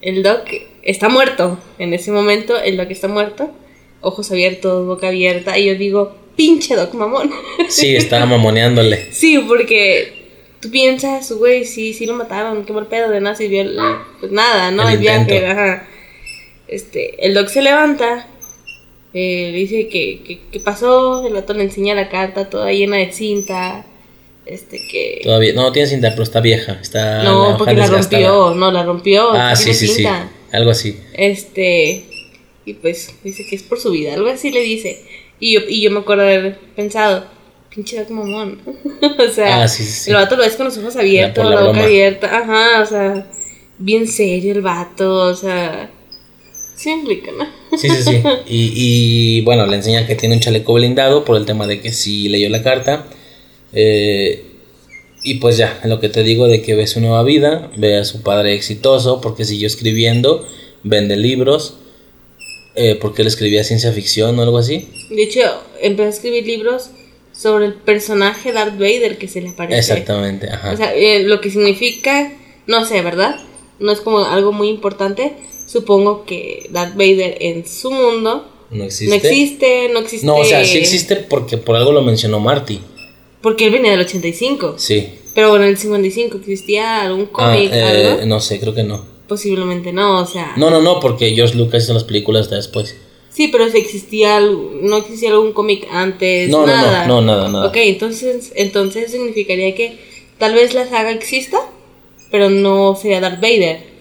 El 0.00 0.24
Doc 0.24 0.48
está 0.82 1.08
muerto. 1.08 1.60
En 1.78 1.94
ese 1.94 2.10
momento 2.10 2.60
el 2.60 2.76
Doc 2.76 2.90
está 2.90 3.06
muerto. 3.06 3.52
Ojos 4.00 4.32
abiertos, 4.32 4.84
boca 4.84 5.06
abierta. 5.06 5.56
Y 5.56 5.66
yo 5.66 5.76
digo, 5.76 6.16
pinche 6.34 6.74
Doc 6.74 6.92
mamón. 6.94 7.30
Sí, 7.68 7.94
estaba 7.94 8.26
mamoneándole. 8.26 9.12
Sí, 9.12 9.38
porque 9.46 10.24
tú 10.58 10.72
piensas, 10.72 11.30
güey, 11.30 11.66
sí, 11.66 11.94
sí 11.94 12.04
lo 12.04 12.14
mataron, 12.14 12.64
qué 12.64 12.72
mal 12.72 12.88
pedo, 12.88 13.10
de 13.10 13.20
nada 13.20 13.36
sirvió 13.36 13.62
pues 14.18 14.32
nada, 14.32 14.72
¿no? 14.72 14.88
El 14.88 14.94
El, 14.94 15.00
viaje, 15.00 15.46
ajá. 15.46 15.86
Este, 16.68 17.24
el 17.26 17.34
doc 17.34 17.48
se 17.48 17.62
levanta, 17.62 18.26
eh, 19.14 19.52
dice 19.54 19.88
que, 19.88 20.22
que, 20.26 20.40
que 20.50 20.60
pasó, 20.60 21.26
el 21.26 21.32
vato 21.34 21.54
le 21.54 21.64
enseña 21.64 21.94
la 21.94 22.08
carta 22.08 22.50
toda 22.50 22.72
llena 22.72 22.96
de 22.96 23.12
cinta, 23.12 23.86
este, 24.44 24.78
que... 24.90 25.20
Todavía, 25.24 25.52
no, 25.54 25.72
tiene 25.72 25.88
cinta, 25.88 26.10
pero 26.10 26.22
está 26.22 26.40
vieja. 26.40 26.78
Está 26.80 27.22
no, 27.24 27.48
hoja 27.48 27.58
porque 27.58 27.74
la 27.74 27.86
rompió, 27.86 28.54
no, 28.54 28.70
la 28.70 28.84
rompió. 28.84 29.32
Ah, 29.32 29.56
sí, 29.56 29.74
sí, 29.74 29.86
sí. 29.88 29.94
cinta. 29.94 30.30
Algo 30.52 30.70
así. 30.70 30.98
Este, 31.14 32.04
y 32.64 32.74
pues 32.74 33.14
dice 33.24 33.44
que 33.48 33.56
es 33.56 33.62
por 33.62 33.80
su 33.80 33.90
vida, 33.90 34.14
algo 34.14 34.28
así 34.28 34.50
le 34.50 34.60
dice. 34.60 35.02
Y 35.40 35.54
yo, 35.54 35.60
y 35.68 35.82
yo 35.82 35.90
me 35.90 36.00
acuerdo 36.00 36.22
haber 36.22 36.58
pensado, 36.76 37.26
pinche 37.74 37.98
Doc 37.98 38.10
mamón. 38.10 38.60
o 39.18 39.32
sea, 39.32 39.62
Ah, 39.62 39.68
sí, 39.68 39.82
sí, 39.82 39.90
sí. 39.92 40.10
el 40.10 40.16
vato 40.16 40.36
lo 40.36 40.42
ves 40.42 40.56
con 40.56 40.66
los 40.66 40.78
ojos 40.78 40.96
abiertos, 40.96 41.44
la, 41.44 41.50
la 41.50 41.60
boca 41.60 41.72
broma. 41.72 41.84
abierta, 41.84 42.38
ajá, 42.38 42.82
o 42.82 42.86
sea, 42.86 43.26
bien 43.78 44.06
serio 44.06 44.52
el 44.52 44.62
vato, 44.62 45.12
o 45.12 45.34
sea, 45.34 45.90
sí 46.76 46.90
me 46.90 46.96
explica, 46.96 47.32
¿no? 47.32 47.46
Sí, 47.76 47.88
sí, 47.88 48.02
sí. 48.02 48.22
Y, 48.46 48.72
y, 48.74 49.40
bueno, 49.42 49.66
le 49.66 49.76
enseña 49.76 50.06
que 50.06 50.14
tiene 50.14 50.36
un 50.36 50.40
chaleco 50.40 50.74
blindado 50.74 51.24
por 51.24 51.36
el 51.36 51.46
tema 51.46 51.66
de 51.66 51.80
que 51.80 51.92
sí 51.92 52.28
leyó 52.28 52.48
la 52.48 52.62
carta. 52.62 53.06
Eh, 53.72 54.44
y 55.24 55.34
pues 55.34 55.56
ya, 55.56 55.80
lo 55.84 55.98
que 55.98 56.08
te 56.08 56.22
digo 56.22 56.46
de 56.46 56.62
que 56.62 56.74
ve 56.74 56.86
su 56.86 57.00
nueva 57.00 57.22
vida, 57.24 57.70
ve 57.76 57.96
a 57.96 58.04
su 58.04 58.22
padre 58.22 58.54
exitoso 58.54 59.20
porque 59.20 59.44
siguió 59.44 59.66
escribiendo, 59.66 60.46
vende 60.84 61.16
libros, 61.16 61.78
eh, 62.76 62.96
porque 63.00 63.22
él 63.22 63.28
escribía 63.28 63.64
ciencia 63.64 63.90
ficción 63.92 64.38
o 64.38 64.42
algo 64.42 64.58
así. 64.58 64.88
De 65.10 65.24
hecho, 65.24 65.40
empezó 65.80 66.06
a 66.06 66.10
escribir 66.10 66.46
libros 66.46 66.90
sobre 67.32 67.66
el 67.66 67.74
personaje 67.74 68.52
Darth 68.52 68.78
Vader 68.78 69.18
que 69.18 69.28
se 69.28 69.40
le 69.40 69.48
aparece. 69.48 69.78
Exactamente, 69.78 70.48
ajá. 70.48 70.72
O 70.72 70.76
sea, 70.76 70.94
eh, 70.94 71.24
lo 71.24 71.40
que 71.40 71.50
significa, 71.50 72.32
no 72.66 72.84
sé, 72.84 73.02
¿verdad? 73.02 73.40
No 73.80 73.92
es 73.92 74.00
como 74.00 74.24
algo 74.24 74.52
muy 74.52 74.68
importante. 74.68 75.32
Supongo 75.66 76.24
que 76.24 76.68
Darth 76.70 76.94
Vader 76.96 77.36
en 77.40 77.66
su 77.66 77.90
mundo 77.90 78.46
no 78.70 78.84
existe. 78.84 79.06
no 79.08 79.14
existe, 79.14 79.88
no 79.92 79.98
existe. 80.00 80.26
No, 80.26 80.36
o 80.36 80.44
sea, 80.44 80.64
sí 80.64 80.78
existe 80.78 81.16
porque 81.16 81.58
por 81.58 81.76
algo 81.76 81.92
lo 81.92 82.02
mencionó 82.02 82.40
Marty. 82.40 82.80
Porque 83.42 83.66
él 83.66 83.72
venía 83.72 83.90
del 83.92 84.00
85. 84.00 84.74
Sí. 84.78 85.08
Pero 85.34 85.50
bueno, 85.50 85.64
en 85.64 85.70
el 85.72 85.76
55 85.78 86.38
existía 86.38 87.02
algún 87.02 87.28
Ah, 87.34 87.52
cómic, 87.52 87.70
eh, 87.72 87.82
algo. 87.82 88.26
no 88.26 88.40
sé, 88.40 88.58
creo 88.58 88.74
que 88.74 88.82
no. 88.84 89.04
Posiblemente 89.28 89.92
no, 89.92 90.20
o 90.22 90.26
sea. 90.26 90.54
No, 90.56 90.70
no, 90.70 90.80
no, 90.80 91.00
porque 91.00 91.34
George 91.34 91.56
Lucas 91.56 91.84
hizo 91.84 91.92
las 91.94 92.04
películas 92.04 92.44
hasta 92.44 92.56
después. 92.56 92.96
Sí, 93.30 93.48
pero 93.48 93.68
si 93.70 93.76
existía, 93.76 94.40
no 94.40 94.96
existía 94.96 95.30
algún 95.30 95.52
cómic 95.52 95.86
antes, 95.92 96.48
No, 96.48 96.60
no, 96.60 96.66
no, 96.68 96.72
nada. 96.72 97.06
no, 97.06 97.20
nada, 97.20 97.48
nada. 97.50 97.66
Ok, 97.66 97.76
entonces, 97.76 98.52
entonces 98.54 99.10
significaría 99.12 99.74
que 99.74 99.98
tal 100.38 100.54
vez 100.54 100.72
la 100.72 100.88
saga 100.88 101.10
exista, 101.12 101.58
pero 102.30 102.48
no 102.48 102.96
sería 103.00 103.20
Darth 103.20 103.40
Vader. 103.42 103.95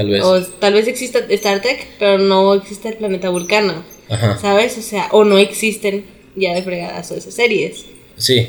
Tal 0.00 0.08
vez. 0.08 0.24
O 0.24 0.40
tal 0.42 0.72
vez 0.72 0.88
exista 0.88 1.18
Star 1.28 1.60
Trek, 1.60 1.86
pero 1.98 2.16
no 2.16 2.54
existe 2.54 2.88
el 2.88 2.94
planeta 2.94 3.28
Vulcano. 3.28 3.84
Ajá. 4.08 4.38
¿Sabes? 4.40 4.78
O 4.78 4.80
sea, 4.80 5.08
o 5.10 5.24
no 5.24 5.36
existen 5.36 6.06
ya 6.36 6.54
de 6.54 6.62
fregadas 6.62 7.10
o 7.10 7.16
esas 7.16 7.34
series. 7.34 7.84
Sí, 8.16 8.46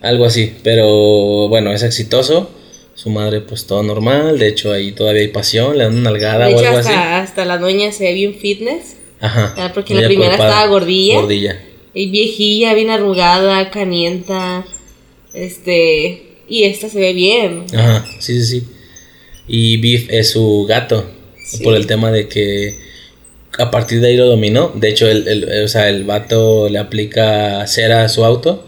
algo 0.00 0.24
así. 0.24 0.52
Pero 0.64 1.48
bueno, 1.48 1.72
es 1.72 1.84
exitoso. 1.84 2.50
Su 2.94 3.08
madre, 3.08 3.40
pues 3.40 3.68
todo 3.68 3.84
normal. 3.84 4.40
De 4.40 4.48
hecho, 4.48 4.72
ahí 4.72 4.90
todavía 4.90 5.22
hay 5.22 5.28
pasión. 5.28 5.78
Le 5.78 5.84
dan 5.84 5.92
una 5.92 6.10
nalgada 6.10 6.48
de 6.48 6.54
o 6.54 6.58
hecho, 6.58 6.66
algo 6.66 6.78
así. 6.80 6.88
hasta, 6.88 7.22
hasta 7.22 7.44
la 7.44 7.58
dueña 7.58 7.92
se 7.92 8.02
ve 8.02 8.14
bien 8.14 8.34
fitness. 8.34 8.96
Ajá. 9.20 9.70
Porque 9.72 9.94
la 9.94 10.08
primera 10.08 10.30
culpada. 10.30 10.50
estaba 10.50 10.66
gordilla. 10.66 11.20
Gordilla. 11.20 11.62
Y 11.94 12.10
viejilla, 12.10 12.74
bien 12.74 12.90
arrugada, 12.90 13.70
canienta. 13.70 14.64
Este. 15.34 16.40
Y 16.48 16.64
esta 16.64 16.88
se 16.88 16.98
ve 16.98 17.12
bien. 17.12 17.66
Ajá, 17.72 18.04
sí, 18.18 18.42
sí, 18.42 18.44
sí. 18.44 18.66
Y 19.52 19.78
Beef 19.78 20.06
es 20.10 20.30
su 20.30 20.64
gato. 20.68 21.10
Sí. 21.44 21.64
Por 21.64 21.74
el 21.74 21.86
tema 21.88 22.12
de 22.12 22.28
que 22.28 22.74
a 23.58 23.70
partir 23.72 24.00
de 24.00 24.08
ahí 24.08 24.16
lo 24.16 24.26
dominó. 24.26 24.72
De 24.76 24.88
hecho, 24.88 25.08
el, 25.08 25.26
el- 25.26 25.64
o 25.64 25.68
sea, 25.68 25.88
el 25.88 26.04
vato 26.04 26.68
le 26.68 26.78
aplica 26.78 27.66
cera 27.66 28.04
a 28.04 28.08
su 28.08 28.24
auto 28.24 28.64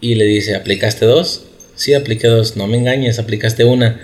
y 0.00 0.14
le 0.16 0.24
dice, 0.24 0.56
¿aplicaste 0.56 1.06
dos? 1.06 1.44
Sí, 1.76 1.94
apliqué 1.94 2.26
dos. 2.26 2.56
No 2.56 2.66
me 2.66 2.76
engañes, 2.76 3.18
aplicaste 3.20 3.64
una. 3.64 4.00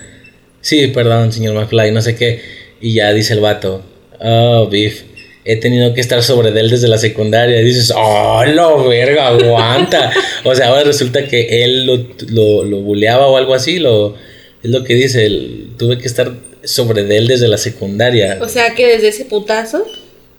Sí, 0.60 0.86
perdón, 0.88 1.32
señor 1.32 1.54
McFly, 1.54 1.90
no 1.90 2.00
sé 2.02 2.14
qué. 2.14 2.40
Y 2.80 2.94
ya 2.94 3.12
dice 3.12 3.32
el 3.34 3.40
vato, 3.40 3.82
oh, 4.20 4.68
Beef, 4.70 5.02
he 5.44 5.56
tenido 5.56 5.92
que 5.94 6.00
estar 6.00 6.22
sobre 6.22 6.48
él 6.58 6.70
desde 6.70 6.86
la 6.88 6.98
secundaria. 6.98 7.60
Y 7.60 7.64
dices, 7.64 7.92
oh, 7.96 8.44
lo 8.46 8.88
verga, 8.88 9.26
aguanta. 9.28 10.12
o 10.44 10.54
sea, 10.54 10.68
ahora 10.68 10.84
resulta 10.84 11.26
que 11.26 11.64
él 11.64 11.84
lo, 11.86 11.96
lo, 12.28 12.64
lo 12.64 12.76
buleaba 12.78 13.26
o 13.26 13.36
algo 13.36 13.54
así. 13.54 13.78
Lo, 13.80 14.14
es 14.62 14.70
lo 14.70 14.84
que 14.84 14.94
dice, 14.94 15.26
el- 15.26 15.70
tuve 15.78 15.98
que 15.98 16.06
estar 16.06 16.32
sobre 16.64 17.04
de 17.04 17.18
él 17.18 17.28
desde 17.28 17.48
la 17.48 17.58
secundaria. 17.58 18.38
o 18.40 18.48
sea 18.48 18.74
que 18.74 18.86
desde 18.86 19.08
ese 19.08 19.24
putazo 19.24 19.84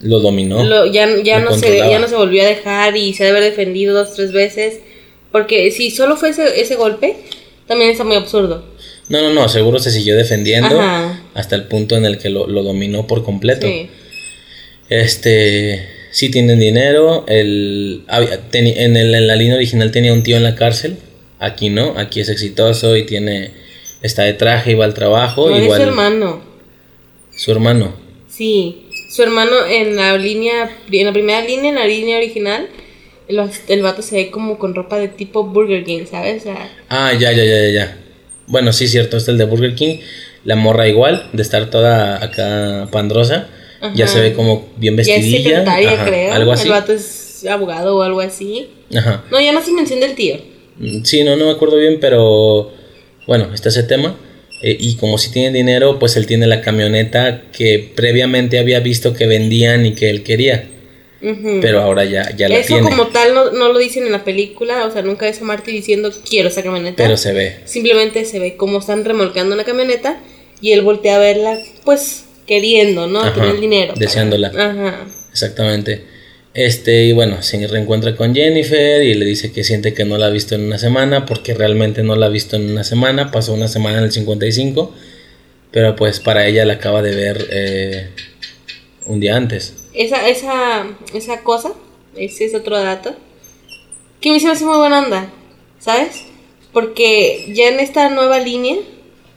Lo 0.02 0.20
dominó. 0.20 0.64
lo- 0.64 0.86
ya, 0.86 1.08
ya, 1.24 1.40
Lo 1.40 1.52
no 1.52 1.58
se, 1.58 1.78
ya 1.78 2.00
no 2.00 2.08
se 2.08 2.16
volvió 2.16 2.44
a 2.44 2.46
dejar 2.48 2.98
y 2.98 3.14
se 3.14 3.24
ha 3.24 3.26
de 3.28 3.32
haber 3.32 3.44
defendido 3.44 3.94
dos, 3.96 4.14
tres 4.16 4.32
veces. 4.32 4.80
Porque 5.32 5.72
si 5.72 5.92
solo 5.92 6.16
fue 6.18 6.30
ese, 6.30 6.60
ese 6.62 6.76
golpe, 6.76 7.16
también 7.68 7.92
está 7.92 8.04
muy 8.04 8.16
absurdo. 8.16 8.66
No, 9.10 9.22
no, 9.22 9.34
no, 9.34 9.48
seguro 9.50 9.80
se 9.80 9.92
siguió 9.92 10.16
defendiendo 10.16 10.80
Ajá. 10.80 11.22
hasta 11.34 11.56
el 11.56 11.64
punto 11.64 11.96
en 11.96 12.06
el 12.06 12.18
que 12.18 12.30
lo, 12.30 12.48
lo 12.48 12.64
dominó 12.64 13.08
por 13.08 13.24
completo. 13.24 13.68
Sí. 13.68 13.90
Este, 14.90 15.88
sí 16.12 16.30
tienen 16.30 16.60
dinero. 16.60 17.26
El, 17.28 18.04
en, 18.54 18.98
el- 18.98 19.16
en 19.16 19.28
la 19.28 19.36
línea 19.36 19.56
original 19.56 19.92
tenía 19.92 20.14
un 20.14 20.24
tío 20.24 20.38
en 20.38 20.44
la 20.44 20.56
cárcel. 20.56 20.98
Aquí 21.40 21.70
no, 21.70 21.94
aquí 21.98 22.20
es 22.22 22.30
exitoso 22.30 22.96
y 22.98 23.06
tiene, 23.06 23.52
está 24.02 24.24
de 24.24 24.34
traje 24.34 24.72
y 24.72 24.76
va 24.76 24.86
al 24.86 24.94
trabajo. 24.94 25.50
No, 25.50 25.56
es 25.56 25.64
igual 25.64 25.82
su 25.82 25.88
hermano. 25.88 26.42
su 27.36 27.52
hermano. 27.52 27.94
Sí. 28.30 28.84
Su 29.10 29.24
hermano 29.24 29.66
en 29.70 29.96
la 29.96 30.18
línea, 30.18 30.70
en 30.92 31.06
la 31.06 31.14
primera 31.14 31.42
línea, 31.42 31.70
en 31.70 31.76
la 31.76 31.86
línea 31.88 32.18
original, 32.18 32.68
el, 33.28 33.40
el 33.68 33.82
vato 33.82 34.02
se 34.02 34.16
ve 34.16 34.32
como 34.32 34.60
con 34.60 34.76
ropa 34.76 34.98
de 35.00 35.08
tipo 35.08 35.44
Burger 35.46 35.84
King, 35.84 36.06
¿sabes? 36.10 36.42
O 36.42 36.44
sea, 36.44 36.70
Ah, 36.90 37.14
ya, 37.14 37.32
ya, 37.32 37.44
ya, 37.44 37.58
ya, 37.62 37.70
ya. 37.70 37.98
Bueno, 38.48 38.72
sí, 38.74 38.88
cierto, 38.88 39.18
es 39.18 39.28
el 39.28 39.38
de 39.38 39.46
Burger 39.46 39.76
King. 39.76 39.98
La 40.44 40.56
morra 40.56 40.88
igual, 40.88 41.30
de 41.34 41.42
estar 41.42 41.70
toda 41.70 42.24
acá 42.24 42.88
pandrosa. 42.92 43.48
Ya 43.96 44.06
Ajá. 44.06 44.14
se 44.14 44.22
ve 44.22 44.34
como 44.34 44.68
bien 44.78 44.96
ya 44.98 45.02
es 45.02 45.08
vestidilla. 45.08 45.50
secretaria, 45.50 45.92
ajá, 45.94 46.06
creo. 46.06 46.34
Algo 46.34 46.52
así. 46.52 46.64
El 46.68 46.72
vato 46.72 46.94
es 46.94 47.46
abogado 47.50 47.98
o 47.98 48.02
algo 48.04 48.22
así. 48.22 48.70
Ajá. 48.96 49.24
No, 49.32 49.40
ya 49.40 49.52
no 49.52 49.62
se 49.62 49.72
menciona 49.72 50.06
el 50.06 50.16
tío. 50.16 50.36
Mm, 50.78 51.04
Sí, 51.04 51.24
no, 51.24 51.36
no 51.36 51.46
me 51.46 51.52
acuerdo 51.52 51.78
bien, 51.78 52.00
pero 52.00 52.72
bueno, 53.28 53.54
está 53.54 53.70
ese 53.70 53.84
tema. 53.84 54.18
Eh, 54.64 54.76
y 54.80 54.96
como 54.96 55.20
si 55.20 55.32
tiene 55.32 55.56
dinero, 55.56 56.00
pues 56.00 56.16
él 56.18 56.26
tiene 56.26 56.48
la 56.48 56.62
camioneta 56.62 57.44
que 57.56 57.92
previamente 57.96 58.58
había 58.58 58.80
visto 58.80 59.14
que 59.14 59.28
vendían 59.28 59.86
y 59.86 59.94
que 59.94 60.10
él 60.10 60.24
quería. 60.24 60.68
Pero 61.62 61.82
ahora 61.82 62.06
ya, 62.06 62.36
ya 62.36 62.48
la 62.48 62.58
Eso 62.58 62.76
tiene. 62.76 62.84
como 62.84 63.08
tal 63.08 63.34
no, 63.34 63.52
no 63.52 63.74
lo 63.74 63.80
dicen 63.80 64.06
en 64.06 64.12
la 64.12 64.24
película, 64.24 64.86
o 64.86 64.92
sea, 64.92 65.02
nunca 65.02 65.26
ves 65.26 65.42
a 65.42 65.46
Marty 65.46 65.72
diciendo 65.72 66.12
quiero 66.30 66.50
esa 66.50 66.62
camioneta. 66.64 67.04
Pero 67.04 67.18
se 67.18 67.34
ve. 67.34 67.58
Simplemente 67.66 68.24
se 68.26 68.40
ve 68.40 68.56
cómo 68.56 68.80
están 68.80 69.04
remolcando 69.04 69.56
una 69.56 69.64
camioneta 69.64 70.20
y 70.62 70.72
él 70.74 70.82
voltea 70.82 71.16
a 71.16 71.20
verla, 71.20 71.58
pues 71.86 72.26
queriendo, 72.46 73.08
¿no? 73.08 73.22
Ajá, 73.22 73.34
Tener 73.34 73.56
el 73.56 73.62
dinero. 73.62 73.94
deseándola. 73.98 74.50
Ajá. 74.50 75.06
Exactamente. 75.32 76.04
Este, 76.58 77.06
y 77.06 77.14
bueno, 77.14 77.44
se 77.44 77.68
reencuentra 77.68 78.16
con 78.16 78.34
Jennifer 78.34 79.04
y 79.04 79.14
le 79.14 79.26
dice 79.26 79.52
que 79.52 79.64
siente 79.64 79.94
que 79.94 80.06
no 80.06 80.18
la 80.18 80.26
ha 80.26 80.30
visto 80.32 80.56
en 80.56 80.66
una 80.66 80.80
semana, 80.80 81.24
porque 81.24 81.54
realmente 81.54 82.02
no 82.02 82.16
la 82.16 82.26
ha 82.26 82.30
visto 82.30 82.56
en 82.56 82.72
una 82.72 82.84
semana, 82.84 83.30
pasó 83.30 83.54
una 83.54 83.68
semana 83.68 84.00
en 84.00 84.06
el 84.06 84.12
55, 84.12 84.92
pero 85.70 85.96
pues 85.96 86.20
para 86.20 86.48
ella 86.48 86.66
la 86.66 86.74
acaba 86.74 87.04
de 87.04 87.16
ver 87.16 87.48
eh, 87.52 88.10
un 89.06 89.20
día 89.20 89.36
antes. 89.36 89.76
Esa, 89.94 90.28
esa, 90.28 90.88
esa 91.14 91.44
cosa, 91.44 91.74
ese 92.16 92.46
es 92.46 92.56
otro 92.56 92.76
dato, 92.80 93.14
que 94.20 94.32
a 94.32 94.34
mí 94.34 94.40
me 94.44 94.50
hace 94.50 94.66
muy 94.66 94.78
buena 94.78 95.04
onda, 95.04 95.32
¿sabes? 95.78 96.24
Porque 96.74 97.52
ya 97.54 97.68
en 97.68 97.80
esta 97.80 98.10
nueva 98.10 98.40
línea, 98.40 98.78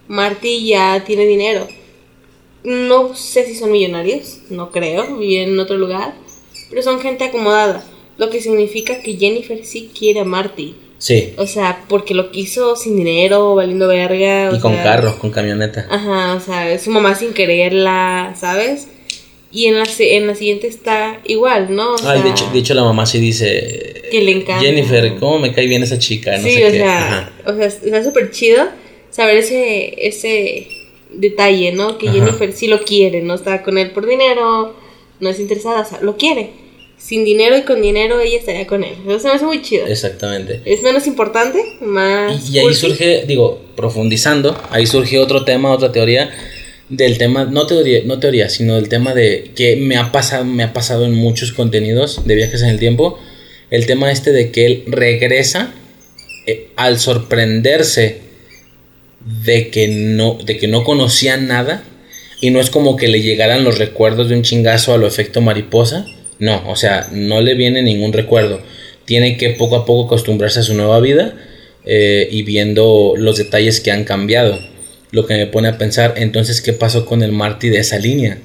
Marty 0.09 0.69
ya 0.69 1.05
tiene 1.05 1.27
dinero. 1.27 1.69
No 2.65 3.15
sé 3.15 3.45
si 3.45 3.57
son 3.57 3.73
millonarios, 3.73 4.39
no 4.49 4.71
creo, 4.71 5.19
viven 5.19 5.51
en 5.51 5.61
otro 5.61 5.77
lugar, 5.77 6.15
pero 6.71 6.83
son 6.83 7.01
gente 7.01 7.25
acomodada, 7.25 7.85
lo 8.17 8.31
que 8.31 8.41
significa 8.41 9.03
que 9.03 9.17
Jennifer 9.17 9.65
sí 9.65 9.91
quiere 9.97 10.21
a 10.21 10.25
Marty. 10.25 10.77
Sí, 10.99 11.33
O 11.39 11.47
sea, 11.47 11.85
porque 11.89 12.13
lo 12.13 12.31
quiso 12.31 12.77
sin 12.77 12.95
dinero, 12.97 13.55
valiendo 13.55 13.89
verga. 13.89 14.51
o 14.53 14.57
y 14.57 14.61
con 14.61 14.75
sea, 14.75 14.83
carro, 14.83 15.19
con 15.19 15.31
camioneta. 15.31 15.87
Ajá, 15.91 16.35
o 16.35 16.41
sea, 16.41 16.79
su 16.79 16.91
mamá 16.91 17.15
sin 17.15 17.33
quererla, 17.33 18.35
¿sabes? 18.39 18.87
Y 19.51 19.65
en 19.67 19.79
la, 19.79 19.85
en 19.99 20.27
la 20.27 20.35
siguiente 20.35 20.67
está 20.67 21.21
igual, 21.25 21.75
¿no? 21.75 21.95
O 21.95 21.99
Ay, 22.07 22.21
de 22.23 22.29
hecho, 22.31 22.49
de 22.53 22.59
hecho 22.59 22.75
la 22.75 22.85
mamá 22.85 23.07
sí 23.07 23.19
dice... 23.19 24.03
Que 24.11 24.21
le 24.21 24.33
encanta. 24.33 24.61
Jennifer, 24.63 25.17
¿cómo 25.19 25.39
me 25.39 25.55
cae 25.55 25.67
bien 25.67 25.83
esa 25.83 25.99
chica? 25.99 26.37
No 26.37 26.43
sí, 26.45 26.53
sé 26.53 26.67
o 26.67 26.71
qué. 26.71 26.79
sea, 26.79 27.33
o 27.47 27.57
sea, 27.57 27.67
está 27.67 28.05
súper 28.05 28.31
chido 28.31 28.69
saber 29.11 29.39
ese, 29.39 30.07
ese 30.07 30.69
detalle, 31.13 31.73
¿no? 31.73 31.97
Que 31.97 32.09
Ajá. 32.11 32.19
Jennifer 32.19 32.53
sí 32.53 32.67
lo 32.69 32.83
quiere, 32.85 33.23
no 33.23 33.35
está 33.35 33.63
con 33.63 33.79
él 33.79 33.91
por 33.93 34.07
dinero, 34.07 34.75
no 35.19 35.29
es 35.31 35.41
interesada, 35.41 35.81
o 35.81 35.85
sea, 35.85 36.01
lo 36.03 36.17
quiere. 36.17 36.51
Sin 37.01 37.25
dinero 37.25 37.57
y 37.57 37.63
con 37.63 37.81
dinero 37.81 38.21
ella 38.21 38.39
estaría 38.39 38.67
con 38.67 38.85
él. 38.85 38.95
Eso 39.09 39.29
me 39.29 39.35
hace 39.35 39.47
muy 39.47 39.63
chido. 39.63 39.87
Exactamente. 39.87 40.61
Es 40.65 40.83
menos 40.83 41.07
importante, 41.07 41.59
más... 41.81 42.51
Y, 42.51 42.57
y 42.57 42.59
ahí 42.59 42.67
cursi. 42.67 42.81
surge, 42.81 43.25
digo, 43.27 43.61
profundizando, 43.75 44.61
ahí 44.71 44.87
surge 44.87 45.19
otro 45.19 45.45
tema, 45.45 45.73
otra 45.73 45.91
teoría 45.91 46.31
del 46.91 47.19
tema, 47.19 47.45
no 47.45 47.67
teoría, 47.67 48.01
no 48.05 48.19
teoría, 48.19 48.49
sino 48.51 48.75
del 48.75 48.89
tema 48.89 49.15
de 49.15 49.53
que 49.55 49.77
me 49.77 49.97
ha 49.97 50.13
pasado, 50.13 50.45
me 50.45 50.65
ha 50.65 50.73
pasado 50.73 51.07
en 51.07 51.15
muchos 51.15 51.53
contenidos 51.53 52.27
de 52.27 52.35
viajes 52.35 52.63
en 52.63 52.69
el 52.69 52.79
tiempo, 52.79 53.19
el 53.71 53.87
tema 53.87 54.11
este 54.11 54.33
de 54.33 54.51
que 54.51 54.67
él 54.67 54.85
regresa 54.89 55.73
eh, 56.47 56.69
al 56.77 56.99
sorprenderse 56.99 58.19
de 59.45 59.69
que 59.71 59.87
no, 59.89 60.39
de 60.45 60.57
que 60.57 60.67
no 60.67 60.83
conocía 60.83 61.37
nada 61.37 61.85
y 62.41 62.51
no 62.51 62.61
es 62.61 62.71
como 62.71 62.97
que 62.97 63.09
le 63.09 63.23
llegaran 63.23 63.65
los 63.65 63.79
recuerdos 63.79 64.29
de 64.29 64.35
un 64.35 64.43
chingazo 64.43 64.93
a 64.93 64.99
lo 64.99 65.07
efecto 65.07 65.41
mariposa, 65.41 66.07
no, 66.41 66.69
o 66.69 66.75
sea, 66.75 67.09
no 67.13 67.41
le 67.41 67.55
viene 67.55 67.83
ningún 67.83 68.13
recuerdo, 68.13 68.61
tiene 69.05 69.37
que 69.37 69.51
poco 69.51 69.77
a 69.77 69.87
poco 69.87 70.07
acostumbrarse 70.07 70.61
a 70.61 70.65
su 70.65 70.75
nueva 70.75 71.01
vida 71.01 71.35
eh, 71.85 72.29
y 72.31 72.43
viendo 72.43 73.15
los 73.17 73.37
detalles 73.37 73.81
que 73.81 73.93
han 73.93 74.05
cambiado. 74.05 74.59
Lo 75.13 75.27
que 75.27 75.35
me 75.35 75.47
pone 75.47 75.69
a 75.69 75.79
pensar, 75.79 76.15
entonces, 76.17 76.61
¿qué 76.61 76.73
pasó 76.73 77.05
con 77.05 77.23
el 77.23 77.33
Marty 77.33 77.69
de 77.69 77.79
esa 77.79 77.99
línea? 77.99 78.39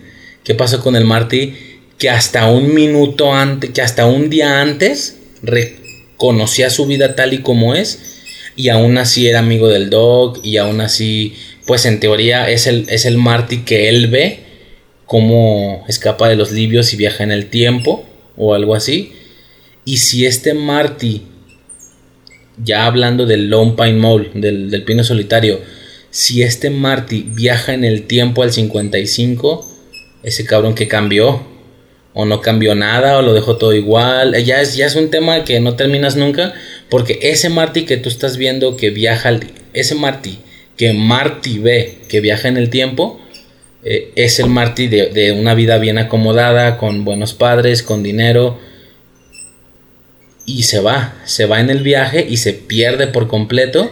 ¿Qué 0.43 0.55
pasó 0.55 0.81
con 0.81 0.95
el 0.95 1.05
Marty 1.05 1.53
que 1.97 2.09
hasta 2.09 2.49
un 2.49 2.73
minuto 2.73 3.33
antes, 3.33 3.71
que 3.71 3.81
hasta 3.81 4.05
un 4.05 4.29
día 4.29 4.61
antes 4.61 5.17
reconocía 5.41 6.69
su 6.69 6.85
vida 6.87 7.15
tal 7.15 7.33
y 7.33 7.39
como 7.39 7.75
es? 7.75 8.15
y 8.55 8.69
aún 8.69 8.97
así 8.97 9.27
era 9.27 9.39
amigo 9.39 9.67
del 9.67 9.89
Doc 9.89 10.39
y 10.43 10.57
aún 10.57 10.81
así, 10.81 11.35
pues 11.65 11.85
en 11.85 11.99
teoría 11.99 12.49
es 12.49 12.67
el, 12.67 12.85
es 12.89 13.05
el 13.05 13.17
Marty 13.17 13.59
que 13.59 13.89
él 13.89 14.07
ve 14.07 14.39
cómo 15.05 15.83
escapa 15.87 16.29
de 16.29 16.35
los 16.35 16.51
libios 16.51 16.93
y 16.93 16.97
viaja 16.97 17.23
en 17.23 17.31
el 17.31 17.49
tiempo 17.49 18.05
o 18.37 18.53
algo 18.53 18.75
así. 18.75 19.13
Y 19.85 19.97
si 19.97 20.25
este 20.25 20.53
Marty, 20.53 21.21
ya 22.63 22.85
hablando 22.85 23.25
del 23.25 23.49
Lone 23.49 23.73
Pine 23.77 23.93
Mole, 23.93 24.31
del, 24.33 24.69
del 24.71 24.83
pino 24.83 25.03
solitario, 25.03 25.59
si 26.09 26.43
este 26.43 26.69
Marty 26.69 27.25
viaja 27.27 27.73
en 27.73 27.83
el 27.83 28.03
tiempo 28.07 28.41
al 28.41 28.51
55, 28.51 29.65
ese 30.23 30.45
cabrón 30.45 30.73
que 30.73 30.87
cambió, 30.87 31.45
o 32.13 32.23
no 32.23 32.41
cambió 32.41 32.73
nada, 32.73 33.17
o 33.17 33.21
lo 33.21 33.33
dejó 33.33 33.57
todo 33.57 33.73
igual, 33.73 34.41
ya 34.43 34.61
es, 34.61 34.77
ya 34.77 34.85
es 34.85 34.95
un 34.95 35.11
tema 35.11 35.43
que 35.43 35.59
no 35.59 35.75
terminas 35.75 36.15
nunca, 36.15 36.53
porque 36.89 37.19
ese 37.21 37.49
Marty 37.49 37.83
que 37.83 37.97
tú 37.97 38.07
estás 38.07 38.37
viendo 38.37 38.77
que 38.77 38.89
viaja, 38.89 39.37
ese 39.73 39.95
Marty 39.95 40.39
que 40.77 40.93
Marty 40.93 41.59
ve 41.59 41.97
que 42.07 42.21
viaja 42.21 42.47
en 42.47 42.55
el 42.55 42.69
tiempo, 42.69 43.19
eh, 43.85 44.11
es 44.15 44.39
el 44.39 44.47
Marty 44.47 44.87
de, 44.87 45.07
de 45.09 45.31
una 45.31 45.53
vida 45.53 45.77
bien 45.77 45.97
acomodada, 45.97 46.77
con 46.77 47.05
buenos 47.05 47.33
padres, 47.33 47.83
con 47.83 48.03
dinero, 48.03 48.59
y 50.45 50.63
se 50.63 50.79
va, 50.79 51.15
se 51.25 51.45
va 51.45 51.59
en 51.59 51.69
el 51.69 51.81
viaje 51.81 52.25
y 52.27 52.37
se 52.37 52.53
pierde 52.53 53.07
por 53.07 53.27
completo. 53.27 53.91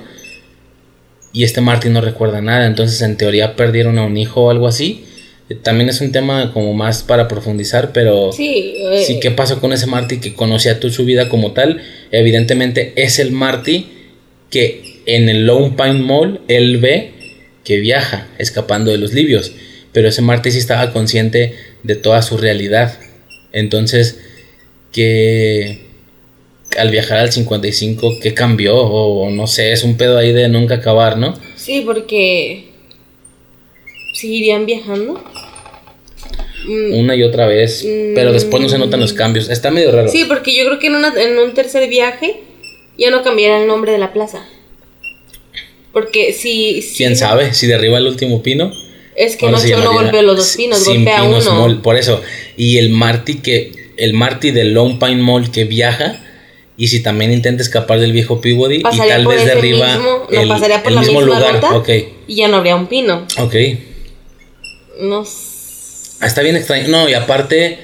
Y 1.32 1.44
este 1.44 1.62
Marty 1.62 1.90
no 1.90 2.02
recuerda 2.02 2.42
nada, 2.42 2.68
entonces 2.68 3.02
en 3.02 3.18
teoría 3.18 3.56
perdieron 3.56 3.98
a 3.98 4.06
un 4.06 4.18
hijo 4.18 4.44
o 4.44 4.50
algo 4.52 4.68
así. 4.68 5.06
Eh, 5.50 5.56
También 5.56 5.90
es 5.90 6.00
un 6.00 6.12
tema 6.12 6.52
como 6.54 6.74
más 6.74 7.02
para 7.02 7.28
profundizar, 7.28 7.92
pero 7.92 8.32
Sí, 8.32 8.76
eh, 8.78 9.04
sí, 9.06 9.20
¿qué 9.20 9.32
pasó 9.32 9.60
con 9.60 9.74
ese 9.74 9.88
Marty 9.88 10.20
que 10.20 10.36
conocía 10.36 10.80
tú 10.80 10.92
su 10.92 11.06
vida 11.06 11.30
como 11.30 11.54
tal? 11.54 11.82
Evidentemente 12.12 12.94
es 12.96 13.18
el 13.18 13.32
Marty 13.32 13.88
que 14.52 15.02
en 15.08 15.28
el 15.28 15.48
Lone 15.48 15.72
Pine 15.76 15.94
Mall 16.02 16.42
él 16.48 16.78
ve 16.78 17.12
que 17.64 17.80
viaja 17.80 18.28
escapando 18.38 18.92
de 18.92 19.00
los 19.00 19.14
libios, 19.14 19.54
pero 19.94 20.08
ese 20.10 20.22
Marty 20.22 20.52
sí 20.52 20.58
estaba 20.58 20.92
consciente 20.92 21.56
de 21.84 21.96
toda 21.96 22.22
su 22.22 22.38
realidad. 22.38 22.98
Entonces, 23.52 24.20
que 24.92 25.86
al 26.78 26.90
viajar 26.90 27.20
al 27.20 27.32
55, 27.32 28.16
¿qué 28.22 28.34
cambió? 28.34 28.76
O 28.78 29.30
no 29.30 29.46
sé, 29.48 29.72
es 29.72 29.84
un 29.84 29.96
pedo 29.96 30.18
ahí 30.18 30.34
de 30.34 30.48
nunca 30.50 30.76
acabar, 30.76 31.18
¿no? 31.18 31.34
Sí, 31.56 31.84
porque 31.86 32.70
seguirían 34.16 34.66
viajando. 34.66 35.24
Mm, 36.66 36.94
Una 36.96 37.16
y 37.16 37.24
otra 37.24 37.46
vez, 37.46 37.86
pero 38.16 38.32
después 38.32 38.62
no 38.64 38.70
se 38.70 38.78
notan 38.78 39.00
los 39.02 39.14
cambios. 39.14 39.50
Está 39.50 39.70
medio 39.70 39.92
raro. 39.92 40.08
Sí, 40.10 40.26
porque 40.28 40.56
yo 40.58 40.66
creo 40.66 40.80
que 40.80 40.88
en, 40.88 40.96
una- 40.96 41.14
en 41.22 41.38
un 41.38 41.54
tercer 41.54 41.90
viaje 41.90 42.40
ya 42.98 43.12
no 43.12 43.22
cambiará 43.22 43.60
el 43.62 43.68
nombre 43.68 43.92
de 43.92 43.98
la 43.98 44.14
plaza. 44.14 44.46
Porque 45.92 46.32
si... 46.34 46.82
si- 46.82 46.96
¿Quién 46.98 47.16
sabe? 47.18 47.54
Si 47.54 47.68
derriba 47.68 47.98
el 47.98 48.08
último 48.08 48.42
pino. 48.42 48.72
Es 49.16 49.36
que 49.38 49.46
ahora 49.46 49.60
no, 49.84 49.94
golpea 49.94 50.22
los 50.22 50.38
dos 50.38 50.54
pinos, 50.56 50.80
Sin 50.84 51.06
golpea 51.06 51.22
Pinos 51.22 51.46
uno. 51.48 51.56
Mall, 51.60 51.82
por 51.82 51.98
eso. 51.98 52.22
Y 52.58 52.78
el 52.78 52.90
Marty 52.90 53.36
que 53.40 53.72
el 53.98 54.14
Marty 54.14 54.52
del 54.52 54.74
Lone 54.74 54.98
Pine 55.00 55.22
Mall 55.22 55.52
que 55.52 55.66
viaja 55.66 56.20
y 56.76 56.88
si 56.88 57.04
también 57.04 57.32
intenta 57.32 57.62
escapar 57.62 58.00
del 58.00 58.12
viejo 58.12 58.42
Peabody 58.42 58.78
y 58.78 58.98
tal 59.08 59.28
vez 59.28 59.46
derriba 59.46 59.96
mismo, 59.96 60.28
no, 60.30 60.40
el, 60.42 60.48
pasaría 60.48 60.82
por 60.82 60.90
el 60.92 60.96
la 60.96 61.02
mismo 61.02 61.20
misma 61.22 61.36
lugar. 61.36 61.54
ruta. 61.56 61.76
Ok, 61.78 61.90
Y 62.28 62.36
ya 62.36 62.48
no 62.48 62.58
habría 62.58 62.76
un 62.76 62.88
pino. 62.88 63.28
ok. 63.38 63.56
No 65.02 65.24
Ah, 66.20 66.26
Está 66.28 66.42
bien 66.42 66.56
extraño. 66.56 66.88
No, 66.88 67.10
y 67.10 67.14
aparte 67.14 67.78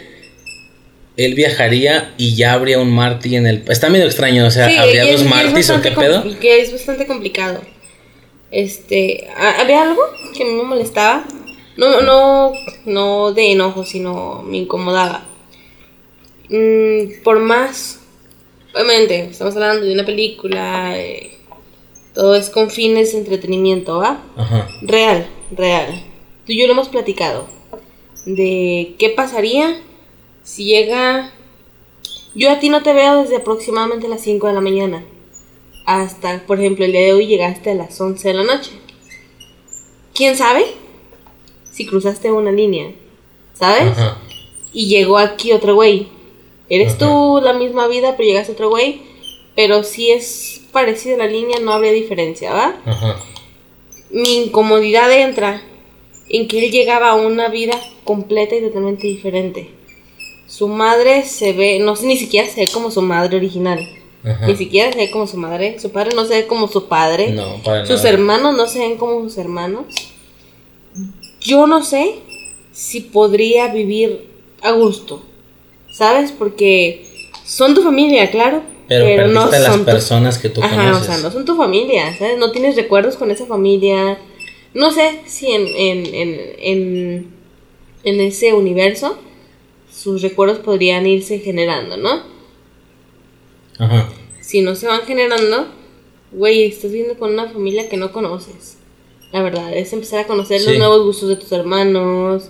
él 1.17 1.33
viajaría 1.35 2.13
y 2.17 2.35
ya 2.35 2.53
habría 2.53 2.79
un 2.79 2.89
Marty 2.91 3.35
en 3.35 3.45
el 3.45 3.63
está 3.67 3.89
medio 3.89 4.05
extraño, 4.05 4.47
o 4.47 4.51
sea, 4.51 4.69
Sí, 4.69 4.77
habría 4.77 5.11
dos 5.11 5.25
Martys 5.25 5.69
o 5.69 5.81
qué 5.81 5.91
pedo? 5.91 6.23
Que 6.39 6.61
es 6.61 6.71
bastante 6.71 7.05
complicado. 7.05 7.61
Este, 8.51 9.27
¿ha- 9.35 9.61
había 9.61 9.83
algo 9.83 10.01
que 10.35 10.45
me 10.45 10.63
molestaba. 10.63 11.25
No, 11.77 12.01
no, 12.01 12.51
no 12.85 13.31
de 13.31 13.51
enojo, 13.53 13.85
sino 13.85 14.41
me 14.43 14.57
incomodaba. 14.57 15.25
Mm, 16.49 17.21
por 17.23 17.39
más, 17.39 17.99
obviamente, 18.73 19.25
estamos 19.29 19.55
hablando 19.55 19.85
de 19.85 19.93
una 19.93 20.05
película, 20.05 20.97
eh, 20.97 21.37
todo 22.13 22.35
es 22.35 22.49
con 22.49 22.69
fines 22.69 23.11
de 23.13 23.19
entretenimiento, 23.19 23.99
¿va? 23.99 24.21
Ajá. 24.35 24.67
Real, 24.81 25.27
real. 25.51 26.03
Tú 26.45 26.51
y 26.53 26.59
yo 26.59 26.65
lo 26.67 26.73
hemos 26.73 26.89
platicado. 26.89 27.47
De 28.25 28.95
qué 28.99 29.09
pasaría 29.09 29.79
si 30.43 30.65
llega... 30.65 31.31
Yo 32.35 32.51
a 32.51 32.59
ti 32.59 32.69
no 32.69 32.83
te 32.83 32.93
veo 32.93 33.21
desde 33.21 33.37
aproximadamente 33.37 34.07
las 34.07 34.21
5 34.21 34.47
de 34.47 34.53
la 34.53 34.61
mañana. 34.61 35.03
Hasta, 35.89 36.43
por 36.45 36.59
ejemplo, 36.59 36.85
el 36.85 36.91
día 36.91 37.01
de 37.01 37.13
hoy 37.13 37.25
llegaste 37.25 37.71
a 37.71 37.73
las 37.73 37.99
11 37.99 38.27
de 38.27 38.33
la 38.35 38.43
noche. 38.43 38.69
¿Quién 40.13 40.37
sabe? 40.37 40.63
Si 41.71 41.87
cruzaste 41.87 42.31
una 42.31 42.51
línea. 42.51 42.91
¿Sabes? 43.55 43.97
Ajá. 43.97 44.19
Y 44.71 44.85
llegó 44.85 45.17
aquí 45.17 45.51
otro 45.51 45.73
güey. 45.73 46.09
Eres 46.69 46.89
Ajá. 46.89 46.99
tú 46.99 47.41
la 47.43 47.53
misma 47.53 47.87
vida, 47.87 48.15
pero 48.15 48.27
llegaste 48.27 48.51
otro 48.51 48.69
güey. 48.69 49.01
Pero 49.55 49.81
si 49.81 50.11
es 50.11 50.61
parecida 50.71 51.17
la 51.17 51.25
línea, 51.25 51.57
no 51.59 51.73
habría 51.73 51.91
diferencia, 51.91 52.53
¿va? 52.53 52.75
Ajá. 52.85 53.19
mi 54.11 54.43
incomodidad 54.43 55.11
entra 55.11 55.63
en 56.29 56.47
que 56.47 56.63
él 56.63 56.71
llegaba 56.71 57.09
a 57.09 57.15
una 57.15 57.47
vida 57.47 57.73
completa 58.03 58.55
y 58.55 58.61
totalmente 58.61 59.07
diferente. 59.07 59.71
Su 60.45 60.67
madre 60.67 61.25
se 61.25 61.53
ve, 61.53 61.79
no 61.79 61.95
sé, 61.95 62.05
ni 62.05 62.15
siquiera 62.15 62.47
se 62.47 62.61
ve 62.61 62.71
como 62.71 62.91
su 62.91 63.01
madre 63.01 63.37
original. 63.37 63.79
Ajá. 64.23 64.47
Ni 64.47 64.55
siquiera 64.55 64.91
se 64.91 64.97
ve 64.97 65.11
como 65.11 65.27
su 65.27 65.37
madre. 65.37 65.79
Su 65.79 65.91
padre 65.91 66.11
no 66.15 66.25
se 66.25 66.33
ve 66.41 66.47
como 66.47 66.67
su 66.67 66.87
padre. 66.87 67.31
No, 67.31 67.61
para 67.63 67.85
Sus 67.85 67.97
nada. 67.97 68.09
hermanos 68.09 68.55
no 68.57 68.67
se 68.67 68.79
ven 68.79 68.97
como 68.97 69.21
sus 69.23 69.37
hermanos. 69.37 69.85
Yo 71.41 71.67
no 71.67 71.83
sé 71.83 72.15
si 72.73 73.01
podría 73.01 73.67
vivir 73.73 74.27
a 74.61 74.71
gusto. 74.71 75.23
¿Sabes? 75.91 76.31
Porque 76.31 77.05
son 77.45 77.73
tu 77.73 77.81
familia, 77.81 78.29
claro. 78.31 78.61
Pero, 78.87 79.05
Pero, 79.05 79.27
no 79.27 79.45
las 79.49 79.65
son 79.65 79.79
tu- 79.79 79.85
personas 79.85 80.37
que 80.39 80.49
tú 80.49 80.61
Ajá, 80.63 80.75
conoces. 80.75 81.01
o 81.09 81.11
sea, 81.13 81.17
no 81.21 81.31
son 81.31 81.45
tu 81.45 81.55
familia, 81.55 82.15
¿sabes? 82.17 82.37
No 82.39 82.51
tienes 82.51 82.75
recuerdos 82.75 83.15
con 83.15 83.29
esa 83.31 83.45
familia. 83.45 84.17
No 84.73 84.91
sé 84.91 85.21
si 85.27 85.47
en, 85.51 85.67
en, 85.67 86.05
en, 86.15 86.39
en, 86.59 87.27
en 88.03 88.19
ese 88.21 88.53
universo 88.53 89.17
sus 89.91 90.21
recuerdos 90.21 90.59
podrían 90.59 91.05
irse 91.05 91.39
generando, 91.39 91.97
¿no? 91.97 92.21
Ajá. 93.79 94.09
Si 94.41 94.61
no 94.61 94.75
se 94.75 94.87
van 94.87 95.01
generando, 95.01 95.67
güey, 96.31 96.65
estás 96.65 96.91
viviendo 96.91 97.17
con 97.17 97.33
una 97.33 97.49
familia 97.49 97.89
que 97.89 97.97
no 97.97 98.11
conoces. 98.11 98.77
La 99.31 99.41
verdad, 99.41 99.73
es 99.75 99.93
empezar 99.93 100.19
a 100.19 100.27
conocer 100.27 100.59
Sí. 100.59 100.67
los 100.69 100.77
nuevos 100.77 101.03
gustos 101.03 101.29
de 101.29 101.35
tus 101.35 101.51
hermanos, 101.51 102.49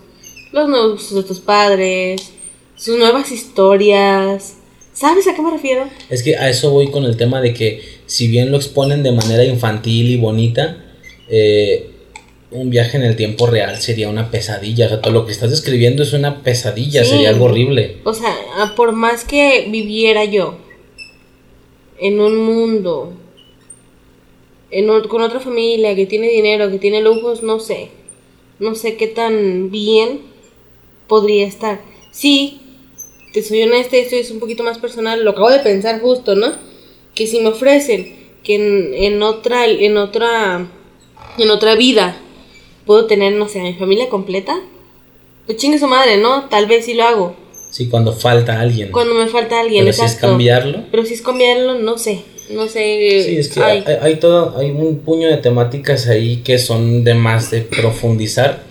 los 0.52 0.70
nuevos 0.70 0.92
gustos 0.94 1.16
de 1.16 1.24
tus 1.24 1.40
padres, 1.40 2.32
sus 2.76 2.98
nuevas 2.98 3.32
historias. 3.32 4.56
¿Sabes 4.94 5.28
a 5.28 5.36
qué 5.36 5.42
me 5.42 5.52
refiero? 5.52 5.86
Es 6.10 6.24
que 6.24 6.36
a 6.38 6.50
eso 6.50 6.72
voy 6.72 6.90
con 6.92 7.04
el 7.06 7.16
tema 7.16 7.42
de 7.42 7.54
que 7.54 7.82
si 8.06 8.28
bien 8.28 8.52
lo 8.52 8.58
exponen 8.58 9.04
de 9.04 9.12
manera 9.12 9.44
infantil 9.46 10.10
y 10.10 10.18
bonita, 10.18 10.84
eh, 11.30 11.92
un 12.52 12.70
viaje 12.70 12.98
en 12.98 13.04
el 13.04 13.16
tiempo 13.16 13.46
real 13.46 13.78
sería 13.78 14.10
una 14.10 14.32
pesadilla. 14.32 14.88
O 14.88 14.90
sea, 14.90 15.02
todo 15.02 15.14
lo 15.14 15.26
que 15.26 15.32
estás 15.32 15.52
describiendo 15.52 16.02
es 16.04 16.14
una 16.14 16.42
pesadilla, 16.42 17.04
Sí. 17.04 17.12
sería 17.12 17.30
algo 17.30 17.46
horrible. 17.46 17.98
O 18.06 18.14
sea, 18.14 18.36
por 18.76 18.92
más 18.94 19.24
que 19.24 19.68
viviera 19.70 20.26
yo 20.26 20.58
en 22.00 22.20
un 22.20 22.38
mundo, 22.38 23.14
en 24.72 24.88
con 25.08 25.22
otra 25.22 25.40
familia 25.40 25.96
que 25.96 26.06
tiene 26.06 26.30
dinero, 26.30 26.70
que 26.70 26.80
tiene 26.80 27.02
lujos, 27.02 27.44
no 27.44 27.60
sé. 27.60 27.90
No 28.60 28.76
sé 28.76 28.98
qué 28.98 29.08
tan 29.08 29.72
bien 29.72 30.22
podría 31.08 31.48
estar. 31.48 31.82
Sí, 32.12 32.62
te 33.34 33.42
soy 33.42 33.64
honesta, 33.64 33.98
esto 33.98 34.16
es 34.16 34.32
un 34.32 34.40
poquito 34.40 34.64
más 34.64 34.78
personal, 34.78 35.24
lo 35.24 35.32
acabo 35.32 35.50
de 35.50 35.60
pensar 35.60 36.02
justo, 36.02 36.36
¿no? 36.36 36.54
Que 37.16 37.28
si 37.28 37.40
me 37.40 37.50
ofrecen 37.50 38.16
que 38.44 38.56
en, 38.56 38.94
en 38.94 39.24
otra, 39.24 39.66
en 39.66 39.98
otra, 39.98 40.68
en 41.38 41.50
otra 41.50 41.76
vida 41.76 42.18
puedo 42.86 43.06
tener, 43.06 43.34
no 43.34 43.48
sé, 43.48 43.62
mi 43.62 43.74
familia 43.76 44.10
completa, 44.10 44.60
pues 45.46 45.58
chingue 45.58 45.80
su 45.80 45.88
madre, 45.88 46.18
¿no? 46.18 46.50
Tal 46.50 46.66
vez 46.66 46.86
sí 46.86 46.94
lo 46.94 47.04
hago. 47.04 47.36
Sí, 47.70 47.88
cuando 47.88 48.14
falta 48.14 48.60
alguien. 48.60 48.92
Cuando 48.92 49.14
me 49.14 49.28
falta 49.28 49.60
alguien, 49.60 49.86
Pero 49.86 49.94
si 49.94 50.06
es 50.06 50.16
cambiarlo. 50.16 50.84
Pero 50.90 51.06
si 51.06 51.14
es 51.14 51.22
cambiarlo, 51.22 51.76
no 51.76 51.98
sé. 51.98 52.24
No 52.50 52.68
sé. 52.68 53.24
Sí, 53.26 53.38
es 53.38 53.50
que 53.50 53.62
ay, 53.62 53.84
hay, 53.86 53.98
hay 54.02 54.16
todo, 54.16 54.58
hay 54.58 54.72
un 54.72 55.00
puño 55.00 55.28
de 55.28 55.38
temáticas 55.38 56.08
ahí 56.08 56.38
que 56.38 56.58
son 56.58 57.04
de 57.04 57.14
más 57.14 57.52
de 57.52 57.62
profundizar. 57.62 58.64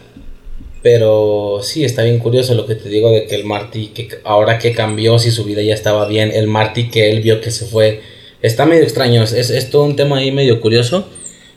Pero 0.82 1.60
sí, 1.62 1.84
está 1.84 2.02
bien 2.02 2.18
curioso 2.18 2.54
lo 2.54 2.66
que 2.66 2.74
te 2.74 2.88
digo 2.88 3.10
de 3.10 3.26
que 3.26 3.34
el 3.34 3.44
Marty, 3.44 3.88
que 3.88 4.08
ahora 4.24 4.58
que 4.58 4.72
cambió, 4.72 5.18
si 5.18 5.30
su 5.30 5.44
vida 5.44 5.62
ya 5.62 5.74
estaba 5.74 6.06
bien, 6.06 6.30
el 6.32 6.46
Marty 6.46 6.88
que 6.88 7.10
él 7.10 7.20
vio 7.20 7.40
que 7.40 7.50
se 7.50 7.66
fue, 7.66 8.00
está 8.42 8.64
medio 8.64 8.84
extraño, 8.84 9.22
es, 9.22 9.32
es 9.32 9.70
todo 9.70 9.84
un 9.84 9.96
tema 9.96 10.18
ahí 10.18 10.30
medio 10.30 10.60
curioso. 10.60 11.06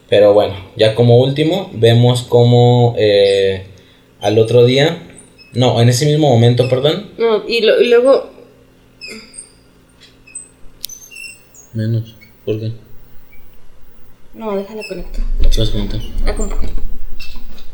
Pero 0.08 0.34
bueno, 0.34 0.54
ya 0.76 0.94
como 0.94 1.18
último, 1.18 1.70
vemos 1.72 2.22
como 2.22 2.94
eh, 2.98 3.62
al 4.20 4.38
otro 4.38 4.66
día, 4.66 4.98
no, 5.54 5.80
en 5.80 5.88
ese 5.88 6.06
mismo 6.06 6.28
momento, 6.30 6.68
perdón. 6.68 7.10
No, 7.18 7.48
y, 7.48 7.60
lo- 7.62 7.80
y 7.80 7.88
luego. 7.88 8.30
Menos, 11.72 12.14
¿por 12.44 12.60
qué? 12.60 12.72
No, 14.34 14.56
déjala 14.56 14.82
conecto. 14.88 15.20
¿Qué 15.50 15.60
vas 15.60 15.68
a 15.68 15.72
contar? 15.72 16.00
La 16.24 16.34
compro. 16.34 16.58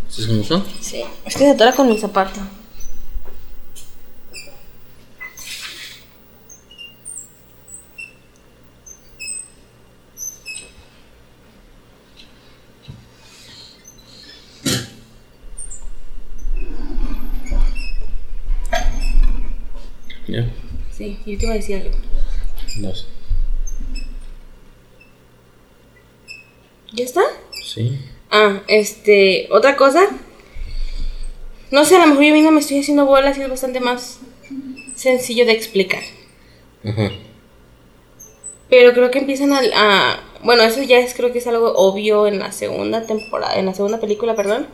¿Sí 0.08 0.22
se 0.22 0.28
me 0.32 0.38
gustó? 0.38 0.64
Sí. 0.80 1.02
Es 1.24 1.34
que 1.34 1.40
se 1.44 1.50
atora 1.50 1.72
con 1.72 1.88
mi 1.88 1.98
zapato. 1.98 2.40
Ya. 20.28 20.46
Sí, 20.92 21.18
yo 21.26 21.38
te 21.38 21.44
iba 21.44 21.52
a 21.52 21.56
decir 21.56 21.76
algo. 21.76 21.96
Dos. 22.80 23.08
¿Ya 26.92 27.04
está? 27.04 27.22
Sí. 27.64 27.98
Ah, 28.30 28.62
este, 28.68 29.48
otra 29.50 29.76
cosa. 29.76 30.08
No 31.70 31.84
sé, 31.84 31.96
a 31.96 32.00
lo 32.00 32.06
mejor 32.08 32.24
yo 32.24 32.32
misma 32.34 32.50
me 32.50 32.60
estoy 32.60 32.80
haciendo 32.80 33.04
bolas 33.06 33.36
y 33.38 33.42
es 33.42 33.48
bastante 33.48 33.80
más 33.80 34.20
sencillo 34.94 35.44
de 35.46 35.52
explicar. 35.52 36.02
Ajá. 36.84 37.10
Pero 38.70 38.92
creo 38.92 39.10
que 39.10 39.18
empiezan 39.18 39.52
a, 39.52 39.60
a- 39.74 40.20
bueno, 40.44 40.62
eso 40.62 40.82
ya 40.82 40.98
es 40.98 41.14
creo 41.14 41.32
que 41.32 41.38
es 41.38 41.46
algo 41.46 41.72
obvio 41.74 42.26
en 42.26 42.38
la 42.38 42.52
segunda 42.52 43.06
temporada, 43.06 43.58
en 43.58 43.66
la 43.66 43.74
segunda 43.74 43.98
película, 44.00 44.34
perdón. 44.34 44.66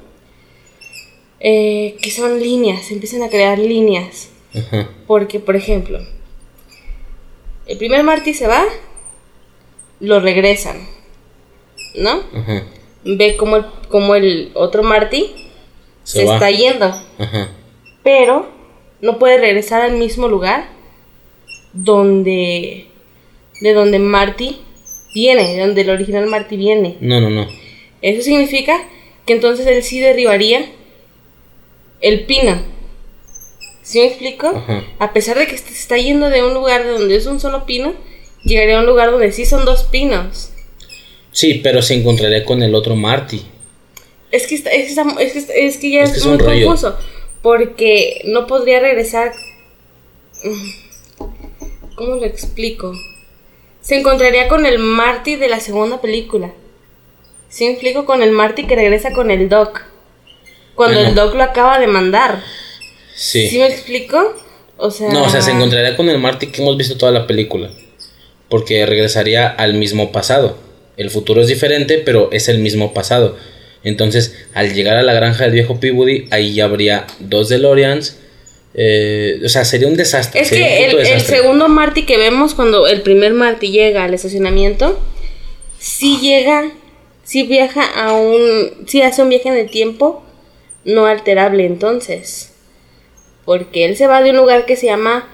Eh, 1.40 1.96
que 2.00 2.10
son 2.10 2.38
líneas, 2.40 2.90
empiezan 2.90 3.22
a 3.22 3.28
crear 3.28 3.58
líneas. 3.58 4.28
Ajá. 4.54 4.88
Porque, 5.06 5.40
por 5.40 5.56
ejemplo, 5.56 5.98
el 7.66 7.78
primer 7.78 8.02
Marty 8.02 8.34
se 8.34 8.46
va, 8.46 8.64
lo 10.00 10.20
regresan, 10.20 10.86
¿no? 11.96 12.22
Ajá. 12.34 12.64
Ve 13.04 13.36
como 13.36 13.56
el, 13.56 13.66
como 13.88 14.14
el 14.14 14.50
otro 14.54 14.82
Marty 14.82 15.34
se, 16.02 16.24
está 16.24 16.50
yendo, 16.50 16.86
Ajá. 17.18 17.48
pero 18.02 18.48
no 19.00 19.18
puede 19.18 19.38
regresar 19.38 19.82
al 19.82 19.96
mismo 19.96 20.28
lugar 20.28 20.68
donde 21.72 22.86
de 23.60 23.72
donde 23.72 23.98
Marty 23.98 24.58
viene, 25.14 25.54
de 25.54 25.60
donde 25.60 25.82
el 25.82 25.90
original 25.90 26.26
Marty 26.26 26.56
viene. 26.56 26.96
No, 27.00 27.20
no, 27.20 27.30
no. 27.30 27.46
Eso 28.02 28.22
significa 28.22 28.78
que 29.24 29.32
entonces 29.32 29.66
él 29.66 29.82
sí 29.82 30.00
derribaría 30.00 30.66
el 32.00 32.24
pino. 32.26 32.73
¿Sí 33.84 34.00
me 34.00 34.06
explico? 34.06 34.48
Ajá. 34.48 34.82
A 34.98 35.12
pesar 35.12 35.38
de 35.38 35.46
que 35.46 35.56
se 35.56 35.72
está 35.72 35.96
yendo 35.98 36.30
de 36.30 36.42
un 36.42 36.52
lugar 36.54 36.82
de 36.82 36.90
donde 36.90 37.14
es 37.16 37.26
un 37.26 37.38
solo 37.38 37.66
pino, 37.66 37.94
llegaría 38.42 38.78
a 38.78 38.80
un 38.80 38.86
lugar 38.86 39.10
donde 39.12 39.30
sí 39.30 39.44
son 39.46 39.64
dos 39.64 39.84
pinos. 39.84 40.50
Sí, 41.30 41.60
pero 41.62 41.82
se 41.82 41.94
encontraría 41.94 42.44
con 42.44 42.62
el 42.62 42.74
otro 42.74 42.96
Marty. 42.96 43.44
Es 44.32 44.46
que, 44.48 44.54
está- 44.56 44.70
es, 44.70 44.94
que 44.94 45.00
es 45.22 45.32
que, 45.46 45.66
es 45.66 45.76
que 45.78 45.90
ya 45.92 46.02
Es 46.02 46.12
que 46.12 46.18
es 46.18 46.26
muy 46.26 46.38
rollo. 46.38 46.66
confuso. 46.66 46.96
Porque 47.42 48.22
no 48.24 48.46
podría 48.46 48.80
regresar. 48.80 49.32
¿Cómo 51.94 52.16
lo 52.16 52.24
explico? 52.24 52.92
Se 53.80 53.96
encontraría 53.96 54.48
con 54.48 54.66
el 54.66 54.78
Marty 54.78 55.36
de 55.36 55.48
la 55.48 55.60
segunda 55.60 56.00
película. 56.00 56.52
¿Sí 57.48 57.64
me 57.66 57.72
explico? 57.72 58.04
Con 58.06 58.22
el 58.22 58.32
Marty 58.32 58.66
que 58.66 58.74
regresa 58.76 59.12
con 59.12 59.30
el 59.30 59.48
Doc. 59.48 59.82
Cuando 60.74 61.00
el. 61.00 61.14
Doc 61.14 61.34
lo 61.34 61.42
acaba 61.44 61.78
de 61.78 61.86
mandar. 61.86 62.42
Sí. 63.14 63.48
¿Sí 63.48 63.58
me 63.58 63.66
explico? 63.66 64.34
O 64.76 64.90
sea. 64.90 65.08
No, 65.10 65.24
o 65.24 65.28
sea, 65.28 65.40
se 65.40 65.52
encontraría 65.52 65.96
con 65.96 66.08
el 66.08 66.18
Marty 66.18 66.48
que 66.48 66.62
hemos 66.62 66.76
visto 66.76 66.96
toda 66.96 67.12
la 67.12 67.26
película. 67.26 67.70
Porque 68.48 68.84
regresaría 68.86 69.48
al 69.48 69.74
mismo 69.74 70.12
pasado. 70.12 70.58
El 70.96 71.10
futuro 71.10 71.40
es 71.40 71.48
diferente, 71.48 72.02
pero 72.04 72.30
es 72.32 72.48
el 72.48 72.58
mismo 72.58 72.92
pasado. 72.92 73.36
Entonces, 73.82 74.34
al 74.54 74.72
llegar 74.72 74.96
a 74.96 75.02
la 75.02 75.12
granja 75.12 75.44
del 75.44 75.52
viejo 75.52 75.80
Peabody, 75.80 76.26
ahí 76.30 76.54
ya 76.54 76.64
habría 76.64 77.06
dos 77.20 77.48
DeLoreans. 77.48 78.18
eh, 78.74 79.40
o 79.44 79.48
sea, 79.48 79.64
sería 79.64 79.88
un 79.88 79.96
desastre. 79.96 80.40
Es 80.40 80.48
sería 80.48 80.66
que 80.66 81.12
el, 81.12 81.20
segundo 81.20 81.68
Marty 81.68 82.04
que 82.06 82.16
vemos 82.16 82.54
cuando 82.54 82.86
el 82.86 83.02
primer 83.02 83.34
Marty 83.34 83.70
llega 83.70 84.04
al 84.04 84.14
estacionamiento, 84.14 84.98
sí 85.78 86.18
llega, 86.20 86.72
sí 87.24 87.44
viaja 87.44 87.84
a 87.84 88.14
un, 88.14 88.86
sí 88.86 89.02
hace 89.02 89.22
un 89.22 89.28
viaje 89.28 89.48
en 89.48 89.56
el 89.56 89.70
tiempo 89.70 90.24
no 90.84 91.06
alterable 91.06 91.66
entonces. 91.66 92.53
Porque 93.44 93.84
él 93.84 93.96
se 93.96 94.06
va 94.06 94.22
de 94.22 94.30
un 94.30 94.36
lugar 94.36 94.64
que 94.66 94.76
se 94.76 94.86
llama 94.86 95.28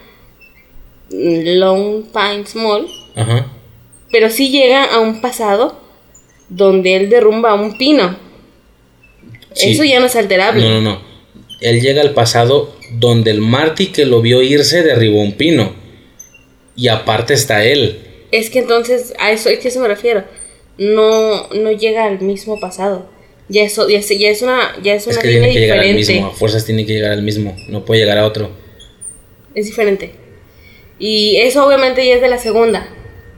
Long 1.10 2.04
Pines 2.12 2.54
Mall, 2.54 2.86
Ajá. 3.16 3.46
pero 4.10 4.30
sí 4.30 4.50
llega 4.50 4.84
a 4.84 5.00
un 5.00 5.20
pasado 5.20 5.80
donde 6.48 6.96
él 6.96 7.08
derrumba 7.08 7.54
un 7.54 7.76
pino. 7.78 8.16
Sí. 9.52 9.72
Eso 9.72 9.84
ya 9.84 10.00
no 10.00 10.06
es 10.06 10.16
alterable. 10.16 10.62
No, 10.62 10.80
no, 10.80 10.90
no. 10.90 11.00
Él 11.60 11.80
llega 11.80 12.02
al 12.02 12.14
pasado 12.14 12.74
donde 12.92 13.30
el 13.30 13.40
Marty 13.40 13.88
que 13.88 14.06
lo 14.06 14.22
vio 14.22 14.42
irse 14.42 14.82
derribó 14.82 15.20
un 15.20 15.32
pino. 15.32 15.74
Y 16.76 16.88
aparte 16.88 17.34
está 17.34 17.64
él. 17.64 18.00
Es 18.32 18.50
que 18.50 18.60
entonces, 18.60 19.12
a 19.18 19.30
eso, 19.32 19.48
a 19.48 19.52
eso 19.52 19.80
me 19.80 19.88
refiero. 19.88 20.24
No, 20.78 21.48
no 21.48 21.72
llega 21.72 22.04
al 22.04 22.20
mismo 22.20 22.58
pasado. 22.58 23.06
Ya 23.50 23.64
eso, 23.64 23.88
ya, 23.88 23.98
es- 23.98 24.08
ya 24.18 24.30
es 24.30 24.42
una, 24.42 24.72
ya 24.82 24.94
es 24.94 25.06
una 25.06 25.16
Es 25.16 25.18
que 25.22 25.28
línea 25.28 25.42
tiene 25.42 25.54
que 25.54 25.60
llegar 25.60 25.78
al 25.80 25.84
diferente. 25.84 26.12
mismo. 26.14 26.26
A 26.28 26.32
fuerzas 26.34 26.64
tiene 26.64 26.86
que 26.86 26.92
llegar 26.94 27.10
al 27.12 27.22
mismo. 27.22 27.54
No 27.68 27.84
puede 27.84 28.00
llegar 28.00 28.16
a 28.18 28.24
otro. 28.24 28.50
Es 29.54 29.66
diferente. 29.66 30.12
Y 30.98 31.36
eso 31.36 31.66
obviamente 31.66 32.06
ya 32.06 32.14
es 32.14 32.20
de 32.20 32.28
la 32.28 32.38
segunda, 32.38 32.86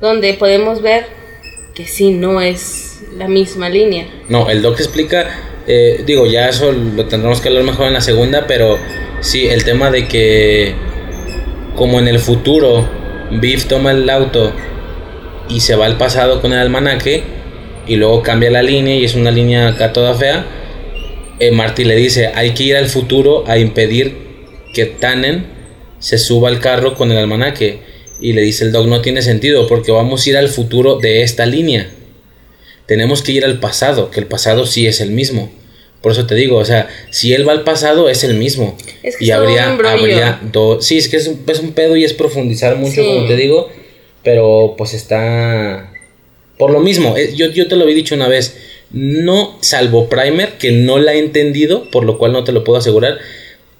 donde 0.00 0.34
podemos 0.34 0.82
ver 0.82 1.06
que 1.74 1.86
sí 1.86 2.10
no 2.10 2.40
es 2.40 3.00
la 3.16 3.26
misma 3.28 3.68
línea. 3.70 4.06
No, 4.28 4.50
el 4.50 4.60
doc 4.62 4.78
explica, 4.80 5.30
eh, 5.66 6.02
digo, 6.04 6.26
ya 6.26 6.48
eso 6.48 6.72
lo 6.72 7.06
tendremos 7.06 7.40
que 7.40 7.48
hablar 7.48 7.64
mejor 7.64 7.86
en 7.86 7.94
la 7.94 8.00
segunda, 8.02 8.46
pero 8.46 8.78
sí, 9.20 9.48
el 9.48 9.64
tema 9.64 9.90
de 9.90 10.06
que 10.08 10.74
como 11.76 11.98
en 11.98 12.08
el 12.08 12.18
futuro 12.18 12.86
Biff 13.30 13.66
toma 13.66 13.92
el 13.92 14.10
auto 14.10 14.52
y 15.48 15.60
se 15.60 15.74
va 15.76 15.86
al 15.86 15.96
pasado 15.96 16.42
con 16.42 16.52
el 16.52 16.58
almanaque 16.58 17.22
y 17.86 17.96
luego 17.96 18.22
cambia 18.22 18.50
la 18.50 18.62
línea 18.62 18.96
y 18.96 19.04
es 19.04 19.14
una 19.14 19.30
línea 19.30 19.68
acá 19.68 19.92
toda 19.92 20.14
fea, 20.14 20.46
eh, 21.38 21.50
Marty 21.50 21.84
le 21.84 21.96
dice, 21.96 22.30
hay 22.34 22.50
que 22.50 22.64
ir 22.64 22.76
al 22.76 22.88
futuro 22.88 23.44
a 23.46 23.58
impedir 23.58 24.16
que 24.74 24.86
Tannen 24.86 25.46
se 25.98 26.18
suba 26.18 26.48
al 26.48 26.60
carro 26.60 26.94
con 26.94 27.10
el 27.10 27.18
almanaque. 27.18 27.80
Y 28.20 28.34
le 28.34 28.42
dice 28.42 28.64
el 28.64 28.72
doc, 28.72 28.86
no 28.86 29.00
tiene 29.00 29.20
sentido 29.22 29.66
porque 29.66 29.90
vamos 29.90 30.24
a 30.24 30.30
ir 30.30 30.36
al 30.36 30.48
futuro 30.48 30.98
de 30.98 31.22
esta 31.22 31.44
línea 31.46 31.90
tenemos 32.86 33.22
que 33.22 33.32
ir 33.32 33.44
al 33.44 33.58
pasado, 33.60 34.10
que 34.10 34.20
el 34.20 34.26
pasado 34.26 34.66
sí 34.66 34.86
es 34.86 35.00
el 35.00 35.12
mismo. 35.12 35.50
Por 36.02 36.12
eso 36.12 36.26
te 36.26 36.34
digo, 36.34 36.58
o 36.58 36.64
sea, 36.64 36.88
si 37.10 37.32
él 37.32 37.46
va 37.48 37.52
al 37.52 37.62
pasado 37.62 38.10
es 38.10 38.24
el 38.24 38.34
mismo. 38.34 38.76
Es 39.02 39.16
que 39.16 39.24
y 39.26 39.30
habría, 39.30 39.72
habría 39.72 40.40
dos... 40.52 40.84
Sí, 40.84 40.98
es 40.98 41.08
que 41.08 41.16
es 41.16 41.28
un, 41.28 41.42
es 41.46 41.60
un 41.60 41.72
pedo 41.72 41.96
y 41.96 42.04
es 42.04 42.12
profundizar 42.12 42.76
mucho, 42.76 43.02
Sí. 43.02 43.06
como 43.06 43.26
te 43.26 43.36
digo, 43.36 43.70
pero 44.24 44.74
pues 44.76 44.94
está... 44.94 45.91
Por 46.58 46.70
lo 46.70 46.80
mismo, 46.80 47.16
eh, 47.16 47.32
yo, 47.34 47.50
yo 47.50 47.66
te 47.68 47.76
lo 47.76 47.82
había 47.84 47.94
dicho 47.96 48.14
una 48.14 48.28
vez, 48.28 48.56
no, 48.90 49.56
salvo 49.60 50.08
Primer, 50.08 50.58
que 50.58 50.70
no 50.72 50.98
la 50.98 51.14
he 51.14 51.18
entendido, 51.18 51.90
por 51.90 52.04
lo 52.04 52.18
cual 52.18 52.32
no 52.32 52.44
te 52.44 52.52
lo 52.52 52.62
puedo 52.64 52.78
asegurar, 52.78 53.18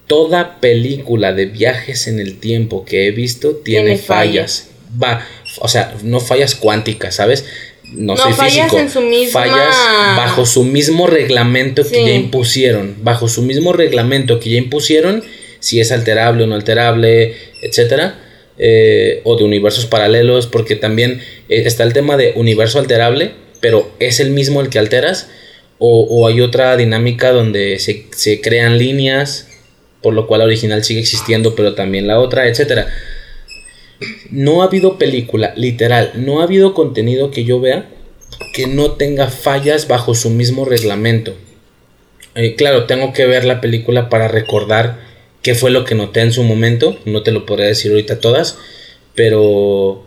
toda 0.06 0.60
película 0.60 1.32
de 1.32 1.46
viajes 1.46 2.06
en 2.06 2.18
el 2.18 2.38
tiempo 2.38 2.84
que 2.84 3.06
he 3.06 3.10
visto 3.12 3.56
tiene, 3.56 3.84
Tiene 3.96 3.98
fallas. 4.02 4.68
Va, 5.02 5.26
o 5.60 5.68
sea, 5.68 5.94
no 6.02 6.20
fallas 6.20 6.54
cuánticas, 6.54 7.14
¿sabes? 7.16 7.44
No, 7.84 8.14
No, 8.14 8.22
soy 8.22 8.32
fallas 8.32 8.54
físico. 8.64 8.78
en 8.78 8.90
su 8.90 9.00
misma- 9.02 9.32
Fallas 9.42 9.76
bajo 10.16 10.46
su 10.46 10.64
mismo 10.64 11.06
reglamento 11.06 11.86
que 11.86 12.04
ya 12.06 12.12
impusieron. 12.14 12.96
Bajo 13.02 13.28
su 13.28 13.42
mismo 13.42 13.72
reglamento 13.72 14.40
que 14.40 14.50
ya 14.50 14.56
impusieron, 14.58 15.22
si 15.60 15.78
es 15.80 15.92
alterable 15.92 16.44
o 16.44 16.46
no 16.46 16.54
alterable, 16.54 17.34
etcétera. 17.60 18.18
Eh, 18.58 19.20
o 19.24 19.36
de 19.36 19.44
universos 19.44 19.86
paralelos, 19.86 20.46
porque 20.46 20.76
también 20.76 21.20
eh, 21.48 21.62
está 21.66 21.84
el 21.84 21.92
tema 21.92 22.16
de 22.16 22.32
universo 22.36 22.78
alterable, 22.78 23.32
pero 23.60 23.90
es 23.98 24.20
el 24.20 24.30
mismo 24.30 24.60
el 24.60 24.68
que 24.68 24.78
alteras, 24.78 25.30
o, 25.84 26.28
hay 26.28 26.40
otra 26.40 26.76
dinámica 26.76 27.32
donde 27.32 27.80
se, 27.80 28.06
se 28.12 28.40
crean 28.40 28.78
líneas, 28.78 29.48
por 30.00 30.14
lo 30.14 30.28
cual 30.28 30.38
la 30.38 30.44
original 30.44 30.84
sigue 30.84 31.00
existiendo, 31.00 31.56
pero 31.56 31.74
también 31.74 32.06
la 32.06 32.20
otra, 32.20 32.46
etcétera. 32.46 32.86
No 34.30 34.62
ha 34.62 34.66
habido 34.66 34.96
película, 34.96 35.52
literal, 35.56 36.12
no 36.14 36.40
ha 36.40 36.44
habido 36.44 36.72
contenido 36.72 37.32
que 37.32 37.42
yo 37.42 37.58
vea 37.58 37.88
que 38.52 38.66
no 38.66 38.92
tenga 38.92 39.28
fallas 39.28 39.88
bajo 39.88 40.14
su 40.14 40.30
mismo 40.30 40.64
reglamento. 40.64 41.34
Eh, 42.34 42.54
claro, 42.54 42.84
tengo 42.84 43.12
que 43.12 43.26
ver 43.26 43.44
la 43.44 43.60
película 43.60 44.08
para 44.08 44.28
recordar 44.28 45.00
qué 45.42 45.54
fue 45.54 45.70
lo 45.70 45.84
que 45.84 45.94
noté 45.94 46.20
en 46.20 46.32
su 46.32 46.42
momento. 46.42 46.98
No 47.04 47.22
te 47.22 47.32
lo 47.32 47.46
podré 47.46 47.66
decir 47.66 47.90
ahorita 47.90 48.20
todas, 48.20 48.56
pero 49.14 50.04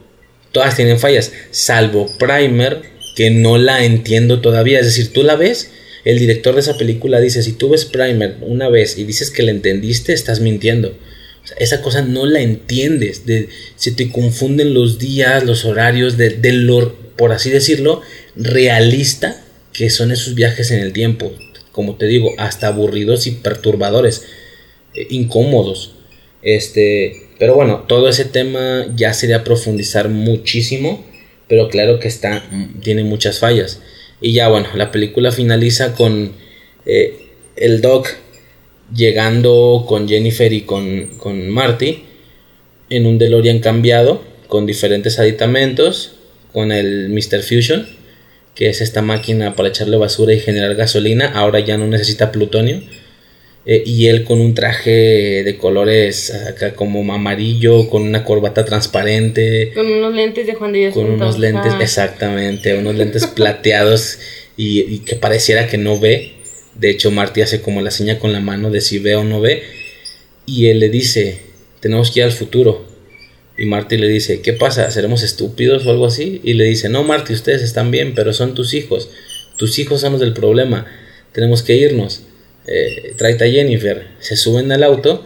todas 0.52 0.76
tienen 0.76 1.00
fallas, 1.00 1.32
salvo 1.52 2.10
Primer, 2.18 2.82
que 3.16 3.30
no 3.30 3.58
la 3.58 3.86
entiendo 3.86 4.42
todavía. 4.42 4.80
Es 4.80 4.86
decir, 4.86 5.14
tú 5.14 5.24
la 5.24 5.36
ves, 5.36 5.72
el 6.06 6.20
director 6.20 6.56
de 6.56 6.62
esa 6.62 6.78
película 6.78 7.20
dice, 7.20 7.44
si 7.44 7.54
tú 7.54 7.70
ves 7.70 7.86
Primer 7.86 8.38
una 8.42 8.70
vez 8.70 8.98
y 8.98 9.04
dices 9.04 9.30
que 9.30 9.44
la 9.44 9.52
entendiste, 9.52 10.14
estás 10.14 10.40
mintiendo. 10.40 10.98
Esa 11.58 11.82
cosa 11.82 12.02
no 12.02 12.26
la 12.26 12.42
entiendes. 12.42 13.26
De, 13.26 13.50
se 13.76 13.92
te 13.92 14.12
confunden 14.12 14.74
los 14.74 14.98
días, 14.98 15.44
los 15.44 15.66
horarios, 15.66 16.18
de, 16.18 16.30
de 16.30 16.92
por 17.16 17.32
así 17.32 17.50
decirlo, 17.50 18.02
realista 18.36 19.42
que 19.74 19.90
son 19.90 20.12
esos 20.12 20.36
viajes 20.36 20.72
en 20.72 20.80
el 20.80 20.94
tiempo. 20.94 21.34
Como 21.72 21.96
te 21.96 22.06
digo, 22.08 22.34
hasta 22.38 22.68
aburridos 22.68 23.28
y 23.28 23.32
perturbadores, 23.32 24.24
incómodos. 25.10 25.96
Este, 26.42 27.28
pero 27.40 27.56
bueno, 27.56 27.86
todo 27.88 28.08
ese 28.08 28.26
tema 28.26 28.86
ya 28.96 29.14
sería 29.14 29.44
profundizar 29.44 30.10
muchísimo, 30.10 31.04
pero 31.48 31.70
claro 31.70 32.00
que 32.00 32.08
está, 32.08 32.44
tiene 32.82 33.04
muchas 33.04 33.40
fallas. 33.40 33.82
Y 34.22 34.34
ya 34.34 34.48
bueno, 34.48 34.68
la 34.76 34.92
película 34.92 35.32
finaliza 35.32 35.94
con 35.94 36.32
eh, 36.86 37.14
el 37.56 37.82
Doc 37.82 38.08
llegando 38.96 39.86
con 39.88 40.08
Jennifer 40.08 40.52
y 40.54 40.62
con, 40.62 41.08
con 41.18 41.50
Marty 41.50 42.04
en 42.90 43.06
un 43.06 43.18
DeLorean 43.18 43.60
cambiado 43.60 44.22
con 44.48 44.66
diferentes 44.66 45.20
aditamentos, 45.20 46.14
con 46.54 46.72
el 46.72 47.10
Mr. 47.10 47.42
Fusion, 47.42 47.88
que 48.54 48.70
es 48.70 48.82
esta 48.82 49.02
máquina 49.02 49.56
para 49.56 49.70
echarle 49.70 49.98
basura 49.98 50.34
y 50.34 50.40
generar 50.40 50.76
gasolina, 50.76 51.32
ahora 51.34 51.60
ya 51.60 51.78
no 51.78 51.88
necesita 51.88 52.32
plutonio. 52.32 52.82
Eh, 53.68 53.82
y 53.84 54.08
él 54.08 54.26
con 54.26 54.42
un 54.42 54.54
traje 54.54 55.44
de 55.44 55.58
colores 55.58 56.32
acá 56.34 56.76
como 56.76 57.12
amarillo, 57.12 57.90
con 57.90 58.04
una 58.04 58.24
corbata 58.24 58.64
transparente. 58.64 59.72
Con 59.74 59.88
unos 59.88 60.14
lentes 60.14 60.46
de 60.46 60.54
Juan 60.54 60.72
de 60.72 60.80
Dios. 60.80 60.94
Con 60.94 61.10
unos 61.10 61.40
lentes, 61.40 61.74
exactamente, 61.80 62.78
unos 62.78 62.96
lentes 62.96 63.26
plateados 63.36 64.20
y, 64.56 64.82
y, 64.82 65.00
que 65.00 65.16
pareciera 65.16 65.68
que 65.68 65.78
no 65.78 66.00
ve. 66.00 66.34
De 66.76 66.92
hecho, 66.92 67.10
Marty 67.10 67.42
hace 67.42 67.62
como 67.62 67.82
la 67.82 67.90
seña 67.90 68.20
con 68.20 68.34
la 68.34 68.40
mano 68.40 68.70
de 68.70 68.82
si 68.82 69.00
ve 69.00 69.16
o 69.16 69.24
no 69.24 69.42
ve. 69.42 69.64
Y 70.46 70.68
él 70.68 70.80
le 70.80 70.90
dice, 70.90 71.40
tenemos 71.80 72.12
que 72.12 72.20
ir 72.20 72.26
al 72.26 72.32
futuro. 72.34 72.86
Y 73.58 73.66
Marty 73.66 73.98
le 73.98 74.08
dice, 74.08 74.42
¿qué 74.42 74.54
pasa? 74.54 74.92
¿Seremos 74.92 75.24
estúpidos 75.24 75.86
o 75.86 75.90
algo 75.90 76.06
así? 76.06 76.42
Y 76.44 76.54
le 76.54 76.66
dice, 76.66 76.90
no, 76.90 77.04
Marty, 77.04 77.34
ustedes 77.34 77.64
están 77.64 77.90
bien, 77.90 78.14
pero 78.14 78.34
son 78.34 78.54
tus 78.54 78.74
hijos. 78.74 79.10
Tus 79.58 79.80
hijos 79.80 80.02
son 80.02 80.12
los 80.12 80.22
del 80.22 80.34
problema. 80.34 80.86
Tenemos 81.32 81.64
que 81.64 81.76
irnos. 81.76 82.22
Eh, 82.68 83.14
tráete 83.18 83.46
a 83.46 83.52
Jennifer. 83.52 84.08
Se 84.20 84.36
suben 84.36 84.72
al 84.72 84.84
auto 84.84 85.26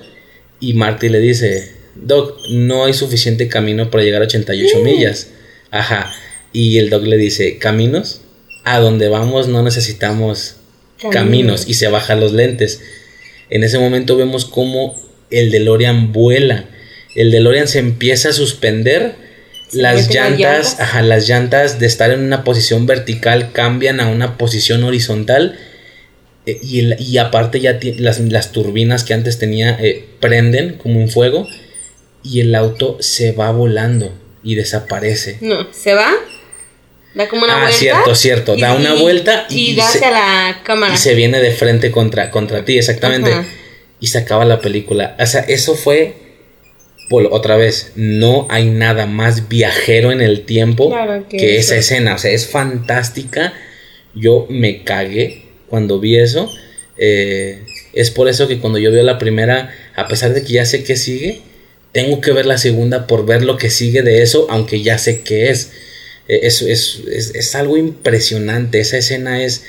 y 0.60 0.74
Marty 0.74 1.10
le 1.10 1.20
dice, 1.20 1.72
Doc, 1.96 2.38
no 2.52 2.86
hay 2.86 2.94
suficiente 2.94 3.48
camino 3.48 3.90
para 3.90 4.04
llegar 4.04 4.22
a 4.22 4.26
88 4.26 4.80
millas. 4.84 5.30
Ajá. 5.72 6.14
Y 6.52 6.78
el 6.78 6.90
Doc 6.90 7.04
le 7.04 7.18
dice, 7.18 7.58
¿caminos? 7.58 8.22
A 8.66 8.80
donde 8.80 9.10
vamos 9.10 9.48
no 9.48 9.64
necesitamos 9.64 10.56
caminos. 11.12 11.68
Y 11.68 11.76
se 11.76 11.88
baja 11.88 12.16
los 12.16 12.34
lentes. 12.34 12.82
En 13.50 13.64
ese 13.64 13.80
momento 13.80 14.18
vemos 14.18 14.46
cómo 14.46 15.02
el 15.30 15.52
DeLorean 15.52 16.12
vuela 16.12 16.68
el 17.16 17.32
DeLorean 17.32 17.68
se 17.68 17.80
empieza 17.80 18.30
a 18.30 18.34
suspender, 18.34 19.16
las 19.72 20.10
llantas, 20.10 20.80
ajá, 20.80 21.02
las 21.02 21.28
llantas 21.28 21.80
de 21.80 21.86
estar 21.86 22.12
en 22.12 22.22
una 22.22 22.44
posición 22.44 22.86
vertical 22.86 23.52
cambian 23.52 24.00
a 24.00 24.08
una 24.08 24.38
posición 24.38 24.84
horizontal 24.84 25.60
eh, 26.52 26.98
y, 27.00 27.18
aparte 27.18 27.60
ya 27.60 27.80
las, 27.98 28.20
las, 28.20 28.52
turbinas 28.52 29.04
que 29.04 29.14
antes 29.14 29.38
tenía 29.38 29.78
eh, 29.80 30.06
prenden 30.20 30.78
como 30.78 31.00
un 31.00 31.10
fuego 31.10 31.48
y 32.24 32.40
el 32.40 32.56
auto 32.56 32.98
se 33.00 33.32
va 33.32 33.52
volando 33.52 34.14
y 34.44 34.56
desaparece. 34.56 35.38
No, 35.42 35.68
¿se 35.72 35.94
va? 35.94 36.12
Da 37.14 37.28
como 37.28 37.44
una 37.44 37.56
ah, 37.56 37.60
vuelta. 37.62 37.78
cierto, 37.78 38.16
cierto. 38.16 38.56
Da 38.56 38.74
una 38.74 38.94
vuelta 38.94 39.46
y, 39.50 39.76
da 39.76 39.88
hacia 39.88 40.12
la 40.12 40.62
cámara. 40.64 40.94
Y 40.94 40.98
se 40.98 41.16
viene 41.16 41.42
de 41.42 41.52
frente 41.52 41.92
contra, 41.92 42.32
contra 42.32 42.64
ti, 42.66 42.78
exactamente. 42.78 43.32
Y 44.00 44.08
se 44.08 44.20
acaba 44.20 44.46
la 44.46 44.62
película. 44.62 45.16
O 45.20 45.26
sea, 45.26 45.42
eso 45.42 45.76
fue 45.76 46.16
otra 47.32 47.58
vez, 47.58 47.94
no 47.96 48.48
hay 48.50 48.66
nada 48.66 49.08
más 49.08 49.50
viajero 49.50 50.12
en 50.12 50.22
el 50.22 50.46
tiempo 50.46 50.96
que, 51.30 51.58
esa 51.58 51.76
escena. 51.76 52.16
O 52.16 52.18
sea, 52.18 52.32
es 52.32 52.48
fantástica. 52.48 53.54
Yo 54.14 54.48
me 54.50 54.84
cagué 54.84 55.49
cuando 55.70 56.00
vi 56.00 56.18
eso. 56.18 56.52
Eh, 56.98 57.66
es 57.94 58.12
por 58.12 58.28
eso 58.28 58.48
que 58.48 58.60
cuando 58.60 58.80
yo 58.80 58.92
veo 58.92 59.04
la 59.04 59.18
primera, 59.18 59.74
a 59.96 60.08
pesar 60.08 60.34
de 60.34 60.44
que 60.44 60.54
ya 60.54 60.66
sé 60.66 60.84
que 60.84 60.96
sigue, 60.96 61.42
tengo 61.92 62.22
que 62.22 62.32
ver 62.32 62.46
la 62.46 62.58
segunda 62.58 63.08
por 63.08 63.26
ver 63.26 63.44
lo 63.44 63.58
que 63.58 63.70
sigue 63.70 64.02
de 64.02 64.22
eso, 64.22 64.48
aunque 64.50 64.82
ya 64.82 64.98
sé 64.98 65.22
qué 65.22 65.50
es. 65.50 65.72
Eh, 66.28 66.42
es, 66.44 66.62
es, 66.62 67.02
es 67.08 67.56
algo 67.56 67.78
impresionante. 67.78 68.80
Esa 68.80 68.98
escena 68.98 69.44
es 69.44 69.64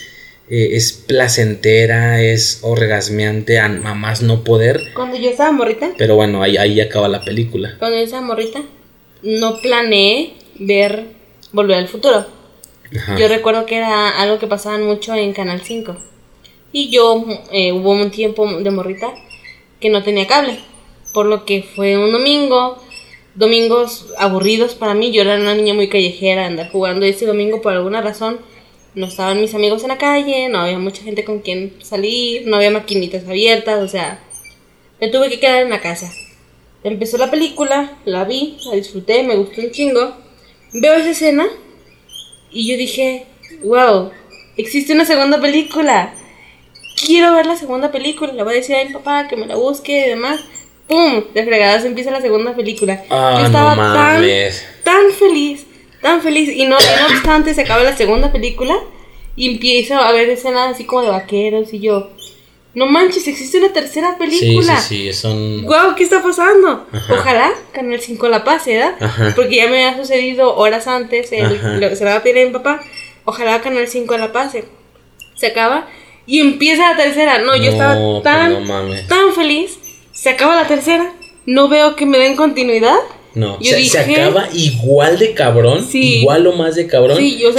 eh, 0.51 0.77
es 0.77 0.93
placentera, 0.93 2.21
es 2.21 2.59
orgasmeante 2.63 3.61
a, 3.61 3.69
más 3.69 4.21
no 4.21 4.43
poder. 4.43 4.81
Cuando 4.95 5.17
yo 5.17 5.31
estaba 5.31 5.53
morrita. 5.53 5.93
Pero 5.97 6.17
bueno, 6.17 6.43
ahí, 6.43 6.57
ahí 6.57 6.81
acaba 6.81 7.07
la 7.07 7.25
película. 7.25 7.77
Cuando 7.79 7.97
yo 7.97 8.03
estaba 8.03 8.27
morrita, 8.27 8.61
no 9.23 9.61
planeé 9.61 10.35
ver 10.59 11.05
Volver 11.53 11.79
al 11.79 11.87
Futuro. 11.87 12.27
Yo 13.19 13.29
recuerdo 13.29 13.67
que 13.67 13.77
era 13.77 14.09
algo 14.21 14.39
que 14.39 14.47
pasaban 14.47 14.85
mucho 14.85 15.15
en 15.15 15.33
Canal 15.33 15.61
5. 15.61 15.97
Y 16.73 16.91
yo 16.91 17.25
eh, 17.53 17.73
hubo 17.73 17.93
un 17.93 18.11
tiempo 18.11 18.47
de 18.47 18.71
morrita 18.71 19.15
que 19.81 19.91
no 19.91 20.03
tenía 20.03 20.27
cable. 20.27 20.59
Por 21.13 21.27
lo 21.27 21.45
que 21.45 21.63
fue 21.63 21.97
un 21.97 22.13
domingo, 22.13 22.79
domingos 23.35 24.09
aburridos 24.19 24.75
para 24.75 24.95
mí. 24.95 25.13
Yo 25.13 25.23
era 25.23 25.37
una 25.37 25.55
niña 25.55 25.75
muy 25.75 25.89
callejera, 25.89 26.47
andar 26.47 26.71
jugando. 26.71 27.07
ese 27.07 27.27
domingo, 27.27 27.63
por 27.63 27.73
alguna 27.73 28.01
razón, 28.01 28.41
no 28.95 29.07
estaban 29.07 29.41
mis 29.41 29.55
amigos 29.55 29.83
en 29.83 29.89
la 29.89 29.99
calle, 29.99 30.49
no 30.49 30.59
había 30.59 30.79
mucha 30.79 31.03
gente 31.03 31.25
con 31.25 31.41
quien 31.41 31.75
salir, 31.83 32.47
no 32.47 32.57
había 32.57 32.71
maquinitas 32.71 33.27
abiertas, 33.27 33.81
o 33.81 33.89
sea, 33.89 34.21
me 35.01 35.09
tuve 35.09 35.29
que 35.29 35.39
quedar 35.39 35.63
en 35.63 35.71
la 35.71 35.81
casa. 35.81 36.13
Empezó 36.83 37.19
la 37.19 37.31
película, 37.31 37.99
la 38.05 38.25
vi, 38.25 38.57
la 38.65 38.75
disfruté, 38.75 39.23
me 39.23 39.37
gustó 39.37 39.61
un 39.61 39.71
chingo. 39.71 40.17
Veo 40.73 40.95
esa 40.95 41.11
escena 41.11 41.47
y 42.53 42.71
yo 42.71 42.77
dije, 42.77 43.27
wow, 43.63 44.11
existe 44.57 44.93
una 44.93 45.05
segunda 45.05 45.41
película. 45.41 46.15
Quiero 47.05 47.35
ver 47.35 47.47
la 47.47 47.57
segunda 47.57 47.91
película. 47.91 48.33
Le 48.33 48.43
voy 48.43 48.53
a 48.53 48.57
decir 48.57 48.77
a 48.77 48.85
mi 48.85 48.93
papá 48.93 49.29
que 49.29 49.37
me 49.37 49.47
la 49.47 49.57
busque 49.57 50.07
y 50.07 50.09
demás. 50.11 50.41
¡Pum! 50.87 51.25
De 51.33 51.45
fregadas 51.45 51.85
empieza 51.85 52.11
la 52.11 52.21
segunda 52.21 52.55
película. 52.55 53.03
Ah, 53.11 53.37
yo 53.39 53.47
estaba 53.47 53.77
tan, 53.77 54.23
tan 54.83 55.13
feliz 55.13 55.67
tan 56.01 56.21
feliz. 56.23 56.51
Y 56.55 56.65
no, 56.65 56.77
no 56.79 57.07
obstante, 57.15 57.55
se 57.55 57.63
acaba 57.63 57.83
la 57.83 57.97
segunda 57.97 58.33
película 58.33 58.75
y 59.37 59.49
empiezo 59.49 59.97
a 59.97 60.13
ver 60.13 60.29
escenas 60.29 60.75
así 60.75 60.85
como 60.85 61.03
de 61.03 61.11
vaqueros 61.11 61.73
y 61.73 61.81
yo. 61.81 62.11
No 62.73 62.87
manches, 62.87 63.27
existe 63.27 63.59
una 63.59 63.73
tercera 63.73 64.17
película. 64.17 64.79
Sí, 64.81 64.97
sí, 64.97 65.13
sí, 65.13 65.13
son... 65.13 65.63
Wow, 65.63 65.95
¿qué 65.97 66.05
está 66.05 66.23
pasando? 66.23 66.87
Ojalá 67.11 67.53
Canal 67.73 68.01
5 68.01 68.29
la 68.29 68.45
pase, 68.45 68.77
¿verdad? 68.77 69.33
Porque 69.35 69.57
ya 69.57 69.69
me 69.69 69.85
ha 69.87 69.97
sucedido 69.97 70.57
horas 70.57 70.87
antes, 70.87 71.33
el, 71.33 71.81
lo 71.81 71.89
que 71.89 71.97
se 71.97 72.05
la 72.05 72.13
va 72.13 72.17
a 72.19 72.23
pedir 72.23 72.45
a 72.45 72.47
mi 72.47 72.53
papá. 72.53 72.81
Ojalá 73.25 73.61
Canal 73.61 73.89
5 73.89 74.17
la 74.19 74.33
pase. 74.33 74.65
Se 75.35 75.49
acaba 75.49 75.89
y 76.27 76.41
empieza 76.41 76.93
la 76.93 76.97
tercera. 76.97 77.39
No, 77.39 77.57
yo 77.57 77.73
estaba 77.73 78.23
tan, 78.23 78.65
tan 79.09 79.35
feliz. 79.35 79.79
Se 80.13 80.31
acaba 80.31 80.55
la 80.55 80.69
tercera. 80.69 81.13
No 81.47 81.69
veo 81.69 81.97
que 81.97 82.07
me 82.07 82.19
den 82.19 82.37
continuidad. 82.37 82.99
No, 83.35 83.59
se, 83.61 83.99
acaba 83.99 84.49
igual 84.53 85.19
de 85.19 85.35
cabrón, 85.35 85.87
igual 85.93 86.47
o 86.49 86.53
más 86.53 86.75
de 86.75 86.87
cabrón. 86.89 87.19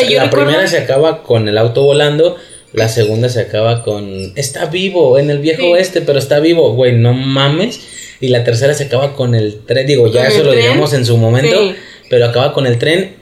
la 0.09 0.29
primera 0.29 0.67
se 0.67 0.77
acaba 0.77 1.23
con 1.23 1.47
el 1.47 1.57
auto 1.57 1.83
volando, 1.83 2.35
la 2.73 2.87
segunda 2.89 3.29
se 3.29 3.41
acaba 3.41 3.83
con 3.83 4.33
está 4.35 4.65
vivo 4.65 5.17
en 5.19 5.29
el 5.29 5.39
viejo 5.39 5.71
oeste, 5.71 6.01
pero 6.01 6.19
está 6.19 6.39
vivo, 6.39 6.73
güey, 6.73 6.93
no 6.93 7.13
mames. 7.13 7.79
Y 8.19 8.27
la 8.27 8.43
tercera 8.43 8.73
se 8.73 8.83
acaba 8.83 9.15
con 9.15 9.33
el 9.33 9.61
tren, 9.65 9.87
digo, 9.87 10.07
ya 10.07 10.27
eso 10.27 10.43
lo 10.43 10.53
digamos 10.53 10.93
en 10.93 11.05
su 11.05 11.17
momento, 11.17 11.73
pero 12.09 12.25
acaba 12.25 12.53
con 12.53 12.67
el 12.67 12.77
tren 12.77 13.15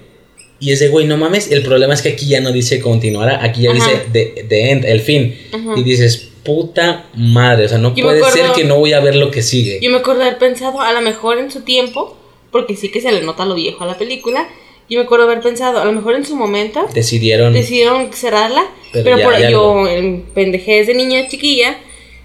y 0.60 0.72
ese 0.72 0.90
güey, 0.90 1.06
no 1.06 1.18
mames. 1.18 1.52
El 1.52 1.64
problema 1.64 1.94
es 1.94 2.02
que 2.02 2.10
aquí 2.10 2.28
ya 2.28 2.42
no 2.42 2.52
dice 2.52 2.80
continuará, 2.80 3.44
aquí 3.44 3.62
ya 3.62 3.74
dice 3.74 4.02
the, 4.12 4.72
end, 4.72 4.86
el 4.86 5.00
fin. 5.00 5.38
Y 5.76 5.84
dices, 5.84 6.30
puta 6.44 7.06
madre, 7.16 7.66
o 7.66 7.70
sea, 7.70 7.78
no 7.78 7.94
puede 7.94 8.24
ser 8.32 8.52
que 8.54 8.66
no 8.66 8.78
voy 8.78 8.94
a 8.94 9.00
ver 9.00 9.16
lo 9.16 9.32
que 9.32 9.42
sigue. 9.42 9.80
Yo 9.82 9.90
me 9.90 9.98
acuerdo 9.98 10.24
haber 10.24 10.38
pensado, 10.38 10.82
a 10.82 10.92
lo 10.92 11.02
mejor 11.02 11.38
en 11.38 11.50
su 11.50 11.62
tiempo 11.62 12.18
porque 12.52 12.76
sí 12.76 12.90
que 12.90 13.02
se 13.02 13.12
le 13.12 13.22
nota 13.22 13.46
lo 13.46 13.56
viejo 13.56 13.84
a 13.84 13.88
la 13.88 13.98
película. 13.98 14.48
Yo 14.90 15.00
me 15.00 15.06
acuerdo 15.06 15.26
haber 15.26 15.42
pensado, 15.42 15.80
a 15.80 15.86
lo 15.86 15.92
mejor 15.92 16.16
en 16.16 16.26
su 16.26 16.36
momento 16.36 16.88
decidieron 16.94 17.54
decidieron 17.54 18.12
cerrarla, 18.12 18.66
pero, 18.92 19.22
por 19.22 19.38
yo 19.38 19.88
en 19.88 20.24
pendejez 20.34 20.88
de 20.88 20.96
niña 20.96 21.28
chiquilla, 21.28 21.78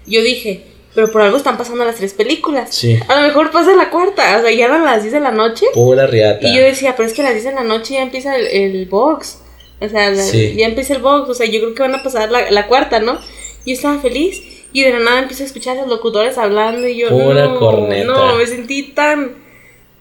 yo 0.07 0.23
dije, 0.23 0.63
pero 0.95 1.11
por 1.11 1.21
algo 1.21 1.37
están 1.37 1.57
pasando 1.57 1.85
las 1.85 1.97
tres 1.97 2.13
películas. 2.13 2.73
Sí. 2.73 2.97
A 3.07 3.15
lo 3.15 3.27
mejor 3.27 3.51
pasa 3.51 3.75
la 3.75 3.89
cuarta, 3.89 4.37
o 4.37 4.41
sea, 4.41 4.51
ya 4.51 4.65
eran 4.65 4.83
las 4.83 5.03
10 5.03 5.13
de 5.13 5.19
la 5.19 5.31
noche. 5.31 5.65
Pura 5.73 6.07
riata. 6.07 6.47
Y 6.47 6.55
yo 6.55 6.63
decía, 6.63 6.95
pero 6.95 7.07
es 7.07 7.13
que 7.13 7.21
a 7.21 7.25
las 7.25 7.33
10 7.33 7.45
de 7.45 7.51
la 7.51 7.63
noche 7.63 7.95
ya 7.95 8.01
empieza 8.01 8.35
el, 8.37 8.85
box. 8.87 9.41
O 9.81 9.89
sea, 9.89 10.13
ya 10.13 10.65
empieza 10.65 10.93
el 10.93 11.01
box, 11.01 11.29
o 11.29 11.33
sea, 11.33 11.45
yo 11.45 11.59
creo 11.59 11.75
que 11.75 11.81
van 11.81 11.95
a 11.95 12.01
pasar 12.01 12.31
la, 12.31 12.49
la 12.49 12.67
cuarta, 12.67 12.99
¿no? 12.99 13.19
Yo 13.65 13.73
estaba 13.73 13.99
feliz 13.99 14.41
y 14.75 14.83
de 14.83 14.91
la 14.91 14.99
nada 14.99 15.19
empiezo 15.19 15.43
a 15.43 15.45
escuchar 15.45 15.77
a 15.77 15.81
los 15.81 15.89
locutores 15.89 16.37
hablando 16.37 16.85
y 16.85 16.97
yo 16.97 17.09
Pura 17.09 17.55
corneta. 17.55 18.05
no, 18.05 18.35
me 18.35 18.45
sentí 18.45 18.83
tan 18.83 19.31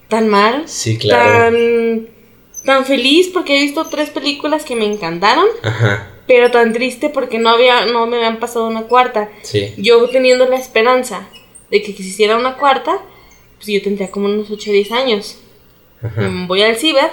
tan 0.08 0.28
mal, 0.28 0.64
sí, 0.66 0.98
claro. 0.98 1.56
tan, 1.56 2.08
tan 2.64 2.84
feliz 2.84 3.28
porque 3.32 3.56
he 3.58 3.62
visto 3.62 3.84
tres 3.86 4.10
películas 4.10 4.64
que 4.64 4.74
me 4.76 4.86
encantaron, 4.86 5.46
Ajá. 5.62 6.10
pero 6.26 6.50
tan 6.50 6.72
triste 6.72 7.10
porque 7.10 7.38
no, 7.38 7.50
había, 7.50 7.86
no 7.86 8.06
me 8.06 8.16
habían 8.16 8.38
pasado 8.40 8.66
una 8.68 8.82
cuarta. 8.84 9.30
Sí. 9.42 9.74
Yo 9.76 10.08
teniendo 10.08 10.46
la 10.46 10.56
esperanza 10.56 11.28
de 11.70 11.82
que 11.82 11.92
si 11.92 12.02
hiciera 12.02 12.36
una 12.36 12.56
cuarta, 12.56 12.98
pues 13.56 13.66
yo 13.68 13.82
tendría 13.82 14.10
como 14.10 14.26
unos 14.26 14.50
8 14.50 14.70
o 14.70 14.72
10 14.72 14.92
años. 14.92 15.38
Ajá. 16.02 16.22
Mm, 16.22 16.46
voy 16.46 16.62
al 16.62 16.76
ciber, 16.76 17.10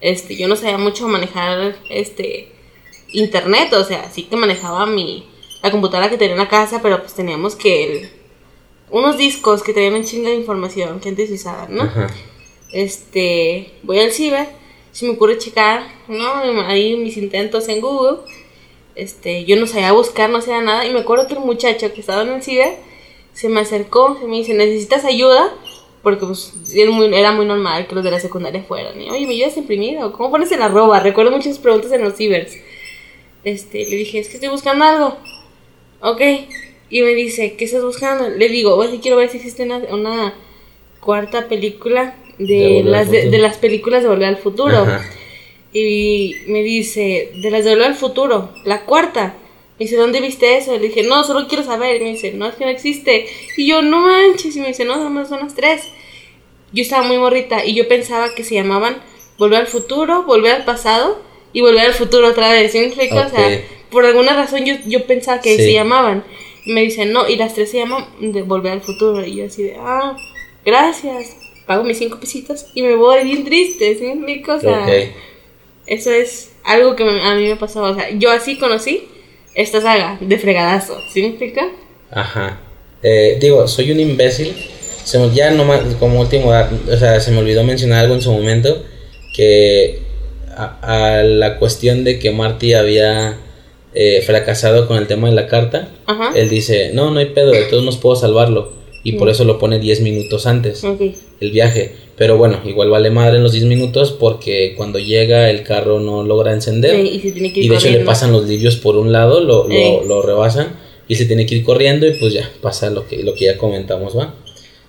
este, 0.00 0.36
yo 0.36 0.48
no 0.48 0.56
sabía 0.56 0.78
mucho 0.78 1.08
manejar 1.08 1.76
este 1.90 2.52
internet, 3.12 3.72
o 3.72 3.84
sea, 3.84 4.10
sí 4.10 4.24
que 4.24 4.36
manejaba 4.36 4.86
mi 4.86 5.26
la 5.62 5.70
computadora 5.72 6.08
que 6.08 6.16
tenía 6.16 6.34
en 6.34 6.38
la 6.38 6.48
casa, 6.48 6.80
pero 6.82 7.00
pues 7.00 7.14
teníamos 7.14 7.56
que 7.56 7.84
el- 7.84 8.10
unos 8.90 9.18
discos 9.18 9.62
que 9.62 9.72
tenían 9.72 9.94
un 9.94 10.04
chingo 10.04 10.28
de 10.28 10.36
información 10.36 11.00
que 11.00 11.08
antes 11.08 11.30
usaban, 11.30 11.74
¿no? 11.74 11.82
Ajá. 11.82 12.06
Este, 12.72 13.72
voy 13.82 13.98
al 13.98 14.12
ciber, 14.12 14.46
se 14.92 15.06
me 15.06 15.12
ocurre 15.12 15.38
checar, 15.38 15.82
¿no? 16.08 16.60
Ahí 16.66 16.96
mis 16.96 17.16
intentos 17.16 17.68
en 17.68 17.80
Google. 17.80 18.18
Este, 18.94 19.44
yo 19.44 19.56
no 19.56 19.66
sabía 19.66 19.92
buscar, 19.92 20.28
no 20.30 20.40
sabía 20.40 20.62
nada. 20.62 20.86
Y 20.86 20.92
me 20.92 21.00
acuerdo 21.00 21.26
que 21.26 21.34
el 21.34 21.40
muchacho 21.40 21.92
que 21.92 22.00
estaba 22.00 22.22
en 22.22 22.30
el 22.30 22.42
ciber 22.42 22.76
se 23.32 23.48
me 23.48 23.60
acercó, 23.60 24.18
se 24.18 24.26
me 24.26 24.38
dice, 24.38 24.54
¿necesitas 24.54 25.04
ayuda? 25.04 25.54
Porque 26.02 26.26
pues 26.26 26.52
era 26.74 26.90
muy, 26.90 27.46
normal 27.46 27.86
que 27.86 27.94
los 27.94 28.02
de 28.02 28.10
la 28.10 28.20
secundaria 28.20 28.64
fueran. 28.64 29.00
Y, 29.00 29.10
Oye, 29.10 29.26
¿me 29.26 29.34
ayudas 29.34 29.56
a 29.56 29.60
imprimir? 29.60 29.98
¿O 29.98 30.12
cómo 30.12 30.30
pones 30.30 30.50
el 30.50 30.62
arroba? 30.62 31.00
Recuerdo 31.00 31.30
muchas 31.30 31.58
preguntas 31.58 31.92
en 31.92 32.02
los 32.02 32.16
cibers. 32.16 32.56
Este, 33.44 33.86
le 33.86 33.96
dije, 33.96 34.18
es 34.18 34.28
que 34.28 34.34
estoy 34.34 34.48
buscando 34.48 34.84
algo. 34.84 35.16
Ok. 36.00 36.20
Y 36.90 37.02
me 37.02 37.14
dice, 37.14 37.54
¿qué 37.56 37.66
estás 37.66 37.84
buscando? 37.84 38.28
Le 38.28 38.48
digo, 38.48 38.74
oye, 38.74 38.98
quiero 39.00 39.18
ver 39.18 39.28
si 39.28 39.36
existe 39.36 39.62
una, 39.62 39.78
una 39.90 40.34
cuarta 41.00 41.46
película 41.46 42.16
De 42.38 42.44
de, 42.44 42.82
las 42.84 43.10
de, 43.10 43.30
de 43.30 43.38
las 43.38 43.56
películas 43.56 44.02
de 44.02 44.08
Volver 44.08 44.28
al 44.28 44.36
Futuro. 44.36 44.78
Ajá. 44.78 45.04
Y 45.72 46.34
me 46.46 46.62
dice, 46.62 47.30
de 47.42 47.50
las 47.50 47.64
de 47.64 47.70
Volver 47.70 47.88
al 47.88 47.94
Futuro, 47.94 48.50
la 48.64 48.82
cuarta. 48.84 49.34
Me 49.78 49.84
dice, 49.84 49.96
¿dónde 49.96 50.20
viste 50.20 50.56
eso? 50.56 50.72
Le 50.72 50.88
dije, 50.88 51.02
no, 51.04 51.22
solo 51.24 51.46
quiero 51.46 51.62
saber. 51.64 52.00
Y 52.00 52.04
me 52.04 52.10
dice, 52.12 52.32
no, 52.32 52.46
es 52.48 52.54
que 52.54 52.64
no 52.64 52.70
existe. 52.70 53.26
Y 53.56 53.66
yo, 53.68 53.82
no 53.82 54.00
manches. 54.00 54.56
Y 54.56 54.60
me 54.60 54.68
dice, 54.68 54.84
no, 54.84 54.96
nada 54.96 55.08
más 55.10 55.28
son 55.28 55.40
las 55.40 55.54
tres. 55.54 55.82
Yo 56.72 56.82
estaba 56.82 57.06
muy 57.06 57.16
morrita 57.18 57.64
y 57.64 57.74
yo 57.74 57.86
pensaba 57.88 58.34
que 58.34 58.44
se 58.44 58.54
llamaban 58.54 58.96
Volver 59.38 59.60
al 59.60 59.66
Futuro, 59.66 60.24
Volver 60.24 60.52
al 60.52 60.64
Pasado 60.64 61.22
y 61.52 61.60
Volver 61.60 61.86
al 61.86 61.94
Futuro 61.94 62.28
otra 62.28 62.50
vez. 62.52 62.72
¿Sí 62.72 62.78
me 62.78 62.86
explico? 62.86 63.16
O 63.16 63.28
sea, 63.28 63.62
por 63.90 64.04
alguna 64.04 64.34
razón 64.34 64.64
yo, 64.64 64.74
yo 64.86 65.06
pensaba 65.06 65.40
que 65.40 65.56
Sí. 65.56 65.62
se 65.64 65.72
llamaban. 65.72 66.24
Y 66.66 66.72
me 66.72 66.82
dicen, 66.82 67.12
no, 67.12 67.28
y 67.28 67.36
las 67.36 67.54
tres 67.54 67.70
se 67.70 67.78
llaman 67.78 68.04
de 68.20 68.42
Volver 68.42 68.72
al 68.72 68.80
Futuro. 68.82 69.24
Y 69.24 69.36
yo 69.36 69.46
así 69.46 69.62
de, 69.62 69.76
ah, 69.78 70.16
gracias. 70.64 71.36
Pago 71.68 71.84
mis 71.84 71.98
cinco 71.98 72.18
pesitos 72.18 72.66
y 72.74 72.82
me 72.82 72.96
voy 72.96 73.22
bien 73.22 73.44
triste. 73.44 73.94
¿Sí 73.96 74.04
me 74.04 74.12
explico? 74.14 74.54
O 74.54 74.60
sea, 74.60 74.82
Ok. 74.82 74.90
eso 75.86 76.10
es 76.10 76.50
algo 76.64 76.96
que 76.96 77.04
a 77.04 77.34
mí 77.36 77.46
me 77.46 77.54
pasó. 77.56 77.82
O 77.82 77.94
sea, 77.94 78.10
yo 78.10 78.30
así 78.32 78.58
conocí 78.58 79.04
esta 79.54 79.80
saga 79.80 80.18
de 80.20 80.38
fregadazo. 80.38 80.98
¿Sí 81.12 81.22
me 81.22 81.28
explica? 81.28 81.68
Ajá. 82.10 82.58
Eh, 83.02 83.38
digo, 83.40 83.68
soy 83.68 83.92
un 83.92 84.00
imbécil. 84.00 84.54
Se 85.04 85.18
me, 85.18 85.32
ya 85.34 85.50
nomás, 85.52 85.80
como 86.00 86.20
último, 86.20 86.50
o 86.50 86.96
sea, 86.96 87.20
se 87.20 87.30
me 87.30 87.38
olvidó 87.38 87.62
mencionar 87.64 88.00
algo 88.00 88.14
en 88.16 88.22
su 88.22 88.32
momento. 88.32 88.82
Que 89.36 90.00
a, 90.56 91.18
a 91.18 91.22
la 91.22 91.58
cuestión 91.58 92.02
de 92.02 92.18
que 92.18 92.30
Marty 92.32 92.74
había 92.74 93.38
eh, 93.94 94.22
fracasado 94.26 94.88
con 94.88 94.96
el 94.98 95.06
tema 95.06 95.28
de 95.28 95.34
la 95.34 95.46
carta, 95.46 95.88
Ajá. 96.06 96.32
él 96.34 96.48
dice, 96.48 96.90
no, 96.94 97.10
no 97.10 97.20
hay 97.20 97.26
pedo, 97.26 97.52
de 97.52 97.64
todos 97.64 97.84
nos 97.84 97.96
puedo 97.98 98.16
salvarlo. 98.16 98.72
Y 99.04 99.12
por 99.12 99.28
Mm. 99.28 99.30
eso 99.30 99.44
lo 99.44 99.58
pone 99.58 99.78
10 99.78 100.00
minutos 100.00 100.46
antes, 100.46 100.82
Ok. 100.84 101.00
El 101.40 101.50
viaje. 101.50 101.92
Pero 102.16 102.36
bueno, 102.36 102.60
igual 102.64 102.90
vale 102.90 103.10
madre 103.10 103.36
en 103.36 103.42
los 103.44 103.52
10 103.52 103.64
minutos 103.66 104.12
porque 104.12 104.74
cuando 104.76 104.98
llega 104.98 105.50
el 105.50 105.62
carro 105.62 106.00
no 106.00 106.24
logra 106.24 106.52
encender. 106.52 106.96
Sí, 106.96 107.08
y 107.14 107.20
se 107.20 107.30
tiene 107.32 107.52
que 107.52 107.60
ir 107.60 107.66
Y 107.66 107.68
de 107.68 107.74
hecho 107.76 107.90
le 107.90 108.00
pasan 108.00 108.32
los 108.32 108.46
libios 108.48 108.76
por 108.76 108.96
un 108.96 109.12
lado, 109.12 109.40
lo, 109.40 109.68
lo, 109.68 110.04
lo 110.04 110.22
rebasan 110.22 110.76
y 111.06 111.14
se 111.14 111.26
tiene 111.26 111.46
que 111.46 111.54
ir 111.54 111.64
corriendo 111.64 112.06
y 112.06 112.14
pues 112.14 112.32
ya 112.34 112.50
pasa 112.60 112.90
lo 112.90 113.06
que, 113.06 113.22
lo 113.22 113.34
que 113.34 113.46
ya 113.46 113.56
comentamos, 113.56 114.16
¿va? 114.16 114.34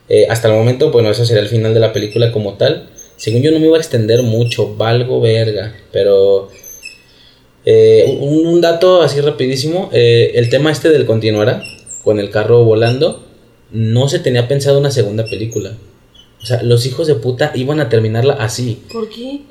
Eh, 0.10 0.26
hasta 0.30 0.48
el 0.48 0.56
momento, 0.56 0.92
bueno, 0.92 1.12
eso 1.12 1.24
sería 1.24 1.44
el 1.44 1.50
final 1.50 1.74
de 1.74 1.80
la 1.80 1.94
película 1.94 2.32
como 2.32 2.54
tal. 2.56 2.90
Según 3.16 3.42
yo 3.44 3.52
no 3.52 3.60
me 3.60 3.68
iba 3.68 3.78
a 3.78 3.80
extender 3.80 4.24
mucho, 4.24 4.76
valgo 4.76 5.22
verga, 5.22 5.76
pero... 5.92 6.50
eh, 7.66 8.18
un, 8.20 8.48
un 8.48 8.62
dato 8.62 9.02
así 9.02 9.22
rapidísimo, 9.22 9.90
eh, 9.94 10.32
el 10.36 10.50
tema 10.50 10.72
este 10.72 10.90
del 10.90 11.06
continuará, 11.06 11.62
con 12.04 12.20
el 12.20 12.30
carro 12.32 12.64
volando, 12.64 13.24
no 13.72 14.10
se 14.10 14.20
tenía 14.20 14.48
pensado 14.48 14.80
una 14.80 14.90
segunda 14.92 15.26
película. 15.26 15.78
O 16.42 16.46
sea, 16.46 16.64
los 16.64 16.86
hijos 16.86 17.06
de 17.08 17.16
puta 17.16 17.52
iban 17.56 17.80
a 17.82 17.90
terminarla 17.90 18.34
así. 18.36 18.82
¿Por 18.92 19.10
qué? 19.10 19.42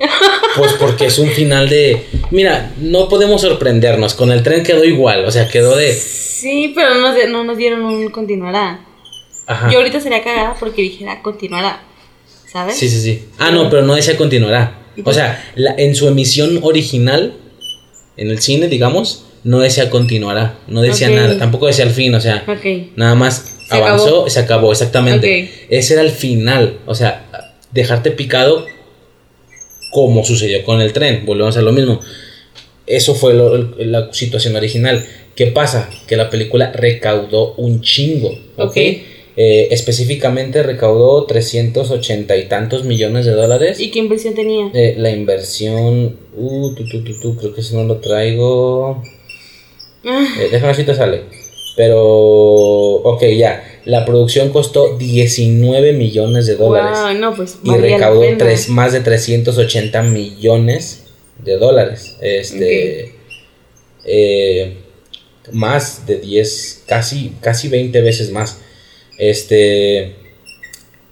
Pues 0.55 0.73
porque 0.73 1.05
es 1.05 1.19
un 1.19 1.29
final 1.29 1.69
de. 1.69 2.03
Mira, 2.31 2.71
no 2.79 3.07
podemos 3.07 3.41
sorprendernos. 3.41 4.15
Con 4.15 4.31
el 4.31 4.41
tren 4.41 4.63
quedó 4.63 4.83
igual. 4.83 5.23
O 5.25 5.31
sea, 5.31 5.47
quedó 5.47 5.75
de. 5.75 5.93
Sí, 5.93 6.71
pero 6.75 6.95
no, 6.95 7.01
nos- 7.13 7.29
no 7.29 7.43
nos 7.43 7.57
dieron 7.57 7.83
un 7.83 8.09
continuará. 8.09 8.85
Ajá. 9.45 9.69
Yo 9.71 9.77
ahorita 9.77 9.99
sería 9.99 10.23
cagada 10.23 10.55
porque 10.59 10.81
dijera 10.81 11.21
continuará. 11.21 11.83
¿Sabes? 12.51 12.75
Sí, 12.77 12.89
sí, 12.89 12.99
sí. 13.01 13.23
Ah, 13.37 13.51
no, 13.51 13.69
pero 13.69 13.83
no 13.83 13.93
decía 13.95 14.17
continuará. 14.17 14.79
O 15.03 15.13
sea, 15.13 15.51
la- 15.55 15.75
en 15.77 15.93
su 15.95 16.07
emisión 16.07 16.59
original, 16.63 17.35
en 18.17 18.29
el 18.31 18.39
cine, 18.41 18.67
digamos, 18.67 19.25
no 19.43 19.59
decía 19.59 19.89
continuará. 19.91 20.57
No 20.67 20.81
decía 20.81 21.07
Ok. 21.09 21.13
nada. 21.15 21.37
Tampoco 21.37 21.67
decía 21.67 21.85
el 21.85 21.91
fin. 21.91 22.15
O 22.15 22.19
sea, 22.21 22.43
Ok. 22.47 22.93
nada 22.95 23.13
más 23.15 23.48
Se 23.69 23.75
avanzó, 23.75 24.05
acabó. 24.07 24.29
se 24.29 24.39
acabó, 24.39 24.71
exactamente. 24.71 25.49
Ese 25.69 25.93
era 25.93 26.01
el 26.03 26.11
final. 26.11 26.79
O 26.85 26.95
sea, 26.95 27.53
dejarte 27.71 28.11
picado 28.11 28.65
como 29.91 30.23
sucedió 30.23 30.63
con 30.63 30.81
el 30.81 30.93
tren. 30.93 31.25
Volvemos 31.25 31.57
a 31.57 31.61
lo 31.61 31.71
mismo. 31.71 31.99
Eso 32.85 33.13
fue 33.15 33.33
lo- 33.33 33.55
la 33.77 34.09
situación 34.13 34.55
original. 34.55 35.05
¿Qué 35.35 35.47
pasa? 35.47 35.89
Que 36.07 36.15
la 36.17 36.29
película 36.29 36.71
recaudó 36.71 37.53
un 37.55 37.81
chingo. 37.81 38.37
¿ok? 38.57 38.75
Eh, 39.41 39.69
específicamente 39.71 40.63
recaudó 40.63 41.23
380 41.25 42.35
y 42.35 42.47
tantos 42.49 42.83
millones 42.83 43.25
de 43.25 43.31
dólares. 43.31 43.79
¿Y 43.79 43.89
qué 43.89 43.99
impresión 43.99 44.33
tenía? 44.35 44.69
Eh, 44.73 44.95
la 44.97 45.11
inversión, 45.11 46.17
uh, 46.35 46.75
tu, 46.75 46.85
tu, 46.89 47.03
tu, 47.05 47.19
tu, 47.21 47.35
creo 47.37 47.53
que 47.53 47.61
si 47.61 47.73
no 47.75 47.83
lo 47.85 47.97
traigo. 47.97 49.01
Ah, 50.03 50.27
Eh, 50.39 50.47
déjame 50.51 50.67
ver 50.67 50.75
si 50.75 50.83
te 50.83 50.93
sale. 50.95 51.21
Pero, 51.79 51.97
ok, 52.03 53.23
ya. 53.37 53.63
La 53.85 54.03
producción 54.03 54.49
costó 54.49 54.97
19 54.97 55.93
millones 55.93 56.45
de 56.45 56.57
dólares. 56.57 56.99
wow, 57.01 57.13
no, 57.13 57.33
pues 57.33 57.57
y 57.63 57.71
recaudó 57.73 58.21
tres, 58.37 58.67
más 58.67 58.91
de 58.91 58.99
380 58.99 60.01
millones 60.03 61.05
de 61.41 61.55
dólares. 61.55 62.17
Este. 62.19 63.15
eh, 64.03 64.73
más 65.53 66.05
de 66.05 66.17
10, 66.17 66.83
casi, 66.85 67.31
casi 67.39 67.69
20 67.69 68.01
veces 68.01 68.31
más. 68.31 68.59
Este. 69.17 70.15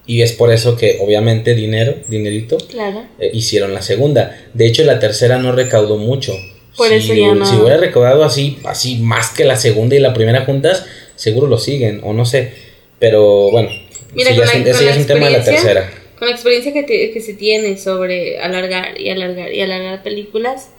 Y 0.05 0.21
es 0.21 0.33
por 0.33 0.51
eso 0.51 0.75
que, 0.75 0.97
obviamente, 1.01 1.55
dinero, 1.55 1.95
dinerito, 2.09 2.57
Claro. 2.57 3.05
eh, 3.19 3.29
hicieron 3.31 3.73
la 3.73 3.81
segunda. 3.81 4.37
De 4.53 4.65
hecho, 4.65 4.83
la 4.83 4.99
tercera 4.99 5.37
no 5.37 5.53
recaudó 5.53 5.95
mucho. 5.95 6.33
Por 6.77 6.87
si, 6.89 6.93
eso 6.95 7.13
ya 7.13 7.33
no. 7.35 7.45
Si 7.45 7.55
hubiera 7.57 7.77
recaudado 7.77 8.23
así, 8.23 8.59
así 8.65 8.97
más 8.97 9.29
que 9.31 9.43
la 9.43 9.55
segunda 9.57 9.95
y 9.95 9.99
la 9.99 10.13
primera 10.13 10.45
juntas, 10.45 10.85
seguro 11.15 11.47
lo 11.47 11.57
siguen, 11.57 12.01
o 12.03 12.13
no 12.13 12.23
sé. 12.25 12.53
Pero 12.99 13.49
bueno, 13.51 13.69
Mira, 14.13 14.29
ese 14.31 14.39
ya 14.39 14.45
con 14.51 14.61
es 14.61 14.65
la- 14.65 14.71
ese 14.71 14.77
con 14.77 14.85
la 14.85 14.91
es 14.91 14.97
un 14.97 15.07
tema 15.07 15.25
de 15.25 15.31
la 15.31 15.43
tercera. 15.43 15.91
Con 16.17 16.27
la 16.29 16.33
experiencia 16.33 16.73
que, 16.73 16.83
te- 16.83 17.11
que 17.11 17.21
se 17.21 17.33
tiene 17.33 17.77
sobre 17.77 18.39
alargar 18.39 18.99
y 18.99 19.09
alargar 19.09 19.51
y 19.53 19.61
alargar 19.61 20.01
películas, 20.03 20.69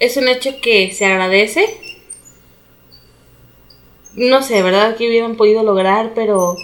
es 0.00 0.16
un 0.16 0.28
hecho 0.28 0.60
que 0.60 0.92
se 0.92 1.06
agradece. 1.06 1.64
No 4.14 4.42
sé, 4.42 4.62
¿verdad? 4.62 4.96
Que 4.96 5.08
hubieran 5.08 5.36
podido 5.36 5.62
lograr, 5.62 6.12
pero 6.14 6.56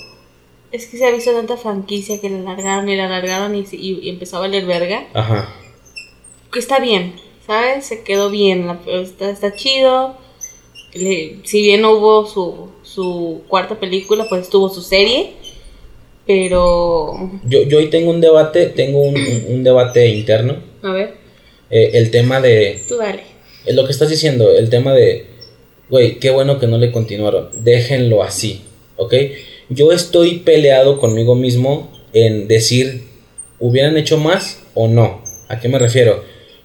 es 0.71 0.87
que 0.87 0.97
se 0.97 1.05
ha 1.07 1.11
visto 1.11 1.33
tanta 1.33 1.57
franquicia 1.59 2.21
que 2.21 2.31
la 2.31 2.39
alargaron 2.39 2.89
y 2.89 2.97
la 2.97 3.07
alargaron 3.07 3.55
y, 3.55 3.65
y- 3.73 4.01
y 4.03 4.09
empezó 4.09 4.39
a 4.39 4.41
valer 4.41 4.65
verga. 4.65 5.07
Ajá. 5.13 5.55
Que 6.51 6.59
está 6.59 6.79
bien, 6.81 7.15
¿sabes? 7.53 7.87
Se 7.87 8.03
quedó 8.03 8.31
bien, 8.31 8.67
la- 8.67 8.81
está, 9.03 9.31
está 9.31 9.55
chido. 9.55 10.17
Le- 10.95 11.39
si 11.45 11.63
bien 11.63 11.83
no 11.83 11.93
hubo 11.93 12.27
su, 12.27 12.69
su 12.83 13.43
cuarta 13.49 13.79
película, 13.79 14.27
pues 14.29 14.49
tuvo 14.49 14.69
su 14.71 14.81
serie. 14.83 15.33
Pero, 16.27 17.31
Yo, 17.49 17.63
yo 17.65 17.79
hoy 17.79 17.91
tengo 17.91 18.11
un 18.11 18.21
debate, 18.21 18.67
tengo 18.67 19.01
un, 19.03 19.17
un- 19.17 19.45
un 19.49 19.65
debate 19.65 20.07
interno. 20.09 20.57
a 20.83 20.93
ver, 20.93 21.15
eh, 21.71 21.91
el 21.95 22.11
tema 22.11 22.41
de. 22.41 22.83
tú 22.89 22.97
dale. 22.97 23.23
eh, 23.67 23.73
lo 23.73 23.85
que 23.85 23.93
estás 23.93 24.09
diciendo, 24.09 24.51
el 24.51 24.71
tema 24.71 24.93
de. 24.95 25.27
Güey, 25.91 26.19
qué 26.21 26.31
bueno 26.31 26.59
que 26.59 26.67
no 26.69 26.79
le 26.79 26.93
continuaron. 26.93 27.51
Déjenlo 27.65 28.23
así, 28.23 28.63
¿ok? 28.97 29.15
Yo 29.69 29.91
estoy 29.93 30.39
peleado 30.39 30.99
conmigo 31.01 31.35
mismo 31.35 31.91
en 32.13 32.47
decir, 32.49 33.03
¿hubieran 33.59 33.97
hecho 33.97 34.17
más 34.17 34.61
o 34.75 34.87
no? 34.89 35.23
¿A 35.49 35.59
qué 35.61 35.69
me 35.69 35.79
refiero? 35.79 36.23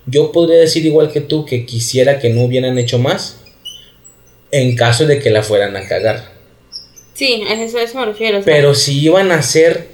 Yo 0.07 0.31
podría 0.31 0.57
decir 0.59 0.85
igual 0.85 1.11
que 1.11 1.21
tú 1.21 1.45
que 1.45 1.65
quisiera 1.65 2.19
que 2.19 2.29
no 2.29 2.43
hubieran 2.43 2.77
hecho 2.77 2.97
más 2.97 3.41
en 4.51 4.75
caso 4.75 5.05
de 5.05 5.19
que 5.19 5.29
la 5.29 5.43
fueran 5.43 5.75
a 5.75 5.85
cagar. 5.87 6.31
Sí, 7.13 7.43
a 7.47 7.61
eso, 7.61 7.77
eso 7.77 7.99
me 7.99 8.05
refiero. 8.05 8.39
o 8.39 8.43
sea, 8.43 8.53
Pero 8.53 8.73
si 8.73 8.99
iban 8.99 9.31
a 9.31 9.39
hacer 9.39 9.87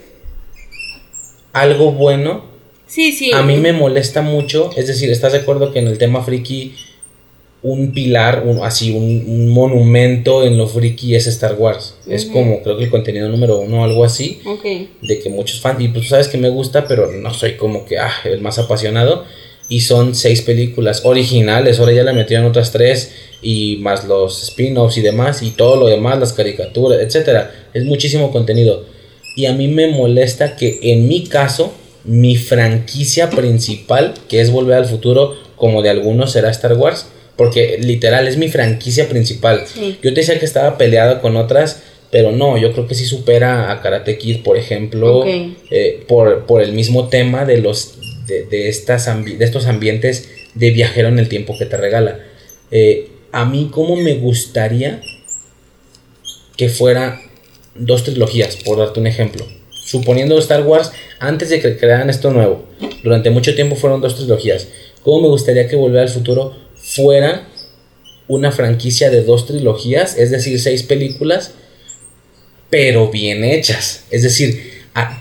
algo 1.52 1.92
bueno, 1.92 2.46
sí, 2.86 3.12
sí. 3.12 3.32
a 3.34 3.42
mí 3.42 3.58
me 3.58 3.74
molesta 3.74 4.22
mucho. 4.22 4.72
Es 4.76 4.88
decir, 4.88 5.10
¿estás 5.10 5.34
de 5.34 5.40
acuerdo 5.40 5.72
que 5.72 5.80
en 5.80 5.88
el 5.88 5.98
tema 5.98 6.24
friki 6.24 6.76
un 7.64 7.94
pilar, 7.94 8.44
un, 8.46 8.62
así, 8.64 8.92
un, 8.92 9.24
un 9.26 9.50
monumento 9.50 10.44
en 10.46 10.58
lo 10.58 10.68
friki 10.68 11.16
es 11.16 11.26
Star 11.28 11.56
Wars? 11.58 11.96
Es 12.08 12.26
como, 12.26 12.62
creo 12.62 12.78
que 12.78 12.84
el 12.84 12.90
contenido 12.90 13.30
número 13.30 13.58
uno 13.60 13.82
o 13.82 13.84
algo 13.86 14.04
así. 14.04 14.42
Ok. 14.46 14.64
De 15.02 15.20
que 15.20 15.30
muchos 15.30 15.62
fans, 15.62 15.82
y 15.82 15.88
pues 15.88 16.04
tú 16.04 16.10
sabes 16.10 16.28
que 16.28 16.38
me 16.38 16.50
gusta, 16.50 16.86
pero 16.86 17.10
no 17.12 17.34
soy 17.34 17.56
como 17.56 17.86
que 17.86 17.98
ah, 17.98 18.12
el 18.26 18.42
más 18.42 18.60
apasionado. 18.60 19.26
Y 19.70 19.82
son 19.82 20.16
seis 20.16 20.42
películas 20.42 21.02
originales, 21.04 21.80
ahora 21.80 21.94
ya 21.94 22.04
le 22.04 22.14
metieron 22.14 22.46
otras 22.46 22.72
tres 22.72 23.12
y 23.42 23.78
más 23.82 24.06
los 24.06 24.44
spin-offs 24.44 24.98
y 24.98 25.02
demás 25.02 25.42
y 25.42 25.52
todo 25.52 25.76
lo 25.76 25.88
demás, 25.88 26.20
las 26.20 26.34
caricaturas, 26.34 27.00
etcétera. 27.02 27.52
Es 27.74 27.84
muchísimo 27.84 28.32
contenido. 28.32 28.86
Y 29.36 29.46
a 29.46 29.54
mí 29.54 29.68
me 29.68 29.88
molesta 29.88 30.56
que 30.56 30.80
en 30.84 31.08
mi 31.08 31.26
caso, 31.26 31.74
mi 32.04 32.36
franquicia 32.36 33.30
principal, 33.30 34.14
que 34.28 34.42
es 34.42 34.52
Volver 34.52 34.78
al 34.78 34.86
Futuro, 34.86 35.36
como 35.56 35.82
de 35.82 35.90
algunos 35.90 36.34
será 36.34 36.52
Star 36.52 36.74
Wars, 36.74 37.08
porque 37.36 37.78
literal 37.80 38.28
es 38.28 38.38
mi 38.38 38.50
franquicia 38.50 39.10
principal. 39.10 39.64
Yo 40.02 40.14
te 40.14 40.22
decía 40.22 40.40
que 40.40 40.46
estaba 40.46 40.78
peleado 40.78 41.22
con 41.22 41.36
otras, 41.36 41.82
pero 42.12 42.32
no, 42.32 42.58
yo 42.58 42.74
creo 42.74 42.88
que 42.88 42.94
sí 42.94 43.06
supera 43.06 43.72
a 43.72 43.82
Karate 43.82 44.18
Kid, 44.18 44.44
por 44.44 44.56
ejemplo, 44.56 45.26
eh, 45.26 46.04
por, 46.08 46.46
por, 46.46 46.62
el 46.62 46.74
mismo 46.74 47.08
tema 47.08 47.44
de 47.46 47.58
los 47.58 47.96
de, 48.26 48.70
estas 48.70 49.06
de 49.06 49.44
estos 49.44 49.68
ambientes 49.68 50.30
de 50.54 50.72
viajero 50.72 51.08
en 51.08 51.20
el 51.20 51.30
tiempo 51.30 51.58
que 51.58 51.66
te 51.66 51.78
regala. 51.78 52.20
Eh, 52.72 53.10
a 53.32 53.46
mí 53.46 53.70
como 53.72 53.96
me 53.96 54.16
gustaría 54.16 55.02
que 56.56 56.70
fuera 56.70 57.20
dos 57.76 58.04
trilogías, 58.04 58.58
por 58.58 58.78
darte 58.78 59.00
un 59.00 59.08
ejemplo. 59.08 59.46
Suponiendo 59.72 60.38
Star 60.40 60.64
Wars, 60.64 60.92
antes 61.20 61.50
de 61.50 61.60
que 61.60 61.78
crearan 61.78 62.10
esto 62.10 62.32
nuevo, 62.32 62.66
durante 63.04 63.30
mucho 63.30 63.56
tiempo 63.56 63.76
fueron 63.76 64.02
dos 64.02 64.16
trilogías. 64.16 64.68
¿Cómo 65.02 65.22
me 65.22 65.28
gustaría 65.28 65.68
que 65.68 65.76
Volver 65.76 66.02
al 66.02 66.10
Futuro 66.10 66.56
fuera 66.76 67.48
una 68.28 68.52
franquicia 68.52 69.10
de 69.10 69.24
dos 69.24 69.46
trilogías, 69.46 70.18
es 70.18 70.32
decir, 70.32 70.60
seis 70.60 70.84
películas, 70.84 71.52
pero 72.70 73.10
bien 73.10 73.44
hechas? 73.44 74.06
Es 74.12 74.24
decir, 74.24 74.73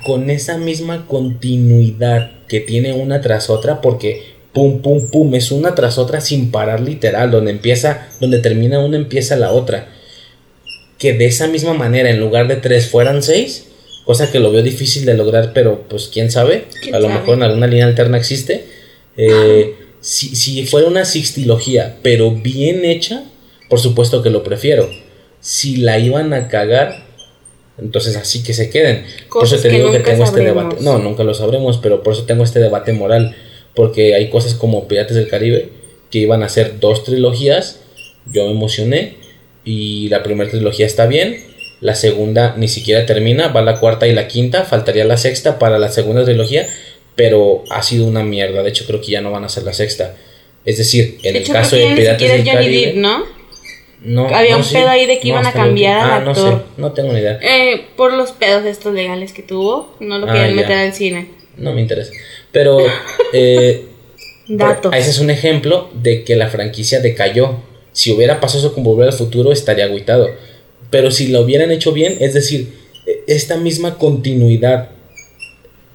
con 0.05 0.31
esa 0.31 0.59
misma 0.59 1.07
continuidad 1.07 2.32
que 2.49 2.61
tiene 2.61 2.93
una 2.93 3.20
tras 3.20 3.49
otra, 3.49 3.81
porque 3.81 4.23
pum, 4.53 4.82
pum, 4.82 5.09
pum, 5.11 5.35
es 5.35 5.51
una 5.51 5.74
tras 5.74 5.99
otra 5.99 6.20
sin 6.20 6.51
parar 6.51 6.81
literal, 6.81 7.31
donde 7.31 7.51
empieza, 7.51 8.09
donde 8.20 8.39
termina 8.39 8.81
una, 8.81 8.97
empieza 8.97 9.36
la 9.36 9.53
otra. 9.53 9.89
Que 10.99 11.15
de 11.15 11.27
esa 11.27 11.47
misma 11.47 11.74
manera, 11.74 12.11
en 12.11 12.20
lugar 12.20 12.49
de 12.49 12.57
tres, 12.57 12.89
fueran 12.89 13.23
seis, 13.23 13.69
cosa 14.05 14.31
que 14.31 14.40
lo 14.40 14.53
veo 14.53 14.62
difícil 14.62 15.05
de 15.05 15.15
lograr, 15.15 15.53
pero 15.55 15.86
pues 15.89 16.09
quién 16.12 16.31
sabe, 16.31 16.65
a 16.93 16.99
lo 16.99 17.09
mejor 17.09 17.36
en 17.36 17.44
alguna 17.44 17.66
línea 17.66 17.86
alterna 17.86 18.19
existe. 18.19 18.66
Eh, 19.16 19.74
si, 20.01 20.35
si 20.36 20.66
fuera 20.66 20.89
una 20.89 21.05
sextilogía, 21.05 21.99
pero 22.03 22.32
bien 22.32 22.85
hecha, 22.85 23.24
por 23.69 23.81
supuesto 23.81 24.23
que 24.23 24.31
lo 24.31 24.43
prefiero. 24.43 24.90
Si 25.40 25.77
la 25.77 25.99
iban 25.99 26.35
a 26.35 26.49
cagar, 26.49 27.07
entonces 27.78 28.16
así 28.16 28.43
que 28.43 28.53
se 28.53 28.70
queden. 28.70 29.05
por 29.31 29.44
eso 29.44 29.59
te 29.59 29.69
digo 29.69 29.90
que 29.90 30.01
tengo 30.01 30.24
este 30.24 30.40
debate. 30.40 30.77
No, 30.81 30.99
nunca 30.99 31.24
lo 31.24 31.35
sabremos, 31.35 31.78
pero 31.78 32.03
por 32.03 32.12
eso 32.12 32.24
tengo 32.24 32.44
este 32.44 32.61
debate 32.61 32.93
moral. 32.93 33.35
Porque 33.74 34.15
hay 34.15 34.28
cosas 34.28 34.55
como 34.55 34.86
Pirates 34.86 35.16
del 35.16 35.28
Caribe 35.28 35.70
que 36.11 36.19
iban 36.19 36.43
a 36.43 36.49
ser 36.49 36.78
dos 36.78 37.05
trilogías. 37.05 37.81
Yo 38.27 38.47
me 38.47 38.53
emocioné. 38.53 39.16
Y 39.65 40.09
la 40.09 40.23
primera 40.23 40.51
trilogía 40.51 40.85
está 40.85 41.07
bien. 41.07 41.39
La 41.81 41.94
segunda 41.94 42.55
ni 42.57 42.69
siquiera 42.69 43.07
termina. 43.07 43.49
Va 43.49 43.62
la 43.62 43.81
cuarta 43.81 44.07
y 44.07 44.12
la 44.12 44.28
quinta. 44.28 44.65
Faltaría 44.65 45.05
la 45.05 45.16
sexta 45.16 45.59
para 45.59 45.78
la 45.78 45.90
segunda 45.90 46.24
trilogía. 46.24 46.69
Pero 47.16 47.65
ha 47.70 47.82
sido 47.82 48.07
una 48.07 48.23
mierda. 48.23 48.62
De 48.62 48.69
hecho, 48.69 48.85
creo 48.86 49.01
que 49.01 49.12
ya 49.12 49.23
no 49.23 49.31
van 49.31 49.44
a 49.44 49.49
ser 49.49 49.62
la 49.62 49.73
sexta. 49.73 50.15
Es 50.65 50.77
decir, 50.77 51.19
en 51.23 51.36
el 51.36 51.49
caso 51.49 51.77
de 51.77 51.94
Pirates 51.97 52.31
del 52.31 52.44
Caribe. 52.44 52.93
¿no? 52.97 53.41
No, 54.05 54.27
Había 54.27 54.57
un 54.57 54.65
pedo 54.65 54.89
ahí 54.89 55.07
de 55.07 55.20
que 55.20 55.29
iban 55.29 55.47
a 55.47 55.53
cambiar 55.53 56.01
al 56.01 56.11
ah, 56.11 56.31
actor. 56.31 56.53
No, 56.53 56.59
sé, 56.59 56.65
no 56.77 56.93
tengo 56.93 57.12
ni 57.12 57.20
idea. 57.20 57.39
Eh, 57.41 57.87
por 57.97 58.12
los 58.12 58.33
pedos 58.33 58.65
estos 58.65 58.93
legales 58.93 59.33
que 59.33 59.43
tuvo, 59.43 59.95
no 60.01 60.19
lo 60.19 60.29
ah, 60.29 60.33
querían 60.33 60.57
meter 60.57 60.77
al 60.77 60.93
cine. 60.93 61.29
No 61.57 61.73
me 61.73 61.83
interesa. 61.83 62.12
Pero, 62.51 62.79
eh, 63.33 63.87
ese 64.93 65.11
es 65.11 65.19
un 65.20 65.31
ejemplo 65.31 65.89
de 65.95 66.24
que 66.24 66.35
la 66.35 66.49
franquicia 66.49 67.01
decayó. 67.01 67.61
Si 67.93 68.12
hubiera 68.12 68.41
pasado 68.41 68.66
eso 68.66 68.74
con 68.74 68.83
Volver 68.83 69.09
al 69.09 69.15
Futuro, 69.15 69.53
estaría 69.53 69.85
agüitado. 69.85 70.31
Pero 70.91 71.11
si 71.12 71.29
lo 71.29 71.43
hubieran 71.43 71.70
hecho 71.70 71.93
bien, 71.93 72.16
es 72.20 72.35
decir, 72.35 72.74
e, 73.07 73.23
esta 73.29 73.57
misma 73.57 73.99
continuidad, 73.99 74.89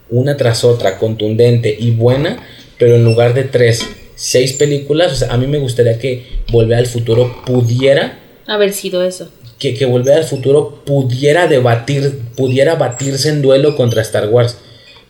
una 0.10 0.38
tras 0.38 0.64
otra, 0.64 0.98
contundente 0.98 1.76
y 1.78 1.92
buena, 1.92 2.48
pero 2.78 2.96
en 2.96 3.04
lugar 3.04 3.34
de 3.34 3.44
tres 3.44 3.86
seis 4.18 4.52
películas, 4.52 5.14
o 5.14 5.16
sea, 5.16 5.32
a 5.32 5.38
mí 5.38 5.48
me 5.48 5.60
gustaría 5.60 5.98
que 5.98 6.26
Volver 6.52 6.80
al 6.80 6.88
Futuro 6.88 7.44
pudiera... 7.46 8.20
Haber 8.48 8.74
sido 8.74 9.04
eso. 9.04 9.30
Que, 9.60 9.74
que 9.74 9.86
Volver 9.86 10.16
al 10.16 10.24
Futuro 10.26 10.84
pudiera 10.86 11.48
debatir, 11.48 12.20
pudiera 12.36 12.76
batirse 12.76 13.30
en 13.30 13.42
duelo 13.42 13.78
contra 13.78 14.02
Star 14.02 14.28
Wars. 14.28 14.58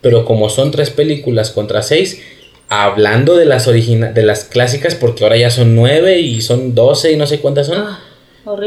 Pero 0.02 0.26
como 0.26 0.50
son 0.50 0.70
tres 0.70 0.92
películas 0.92 1.50
contra 1.50 1.82
seis, 1.82 2.22
hablando 2.70 3.36
de 3.36 3.46
las, 3.46 3.66
de 3.66 4.24
las 4.24 4.44
clásicas, 4.44 4.94
porque 4.94 5.24
ahora 5.24 5.38
ya 5.38 5.50
son 5.50 5.76
nueve 5.76 6.20
y 6.20 6.42
son 6.42 6.76
doce 6.76 7.12
y 7.12 7.16
no 7.18 7.26
sé 7.26 7.40
cuántas 7.40 7.68
son. 7.68 7.80
Ah, 7.80 8.00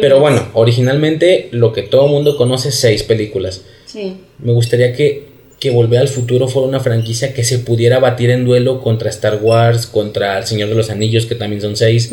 pero 0.01 0.21
bueno, 0.21 0.51
originalmente 0.55 1.49
lo 1.53 1.73
que 1.73 1.83
todo 1.83 2.07
el 2.07 2.11
mundo 2.11 2.37
conoce 2.37 2.71
es 2.71 2.75
seis 2.75 3.03
películas. 3.03 3.63
Sí. 3.87 4.19
Me 4.39 4.53
gustaría 4.53 4.93
que 4.93 5.30
que 5.61 5.71
Volver 5.71 6.01
al 6.01 6.09
Futuro 6.09 6.49
fuera 6.49 6.67
una 6.67 6.81
franquicia 6.81 7.35
que 7.35 7.45
se 7.45 7.59
pudiera 7.59 7.99
batir 7.99 8.31
en 8.31 8.47
duelo 8.47 8.81
contra 8.81 9.11
Star 9.11 9.41
Wars, 9.43 9.87
contra 9.87 10.39
El 10.39 10.47
Señor 10.47 10.71
de 10.71 10.75
los 10.75 10.89
Anillos, 10.89 11.27
que 11.27 11.35
también 11.35 11.61
son 11.61 11.77
seis, 11.77 12.11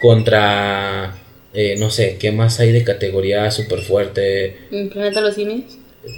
contra, 0.00 1.18
eh, 1.52 1.74
no 1.76 1.90
sé, 1.90 2.16
¿qué 2.20 2.30
más 2.30 2.60
hay 2.60 2.70
de 2.70 2.84
categoría 2.84 3.50
súper 3.50 3.80
fuerte? 3.80 4.56
¿Planeta 4.92 5.20
los 5.20 5.34
Cines? 5.34 5.64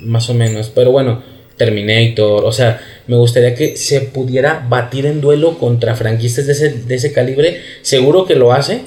Más 0.03 0.29
o 0.29 0.35
menos, 0.35 0.71
pero 0.73 0.93
bueno, 0.93 1.23
Terminator, 1.57 2.45
o 2.45 2.53
sea, 2.53 2.81
me 3.07 3.17
gustaría 3.17 3.55
que 3.55 3.79
se 3.79 4.03
pudiera 4.03 4.67
batir 4.69 5.07
en 5.07 5.23
duelo 5.23 5.59
contra 5.59 5.97
franquicias 5.97 6.47
de 6.47 6.53
ese, 6.53 6.69
de 6.71 6.95
ese 6.95 7.13
calibre, 7.13 7.63
seguro 7.81 8.27
que 8.27 8.35
lo 8.35 8.53
hace, 8.53 8.83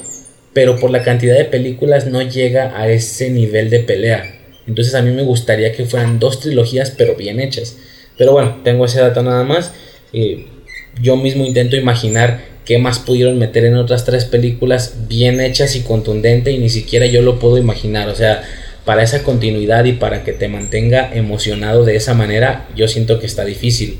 pero 0.53 0.77
por 0.77 0.91
la 0.91 1.01
cantidad 1.01 1.35
de 1.35 1.45
películas 1.45 2.05
no 2.05 2.21
llega 2.21 2.79
a 2.79 2.87
ese 2.87 3.31
nivel 3.31 3.71
de 3.71 3.79
pelea. 3.79 4.42
Entonces 4.67 4.95
a 4.95 5.01
mí 5.01 5.11
me 5.11 5.23
gustaría 5.23 5.71
que 5.73 5.85
fueran 5.85 6.19
dos 6.19 6.39
trilogías 6.39 6.91
pero 6.91 7.15
bien 7.15 7.39
hechas. 7.39 7.77
Pero 8.17 8.31
bueno, 8.31 8.61
tengo 8.63 8.85
ese 8.85 8.99
dato 8.99 9.23
nada 9.23 9.43
más. 9.43 9.73
Eh, 10.13 10.47
yo 11.01 11.15
mismo 11.17 11.45
intento 11.45 11.75
imaginar 11.75 12.41
qué 12.65 12.77
más 12.77 12.99
pudieron 12.99 13.37
meter 13.37 13.65
en 13.65 13.75
otras 13.75 14.05
tres 14.05 14.25
películas 14.25 15.07
bien 15.07 15.41
hechas 15.41 15.75
y 15.75 15.81
contundentes 15.81 16.53
y 16.53 16.59
ni 16.59 16.69
siquiera 16.69 17.05
yo 17.05 17.21
lo 17.21 17.39
puedo 17.39 17.57
imaginar. 17.57 18.09
O 18.09 18.15
sea, 18.15 18.43
para 18.85 19.03
esa 19.03 19.23
continuidad 19.23 19.85
y 19.85 19.93
para 19.93 20.23
que 20.23 20.33
te 20.33 20.47
mantenga 20.47 21.13
emocionado 21.13 21.85
de 21.85 21.95
esa 21.95 22.13
manera, 22.13 22.67
yo 22.75 22.87
siento 22.87 23.19
que 23.19 23.25
está 23.25 23.45
difícil. 23.45 23.99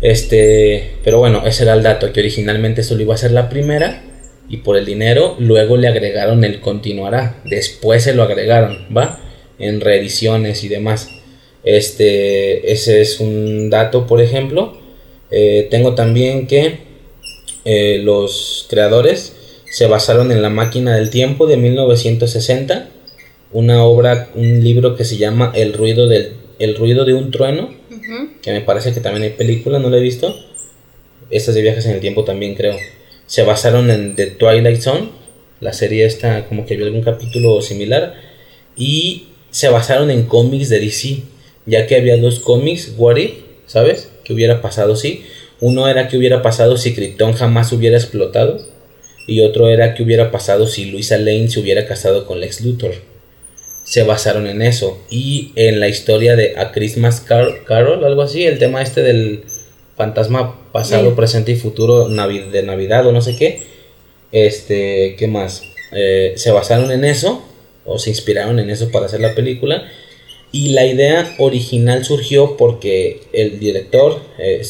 Este, 0.00 0.96
pero 1.04 1.18
bueno, 1.18 1.46
ese 1.46 1.62
era 1.62 1.74
el 1.74 1.82
dato, 1.82 2.12
que 2.12 2.20
originalmente 2.20 2.82
solo 2.82 3.02
iba 3.02 3.14
a 3.14 3.18
ser 3.18 3.30
la 3.30 3.48
primera 3.48 4.02
y 4.48 4.58
por 4.58 4.76
el 4.76 4.84
dinero 4.84 5.36
luego 5.38 5.76
le 5.76 5.86
agregaron 5.88 6.44
el 6.44 6.60
continuará, 6.60 7.36
después 7.44 8.02
se 8.02 8.14
lo 8.14 8.24
agregaron, 8.24 8.86
¿va? 8.94 9.20
En 9.62 9.80
reediciones 9.80 10.64
y 10.64 10.68
demás. 10.68 11.08
Este, 11.64 12.72
ese 12.72 13.00
es 13.00 13.20
un 13.20 13.70
dato, 13.70 14.06
por 14.06 14.20
ejemplo. 14.20 14.76
Eh, 15.30 15.68
tengo 15.70 15.94
también 15.94 16.46
que 16.46 16.78
eh, 17.64 18.00
los 18.02 18.66
creadores 18.68 19.34
se 19.70 19.86
basaron 19.86 20.32
en 20.32 20.42
La 20.42 20.50
máquina 20.50 20.96
del 20.96 21.08
tiempo 21.08 21.46
de 21.46 21.56
1960, 21.56 22.90
una 23.52 23.84
obra, 23.84 24.30
un 24.34 24.62
libro 24.62 24.96
que 24.96 25.04
se 25.04 25.16
llama 25.16 25.52
El 25.54 25.72
ruido, 25.72 26.08
del, 26.08 26.34
el 26.58 26.76
ruido 26.76 27.04
de 27.04 27.14
un 27.14 27.30
trueno, 27.30 27.70
que 28.42 28.52
me 28.52 28.60
parece 28.60 28.92
que 28.92 29.00
también 29.00 29.22
hay 29.22 29.30
película, 29.30 29.78
no 29.78 29.88
la 29.88 29.96
he 29.96 30.02
visto. 30.02 30.34
Estas 31.30 31.54
de 31.54 31.62
viajes 31.62 31.86
en 31.86 31.92
el 31.92 32.00
tiempo 32.00 32.24
también 32.24 32.54
creo. 32.54 32.76
Se 33.26 33.42
basaron 33.42 33.90
en 33.90 34.16
The 34.16 34.26
Twilight 34.26 34.80
Zone, 34.80 35.08
la 35.60 35.72
serie 35.72 36.04
esta 36.04 36.46
como 36.46 36.66
que 36.66 36.76
vio 36.76 36.84
algún 36.84 37.02
capítulo 37.02 37.62
similar. 37.62 38.14
Y 38.76 39.28
se 39.52 39.68
basaron 39.68 40.10
en 40.10 40.24
cómics 40.24 40.70
de 40.70 40.80
DC, 40.80 41.22
ya 41.66 41.86
que 41.86 41.94
había 41.94 42.16
dos 42.16 42.40
cómics, 42.40 42.94
What 42.96 43.16
If, 43.16 43.32
¿sabes? 43.66 44.08
¿Qué 44.24 44.32
hubiera 44.32 44.60
pasado 44.60 44.96
si? 44.96 45.24
Uno 45.60 45.86
era 45.88 46.08
que 46.08 46.16
hubiera 46.16 46.42
pasado 46.42 46.76
si 46.76 46.94
Krypton 46.94 47.34
jamás 47.34 47.70
hubiera 47.70 47.96
explotado, 47.96 48.58
y 49.28 49.42
otro 49.42 49.68
era 49.68 49.94
que 49.94 50.02
hubiera 50.02 50.32
pasado 50.32 50.66
si 50.66 50.86
Luisa 50.86 51.18
Lane 51.18 51.48
se 51.48 51.60
hubiera 51.60 51.86
casado 51.86 52.26
con 52.26 52.40
Lex 52.40 52.62
Luthor. 52.62 52.94
Se 53.84 54.02
basaron 54.04 54.46
en 54.46 54.62
eso, 54.62 54.98
y 55.10 55.52
en 55.54 55.80
la 55.80 55.88
historia 55.88 56.34
de 56.34 56.54
A 56.56 56.72
Christmas 56.72 57.20
Carol, 57.20 58.04
algo 58.04 58.22
así, 58.22 58.44
el 58.44 58.58
tema 58.58 58.82
este 58.82 59.02
del 59.02 59.44
fantasma 59.98 60.72
pasado, 60.72 61.14
presente 61.14 61.52
y 61.52 61.56
futuro 61.56 62.08
de 62.08 62.62
Navidad 62.62 63.06
o 63.06 63.12
no 63.12 63.20
sé 63.20 63.36
qué. 63.36 63.62
Este, 64.32 65.14
¿qué 65.18 65.28
más? 65.28 65.62
Eh, 65.92 66.32
se 66.36 66.50
basaron 66.50 66.90
en 66.90 67.04
eso 67.04 67.51
o 67.84 67.98
se 67.98 68.10
inspiraron 68.10 68.58
en 68.58 68.70
eso 68.70 68.90
para 68.90 69.06
hacer 69.06 69.20
la 69.20 69.34
película. 69.34 69.88
Y 70.52 70.70
la 70.70 70.84
idea 70.84 71.34
original 71.38 72.04
surgió 72.04 72.56
porque 72.56 73.22
el 73.32 73.58
director 73.58 74.20
eh, 74.38 74.62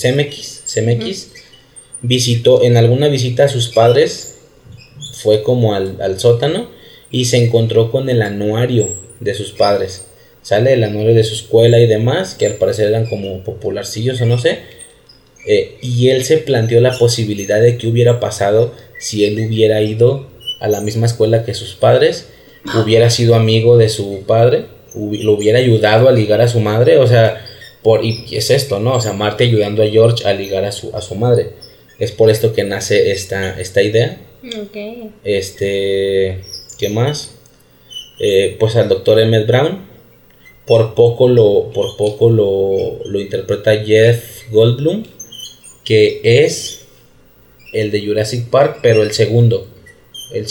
visitó 2.03 2.63
en 2.63 2.77
alguna 2.77 3.09
visita 3.09 3.45
a 3.45 3.49
sus 3.49 3.69
padres, 3.69 4.37
fue 5.23 5.43
como 5.43 5.75
al, 5.75 6.01
al, 6.01 6.21
sótano 6.21 6.69
y 7.11 7.25
se 7.25 7.37
encontró 7.45 7.91
con 7.91 8.09
el 8.09 8.23
anuario 8.23 8.91
de 9.21 9.35
sus 9.35 9.53
padres. 9.53 10.07
Sale 10.43 10.73
el 10.73 10.85
anuario 10.85 11.15
de 11.15 11.25
su 11.25 11.35
escuela 11.35 11.79
y 11.81 11.87
demás, 11.87 12.35
que 12.35 12.47
al 12.47 12.55
parecer 12.55 12.89
eran 12.89 13.07
como 13.07 13.43
popularcillos 13.45 14.21
o 14.21 14.27
no 14.27 14.39
sé. 14.39 14.61
Eh, 15.47 15.79
y 15.83 16.09
él 16.09 16.25
se 16.25 16.39
planteó 16.39 16.81
la 16.81 16.97
posibilidad 16.99 17.61
de 17.61 17.77
que 17.77 17.89
hubiera 17.89 18.21
pasado 18.21 18.73
si 18.99 19.25
él 19.25 19.45
hubiera 19.47 19.83
ido 19.83 20.29
a 20.61 20.69
la 20.69 20.81
misma 20.81 21.07
escuela 21.07 21.45
que 21.45 21.55
sus 21.55 21.75
padres, 21.75 22.29
hubiera 22.83 23.11
sido 23.11 23.35
amigo 23.35 23.77
de 23.77 23.89
su 23.89 24.23
padre, 24.27 24.67
lo 24.95 25.33
hubiera 25.33 25.59
ayudado 25.59 26.09
a 26.09 26.13
ligar 26.13 26.41
a 26.41 26.49
su 26.49 26.61
madre, 26.61 26.99
o 26.99 27.07
sea, 27.07 27.45
por, 27.83 28.05
y 28.05 28.25
es 28.33 28.51
esto, 28.51 28.79
¿no? 28.79 28.95
O 28.95 29.01
sea, 29.01 29.13
Marte 29.13 29.45
ayudando 29.45 29.83
a 29.83 29.87
George 29.87 30.27
a 30.27 30.33
ligar 30.33 30.65
a 30.65 30.73
su, 30.73 30.95
a 30.95 31.01
su 31.01 31.15
madre. 31.15 31.51
Es 31.99 32.13
por 32.13 32.31
esto 32.31 32.53
que 32.53 32.65
nace 32.65 33.11
esta, 33.13 33.61
esta 33.61 33.83
idea. 33.83 34.19
Ok. 34.45 34.77
Este, 35.25 36.41
¿qué 36.79 36.89
más? 36.89 37.35
Eh, 38.21 38.57
pues 38.59 38.77
al 38.77 38.89
doctor 38.89 39.19
Emmett 39.19 39.47
Brown, 39.47 39.81
por 40.67 40.95
poco 40.95 41.29
lo, 41.29 41.71
por 41.73 41.97
poco 41.97 42.31
lo, 42.31 43.01
lo 43.05 43.21
interpreta 43.21 43.85
Jeff 43.85 44.49
Goldblum, 44.51 45.05
que 45.85 46.21
es 46.23 46.85
el 47.73 47.91
de 47.91 48.07
Jurassic 48.07 48.49
Park, 48.49 48.79
pero 48.83 49.03
el 49.03 49.13
segundo. 49.13 49.67
El 50.33 50.47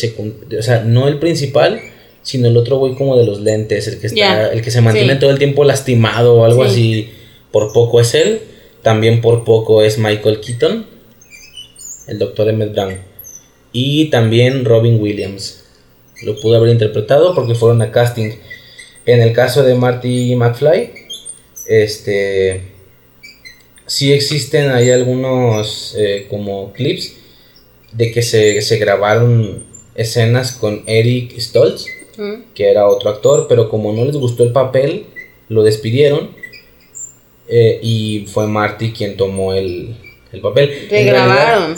o 0.58 0.62
sea, 0.62 0.84
no 0.84 1.08
el 1.08 1.18
principal, 1.20 1.82
sino 2.24 2.48
el 2.48 2.58
otro 2.58 2.78
güey 2.78 2.96
como 2.96 3.18
de 3.18 3.26
los 3.26 3.42
lentes, 3.42 3.88
el 3.88 4.00
que 4.00 4.08
está, 4.08 4.52
el 4.52 4.62
que 4.62 4.72
se 4.72 4.82
mantiene 4.82 5.16
todo 5.16 5.30
el 5.30 5.40
tiempo 5.40 5.64
lastimado 5.64 6.36
o 6.36 6.46
algo 6.46 6.64
así. 6.64 7.10
Por 7.52 7.74
poco 7.74 8.00
es 8.00 8.14
él. 8.14 8.42
También 8.82 9.22
por 9.22 9.44
poco 9.44 9.84
es 9.84 10.00
Michael 10.00 10.40
Keaton, 10.40 10.88
el 12.08 12.18
doctor 12.18 12.50
Emmett 12.50 12.74
Brown. 12.74 12.98
Y 13.72 14.10
también 14.10 14.66
Robin 14.66 15.00
Williams. 15.00 15.64
Lo 16.24 16.36
pudo 16.40 16.58
haber 16.58 16.72
interpretado 16.72 17.36
porque 17.36 17.56
fueron 17.56 17.82
a 17.82 17.92
casting. 17.92 18.32
En 19.06 19.22
el 19.22 19.34
caso 19.34 19.64
de 19.64 19.76
Marty 19.76 20.36
McFly, 20.36 20.92
este 21.68 22.62
sí 23.86 24.14
existen 24.14 24.70
ahí 24.70 24.90
algunos 24.90 25.96
eh, 25.98 26.28
como 26.30 26.72
clips 26.74 27.14
de 27.92 28.12
que 28.12 28.22
se, 28.22 28.62
se, 28.62 28.78
grabaron 28.78 29.66
escenas 29.96 30.54
con 30.54 30.84
Eric 30.86 31.38
Stoltz, 31.40 31.86
que 32.54 32.70
era 32.70 32.88
otro 32.88 33.10
actor, 33.10 33.48
pero 33.48 33.70
como 33.70 33.94
no 33.94 34.06
les 34.06 34.18
gustó 34.18 34.44
el 34.44 34.52
papel, 34.52 35.06
lo 35.50 35.64
despidieron 35.64 36.32
eh, 37.48 37.80
y 37.82 38.26
fue 38.28 38.48
Marty 38.48 38.92
quien 38.92 39.18
tomó 39.18 39.54
el, 39.54 39.96
el 40.32 40.42
papel. 40.42 40.88
Regrabaron. 40.90 41.78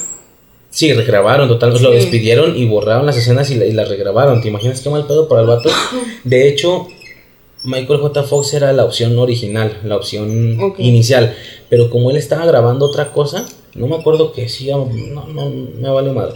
Sí, 0.70 0.92
regrabaron, 0.92 1.48
total, 1.48 1.80
lo 1.82 1.92
despidieron 1.92 2.58
y 2.58 2.66
borraron 2.66 3.06
las 3.06 3.16
escenas 3.16 3.52
y, 3.52 3.56
las 3.74 3.90
regrabaron. 3.90 4.42
¿Te 4.42 4.48
imaginas 4.48 4.82
qué 4.82 4.90
mal 4.90 5.06
pedo 5.06 5.28
para 5.28 5.42
el 5.42 5.48
vato? 5.48 5.70
De 6.24 6.48
hecho, 6.48 6.88
Michael 7.64 8.00
J. 8.00 8.24
Fox 8.24 8.54
era 8.56 8.74
la 8.74 8.84
opción 8.84 9.18
original, 9.20 9.80
la 9.84 9.96
opción 9.96 10.74
inicial. 10.80 11.36
Pero 11.70 11.90
como 11.90 12.10
él 12.10 12.18
estaba 12.18 12.46
grabando 12.46 12.88
otra 12.88 13.12
cosa, 13.12 13.46
no 13.76 13.88
me 13.88 13.96
acuerdo 13.96 14.32
que 14.32 14.50
sí, 14.50 14.70
no, 14.70 14.90
no, 15.28 15.50
me 15.50 15.90
vale 15.90 16.12
mal. 16.12 16.34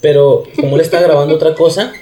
Pero 0.00 0.44
como 0.56 0.76
él 0.76 0.82
estaba 0.82 1.02
grabando 1.04 1.34
otra 1.34 1.54
cosa, 1.54 1.92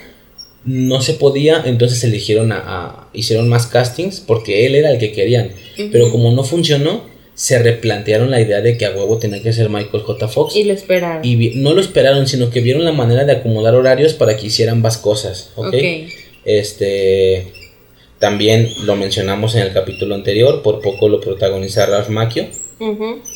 no 0.67 1.01
se 1.01 1.13
podía, 1.13 1.63
entonces 1.65 2.03
eligieron 2.03 2.51
a, 2.51 3.07
hicieron 3.13 3.47
más 3.47 3.67
castings 3.67 4.19
porque 4.19 4.65
él 4.65 4.75
era 4.75 4.91
el 4.91 4.99
que 4.99 5.13
querían. 5.13 5.51
Pero 5.91 6.11
como 6.11 6.31
no 6.31 6.43
funcionó, 6.43 7.03
se 7.35 7.59
replantearon 7.59 8.31
la 8.31 8.41
idea 8.41 8.61
de 8.61 8.77
que 8.77 8.85
a 8.85 8.91
huevo 8.91 9.17
tenía 9.17 9.41
que 9.41 9.53
ser 9.53 9.69
Michael 9.69 10.03
J. 10.03 10.27
Fox. 10.27 10.55
Y 10.55 10.65
lo 10.65 10.73
esperaron. 10.73 11.23
Y 11.23 11.51
no 11.55 11.73
lo 11.73 11.79
esperaron, 11.79 12.27
sino 12.27 12.49
que 12.49 12.59
vieron 12.59 12.83
la 12.83 12.91
manera 12.91 13.23
de 13.23 13.31
acomodar 13.31 13.75
horarios 13.75 14.13
para 14.13 14.35
que 14.35 14.47
hicieran 14.47 14.77
ambas 14.77 14.97
cosas. 14.97 15.51
¿Ok? 15.55 15.75
Este. 16.43 17.47
También 18.19 18.67
lo 18.85 18.95
mencionamos 18.95 19.55
en 19.55 19.61
el 19.61 19.71
capítulo 19.71 20.15
anterior, 20.15 20.63
por 20.63 20.81
poco 20.81 21.07
lo 21.07 21.21
protagoniza 21.21 21.85
Ralph 21.85 22.09
Macchio, 22.09 22.47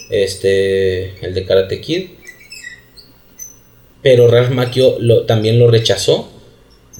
este, 0.09 1.23
el 1.23 1.35
de 1.35 1.45
Karate 1.45 1.79
Kid. 1.79 2.07
Pero 4.01 4.27
Ralph 4.27 4.49
Macchio 4.49 4.97
lo, 4.99 5.27
también 5.27 5.59
lo 5.59 5.69
rechazó 5.69 6.30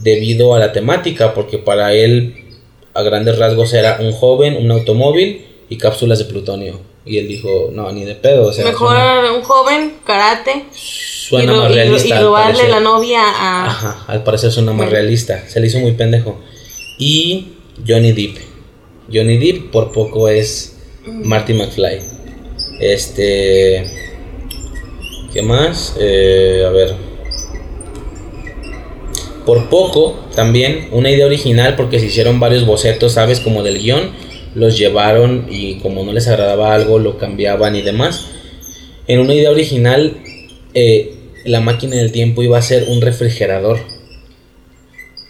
debido 0.02 0.56
a 0.56 0.60
la 0.60 0.72
temática, 0.72 1.34
porque 1.34 1.58
para 1.58 1.94
él 1.94 2.36
a 2.94 3.04
grandes 3.04 3.38
rasgos 3.38 3.74
era 3.74 3.98
un 4.00 4.12
joven, 4.12 4.58
un 4.58 4.72
automóvil 4.72 5.46
y 5.70 5.78
cápsulas 5.78 6.20
de 6.20 6.26
plutonio. 6.26 6.80
Y 7.04 7.18
él 7.18 7.28
dijo, 7.28 7.70
no, 7.74 7.92
ni 7.92 8.06
de 8.06 8.14
pedo. 8.14 8.52
Mejor 8.64 8.98
un 9.36 9.42
joven, 9.42 9.94
karate. 10.06 10.66
Suena 10.72 11.54
más 11.54 11.74
realista. 11.74 12.20
Y, 12.20 12.24
robarle 12.24 12.68
la 12.70 12.80
novia 12.80 13.22
a... 13.24 13.66
Ajá, 13.66 14.06
al 14.08 14.24
parecer 14.24 14.52
suena 14.52 14.74
más 14.74 14.90
realista. 14.90 15.48
Se 15.48 15.60
le 15.60 15.68
hizo 15.68 15.80
muy 15.80 15.94
pendejo. 15.94 16.40
Y 17.00 17.54
Johnny 17.88 18.12
Depp. 18.12 18.38
Johnny 19.12 19.38
Depp 19.38 19.72
por 19.72 19.92
poco 19.92 20.28
es 20.28 20.78
Marty 21.06 21.54
McFly. 21.54 22.02
Este... 22.80 23.84
¿Qué 25.34 25.42
más? 25.42 25.96
Eh, 26.00 26.66
a 26.68 26.70
ver. 26.70 27.11
Por 29.46 29.70
poco, 29.70 30.20
también, 30.36 30.88
una 30.92 31.10
idea 31.10 31.26
original 31.26 31.76
porque 31.76 32.00
se 32.00 32.06
hicieron 32.08 32.40
varios 32.40 32.66
bocetos, 32.66 33.14
¿sabes? 33.14 33.40
Como 33.40 33.64
del 33.64 33.80
guion. 33.80 34.12
Los 34.54 34.78
llevaron 34.78 35.48
y 35.50 35.76
como 35.76 36.04
no 36.04 36.12
les 36.12 36.28
agradaba 36.28 36.74
algo, 36.74 37.00
lo 37.00 37.18
cambiaban 37.18 37.76
y 37.76 37.82
demás. 37.82 38.28
En 39.08 39.20
una 39.20 39.34
idea 39.34 39.50
original, 39.50 40.18
eh, 40.74 41.16
la 41.46 41.62
máquina 41.62 41.96
del 41.96 42.12
tiempo 42.12 42.44
iba 42.44 42.58
a 42.58 42.62
ser 42.62 42.86
un 42.90 43.02
refrigerador. 43.02 43.80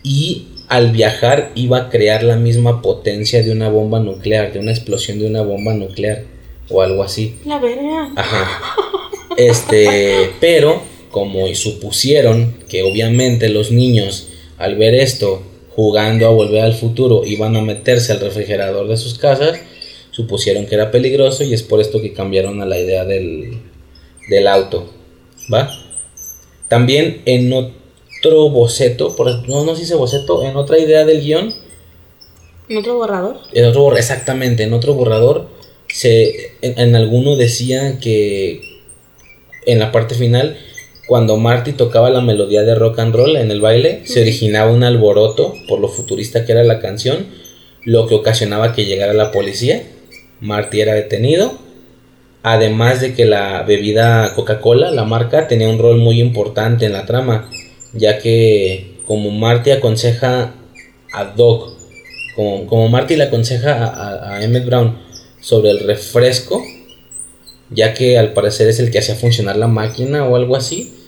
Y 0.04 0.48
al 0.68 0.92
viajar 0.92 1.52
iba 1.56 1.78
a 1.78 1.90
crear 1.90 2.24
la 2.24 2.36
misma 2.36 2.82
potencia 2.82 3.44
de 3.44 3.52
una 3.52 3.70
bomba 3.70 4.00
nuclear, 4.00 4.52
de 4.52 4.60
una 4.60 4.72
explosión 4.72 5.20
de 5.20 5.28
una 5.28 5.42
bomba 5.42 5.74
nuclear 5.74 6.24
o 6.70 6.82
algo 6.82 7.04
así. 7.04 7.36
La 7.46 7.60
verdad. 7.60 8.08
Ajá. 8.16 8.76
Este, 9.38 10.32
pero 10.40 10.82
como 11.12 11.54
supusieron 11.56 12.56
que 12.70 12.84
obviamente 12.84 13.50
los 13.50 13.72
niños 13.72 14.30
al 14.58 14.76
ver 14.76 14.96
esto 14.96 15.44
jugando 15.76 16.28
a 16.28 16.32
volver 16.32 16.64
al 16.64 16.74
futuro 16.74 17.24
iban 17.26 17.56
a 17.56 17.62
meterse 17.62 18.12
al 18.12 18.20
refrigerador 18.20 18.88
de 18.88 18.98
sus 18.98 19.18
casas, 19.18 19.60
supusieron 20.12 20.66
que 20.66 20.76
era 20.76 20.92
peligroso 20.92 21.44
y 21.44 21.54
es 21.54 21.64
por 21.64 21.82
esto 21.82 22.02
que 22.02 22.14
cambiaron 22.14 22.62
a 22.62 22.66
la 22.66 22.78
idea 22.80 23.06
del, 23.06 23.60
del 24.30 24.48
auto. 24.48 24.90
¿Va? 25.52 25.70
También 26.68 27.22
en, 27.26 27.52
otro 28.22 28.50
boceto, 28.50 29.16
por, 29.16 29.48
no, 29.50 29.66
no 29.66 29.76
se 29.76 29.82
dice 29.82 29.96
boceto, 29.96 30.46
en 30.46 30.56
otra 30.56 30.78
idea 30.78 31.06
del 31.06 31.22
guion. 31.22 31.54
¿En 32.70 32.78
otro 32.78 32.96
borrador? 32.96 33.38
En 33.54 33.66
otro 33.66 33.98
exactamente, 33.98 34.64
en 34.64 34.74
otro 34.74 34.94
borrador, 34.94 35.48
se, 35.88 36.54
en, 36.62 36.96
alguno 36.96 37.36
decía 37.36 38.00
que 38.00 38.80
en 39.66 39.80
la 39.80 39.92
parte 39.92 40.16
final, 40.16 40.58
cuando 41.12 41.36
Marty 41.36 41.74
tocaba 41.74 42.10
la 42.10 42.22
melodía 42.22 42.62
de 42.62 42.74
rock 42.74 43.00
and 43.00 43.14
roll 43.14 43.36
en 43.36 43.52
el 43.52 43.60
baile, 43.60 44.04
se 44.06 44.22
originaba 44.22 44.72
un 44.72 44.82
alboroto 44.82 45.54
por 45.68 45.82
lo 45.82 45.90
futurista 45.90 46.46
que 46.46 46.54
era 46.54 46.64
la 46.64 46.80
canción, 46.80 47.26
lo 47.84 48.08
que 48.08 48.16
ocasionaba 48.16 48.72
que 48.72 48.86
llegara 48.86 49.14
la 49.14 49.30
policía. 49.30 49.84
Marty 50.40 50.80
era 50.80 50.94
detenido. 50.94 51.52
Además 52.44 53.02
de 53.02 53.14
que 53.14 53.26
la 53.26 53.62
bebida 53.64 54.34
Coca-Cola, 54.36 54.90
la 54.92 55.04
marca, 55.04 55.50
tenía 55.50 55.68
un 55.68 55.80
rol 55.80 55.98
muy 55.98 56.22
importante 56.22 56.86
en 56.86 56.94
la 56.94 57.06
trama 57.06 57.50
ya 57.92 58.20
que 58.20 59.00
como 59.06 59.32
Marty 59.32 59.72
aconseja 59.72 60.54
a 61.12 61.26
Doc, 61.26 61.74
como, 62.38 62.68
como 62.68 62.88
Marty 62.88 63.18
le 63.18 63.26
aconseja 63.26 63.84
a, 63.84 64.36
a, 64.36 64.44
Emmett 64.46 64.66
Brown 64.66 64.98
sobre 65.42 65.72
el 65.72 65.80
refresco, 65.82 66.64
ya 67.70 67.94
que 67.94 68.18
al 68.18 68.32
parecer 68.32 68.70
es 68.70 68.80
el 68.80 68.92
que 68.92 69.00
hacía 69.00 69.16
funcionar 69.16 69.58
la 69.58 69.68
máquina 69.68 70.26
o 70.26 70.38
algo 70.38 70.56
así, 70.56 71.01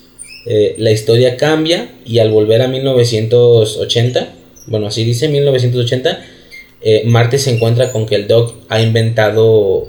eh, 0.46 0.76
la 0.78 0.92
historia 0.92 1.38
cambia 1.38 1.90
y 2.06 2.20
al 2.20 2.32
volver 2.32 2.62
a 2.62 2.68
1980, 2.68 4.34
bueno, 4.68 4.88
así 4.88 5.04
dice 5.04 5.30
1980, 5.30 6.22
eh, 6.82 7.38
se 7.38 7.52
encuentra 7.52 7.92
con 7.92 8.06
que 8.06 8.16
el 8.16 8.28
Doc 8.28 8.56
ha 8.68 8.82
inventado 8.82 9.88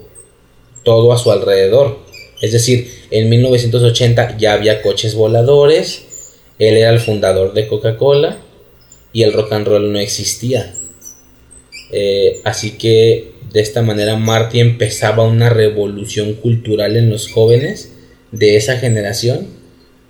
todo 0.84 1.12
a 1.12 1.18
su 1.18 1.32
alrededor. 1.32 1.98
Es 2.40 2.52
decir, 2.52 2.88
en 3.10 3.28
1980 3.28 4.36
ya 4.38 4.52
había 4.52 4.82
coches 4.82 5.14
voladores, 5.14 6.40
él 6.58 6.76
era 6.76 6.90
el 6.90 7.00
fundador 7.00 7.52
de 7.52 7.66
Coca-Cola 7.66 8.38
y 9.12 9.22
el 9.22 9.32
rock 9.32 9.52
and 9.52 9.66
roll 9.66 9.92
no 9.92 9.98
existía. 9.98 10.74
Eh, 11.90 12.40
así 12.44 12.72
que 12.72 13.32
de 13.52 13.60
esta 13.60 13.82
manera 13.82 14.16
Marty 14.16 14.60
empezaba 14.60 15.24
una 15.24 15.48
revolución 15.48 16.34
cultural 16.34 16.96
en 16.96 17.10
los 17.10 17.30
jóvenes 17.30 17.92
de 18.30 18.56
esa 18.56 18.78
generación 18.78 19.63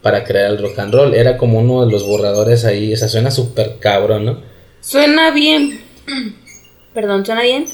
para 0.04 0.22
crear 0.22 0.50
el 0.50 0.58
rock 0.58 0.78
and 0.78 0.94
roll. 0.94 1.14
Era 1.14 1.38
como 1.38 1.58
uno 1.58 1.86
de 1.86 1.90
los 1.90 2.06
borradores 2.06 2.66
ahí. 2.66 2.92
O 2.92 2.96
sea, 2.96 3.08
suena 3.08 3.30
súper 3.30 3.78
cabrón, 3.80 4.26
¿no? 4.26 4.40
Suena 4.82 5.30
bien. 5.30 5.80
Perdón, 6.94 7.24
suena 7.24 7.42
bien. 7.42 7.64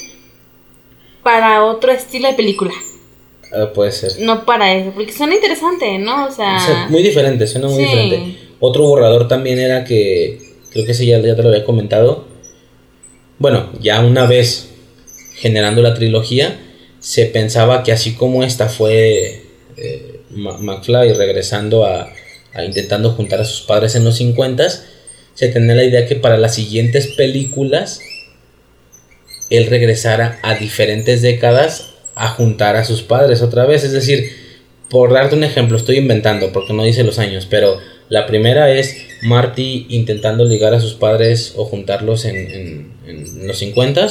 Para 1.25 1.65
otro 1.65 1.91
estilo 1.91 2.29
de 2.29 2.35
película. 2.35 2.73
Ah, 3.53 3.73
puede 3.75 3.91
ser. 3.91 4.13
No 4.21 4.45
para 4.45 4.73
eso, 4.73 4.93
porque 4.95 5.13
suena 5.13 5.35
interesante, 5.35 5.99
¿no? 5.99 6.27
O 6.27 6.31
sea. 6.31 6.87
muy 6.89 7.03
diferente, 7.03 7.49
suena 7.49 7.67
muy 7.67 7.83
diferente. 7.83 8.37
Otro 8.61 8.85
borrador 8.85 9.27
también 9.27 9.59
era 9.59 9.85
que, 9.85 10.39
creo 10.71 10.87
que 10.87 10.93
ese 10.93 11.05
ya, 11.05 11.19
ya 11.19 11.35
te 11.35 11.43
lo 11.43 11.49
había 11.49 11.65
comentado. 11.65 12.27
Bueno, 13.39 13.71
ya 13.81 14.01
una 14.05 14.27
vez 14.27 14.71
generando 15.35 15.83
la 15.83 15.95
trilogía, 15.95 16.61
se 17.01 17.27
pensaba 17.27 17.83
que 17.83 17.91
así 17.91 18.15
como 18.15 18.45
esta 18.45 18.69
fue 18.69 19.43
eh, 19.77 20.21
McFly 20.31 21.15
regresando 21.15 21.85
a, 21.85 22.03
a, 22.03 22.09
intentando 22.65 23.13
juntar 23.13 23.41
a 23.41 23.45
sus 23.45 23.63
padres 23.63 23.95
en 23.95 24.05
los 24.05 24.17
50, 24.17 24.69
se 25.35 25.49
tenía 25.49 25.75
la 25.75 25.85
idea 25.85 26.07
que 26.07 26.17
para 26.17 26.37
las 26.37 26.55
siguientes 26.55 27.09
películas 27.09 28.01
él 29.51 29.67
regresara 29.67 30.39
a 30.43 30.55
diferentes 30.55 31.23
décadas 31.23 31.95
a 32.15 32.29
juntar 32.29 32.77
a 32.77 32.85
sus 32.85 33.03
padres 33.03 33.43
otra 33.43 33.67
vez. 33.67 33.85
Es 33.85 33.93
decir, 33.93 34.31
por 34.89 35.13
darte 35.13 35.37
un 35.37 35.45
ejemplo, 35.45 35.77
estoy 35.77 35.97
inventando 35.97 36.53
porque 36.53 36.73
no 36.73 36.85
dice 36.85 37.05
los 37.05 37.19
años, 37.19 37.47
pero 37.49 37.79
la 38.09 38.27
primera 38.27 38.73
es 38.73 38.97
Marty 39.23 39.87
intentando 39.89 40.45
ligar 40.45 40.75
a 40.75 40.81
sus 40.81 40.95
padres 40.95 41.55
o 41.57 41.65
juntarlos 41.65 42.25
en, 42.25 42.93
en, 43.07 43.47
los 43.47 43.59
50. 43.59 44.09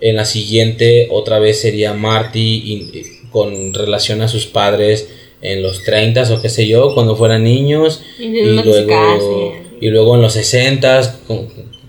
En 0.00 0.16
la 0.16 0.24
siguiente 0.24 1.08
otra 1.10 1.38
vez 1.38 1.60
sería 1.60 1.92
Marty 1.94 3.10
con 3.30 3.74
relación 3.74 4.22
a 4.22 4.28
sus 4.28 4.46
padres 4.46 5.08
en 5.40 5.62
los 5.62 5.84
30 5.84 6.34
o 6.34 6.42
qué 6.42 6.48
sé 6.48 6.66
yo, 6.66 6.94
cuando 6.94 7.16
fueran 7.16 7.44
niños. 7.44 8.02
Y, 8.18 8.62
luego, 8.62 9.54
y 9.80 9.88
luego 9.88 10.14
en 10.16 10.22
los 10.22 10.32
60 10.32 11.18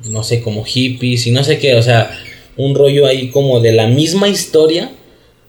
no 0.09 0.23
sé, 0.23 0.41
como 0.41 0.63
hippies 0.63 1.27
y 1.27 1.31
no 1.31 1.43
sé 1.43 1.59
qué, 1.59 1.75
o 1.75 1.81
sea, 1.81 2.11
un 2.57 2.75
rollo 2.75 3.05
ahí 3.05 3.29
como 3.29 3.59
de 3.59 3.71
la 3.71 3.87
misma 3.87 4.27
historia, 4.27 4.91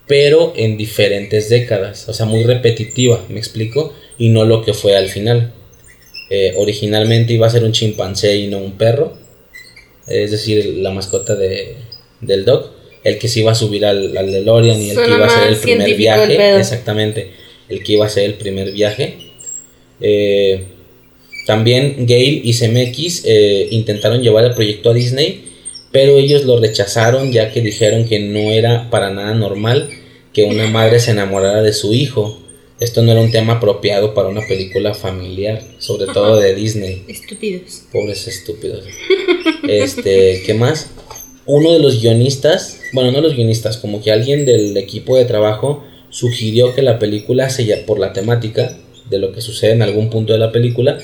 pero 0.06 0.52
en 0.56 0.76
diferentes 0.76 1.48
décadas, 1.48 2.08
o 2.08 2.12
sea, 2.12 2.26
muy 2.26 2.44
repetitiva, 2.44 3.24
me 3.28 3.38
explico, 3.38 3.94
y 4.18 4.28
no 4.28 4.44
lo 4.44 4.62
que 4.62 4.74
fue 4.74 4.96
al 4.96 5.08
final. 5.08 5.52
Eh, 6.30 6.54
originalmente 6.56 7.32
iba 7.32 7.46
a 7.46 7.50
ser 7.50 7.64
un 7.64 7.72
chimpancé 7.72 8.36
y 8.36 8.46
no 8.46 8.58
un 8.58 8.72
perro, 8.72 9.14
es 10.06 10.30
decir, 10.30 10.64
la 10.78 10.90
mascota 10.90 11.34
de, 11.34 11.76
del 12.20 12.44
dog, 12.44 12.70
el 13.02 13.18
que 13.18 13.28
se 13.28 13.40
iba 13.40 13.52
a 13.52 13.54
subir 13.54 13.86
al, 13.86 14.16
al 14.16 14.30
DeLorean 14.30 14.80
y 14.80 14.90
el 14.90 14.96
que 14.96 15.10
iba 15.10 15.24
a 15.24 15.28
hacer 15.28 15.48
el 15.48 15.56
primer 15.56 15.96
viaje, 15.96 16.58
exactamente, 16.58 17.30
el 17.70 17.82
que 17.82 17.92
iba 17.92 18.04
a 18.04 18.08
hacer 18.08 18.24
el 18.24 18.34
primer 18.34 18.72
viaje. 18.72 19.16
Eh, 20.00 20.64
también 21.46 22.06
Gale 22.06 22.42
y 22.44 22.52
CMX 22.52 23.22
eh, 23.24 23.68
intentaron 23.70 24.22
llevar 24.22 24.44
el 24.44 24.54
proyecto 24.54 24.90
a 24.90 24.94
Disney, 24.94 25.44
pero 25.90 26.18
ellos 26.18 26.44
lo 26.44 26.60
rechazaron 26.60 27.32
ya 27.32 27.50
que 27.50 27.60
dijeron 27.60 28.06
que 28.06 28.20
no 28.20 28.50
era 28.50 28.90
para 28.90 29.10
nada 29.10 29.34
normal 29.34 29.88
que 30.32 30.44
una 30.44 30.66
madre 30.68 31.00
se 31.00 31.12
enamorara 31.12 31.62
de 31.62 31.72
su 31.72 31.92
hijo. 31.92 32.38
Esto 32.78 33.02
no 33.02 33.12
era 33.12 33.20
un 33.20 33.30
tema 33.30 33.54
apropiado 33.54 34.14
para 34.14 34.28
una 34.28 34.46
película 34.46 34.94
familiar, 34.94 35.62
sobre 35.78 36.06
todo 36.06 36.38
de 36.38 36.54
Disney. 36.54 37.04
Estúpidos. 37.08 37.82
Pobres 37.92 38.26
estúpidos. 38.26 38.84
Este, 39.68 40.42
¿qué 40.46 40.54
más? 40.54 40.90
Uno 41.46 41.72
de 41.72 41.78
los 41.78 42.00
guionistas, 42.00 42.80
bueno, 42.92 43.12
no 43.12 43.20
los 43.20 43.34
guionistas, 43.34 43.76
como 43.76 44.02
que 44.02 44.12
alguien 44.12 44.46
del 44.46 44.76
equipo 44.76 45.16
de 45.16 45.24
trabajo 45.24 45.84
sugirió 46.10 46.74
que 46.74 46.82
la 46.82 46.98
película, 46.98 47.48
se, 47.50 47.64
por 47.86 47.98
la 47.98 48.12
temática 48.12 48.76
de 49.08 49.18
lo 49.18 49.32
que 49.32 49.40
sucede 49.40 49.72
en 49.72 49.82
algún 49.82 50.10
punto 50.10 50.32
de 50.32 50.38
la 50.38 50.52
película, 50.52 50.98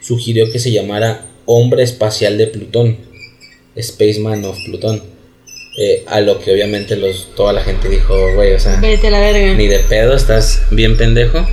sugirió 0.00 0.50
que 0.50 0.58
se 0.58 0.72
llamara 0.72 1.26
Hombre 1.46 1.82
Espacial 1.82 2.38
de 2.38 2.46
Plutón, 2.46 2.96
Spaceman 3.78 4.44
of 4.44 4.58
Plutón. 4.64 5.02
Eh, 5.78 6.04
a 6.08 6.20
lo 6.20 6.40
que 6.40 6.52
obviamente 6.52 6.96
los, 6.96 7.28
toda 7.36 7.52
la 7.52 7.62
gente 7.62 7.88
dijo, 7.88 8.14
güey, 8.34 8.52
o 8.52 8.60
sea, 8.60 8.80
ni 8.80 9.66
de 9.66 9.78
pedo, 9.78 10.14
estás 10.14 10.62
bien 10.70 10.96
pendejo. 10.96 11.46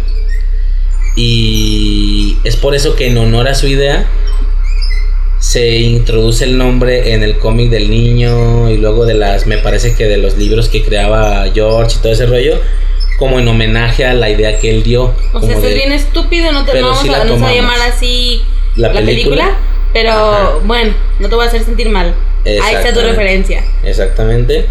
Y 1.15 2.37
es 2.43 2.55
por 2.55 2.75
eso 2.75 2.95
que 2.95 3.07
en 3.07 3.17
honor 3.17 3.47
a 3.47 3.55
su 3.55 3.67
idea 3.67 4.09
se 5.39 5.77
introduce 5.77 6.43
el 6.43 6.57
nombre 6.57 7.13
en 7.13 7.23
el 7.23 7.37
cómic 7.37 7.69
del 7.69 7.89
niño 7.89 8.69
y 8.69 8.77
luego 8.77 9.05
de 9.05 9.13
las, 9.13 9.45
me 9.45 9.57
parece 9.57 9.95
que 9.95 10.05
de 10.05 10.17
los 10.17 10.37
libros 10.37 10.67
que 10.67 10.83
creaba 10.83 11.49
George 11.53 11.97
y 11.97 12.01
todo 12.01 12.11
ese 12.11 12.25
rollo, 12.25 12.59
como 13.17 13.39
en 13.39 13.47
homenaje 13.47 14.05
a 14.05 14.13
la 14.13 14.29
idea 14.29 14.59
que 14.59 14.69
él 14.69 14.83
dio. 14.83 15.13
O 15.33 15.41
sea, 15.41 15.57
es 15.57 15.73
bien 15.73 15.91
estúpido, 15.91 16.51
no 16.51 16.65
te 16.65 16.81
vamos, 16.81 16.99
a, 17.03 17.53
llamar 17.53 17.79
así 17.81 18.43
la, 18.75 18.93
película, 18.93 19.57
pero 19.91 20.61
bueno, 20.65 20.93
no 21.19 21.27
te 21.27 21.35
voy 21.35 21.45
a 21.45 21.47
hacer 21.47 21.63
sentir 21.63 21.89
mal. 21.89 22.13
Ahí 22.45 22.75
está 22.75 22.93
tu 22.93 23.01
referencia. 23.01 23.63
Exactamente. 23.83 24.67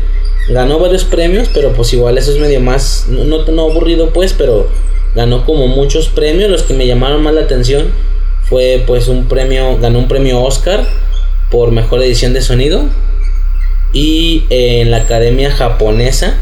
Ganó 0.48 0.78
varios 0.78 1.04
premios, 1.04 1.50
pero 1.52 1.72
pues 1.72 1.92
igual 1.92 2.16
eso 2.18 2.32
es 2.32 2.38
medio 2.38 2.60
más, 2.60 3.06
no, 3.08 3.24
no, 3.24 3.62
aburrido 3.62 4.12
pues, 4.12 4.32
pero 4.32 4.70
ganó 5.14 5.44
como 5.44 5.66
muchos 5.66 6.08
premios. 6.08 6.48
Los 6.48 6.62
que 6.62 6.74
me 6.74 6.86
llamaron 6.86 7.22
más 7.22 7.34
la 7.34 7.42
atención 7.42 7.90
fue 8.44 8.84
pues 8.86 9.08
un 9.08 9.26
premio, 9.26 9.76
ganó 9.78 9.98
un 9.98 10.08
premio 10.08 10.40
Oscar 10.40 10.86
por 11.50 11.72
mejor 11.72 12.00
edición 12.02 12.32
de 12.32 12.42
sonido. 12.42 12.84
Y 13.92 14.44
en 14.50 14.90
la 14.90 14.98
Academia 14.98 15.50
Japonesa 15.50 16.38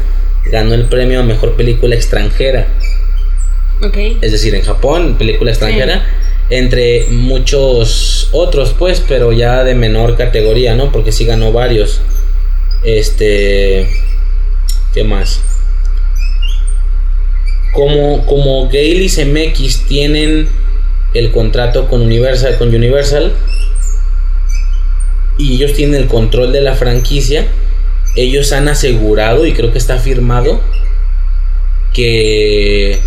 ganó 0.51 0.73
el 0.73 0.85
premio 0.85 1.19
a 1.19 1.23
mejor 1.23 1.55
película 1.55 1.95
extranjera. 1.95 2.67
Okay. 3.81 4.17
Es 4.21 4.31
decir, 4.31 4.55
en 4.55 4.61
Japón, 4.61 5.15
película 5.17 5.51
extranjera 5.51 6.05
entre 6.49 7.07
muchos 7.09 8.29
otros, 8.31 8.75
pues, 8.77 9.03
pero 9.07 9.31
ya 9.31 9.63
de 9.63 9.75
menor 9.75 10.15
categoría, 10.15 10.75
¿no? 10.75 10.91
Porque 10.91 11.11
sí 11.11 11.25
ganó 11.25 11.51
varios. 11.51 12.01
Este. 12.83 13.89
¿Qué 14.93 15.03
más? 15.03 15.41
Como, 17.73 18.25
como 18.25 18.67
Gale 18.67 19.03
y 19.03 19.09
CMX 19.09 19.85
tienen 19.87 20.47
el 21.13 21.31
contrato 21.31 21.87
con 21.87 22.01
Universal, 22.01 22.57
con 22.57 22.73
Universal 22.73 23.33
y 25.37 25.55
ellos 25.55 25.73
tienen 25.73 26.03
el 26.03 26.07
control 26.07 26.53
de 26.53 26.61
la 26.61 26.75
franquicia, 26.75 27.45
ellos 28.15 28.51
han 28.51 28.67
asegurado 28.67 29.45
y 29.45 29.53
creo 29.53 29.71
que 29.71 29.77
está 29.77 29.97
firmado 29.97 30.61
que 31.93 32.99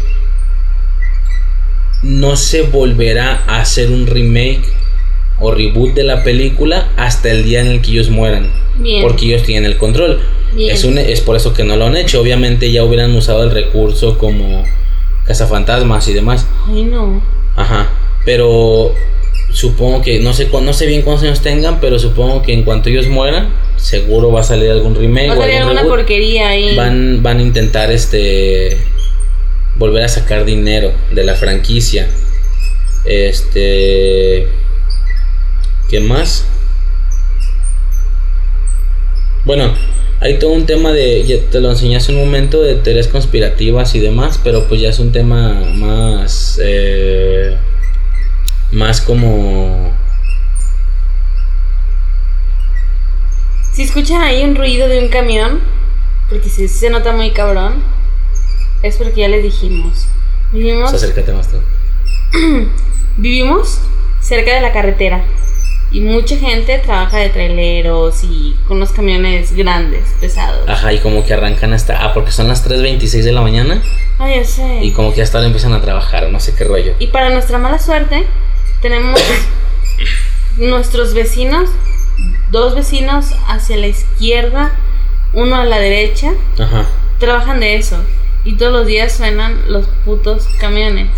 no 2.02 2.36
se 2.36 2.62
volverá 2.62 3.42
a 3.46 3.60
hacer 3.60 3.90
un 3.90 4.06
remake 4.06 4.62
o 5.40 5.52
reboot 5.52 5.94
de 5.94 6.04
la 6.04 6.24
película 6.24 6.90
hasta 6.96 7.30
el 7.30 7.44
día 7.44 7.60
en 7.60 7.68
el 7.68 7.82
que 7.82 7.90
ellos 7.92 8.10
mueran. 8.10 8.50
Porque 9.02 9.26
ellos 9.26 9.42
tienen 9.42 9.70
el 9.70 9.76
control. 9.76 10.20
Es, 10.56 10.84
un, 10.84 10.98
es 10.98 11.20
por 11.20 11.36
eso 11.36 11.52
que 11.52 11.64
no 11.64 11.76
lo 11.76 11.86
han 11.86 11.96
hecho. 11.96 12.20
Obviamente 12.20 12.70
ya 12.72 12.84
hubieran 12.84 13.14
usado 13.14 13.44
el 13.44 13.50
recurso 13.50 14.18
como 14.18 14.64
cazafantasmas 15.26 16.08
y 16.08 16.14
demás. 16.14 16.46
Ay, 16.66 16.84
no. 16.84 17.22
Ajá. 17.56 17.90
Pero 18.24 18.94
supongo 19.50 20.02
que, 20.02 20.20
no 20.20 20.32
sé, 20.32 20.48
no 20.50 20.72
sé 20.72 20.86
bien 20.86 21.02
cuántos 21.02 21.24
años 21.24 21.40
tengan, 21.40 21.80
pero 21.80 21.98
supongo 21.98 22.42
que 22.42 22.52
en 22.52 22.62
cuanto 22.62 22.88
ellos 22.88 23.08
mueran, 23.08 23.48
seguro 23.78 24.30
va 24.30 24.40
a 24.40 24.44
salir 24.44 24.70
algún 24.70 24.94
remake. 24.94 25.28
Va 25.28 25.34
a 25.34 25.38
salir 25.38 25.56
alguna 25.56 25.84
porquería 25.84 26.48
ahí. 26.50 26.76
Van, 26.76 27.22
van 27.22 27.38
a 27.38 27.42
intentar 27.42 27.90
este 27.90 28.76
volver 29.76 30.02
a 30.02 30.08
sacar 30.08 30.44
dinero 30.44 30.92
de 31.12 31.24
la 31.24 31.34
franquicia. 31.34 32.08
Este. 33.04 34.48
¿Qué 35.88 36.00
más? 36.00 36.44
Bueno, 39.44 39.72
hay 40.20 40.38
todo 40.38 40.50
un 40.50 40.66
tema 40.66 40.92
de. 40.92 41.24
Ya 41.24 41.38
te 41.50 41.60
lo 41.60 41.70
enseñé 41.70 41.96
hace 41.96 42.12
un 42.12 42.18
momento 42.18 42.62
de 42.62 42.74
teorías 42.74 43.08
conspirativas 43.08 43.94
y 43.94 44.00
demás, 44.00 44.40
pero 44.42 44.68
pues 44.68 44.80
ya 44.80 44.90
es 44.90 44.98
un 44.98 45.12
tema 45.12 45.54
más. 45.74 46.60
Eh, 46.62 47.56
más 48.72 49.00
como. 49.00 49.96
Si 53.78 53.84
escuchan 53.84 54.22
ahí 54.22 54.42
un 54.42 54.56
ruido 54.56 54.88
de 54.88 54.98
un 54.98 55.08
camión, 55.08 55.60
porque 56.28 56.48
si 56.48 56.66
se 56.66 56.90
nota 56.90 57.12
muy 57.12 57.30
cabrón, 57.30 57.74
es 58.82 58.96
porque 58.96 59.20
ya 59.20 59.28
les 59.28 59.44
dijimos. 59.44 60.08
Vivimos. 60.52 60.92
acércate 60.92 61.32
más 61.32 61.46
tú. 61.46 61.58
vivimos 63.18 63.78
cerca 64.20 64.52
de 64.52 64.62
la 64.62 64.72
carretera. 64.72 65.22
Y 65.92 66.00
mucha 66.00 66.36
gente 66.36 66.76
trabaja 66.80 67.18
de 67.18 67.28
traileros 67.28 68.24
y 68.24 68.56
con 68.66 68.78
unos 68.78 68.90
camiones 68.90 69.52
grandes, 69.52 70.08
pesados. 70.20 70.68
Ajá, 70.68 70.92
y 70.92 70.98
como 70.98 71.24
que 71.24 71.34
arrancan 71.34 71.72
hasta. 71.72 72.04
Ah, 72.04 72.12
porque 72.14 72.32
son 72.32 72.48
las 72.48 72.68
3.26 72.68 73.22
de 73.22 73.30
la 73.30 73.42
mañana. 73.42 73.80
Ah, 74.18 74.28
ya 74.28 74.44
sé. 74.44 74.80
Y 74.82 74.90
como 74.90 75.14
que 75.14 75.22
hasta 75.22 75.38
ahora 75.38 75.46
empiezan 75.46 75.72
a 75.72 75.80
trabajar, 75.80 76.28
no 76.30 76.40
sé 76.40 76.52
qué 76.56 76.64
rollo. 76.64 76.94
Y 76.98 77.06
para 77.06 77.30
nuestra 77.30 77.58
mala 77.58 77.78
suerte, 77.78 78.26
tenemos 78.82 79.20
nuestros 80.56 81.14
vecinos, 81.14 81.70
dos 82.50 82.74
vecinos 82.74 83.34
hacia 83.46 83.76
la 83.76 83.88
izquierda, 83.88 84.72
uno 85.32 85.56
a 85.56 85.64
la 85.64 85.78
derecha. 85.78 86.32
Ajá. 86.58 86.86
Trabajan 87.18 87.60
de 87.60 87.76
eso. 87.76 87.96
Y 88.44 88.54
todos 88.56 88.72
los 88.72 88.86
días 88.86 89.12
suenan 89.12 89.60
los 89.68 89.86
putos 90.04 90.46
camiones. 90.58 91.10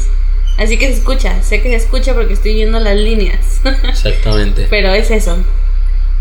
Así 0.58 0.76
que 0.78 0.88
se 0.88 0.94
escucha, 0.94 1.42
sé 1.42 1.62
que 1.62 1.70
se 1.70 1.76
escucha 1.76 2.14
porque 2.14 2.34
estoy 2.34 2.54
viendo 2.54 2.80
las 2.80 2.96
líneas. 2.96 3.60
Exactamente. 3.88 4.66
Pero 4.68 4.92
es 4.92 5.10
eso. 5.10 5.38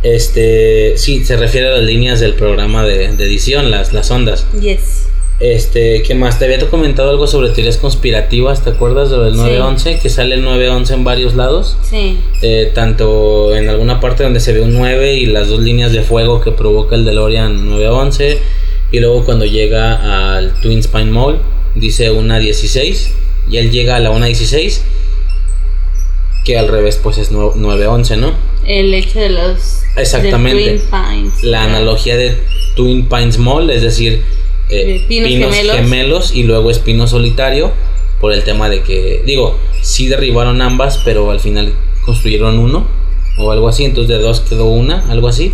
Este, 0.02 0.94
sí, 0.98 1.26
se 1.26 1.36
refiere 1.36 1.68
a 1.68 1.72
las 1.72 1.84
líneas 1.84 2.22
del 2.22 2.36
programa 2.36 2.86
de, 2.86 3.06
edición, 3.06 3.70
las, 3.70 3.92
las 3.92 4.10
ondas. 4.12 4.48
Yes. 4.60 5.09
Este, 5.40 6.04
¿qué 6.04 6.16
más? 6.16 6.38
Te 6.38 6.46
había 6.46 6.60
comentado 6.70 7.10
algo 7.10 7.26
sobre 7.26 7.50
teorías 7.52 7.78
conspirativas, 7.78 8.62
¿te 8.64 8.72
acuerdas 8.72 9.10
de 9.10 9.18
lo 9.18 9.24
del 9.24 9.38
911? 9.38 10.00
Que 10.00 10.10
sale 10.10 10.36
el 10.36 10.44
911 10.44 10.94
en 10.94 11.04
varios 11.06 11.34
lados. 11.36 11.78
Sí. 11.82 12.18
Eh, 12.42 12.72
tanto 12.74 13.56
en 13.56 13.70
alguna 13.70 14.02
parte 14.02 14.24
donde 14.24 14.42
se 14.42 14.52
ve 14.52 14.62
un 14.62 14.74
9 14.74 15.14
y 15.14 15.28
las 15.28 15.48
dos 15.48 15.62
líneas 15.62 15.94
de 15.94 16.02
fuego 16.02 16.42
que 16.42 16.52
provoca 16.52 16.96
el 16.96 17.06
DeLorean 17.06 17.70
911 17.70 18.40
y 18.92 19.00
luego 19.00 19.24
cuando 19.24 19.46
llega 19.46 20.36
al 20.36 20.60
Twin 20.62 20.84
Spine 20.84 21.12
Mall, 21.12 21.42
dice 21.76 22.12
una 22.12 22.40
16 22.40 23.14
y 23.50 23.58
él 23.58 23.72
llega 23.72 23.96
a 23.96 24.00
la 24.00 24.12
una 24.12 24.26
16 24.26 24.84
que 26.44 26.58
al 26.58 26.68
revés 26.68 27.00
pues 27.02 27.18
es 27.18 27.32
911, 27.32 28.18
¿no? 28.18 28.34
El 28.66 28.94
hecho 28.94 29.20
de 29.20 29.30
los 29.30 29.84
Exactamente. 29.96 30.64
de 30.64 30.80
Twin 30.80 30.90
Pines. 30.90 31.44
La 31.44 31.64
analogía 31.64 32.18
de 32.18 32.38
Twin 32.76 33.08
Pines 33.08 33.38
Mall, 33.38 33.70
es 33.70 33.84
decir, 33.84 34.22
eh, 34.70 35.06
pinos 35.08 35.30
pinos, 35.30 35.56
gemelos. 35.56 35.76
gemelos. 35.76 36.36
y 36.36 36.44
luego 36.44 36.70
espino 36.70 37.08
solitario 37.08 37.72
por 38.20 38.34
el 38.34 38.44
tema 38.44 38.70
de 38.70 38.82
que, 38.82 39.24
digo, 39.26 39.58
sí 39.82 40.08
derribaron 40.08 40.62
ambas, 40.62 41.00
pero 41.06 41.32
al 41.32 41.40
final 41.40 41.74
construyeron 42.06 42.60
uno 42.60 42.86
o 43.38 43.52
algo 43.52 43.70
así, 43.70 43.86
entonces 43.86 44.10
de 44.10 44.22
dos 44.22 44.42
quedó 44.42 44.66
una, 44.66 45.10
algo 45.10 45.28
así. 45.28 45.54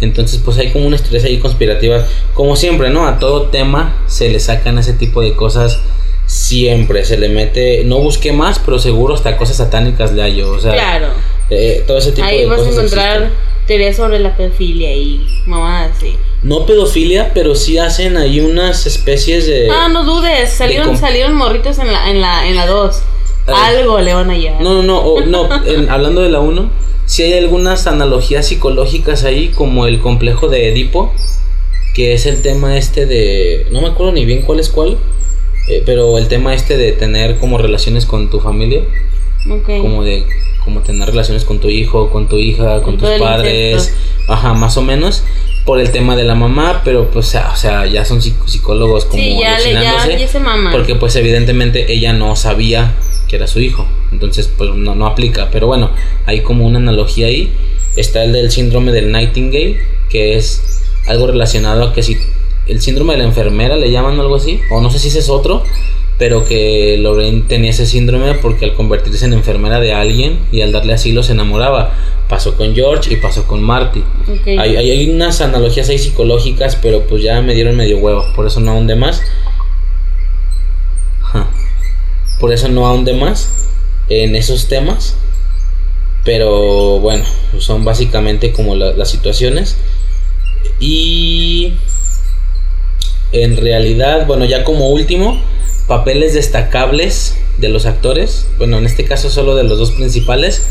Entonces, 0.00 0.40
pues 0.44 0.58
hay 0.58 0.70
como 0.70 0.86
una 0.86 0.96
estrés 0.96 1.24
ahí 1.24 1.38
conspirativa, 1.38 2.06
como 2.34 2.54
siempre, 2.54 2.90
¿no? 2.90 3.06
A 3.06 3.18
todo 3.18 3.48
tema 3.48 3.96
se 4.06 4.28
le 4.28 4.40
sacan 4.40 4.78
ese 4.78 4.92
tipo 4.92 5.22
de 5.22 5.34
cosas 5.34 5.80
siempre, 6.26 7.04
se 7.04 7.16
le 7.16 7.28
mete, 7.28 7.84
no 7.84 7.98
busqué 8.00 8.32
más, 8.32 8.58
pero 8.58 8.78
seguro 8.78 9.14
hasta 9.14 9.36
cosas 9.36 9.56
satánicas 9.56 10.12
le 10.12 10.22
hallo, 10.22 10.50
o 10.50 10.60
sea, 10.60 10.72
Claro. 10.72 11.08
Eh, 11.50 11.84
todo 11.86 11.98
ese 11.98 12.12
tipo 12.12 12.26
Ahí 12.26 12.40
de 12.40 12.46
vas 12.46 12.60
a 12.60 12.70
encontrar 12.70 13.16
existen. 13.22 13.66
teorías 13.66 13.96
sobre 13.96 14.18
la 14.18 14.36
pedofilia 14.36 14.92
y 14.94 15.26
mamadas 15.46 15.96
así. 15.96 16.16
No 16.42 16.66
pedofilia, 16.66 17.32
pero 17.34 17.54
sí 17.54 17.78
hacen 17.78 18.16
ahí 18.16 18.40
unas 18.40 18.86
especies 18.86 19.46
de... 19.46 19.68
Ah, 19.70 19.88
no 19.88 20.04
dudes, 20.04 20.50
salieron, 20.50 20.96
salieron 20.96 21.34
morritos 21.34 21.78
en 21.78 21.92
la, 21.92 22.10
en 22.10 22.20
la, 22.20 22.46
en 22.48 22.56
la 22.56 22.66
2. 22.66 23.02
Ah. 23.48 23.66
Algo 23.68 24.00
le 24.00 24.12
van 24.14 24.30
a 24.30 24.36
llevar. 24.36 24.60
No, 24.60 24.74
no, 24.74 24.82
no, 24.82 24.98
o- 25.00 25.20
no 25.22 25.48
en- 25.66 25.88
hablando 25.88 26.20
de 26.22 26.30
la 26.30 26.40
1, 26.40 26.70
sí 27.06 27.22
hay 27.22 27.34
algunas 27.34 27.86
analogías 27.86 28.46
psicológicas 28.46 29.24
ahí, 29.24 29.48
como 29.48 29.86
el 29.86 30.00
complejo 30.00 30.48
de 30.48 30.68
Edipo, 30.68 31.12
que 31.94 32.12
es 32.12 32.26
el 32.26 32.42
tema 32.42 32.76
este 32.76 33.06
de... 33.06 33.66
No 33.70 33.80
me 33.80 33.88
acuerdo 33.88 34.12
ni 34.12 34.24
bien 34.24 34.42
cuál 34.42 34.60
es 34.60 34.68
cuál, 34.68 34.98
eh, 35.68 35.82
pero 35.86 36.18
el 36.18 36.28
tema 36.28 36.54
este 36.54 36.76
de 36.76 36.92
tener 36.92 37.38
como 37.38 37.56
relaciones 37.58 38.04
con 38.06 38.30
tu 38.30 38.40
familia, 38.40 38.82
Ok. 39.50 39.80
como 39.80 40.04
de 40.04 40.24
como 40.66 40.80
tener 40.82 41.08
relaciones 41.08 41.44
con 41.44 41.60
tu 41.60 41.68
hijo, 41.70 42.10
con 42.10 42.28
tu 42.28 42.36
hija, 42.36 42.82
con 42.82 42.96
Con 42.96 42.98
tus 42.98 43.18
padres, 43.18 43.72
incesto. 43.88 44.32
ajá, 44.34 44.52
más 44.52 44.76
o 44.76 44.82
menos, 44.82 45.22
por 45.64 45.80
el 45.80 45.90
tema 45.92 46.14
de 46.16 46.24
la 46.24 46.34
mamá, 46.34 46.82
pero 46.84 47.10
pues, 47.10 47.28
o 47.28 47.30
sea, 47.30 47.50
o 47.52 47.56
sea, 47.56 47.86
ya 47.86 48.04
son 48.04 48.20
psic- 48.20 48.46
psicólogos 48.46 49.04
como 49.06 49.22
Sí, 49.22 49.38
ya, 49.40 49.54
alucinándose. 49.54 50.18
ya 50.18 50.28
se. 50.28 50.40
Porque 50.72 50.94
pues 50.96 51.16
evidentemente 51.16 51.90
ella 51.92 52.12
no 52.12 52.36
sabía 52.36 52.94
que 53.28 53.36
era 53.36 53.46
su 53.46 53.60
hijo. 53.60 53.86
Entonces 54.12 54.48
pues 54.56 54.70
no, 54.74 54.94
no 54.94 55.06
aplica. 55.06 55.48
Pero 55.50 55.66
bueno, 55.66 55.90
hay 56.26 56.40
como 56.42 56.66
una 56.66 56.78
analogía 56.78 57.26
ahí. 57.28 57.52
Está 57.96 58.22
el 58.24 58.32
del 58.32 58.50
síndrome 58.50 58.92
del 58.92 59.10
Nightingale, 59.10 59.78
que 60.10 60.36
es 60.36 60.82
algo 61.06 61.26
relacionado 61.26 61.82
a 61.84 61.92
que 61.92 62.02
si 62.02 62.16
el 62.68 62.80
síndrome 62.82 63.12
de 63.14 63.18
la 63.20 63.24
enfermera 63.24 63.76
le 63.76 63.90
llaman 63.90 64.18
o 64.18 64.22
algo 64.22 64.36
así. 64.36 64.60
O 64.70 64.80
no 64.80 64.90
sé 64.90 64.98
si 64.98 65.08
ese 65.08 65.20
es 65.20 65.28
otro. 65.30 65.64
Pero 66.18 66.44
que 66.44 66.96
Lorraine 66.98 67.42
tenía 67.46 67.70
ese 67.70 67.84
síndrome 67.86 68.34
porque 68.34 68.64
al 68.64 68.74
convertirse 68.74 69.26
en 69.26 69.34
enfermera 69.34 69.80
de 69.80 69.92
alguien 69.92 70.38
y 70.50 70.62
al 70.62 70.72
darle 70.72 70.94
asilo 70.94 71.22
se 71.22 71.32
enamoraba. 71.32 71.92
Pasó 72.28 72.56
con 72.56 72.74
George 72.74 73.12
y 73.12 73.16
pasó 73.16 73.46
con 73.46 73.62
Marty. 73.62 74.02
Hay, 74.58 74.76
hay, 74.76 74.90
hay 74.90 75.10
unas 75.10 75.40
analogías 75.42 75.88
ahí 75.90 75.98
psicológicas, 75.98 76.74
pero 76.76 77.02
pues 77.06 77.22
ya 77.22 77.40
me 77.42 77.54
dieron 77.54 77.76
medio 77.76 77.98
huevo, 77.98 78.24
por 78.34 78.46
eso 78.46 78.60
no 78.60 78.72
ahondé 78.72 78.96
más. 78.96 79.22
Por 82.40 82.52
eso 82.52 82.68
no 82.68 82.86
ahondé 82.86 83.14
más 83.14 83.50
en 84.08 84.36
esos 84.36 84.68
temas. 84.68 85.16
Pero 86.24 86.98
bueno, 86.98 87.24
son 87.58 87.84
básicamente 87.84 88.52
como 88.52 88.74
la- 88.74 88.92
las 88.92 89.10
situaciones. 89.10 89.76
Y 90.80 91.74
en 93.32 93.56
realidad, 93.56 94.26
bueno, 94.26 94.44
ya 94.44 94.64
como 94.64 94.88
último, 94.90 95.40
papeles 95.86 96.34
destacables 96.34 97.36
de 97.58 97.68
los 97.68 97.86
actores. 97.86 98.46
Bueno, 98.58 98.78
en 98.78 98.86
este 98.86 99.04
caso 99.04 99.30
solo 99.30 99.54
de 99.56 99.64
los 99.64 99.78
dos 99.78 99.92
principales. 99.92 100.62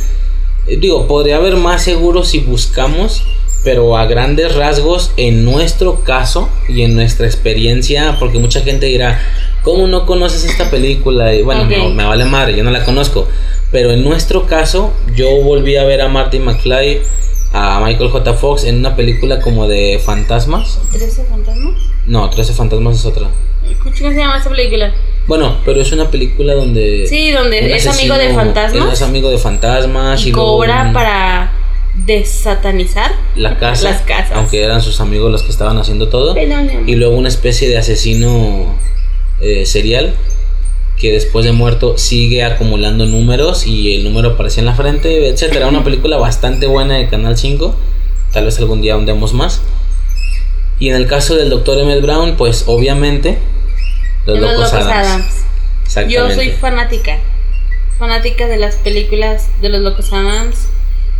Eh, 0.68 0.77
Digo, 0.77 1.08
podría 1.08 1.38
haber 1.38 1.56
más 1.58 1.84
seguro 1.84 2.24
si 2.24 2.40
buscamos, 2.40 3.24
pero 3.64 3.98
a 3.98 4.06
grandes 4.06 4.56
rasgos, 4.56 5.11
en 5.18 5.44
nuestro 5.45 6.03
caso 6.03 6.50
y 6.69 6.82
en 6.84 6.95
nuestra 6.95 7.26
experiencia, 7.26 8.18
porque 8.19 8.38
mucha 8.40 8.61
gente 8.61 8.85
dirá, 8.85 9.19
¿cómo 9.64 9.88
no 9.88 10.06
conoces 10.06 10.44
esta 10.45 10.69
película? 10.69 11.34
Y 11.34 11.42
bueno, 11.42 11.64
Ok. 11.64 11.69
me, 11.69 11.90
me 11.94 12.06
vale 12.06 12.26
madre, 12.26 12.56
yo 12.56 12.64
no 12.64 12.72
la 12.72 12.84
conozco. 12.85 13.27
Pero 13.72 13.92
en 13.92 14.03
nuestro 14.03 14.45
caso, 14.45 14.94
yo 15.16 15.30
volví 15.42 15.76
a 15.77 15.84
ver 15.84 16.02
a 16.02 16.08
Marty 16.08 16.40
McFly, 16.40 17.02
a 17.58 17.80
Michael 17.80 18.09
J. 18.09 18.34
Fox 18.34 18.66
en 18.66 18.77
una 18.80 18.95
película 18.98 19.40
como 19.40 19.67
de 19.67 20.00
fantasmas. 20.03 20.77
¿13 20.92 21.25
fantasmas? 21.30 21.75
No, 22.06 22.30
13 22.30 22.53
fantasmas 22.53 23.00
es 23.00 23.06
otra. 23.06 23.30
¿Cómo 23.82 23.95
se 23.95 24.14
llama 24.14 24.38
esa 24.38 24.50
película? 24.50 24.93
Bueno, 25.25 25.58
pero 25.64 25.82
es 25.82 25.92
una 25.92 26.11
película 26.11 26.53
donde... 26.53 27.08
Sí, 27.08 27.32
donde 27.32 27.75
es 27.75 27.88
amigo 27.88 28.16
de 28.17 28.34
fantasmas. 28.34 28.93
Es 28.93 29.01
amigo 29.01 29.30
de 29.32 29.38
fantasmas 29.38 30.25
y 30.25 30.32
cobra 30.32 30.84
un- 30.88 30.93
para 30.93 31.51
desatanizar 32.06 33.11
la 33.35 33.58
casa, 33.58 33.90
las 33.92 34.01
casas. 34.01 34.34
aunque 34.35 34.61
eran 34.61 34.82
sus 34.82 35.00
amigos 35.00 35.32
los 35.32 35.43
que 35.43 35.50
estaban 35.51 35.77
haciendo 35.77 36.09
todo, 36.09 36.35
y 36.85 36.95
luego 36.95 37.16
una 37.16 37.30
especie 37.30 37.69
de 37.69 37.77
asesino 37.77 38.75
eh, 39.42 39.66
serial 39.66 40.14
que 40.98 41.11
después 41.11 41.45
de 41.45 41.51
muerto 41.51 41.98
sigue 41.98 42.43
acumulando 42.43 43.06
números 43.06 43.67
y 43.67 43.95
el 43.95 44.03
número 44.03 44.32
aparecía 44.32 44.61
en 44.61 44.67
la 44.67 44.75
frente, 44.75 45.27
etcétera. 45.27 45.67
Una 45.67 45.83
película 45.83 46.17
bastante 46.17 46.67
buena 46.67 46.95
de 46.95 47.07
Canal 47.09 47.38
5, 47.38 47.75
tal 48.32 48.45
vez 48.45 48.59
algún 48.59 48.82
día 48.82 48.93
ahondemos 48.93 49.33
más. 49.33 49.61
Y 50.80 50.90
en 50.90 50.95
el 50.95 51.07
caso 51.07 51.35
del 51.35 51.49
Dr. 51.49 51.80
Emmett 51.80 52.01
Brown, 52.01 52.35
pues 52.38 52.64
obviamente 52.67 53.38
los 54.25 54.40
locos, 54.40 54.74
Adams. 54.74 55.45
Yo 56.07 56.30
soy 56.32 56.49
fanática. 56.51 57.19
Fanática 57.99 58.48
de 58.48 58.57
las 58.57 58.75
películas 58.75 59.49
de 59.61 59.69
los 59.69 59.82
Locos 59.82 60.11
Adams. 60.11 60.67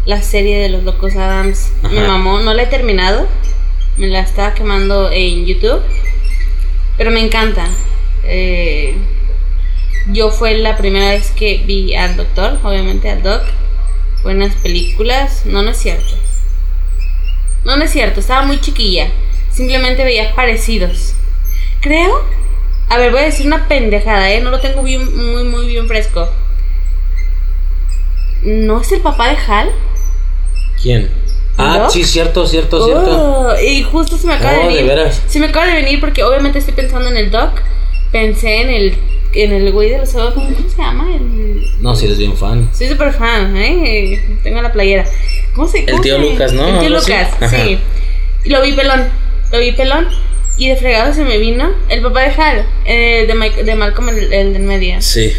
La 0.06 0.22
serie 0.22 0.58
de 0.58 0.70
los 0.70 0.84
Locos 0.84 1.16
Adams. 1.16 1.72
Me 1.84 2.00
Ajá. 2.00 2.08
mamó. 2.08 2.40
No 2.40 2.54
la 2.54 2.64
he 2.64 2.68
terminado. 2.68 3.28
Me 3.98 4.08
la 4.08 4.22
estaba 4.22 4.54
quemando 4.56 5.12
en 5.12 5.46
YouTube. 5.46 5.82
Pero 6.98 7.12
me 7.12 7.24
encanta. 7.24 7.68
Eh, 8.24 8.96
yo 10.12 10.30
fue 10.32 10.56
la 10.58 10.78
primera 10.78 11.10
vez 11.10 11.32
que 11.32 11.64
vi 11.66 11.96
al 11.96 12.16
doctor. 12.18 12.60
Obviamente 12.64 13.10
al 13.10 13.22
doc. 13.24 13.44
Fue 14.22 14.32
en 14.32 14.40
las 14.40 14.56
películas. 14.56 15.46
No, 15.46 15.62
no 15.62 15.72
es 15.72 15.78
cierto. 15.78 16.16
No, 17.64 17.76
no 17.78 17.84
es 17.84 17.92
cierto. 17.92 18.20
Estaba 18.20 18.46
muy 18.46 18.60
chiquilla. 18.62 19.08
Simplemente 19.52 20.04
veía 20.04 20.34
parecidos. 20.36 21.14
Creo 21.82 22.24
a 22.88 22.98
ver, 22.98 23.12
voy 23.12 23.22
a 23.22 23.26
decir 23.26 23.48
una 23.48 23.68
pendejada, 23.68 24.32
¿eh? 24.32 24.42
No 24.42 24.52
lo 24.52 24.60
tengo 24.60 24.84
bien, 24.84 25.04
muy, 25.34 25.44
muy 25.44 25.66
bien 25.68 25.88
fresco. 25.88 26.30
¿No 28.44 28.80
es 28.82 28.92
el 28.92 29.02
papá 29.02 29.30
de 29.30 29.38
Hal? 29.48 29.72
¿Quién? 30.82 31.10
Ah, 31.58 31.80
¿Doc? 31.80 31.90
sí, 31.90 32.04
cierto, 32.04 32.46
cierto, 32.46 32.86
cierto. 32.86 33.48
Oh, 33.50 33.60
y 33.60 33.82
justo 33.84 34.18
se 34.18 34.28
me 34.28 34.34
acaba 34.34 34.54
Oh, 34.54 34.68
de 34.68 34.68
¿de 34.68 34.74
venir. 34.84 34.86
veras? 34.86 35.24
Se 35.28 35.40
me 35.40 35.48
acaba 35.48 35.66
de 35.66 35.74
venir 35.74 36.00
porque 36.00 36.24
obviamente 36.24 36.60
estoy 36.60 36.74
pensando 36.76 37.10
en 37.10 37.18
el 37.18 37.32
Doc. 37.32 37.60
Pensé 38.12 38.62
en 38.62 38.70
el 38.70 38.98
en 39.44 39.52
el 39.54 39.72
güey 39.72 39.90
de 39.90 39.98
los 40.00 40.16
ojos. 40.16 40.34
¿Cómo 40.34 40.70
se 40.70 40.78
llama? 40.78 41.14
El... 41.16 41.66
No, 41.82 41.96
si 41.96 42.06
eres 42.06 42.18
bien 42.18 42.36
fan. 42.38 42.70
Soy 42.74 42.88
súper 42.88 43.14
fan, 43.14 43.56
¿eh? 43.58 44.22
Tengo 44.44 44.62
la 44.62 44.72
playera. 44.72 45.06
¿Cómo 45.54 45.68
se 45.68 45.86
cómo 45.86 46.02
tío 46.02 46.16
se- 46.18 46.22
Lucas, 46.22 46.54
¿no? 46.54 46.68
El 46.68 46.80
tío. 46.80 46.90
Lucas, 46.90 47.30
sí. 47.50 47.80
Lo 48.46 48.62
vi 48.62 48.74
pelón. 48.74 49.08
Lo 49.52 49.60
vi 49.60 49.72
pelón. 49.72 50.08
Y 50.58 50.70
de 50.70 50.78
fregado 50.78 51.14
se 51.14 51.24
me 51.24 51.38
vino 51.38 51.70
el 51.90 52.02
papá 52.02 52.22
de 52.22 52.28
Hal. 52.42 52.66
eh, 52.86 53.26
de, 53.28 53.36
Mike- 53.36 53.64
de 53.64 53.76
Malcolm, 53.76 54.10
el, 54.10 54.32
el 54.32 54.54
del 54.54 54.62
medio. 54.64 55.02
Sí, 55.02 55.34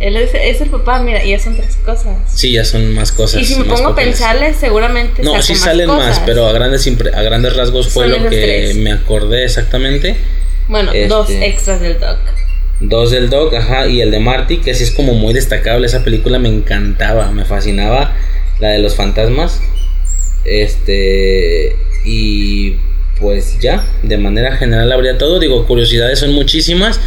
Él 0.00 0.16
es, 0.16 0.30
es 0.34 0.60
el 0.62 0.70
papá, 0.70 0.98
mira, 1.02 1.22
ya 1.22 1.38
son 1.38 1.56
tres 1.56 1.76
cosas. 1.84 2.16
sí, 2.26 2.52
ya 2.52 2.64
son 2.64 2.94
más 2.94 3.12
cosas. 3.12 3.42
y 3.42 3.44
si 3.44 3.56
me 3.56 3.64
más 3.66 3.76
pongo 3.78 3.90
a 3.90 3.94
papeles. 3.94 4.14
pensarle, 4.16 4.54
seguramente 4.54 5.22
No, 5.22 5.40
sí 5.42 5.52
más 5.52 5.60
salen 5.62 5.88
más, 5.88 5.98
cosas. 6.08 6.22
pero 6.24 6.46
a 6.46 6.52
grandes, 6.52 6.86
a 7.14 7.22
grandes 7.22 7.54
rasgos 7.54 7.88
fue 7.90 8.08
Son 8.10 8.22
lo 8.24 8.30
que 8.30 8.36
tres. 8.40 8.76
me 8.76 8.92
acordé 8.92 9.44
exactamente. 9.44 10.16
Bueno, 10.68 10.90
este- 10.90 11.06
dos 11.08 11.28
extras 11.28 11.80
del 11.82 12.00
doc. 12.00 12.16
Dos 12.82 13.12
del 13.12 13.30
Doc, 13.30 13.54
ajá, 13.54 13.86
y 13.86 14.00
el 14.00 14.10
de 14.10 14.18
Marty, 14.18 14.58
que 14.58 14.74
sí 14.74 14.82
es 14.82 14.90
como 14.90 15.14
muy 15.14 15.32
destacable. 15.32 15.86
Esa 15.86 16.02
película 16.02 16.40
me 16.40 16.48
encantaba, 16.48 17.30
me 17.30 17.44
fascinaba. 17.44 18.12
La 18.58 18.70
de 18.70 18.80
los 18.80 18.96
fantasmas. 18.96 19.60
Este. 20.44 21.76
Y 22.04 22.74
pues 23.20 23.60
ya, 23.60 23.86
de 24.02 24.18
manera 24.18 24.56
general 24.56 24.90
habría 24.90 25.16
todo. 25.16 25.38
Digo, 25.38 25.64
curiosidades 25.64 26.18
son 26.18 26.32
muchísimas. 26.32 26.98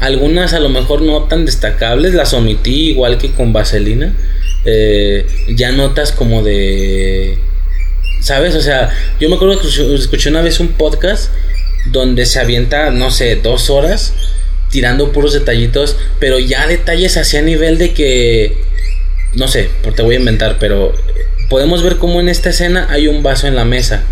Algunas 0.00 0.54
a 0.54 0.60
lo 0.60 0.70
mejor 0.70 1.02
no 1.02 1.24
tan 1.24 1.44
destacables, 1.44 2.14
las 2.14 2.32
omití 2.32 2.88
igual 2.88 3.18
que 3.18 3.32
con 3.32 3.52
Vaselina. 3.52 4.14
Eh, 4.64 5.26
ya 5.54 5.72
notas 5.72 6.10
como 6.10 6.42
de. 6.42 7.38
¿Sabes? 8.22 8.54
O 8.54 8.62
sea, 8.62 8.90
yo 9.20 9.28
me 9.28 9.36
acuerdo 9.36 9.60
que 9.60 9.94
escuché 9.94 10.30
una 10.30 10.40
vez 10.40 10.58
un 10.58 10.68
podcast 10.68 11.30
donde 11.92 12.24
se 12.24 12.40
avienta, 12.40 12.90
no 12.90 13.10
sé, 13.10 13.36
dos 13.36 13.68
horas 13.68 14.14
tirando 14.70 15.12
puros 15.12 15.32
detallitos, 15.32 15.96
pero 16.20 16.38
ya 16.38 16.66
detalles 16.66 17.16
hacia 17.16 17.42
nivel 17.42 17.78
de 17.78 17.92
que, 17.94 18.56
no 19.34 19.48
sé, 19.48 19.68
te 19.96 20.02
voy 20.02 20.16
a 20.16 20.18
inventar, 20.18 20.56
pero 20.58 20.92
podemos 21.48 21.82
ver 21.82 21.96
cómo 21.96 22.20
en 22.20 22.28
esta 22.28 22.50
escena 22.50 22.86
hay 22.90 23.08
un 23.08 23.22
vaso 23.22 23.46
en 23.46 23.56
la 23.56 23.64
mesa. 23.64 24.02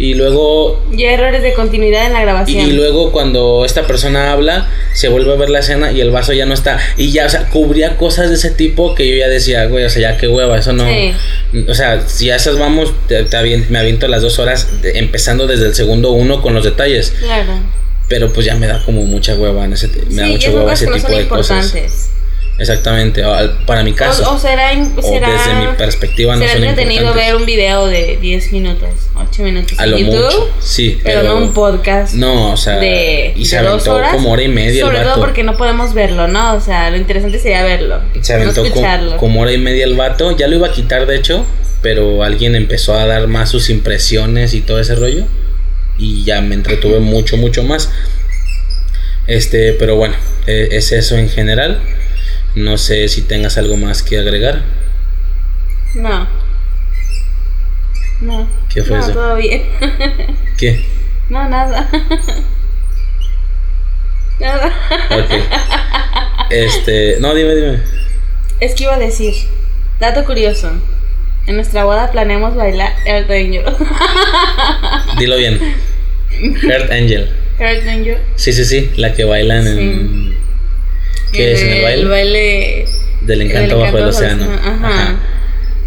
y 0.00 0.14
luego 0.14 0.80
Y 0.96 1.02
hay 1.06 1.14
errores 1.14 1.42
de 1.42 1.52
continuidad 1.54 2.06
en 2.06 2.12
la 2.12 2.20
grabación. 2.22 2.64
y 2.68 2.70
luego 2.70 3.10
cuando 3.10 3.64
esta 3.64 3.84
persona 3.84 4.30
habla, 4.30 4.68
se 4.92 5.08
vuelve 5.08 5.32
a 5.32 5.34
ver 5.34 5.50
la 5.50 5.58
escena 5.58 5.90
y 5.90 6.00
el 6.00 6.12
vaso 6.12 6.32
ya 6.32 6.46
no 6.46 6.54
está. 6.54 6.78
Y 6.96 7.10
ya, 7.10 7.26
o 7.26 7.28
sea, 7.28 7.48
cubría 7.50 7.96
cosas 7.96 8.28
de 8.28 8.36
ese 8.36 8.50
tipo 8.52 8.94
que 8.94 9.08
yo 9.08 9.16
ya 9.16 9.26
decía, 9.26 9.64
güey, 9.66 9.84
o 9.84 9.90
sea, 9.90 10.12
ya 10.12 10.16
qué 10.16 10.28
hueva, 10.28 10.56
eso 10.56 10.72
no. 10.72 10.84
Sí. 10.88 11.12
O 11.68 11.74
sea, 11.74 12.06
si 12.08 12.30
a 12.30 12.36
esas 12.36 12.56
vamos, 12.60 12.92
te- 13.08 13.24
te 13.24 13.56
me 13.70 13.78
aviento 13.80 14.06
las 14.06 14.22
dos 14.22 14.38
horas, 14.38 14.82
de- 14.82 15.00
empezando 15.00 15.48
desde 15.48 15.66
el 15.66 15.74
segundo 15.74 16.12
uno 16.12 16.42
con 16.42 16.54
los 16.54 16.62
detalles. 16.62 17.12
Claro. 17.18 17.54
Pero 18.08 18.32
pues 18.32 18.46
ya 18.46 18.54
me 18.56 18.66
da 18.66 18.82
como 18.84 19.04
mucha 19.04 19.34
hueva 19.34 19.64
en 19.66 19.74
ese, 19.74 19.88
me 20.10 20.22
da 20.22 20.28
mucha 20.28 20.50
hueva 20.50 20.72
ese 20.72 20.86
no 20.86 20.96
tipo 20.96 21.08
de 21.12 21.28
cosas. 21.28 21.74
Exactamente, 22.60 23.22
para 23.66 23.84
mi 23.84 23.92
caso. 23.92 24.28
O, 24.28 24.34
o 24.34 24.38
será, 24.38 24.70
o 24.96 25.00
será, 25.02 25.30
desde 25.30 25.54
mi 25.54 25.76
perspectiva 25.76 26.34
no 26.34 26.40
será 26.40 26.54
son 26.54 26.64
entretenido 26.64 27.14
ver 27.14 27.36
un 27.36 27.46
video 27.46 27.86
de 27.86 28.18
10 28.20 28.50
minutos, 28.50 28.90
8 29.14 29.42
minutos 29.44 29.78
A 29.78 29.84
en 29.84 29.90
lo 29.92 29.98
YouTube. 29.98 30.24
mucho, 30.24 30.50
sí, 30.58 30.98
pero, 31.04 31.20
pero- 31.20 31.34
no 31.34 31.44
un 31.46 31.52
podcast. 31.52 32.14
No, 32.14 32.52
o 32.54 32.56
sea, 32.56 32.78
de, 32.78 33.32
y 33.36 33.44
se 33.44 33.60
de 33.60 33.68
aventó 33.68 33.94
horas. 33.94 34.12
como 34.12 34.32
hora 34.32 34.42
y 34.42 34.48
media 34.48 34.84
Sobre 34.84 34.96
el 34.96 35.02
todo 35.04 35.10
vato. 35.12 35.20
porque 35.20 35.44
no 35.44 35.56
podemos 35.56 35.94
verlo, 35.94 36.26
¿no? 36.26 36.54
O 36.54 36.60
sea, 36.60 36.90
lo 36.90 36.96
interesante 36.96 37.38
sería 37.38 37.62
verlo. 37.62 38.00
Se 38.22 38.32
no 38.36 38.42
aventó 38.42 38.62
co- 38.62 38.66
escucharlo. 38.66 39.16
como 39.18 39.40
hora 39.42 39.52
y 39.52 39.58
media 39.58 39.84
el 39.84 39.94
vato. 39.94 40.36
Ya 40.36 40.48
lo 40.48 40.56
iba 40.56 40.66
a 40.66 40.72
quitar, 40.72 41.06
de 41.06 41.14
hecho, 41.14 41.46
pero 41.80 42.24
alguien 42.24 42.56
empezó 42.56 42.94
a 42.98 43.06
dar 43.06 43.28
más 43.28 43.50
sus 43.50 43.70
impresiones 43.70 44.52
y 44.54 44.62
todo 44.62 44.80
ese 44.80 44.96
rollo. 44.96 45.26
Y 45.98 46.24
ya 46.24 46.40
me 46.40 46.54
entretuve 46.54 47.00
mucho, 47.00 47.36
mucho 47.36 47.64
más. 47.64 47.90
Este, 49.26 49.74
pero 49.74 49.96
bueno, 49.96 50.14
eh, 50.46 50.68
es 50.72 50.92
eso 50.92 51.16
en 51.16 51.28
general. 51.28 51.82
No 52.54 52.78
sé 52.78 53.08
si 53.08 53.22
tengas 53.22 53.58
algo 53.58 53.76
más 53.76 54.02
que 54.02 54.18
agregar. 54.18 54.62
No. 55.94 56.26
No. 58.20 58.48
¿Qué 58.72 58.82
fue 58.82 58.96
no, 58.96 59.04
eso? 59.04 59.12
todo 59.12 59.36
bien. 59.36 59.64
¿Qué? 60.56 60.84
no, 61.28 61.46
nada. 61.48 61.88
nada. 64.40 64.72
Ok. 65.10 65.30
Este, 66.50 67.18
no, 67.20 67.34
dime, 67.34 67.54
dime. 67.54 67.82
Es 68.60 68.74
que 68.74 68.84
iba 68.84 68.94
a 68.94 68.98
decir, 68.98 69.34
dato 70.00 70.24
curioso. 70.24 70.72
En 71.46 71.56
nuestra 71.56 71.84
boda 71.84 72.10
planeamos 72.10 72.56
bailar 72.56 72.94
Earth 73.06 73.30
Angel. 73.30 73.64
Dilo 75.18 75.36
bien. 75.36 75.76
Heart 76.38 76.90
Angel. 76.92 77.28
Earth 77.58 77.88
Angel. 77.88 78.16
Sí, 78.36 78.52
sí, 78.52 78.64
sí, 78.64 78.90
la 78.96 79.14
que 79.14 79.24
bailan 79.24 79.66
en... 79.66 80.34
¿Qué 81.32 81.52
es 81.52 81.62
en 81.62 81.68
el 81.68 81.82
baile? 81.82 82.02
El 82.02 82.08
baile. 82.08 82.84
Del 83.22 83.42
encanto 83.42 83.78
Del 83.80 83.92
bajo 83.92 83.98
el 83.98 84.04
encanto 84.04 84.22
el 84.22 84.26
océano. 84.44 84.52
ajá. 84.54 84.74
Ajá. 84.88 85.20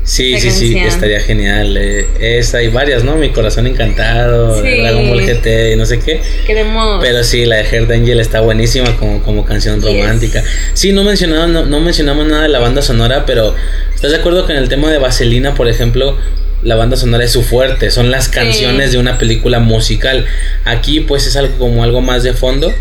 Sí, 0.04 0.40
sí, 0.40 0.50
sí, 0.50 0.78
estaría 0.78 1.20
genial. 1.22 1.78
eh, 1.78 2.08
esa 2.20 2.62
y 2.64 2.68
varias, 2.70 3.04
¿no? 3.04 3.16
Mi 3.18 3.30
corazón 3.30 3.68
encantado, 3.68 4.62
Sí. 4.62 4.82
Dragon 4.82 5.08
Ball 5.10 5.22
GT 5.22 5.74
y 5.74 5.76
no 5.76 5.86
sé 5.86 6.00
qué. 6.00 6.20
Queremos. 6.46 7.00
Pero 7.04 7.24
sí, 7.24 7.46
la 7.46 7.58
de 7.58 7.66
Heart 7.66 7.92
Angel 7.92 8.20
está 8.20 8.42
buenísima 8.42 8.98
como, 8.98 9.22
como 9.24 9.46
canción 9.46 9.80
Yes. 9.80 9.86
romántica. 9.86 10.44
Sí, 10.74 10.92
no 10.92 11.04
mencionamos, 11.04 11.50
no, 11.50 11.66
no 11.68 11.80
mencionamos 11.80 12.26
nada 12.28 12.44
de 12.44 12.50
la 12.50 12.60
banda 12.60 12.82
sonora, 12.82 13.26
pero 13.28 13.56
¿estás 13.94 14.12
de 14.12 14.18
acuerdo 14.18 14.46
que 14.48 14.54
en 14.54 14.60
el 14.60 14.70
tema 14.70 14.92
de 14.92 14.98
Vaselina, 14.98 15.54
por 15.54 15.68
ejemplo, 15.70 16.18
la 16.64 16.76
banda 16.76 16.96
sonora 16.98 17.24
es 17.24 17.32
su 17.32 17.44
fuerte? 17.44 17.92
Son 17.92 18.12
las 18.12 18.30
canciones 18.30 18.92
de 18.92 18.98
una 18.98 19.18
película 19.18 19.60
musical. 19.60 20.26
Aquí 20.66 21.02
pues 21.02 21.28
es 21.28 21.36
algo 21.36 21.58
como 21.58 21.84
algo 21.84 22.02
más 22.02 22.24
de 22.24 22.34
fondo. 22.34 22.74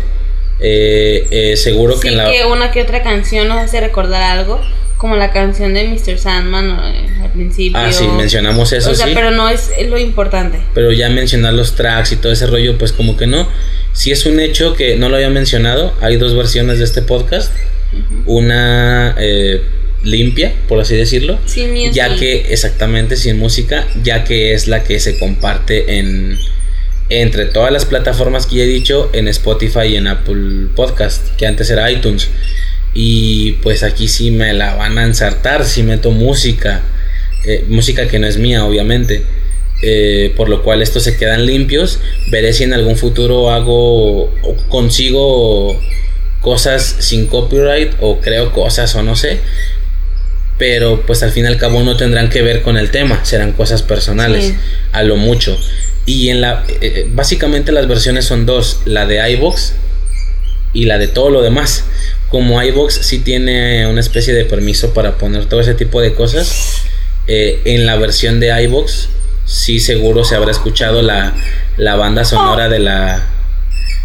Eh, 0.59 1.27
eh, 1.31 1.57
seguro 1.57 1.95
sí, 1.95 2.01
que 2.03 2.07
en 2.09 2.17
la... 2.17 2.29
que 2.29 2.45
una 2.45 2.71
que 2.71 2.81
otra 2.81 3.01
canción 3.01 3.47
nos 3.47 3.57
hace 3.57 3.79
recordar 3.79 4.21
algo. 4.21 4.61
Como 4.97 5.15
la 5.15 5.31
canción 5.31 5.73
de 5.73 5.87
Mr. 5.87 6.19
Sandman 6.19 6.79
eh, 6.93 7.23
al 7.23 7.31
principio. 7.31 7.79
Ah, 7.79 7.91
sí, 7.91 8.07
mencionamos 8.07 8.71
eso, 8.71 8.91
O 8.91 8.93
sea, 8.93 9.07
sí. 9.07 9.13
pero 9.15 9.31
no 9.31 9.49
es 9.49 9.71
lo 9.87 9.97
importante. 9.97 10.59
pero 10.75 10.91
ya 10.91 11.09
mencionar 11.09 11.53
los 11.55 11.73
tracks 11.73 12.11
y 12.11 12.17
todo 12.17 12.31
ese 12.31 12.45
rollo, 12.45 12.77
pues 12.77 12.93
como 12.93 13.17
que 13.17 13.25
no. 13.25 13.47
Sí 13.93 14.11
es 14.11 14.27
un 14.27 14.39
hecho 14.39 14.75
que 14.75 14.95
no 14.97 15.09
lo 15.09 15.15
había 15.15 15.29
mencionado, 15.29 15.93
hay 16.01 16.17
dos 16.17 16.35
versiones 16.35 16.77
de 16.77 16.85
este 16.85 17.01
podcast. 17.01 17.51
Una 18.25 19.15
eh, 19.17 19.61
limpia, 20.03 20.53
por 20.67 20.79
así 20.79 20.95
decirlo. 20.95 21.39
Sin 21.45 21.71
music. 21.71 21.93
Ya 21.93 22.15
que, 22.15 22.53
exactamente, 22.53 23.15
sin 23.15 23.37
música, 23.37 23.87
ya 24.03 24.23
que 24.23 24.53
es 24.53 24.67
la 24.67 24.83
que 24.83 24.99
se 24.99 25.17
comparte 25.17 25.97
en 25.99 26.37
entre 27.09 27.45
todas 27.45 27.73
las 27.73 27.83
plataformas 27.83 28.45
que 28.45 28.55
ya 28.55 28.63
he 28.63 28.67
dicho, 28.67 29.09
en 29.11 29.27
Spotify 29.27 29.87
y 29.89 29.95
en 29.97 30.07
Apple 30.07 30.67
Podcast, 30.75 31.35
que 31.35 31.45
antes 31.45 31.69
era 31.69 31.91
iTunes. 31.91 32.29
Y 32.93 33.53
pues 33.63 33.83
aquí 33.83 34.07
sí 34.07 34.31
me 34.31 34.53
la 34.53 34.75
van 34.75 34.97
a 34.97 35.03
ensartar 35.03 35.65
si 35.65 35.83
meto 35.83 36.11
música. 36.11 36.81
eh, 37.45 37.65
música 37.67 38.07
que 38.07 38.19
no 38.19 38.27
es 38.27 38.37
mía, 38.37 38.63
obviamente. 38.65 39.23
Eh, 39.83 40.31
por 40.37 40.47
lo 40.47 40.61
cual 40.63 40.81
estos 40.81 41.03
se 41.03 41.17
quedan 41.17 41.45
limpios. 41.45 41.99
Veré 42.29 42.53
si 42.53 42.63
en 42.63 42.73
algún 42.73 42.95
futuro 42.95 43.51
hago 43.51 44.25
o 44.25 44.55
consigo 44.69 45.77
cosas 46.39 46.95
sin 46.99 47.27
copyright 47.27 47.93
o 47.99 48.19
creo 48.21 48.53
cosas 48.53 48.95
o 48.95 49.03
no 49.03 49.15
sé. 49.15 49.39
Pero 50.61 51.01
pues 51.07 51.23
al 51.23 51.31
fin 51.31 51.45
y 51.45 51.47
al 51.47 51.57
cabo 51.57 51.81
no 51.81 51.97
tendrán 51.97 52.29
que 52.29 52.43
ver 52.43 52.61
con 52.61 52.77
el 52.77 52.91
tema, 52.91 53.25
serán 53.25 53.51
cosas 53.53 53.81
personales, 53.81 54.45
Sí. 54.45 54.55
a 54.91 55.01
lo 55.01 55.15
mucho. 55.15 55.57
Y 56.05 56.29
en 56.29 56.39
la 56.39 56.63
eh, 56.67 56.77
eh, 56.81 57.07
básicamente 57.11 57.71
las 57.71 57.87
versiones 57.87 58.25
son 58.25 58.45
dos, 58.45 58.81
la 58.85 59.07
de 59.07 59.27
iBox 59.31 59.73
y 60.71 60.85
la 60.85 60.99
de 60.99 61.07
todo 61.07 61.31
lo 61.31 61.41
demás. 61.41 61.85
Como 62.29 62.61
iBox 62.61 62.93
sí 62.93 63.17
tiene 63.17 63.87
una 63.87 64.01
especie 64.01 64.35
de 64.35 64.45
permiso 64.45 64.93
para 64.93 65.17
poner 65.17 65.45
todo 65.47 65.61
ese 65.61 65.73
tipo 65.73 65.99
de 65.99 66.13
cosas, 66.13 66.83
eh, 67.25 67.61
en 67.65 67.87
la 67.87 67.95
versión 67.95 68.39
de 68.39 68.49
iBox 68.65 69.09
sí 69.45 69.79
seguro 69.79 70.23
se 70.23 70.35
habrá 70.35 70.51
escuchado 70.51 71.01
la, 71.01 71.33
la 71.77 71.95
banda 71.95 72.23
sonora 72.23 72.69
de 72.69 72.77
la 72.77 73.27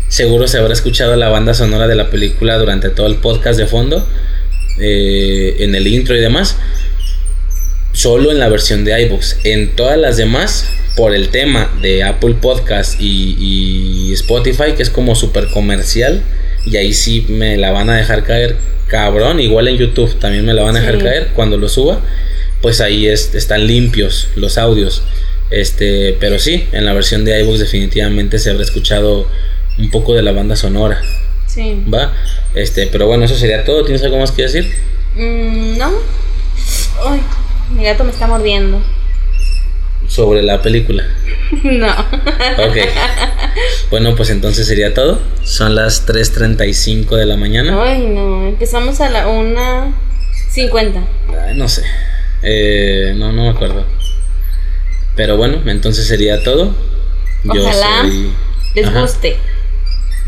seguro 0.08 0.48
se 0.48 0.56
habrá 0.56 0.72
escuchado 0.72 1.16
la 1.16 1.28
banda 1.28 1.52
sonora 1.52 1.86
de 1.86 1.96
la 1.96 2.08
película 2.08 2.56
durante 2.56 2.88
todo 2.88 3.08
el 3.08 3.16
podcast 3.16 3.58
de 3.58 3.66
fondo 3.66 4.08
eh, 4.80 5.56
en 5.60 5.74
el 5.74 5.86
intro 5.86 6.16
y 6.16 6.20
demás 6.20 6.56
solo 7.92 8.30
en 8.30 8.38
la 8.38 8.48
versión 8.48 8.84
de 8.84 9.00
iBox 9.02 9.38
en 9.44 9.74
todas 9.74 9.98
las 9.98 10.16
demás 10.16 10.68
por 10.96 11.14
el 11.14 11.28
tema 11.28 11.70
de 11.82 12.02
Apple 12.04 12.34
Podcast 12.40 13.00
y, 13.00 13.36
y 13.38 14.12
Spotify 14.12 14.72
que 14.76 14.82
es 14.82 14.90
como 14.90 15.14
super 15.14 15.48
comercial 15.48 16.22
y 16.64 16.76
ahí 16.76 16.92
sí 16.92 17.24
me 17.28 17.56
la 17.56 17.70
van 17.70 17.90
a 17.90 17.96
dejar 17.96 18.24
caer 18.24 18.56
cabrón. 18.88 19.40
Igual 19.40 19.68
en 19.68 19.76
YouTube 19.78 20.18
también 20.18 20.44
me 20.44 20.52
la 20.54 20.62
van 20.62 20.76
a 20.76 20.80
dejar 20.80 20.98
caer 21.02 21.28
cuando 21.34 21.56
lo 21.58 21.68
suba. 21.68 22.00
Pues 22.62 22.80
ahí 22.80 23.06
es- 23.06 23.34
están 23.34 23.66
limpios 23.66 24.28
los 24.36 24.58
audios. 24.58 25.02
Este 25.50 26.16
pero 26.18 26.38
sí 26.40 26.64
en 26.72 26.84
la 26.84 26.92
versión 26.92 27.24
de 27.24 27.38
iBox 27.40 27.60
definitivamente 27.60 28.38
se 28.40 28.50
habrá 28.50 28.62
escuchado 28.64 29.28
un 29.78 29.90
poco 29.90 30.14
de 30.14 30.22
la 30.22 30.32
banda 30.32 30.56
sonora 30.56 31.00
Sí. 31.56 31.82
va 31.92 32.12
este 32.54 32.86
pero 32.88 33.06
bueno 33.06 33.24
eso 33.24 33.34
sería 33.34 33.64
todo 33.64 33.82
tienes 33.84 34.02
algo 34.04 34.18
más 34.18 34.30
que 34.30 34.42
decir 34.42 34.72
Mm, 35.16 35.78
no. 35.78 35.90
Ay, 37.06 37.20
mi 37.74 37.82
gato 37.84 38.04
me 38.04 38.10
está 38.10 38.26
mordiendo. 38.26 38.82
sobre 40.08 40.42
la 40.42 40.60
película 40.60 41.04
no. 41.64 41.88
Ok. 41.88 42.76
Bueno, 43.90 44.14
pues 44.14 44.28
entonces 44.30 44.66
sería 44.66 44.92
todo. 44.92 45.18
Son 45.44 45.74
las 45.74 46.06
3.35 46.06 47.16
de 47.16 47.24
la 47.24 47.36
mañana. 47.38 47.82
Ay, 47.82 48.04
no. 48.06 48.46
Empezamos 48.48 49.00
a 49.00 49.08
la 49.08 49.26
1.50. 49.26 51.04
Ay, 51.46 51.56
no 51.56 51.66
sé. 51.68 51.82
Eh, 52.42 53.14
no, 53.16 53.32
no 53.32 53.44
me 53.44 53.48
acuerdo. 53.50 53.86
Pero 55.14 55.36
bueno, 55.38 55.62
entonces 55.66 56.06
sería 56.06 56.42
todo. 56.42 56.74
Ojalá 57.48 58.02
soy- 58.02 58.32
Les 58.74 58.86
Ajá. 58.86 59.00
guste 59.00 59.36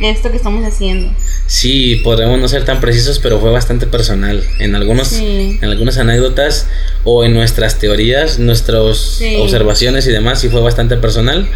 esto 0.01 0.31
que 0.31 0.36
estamos 0.36 0.65
haciendo. 0.65 1.12
Sí, 1.47 2.01
podremos 2.05 2.39
no 2.39 2.49
ser 2.49 2.65
tan 2.65 2.81
precisos, 2.81 3.18
pero 3.18 3.41
fue 3.41 3.51
bastante 3.51 3.86
personal. 3.86 4.43
En 4.59 4.75
algunos, 4.75 5.09
Sí. 5.09 5.59
en 5.60 5.65
algunas 5.65 5.99
anécdotas 5.99 6.67
o 7.05 7.25
en 7.25 7.35
nuestras 7.35 7.78
teorías, 7.78 8.39
nuestras 8.39 8.99
Sí. 8.99 9.36
observaciones 9.36 10.07
y 10.07 10.10
demás, 10.10 10.41
sí 10.41 10.49
fue 10.49 10.60
bastante 10.60 10.97
personal. 10.97 11.49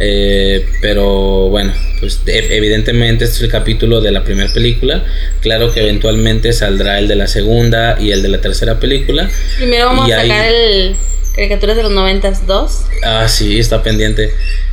Eh, 0.00 0.64
pero 0.80 1.48
bueno, 1.48 1.72
pues 1.98 2.20
evidentemente 2.26 3.24
este 3.24 3.36
es 3.38 3.42
el 3.42 3.50
capítulo 3.50 4.00
de 4.00 4.12
la 4.12 4.22
primera 4.24 4.52
película. 4.52 5.04
Claro 5.40 5.72
que 5.72 5.80
eventualmente 5.80 6.52
saldrá 6.52 6.98
el 6.98 7.08
de 7.08 7.16
la 7.16 7.26
segunda 7.26 7.96
y 8.00 8.12
el 8.12 8.22
de 8.22 8.28
la 8.28 8.40
tercera 8.40 8.78
película. 8.78 9.28
Primero 9.56 9.86
vamos 9.86 10.08
Y 10.08 10.12
a 10.12 10.20
sacar 10.22 10.44
ahí- 10.44 10.54
el 10.54 10.96
caricaturas 11.34 11.76
de 11.76 11.82
los 11.84 11.92
90s 11.92 12.46
2. 12.46 12.82
Ah, 13.04 13.26
sí, 13.28 13.58
está 13.58 13.82
pendiente. 13.82 14.32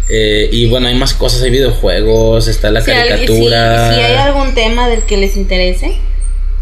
Eh, 0.09 0.49
y 0.51 0.67
bueno, 0.67 0.87
hay 0.87 0.95
más 0.95 1.13
cosas, 1.15 1.41
hay 1.41 1.49
videojuegos, 1.49 2.47
está 2.47 2.69
la 2.69 2.81
Si, 2.81 2.91
alguien- 2.91 3.17
si- 3.19 3.25
caricatura. 3.25 3.93
si 3.95 4.01
hay 4.01 4.13
algún 4.17 4.53
tema 4.53 4.87
del 4.87 5.01
que 5.03 5.17
les 5.17 5.35
interese, 5.35 5.97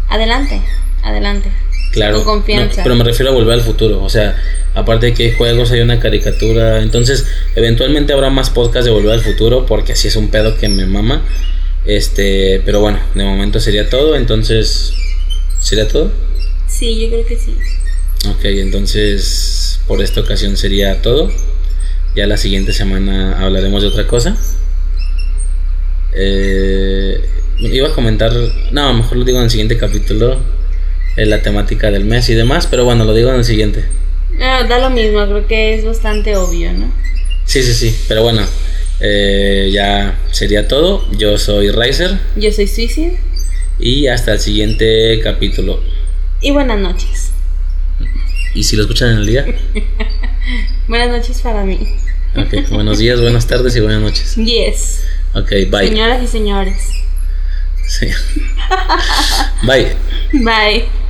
adelante, 0.08 0.60
adelante. 1.02 1.50
Claro, 1.92 2.16
Con 2.24 2.38
confianza. 2.38 2.78
no, 2.78 2.82
pero 2.82 2.96
me 2.96 3.04
refiero 3.04 3.30
a 3.30 3.34
volver 3.34 3.54
al 3.54 3.60
futuro. 3.60 4.02
O 4.02 4.08
sea, 4.08 4.36
aparte 4.74 5.06
de 5.06 5.14
que 5.14 5.24
hay 5.24 5.32
juegos, 5.32 5.70
hay 5.70 5.80
una 5.80 6.00
caricatura. 6.00 6.82
Entonces, 6.82 7.26
eventualmente 7.54 8.12
habrá 8.12 8.30
más 8.30 8.50
podcasts 8.50 8.84
de 8.84 8.90
volver 8.90 9.12
al 9.12 9.20
futuro, 9.20 9.66
porque 9.66 9.92
así 9.92 10.08
es 10.08 10.16
un 10.16 10.28
pedo 10.28 10.56
que 10.56 10.68
me 10.68 10.86
mama. 10.86 11.22
Este, 11.86 12.62
pero 12.64 12.80
bueno, 12.80 12.98
de 13.14 13.24
momento 13.24 13.60
sería 13.60 13.88
todo. 13.88 14.16
Entonces, 14.16 14.92
¿sería 15.60 15.88
todo? 15.88 16.10
Sí, 16.66 17.00
yo 17.00 17.08
creo 17.08 17.26
que 17.26 17.36
sí. 17.36 17.54
Ok, 18.28 18.44
entonces, 18.44 19.80
por 19.86 20.02
esta 20.02 20.20
ocasión 20.20 20.56
sería 20.56 21.02
todo. 21.02 21.30
Ya 22.16 22.26
la 22.26 22.36
siguiente 22.36 22.72
semana 22.72 23.38
hablaremos 23.40 23.82
de 23.82 23.88
otra 23.88 24.06
cosa. 24.06 24.36
Eh, 26.14 27.20
iba 27.58 27.88
a 27.88 27.92
comentar, 27.92 28.32
no, 28.72 28.94
mejor 28.94 29.18
lo 29.18 29.24
digo 29.24 29.38
en 29.38 29.44
el 29.44 29.50
siguiente 29.50 29.76
capítulo, 29.76 30.38
en 31.16 31.30
la 31.30 31.42
temática 31.42 31.90
del 31.90 32.04
mes 32.04 32.28
y 32.28 32.34
demás, 32.34 32.68
pero 32.68 32.84
bueno, 32.84 33.04
lo 33.04 33.14
digo 33.14 33.30
en 33.30 33.36
el 33.36 33.44
siguiente. 33.44 33.84
Ah, 34.40 34.64
da 34.68 34.78
lo 34.78 34.90
mismo, 34.90 35.24
creo 35.26 35.46
que 35.46 35.74
es 35.74 35.84
bastante 35.84 36.36
obvio, 36.36 36.72
¿no? 36.72 36.92
Sí, 37.44 37.62
sí, 37.62 37.72
sí, 37.74 37.96
pero 38.08 38.22
bueno, 38.22 38.42
eh, 39.00 39.70
ya 39.72 40.18
sería 40.30 40.66
todo. 40.66 41.10
Yo 41.12 41.36
soy 41.38 41.70
Riser 41.70 42.18
Yo 42.36 42.50
soy 42.52 42.66
Suicide 42.66 43.18
y 43.78 44.06
hasta 44.06 44.32
el 44.32 44.40
siguiente 44.40 45.20
capítulo. 45.22 45.80
y 46.40 46.50
buenas 46.52 46.78
noches. 46.78 47.30
¿Y 48.54 48.62
si 48.62 48.76
lo 48.76 48.82
escuchan 48.82 49.10
en 49.12 49.18
el 49.18 49.26
día? 49.26 49.46
Buenas 50.88 51.08
noches 51.08 51.40
para 51.40 51.64
mí. 51.64 51.78
Ok, 52.36 52.68
buenos 52.70 52.98
días, 52.98 53.20
buenas 53.20 53.46
tardes 53.46 53.74
y 53.74 53.80
buenas 53.80 54.00
noches. 54.00 54.36
Yes. 54.36 55.02
Ok, 55.34 55.50
bye. 55.70 55.88
Señoras 55.88 56.22
y 56.22 56.26
señores. 56.26 56.76
Sí. 57.88 58.06
Bye. 59.66 59.92
Bye. 60.32 61.03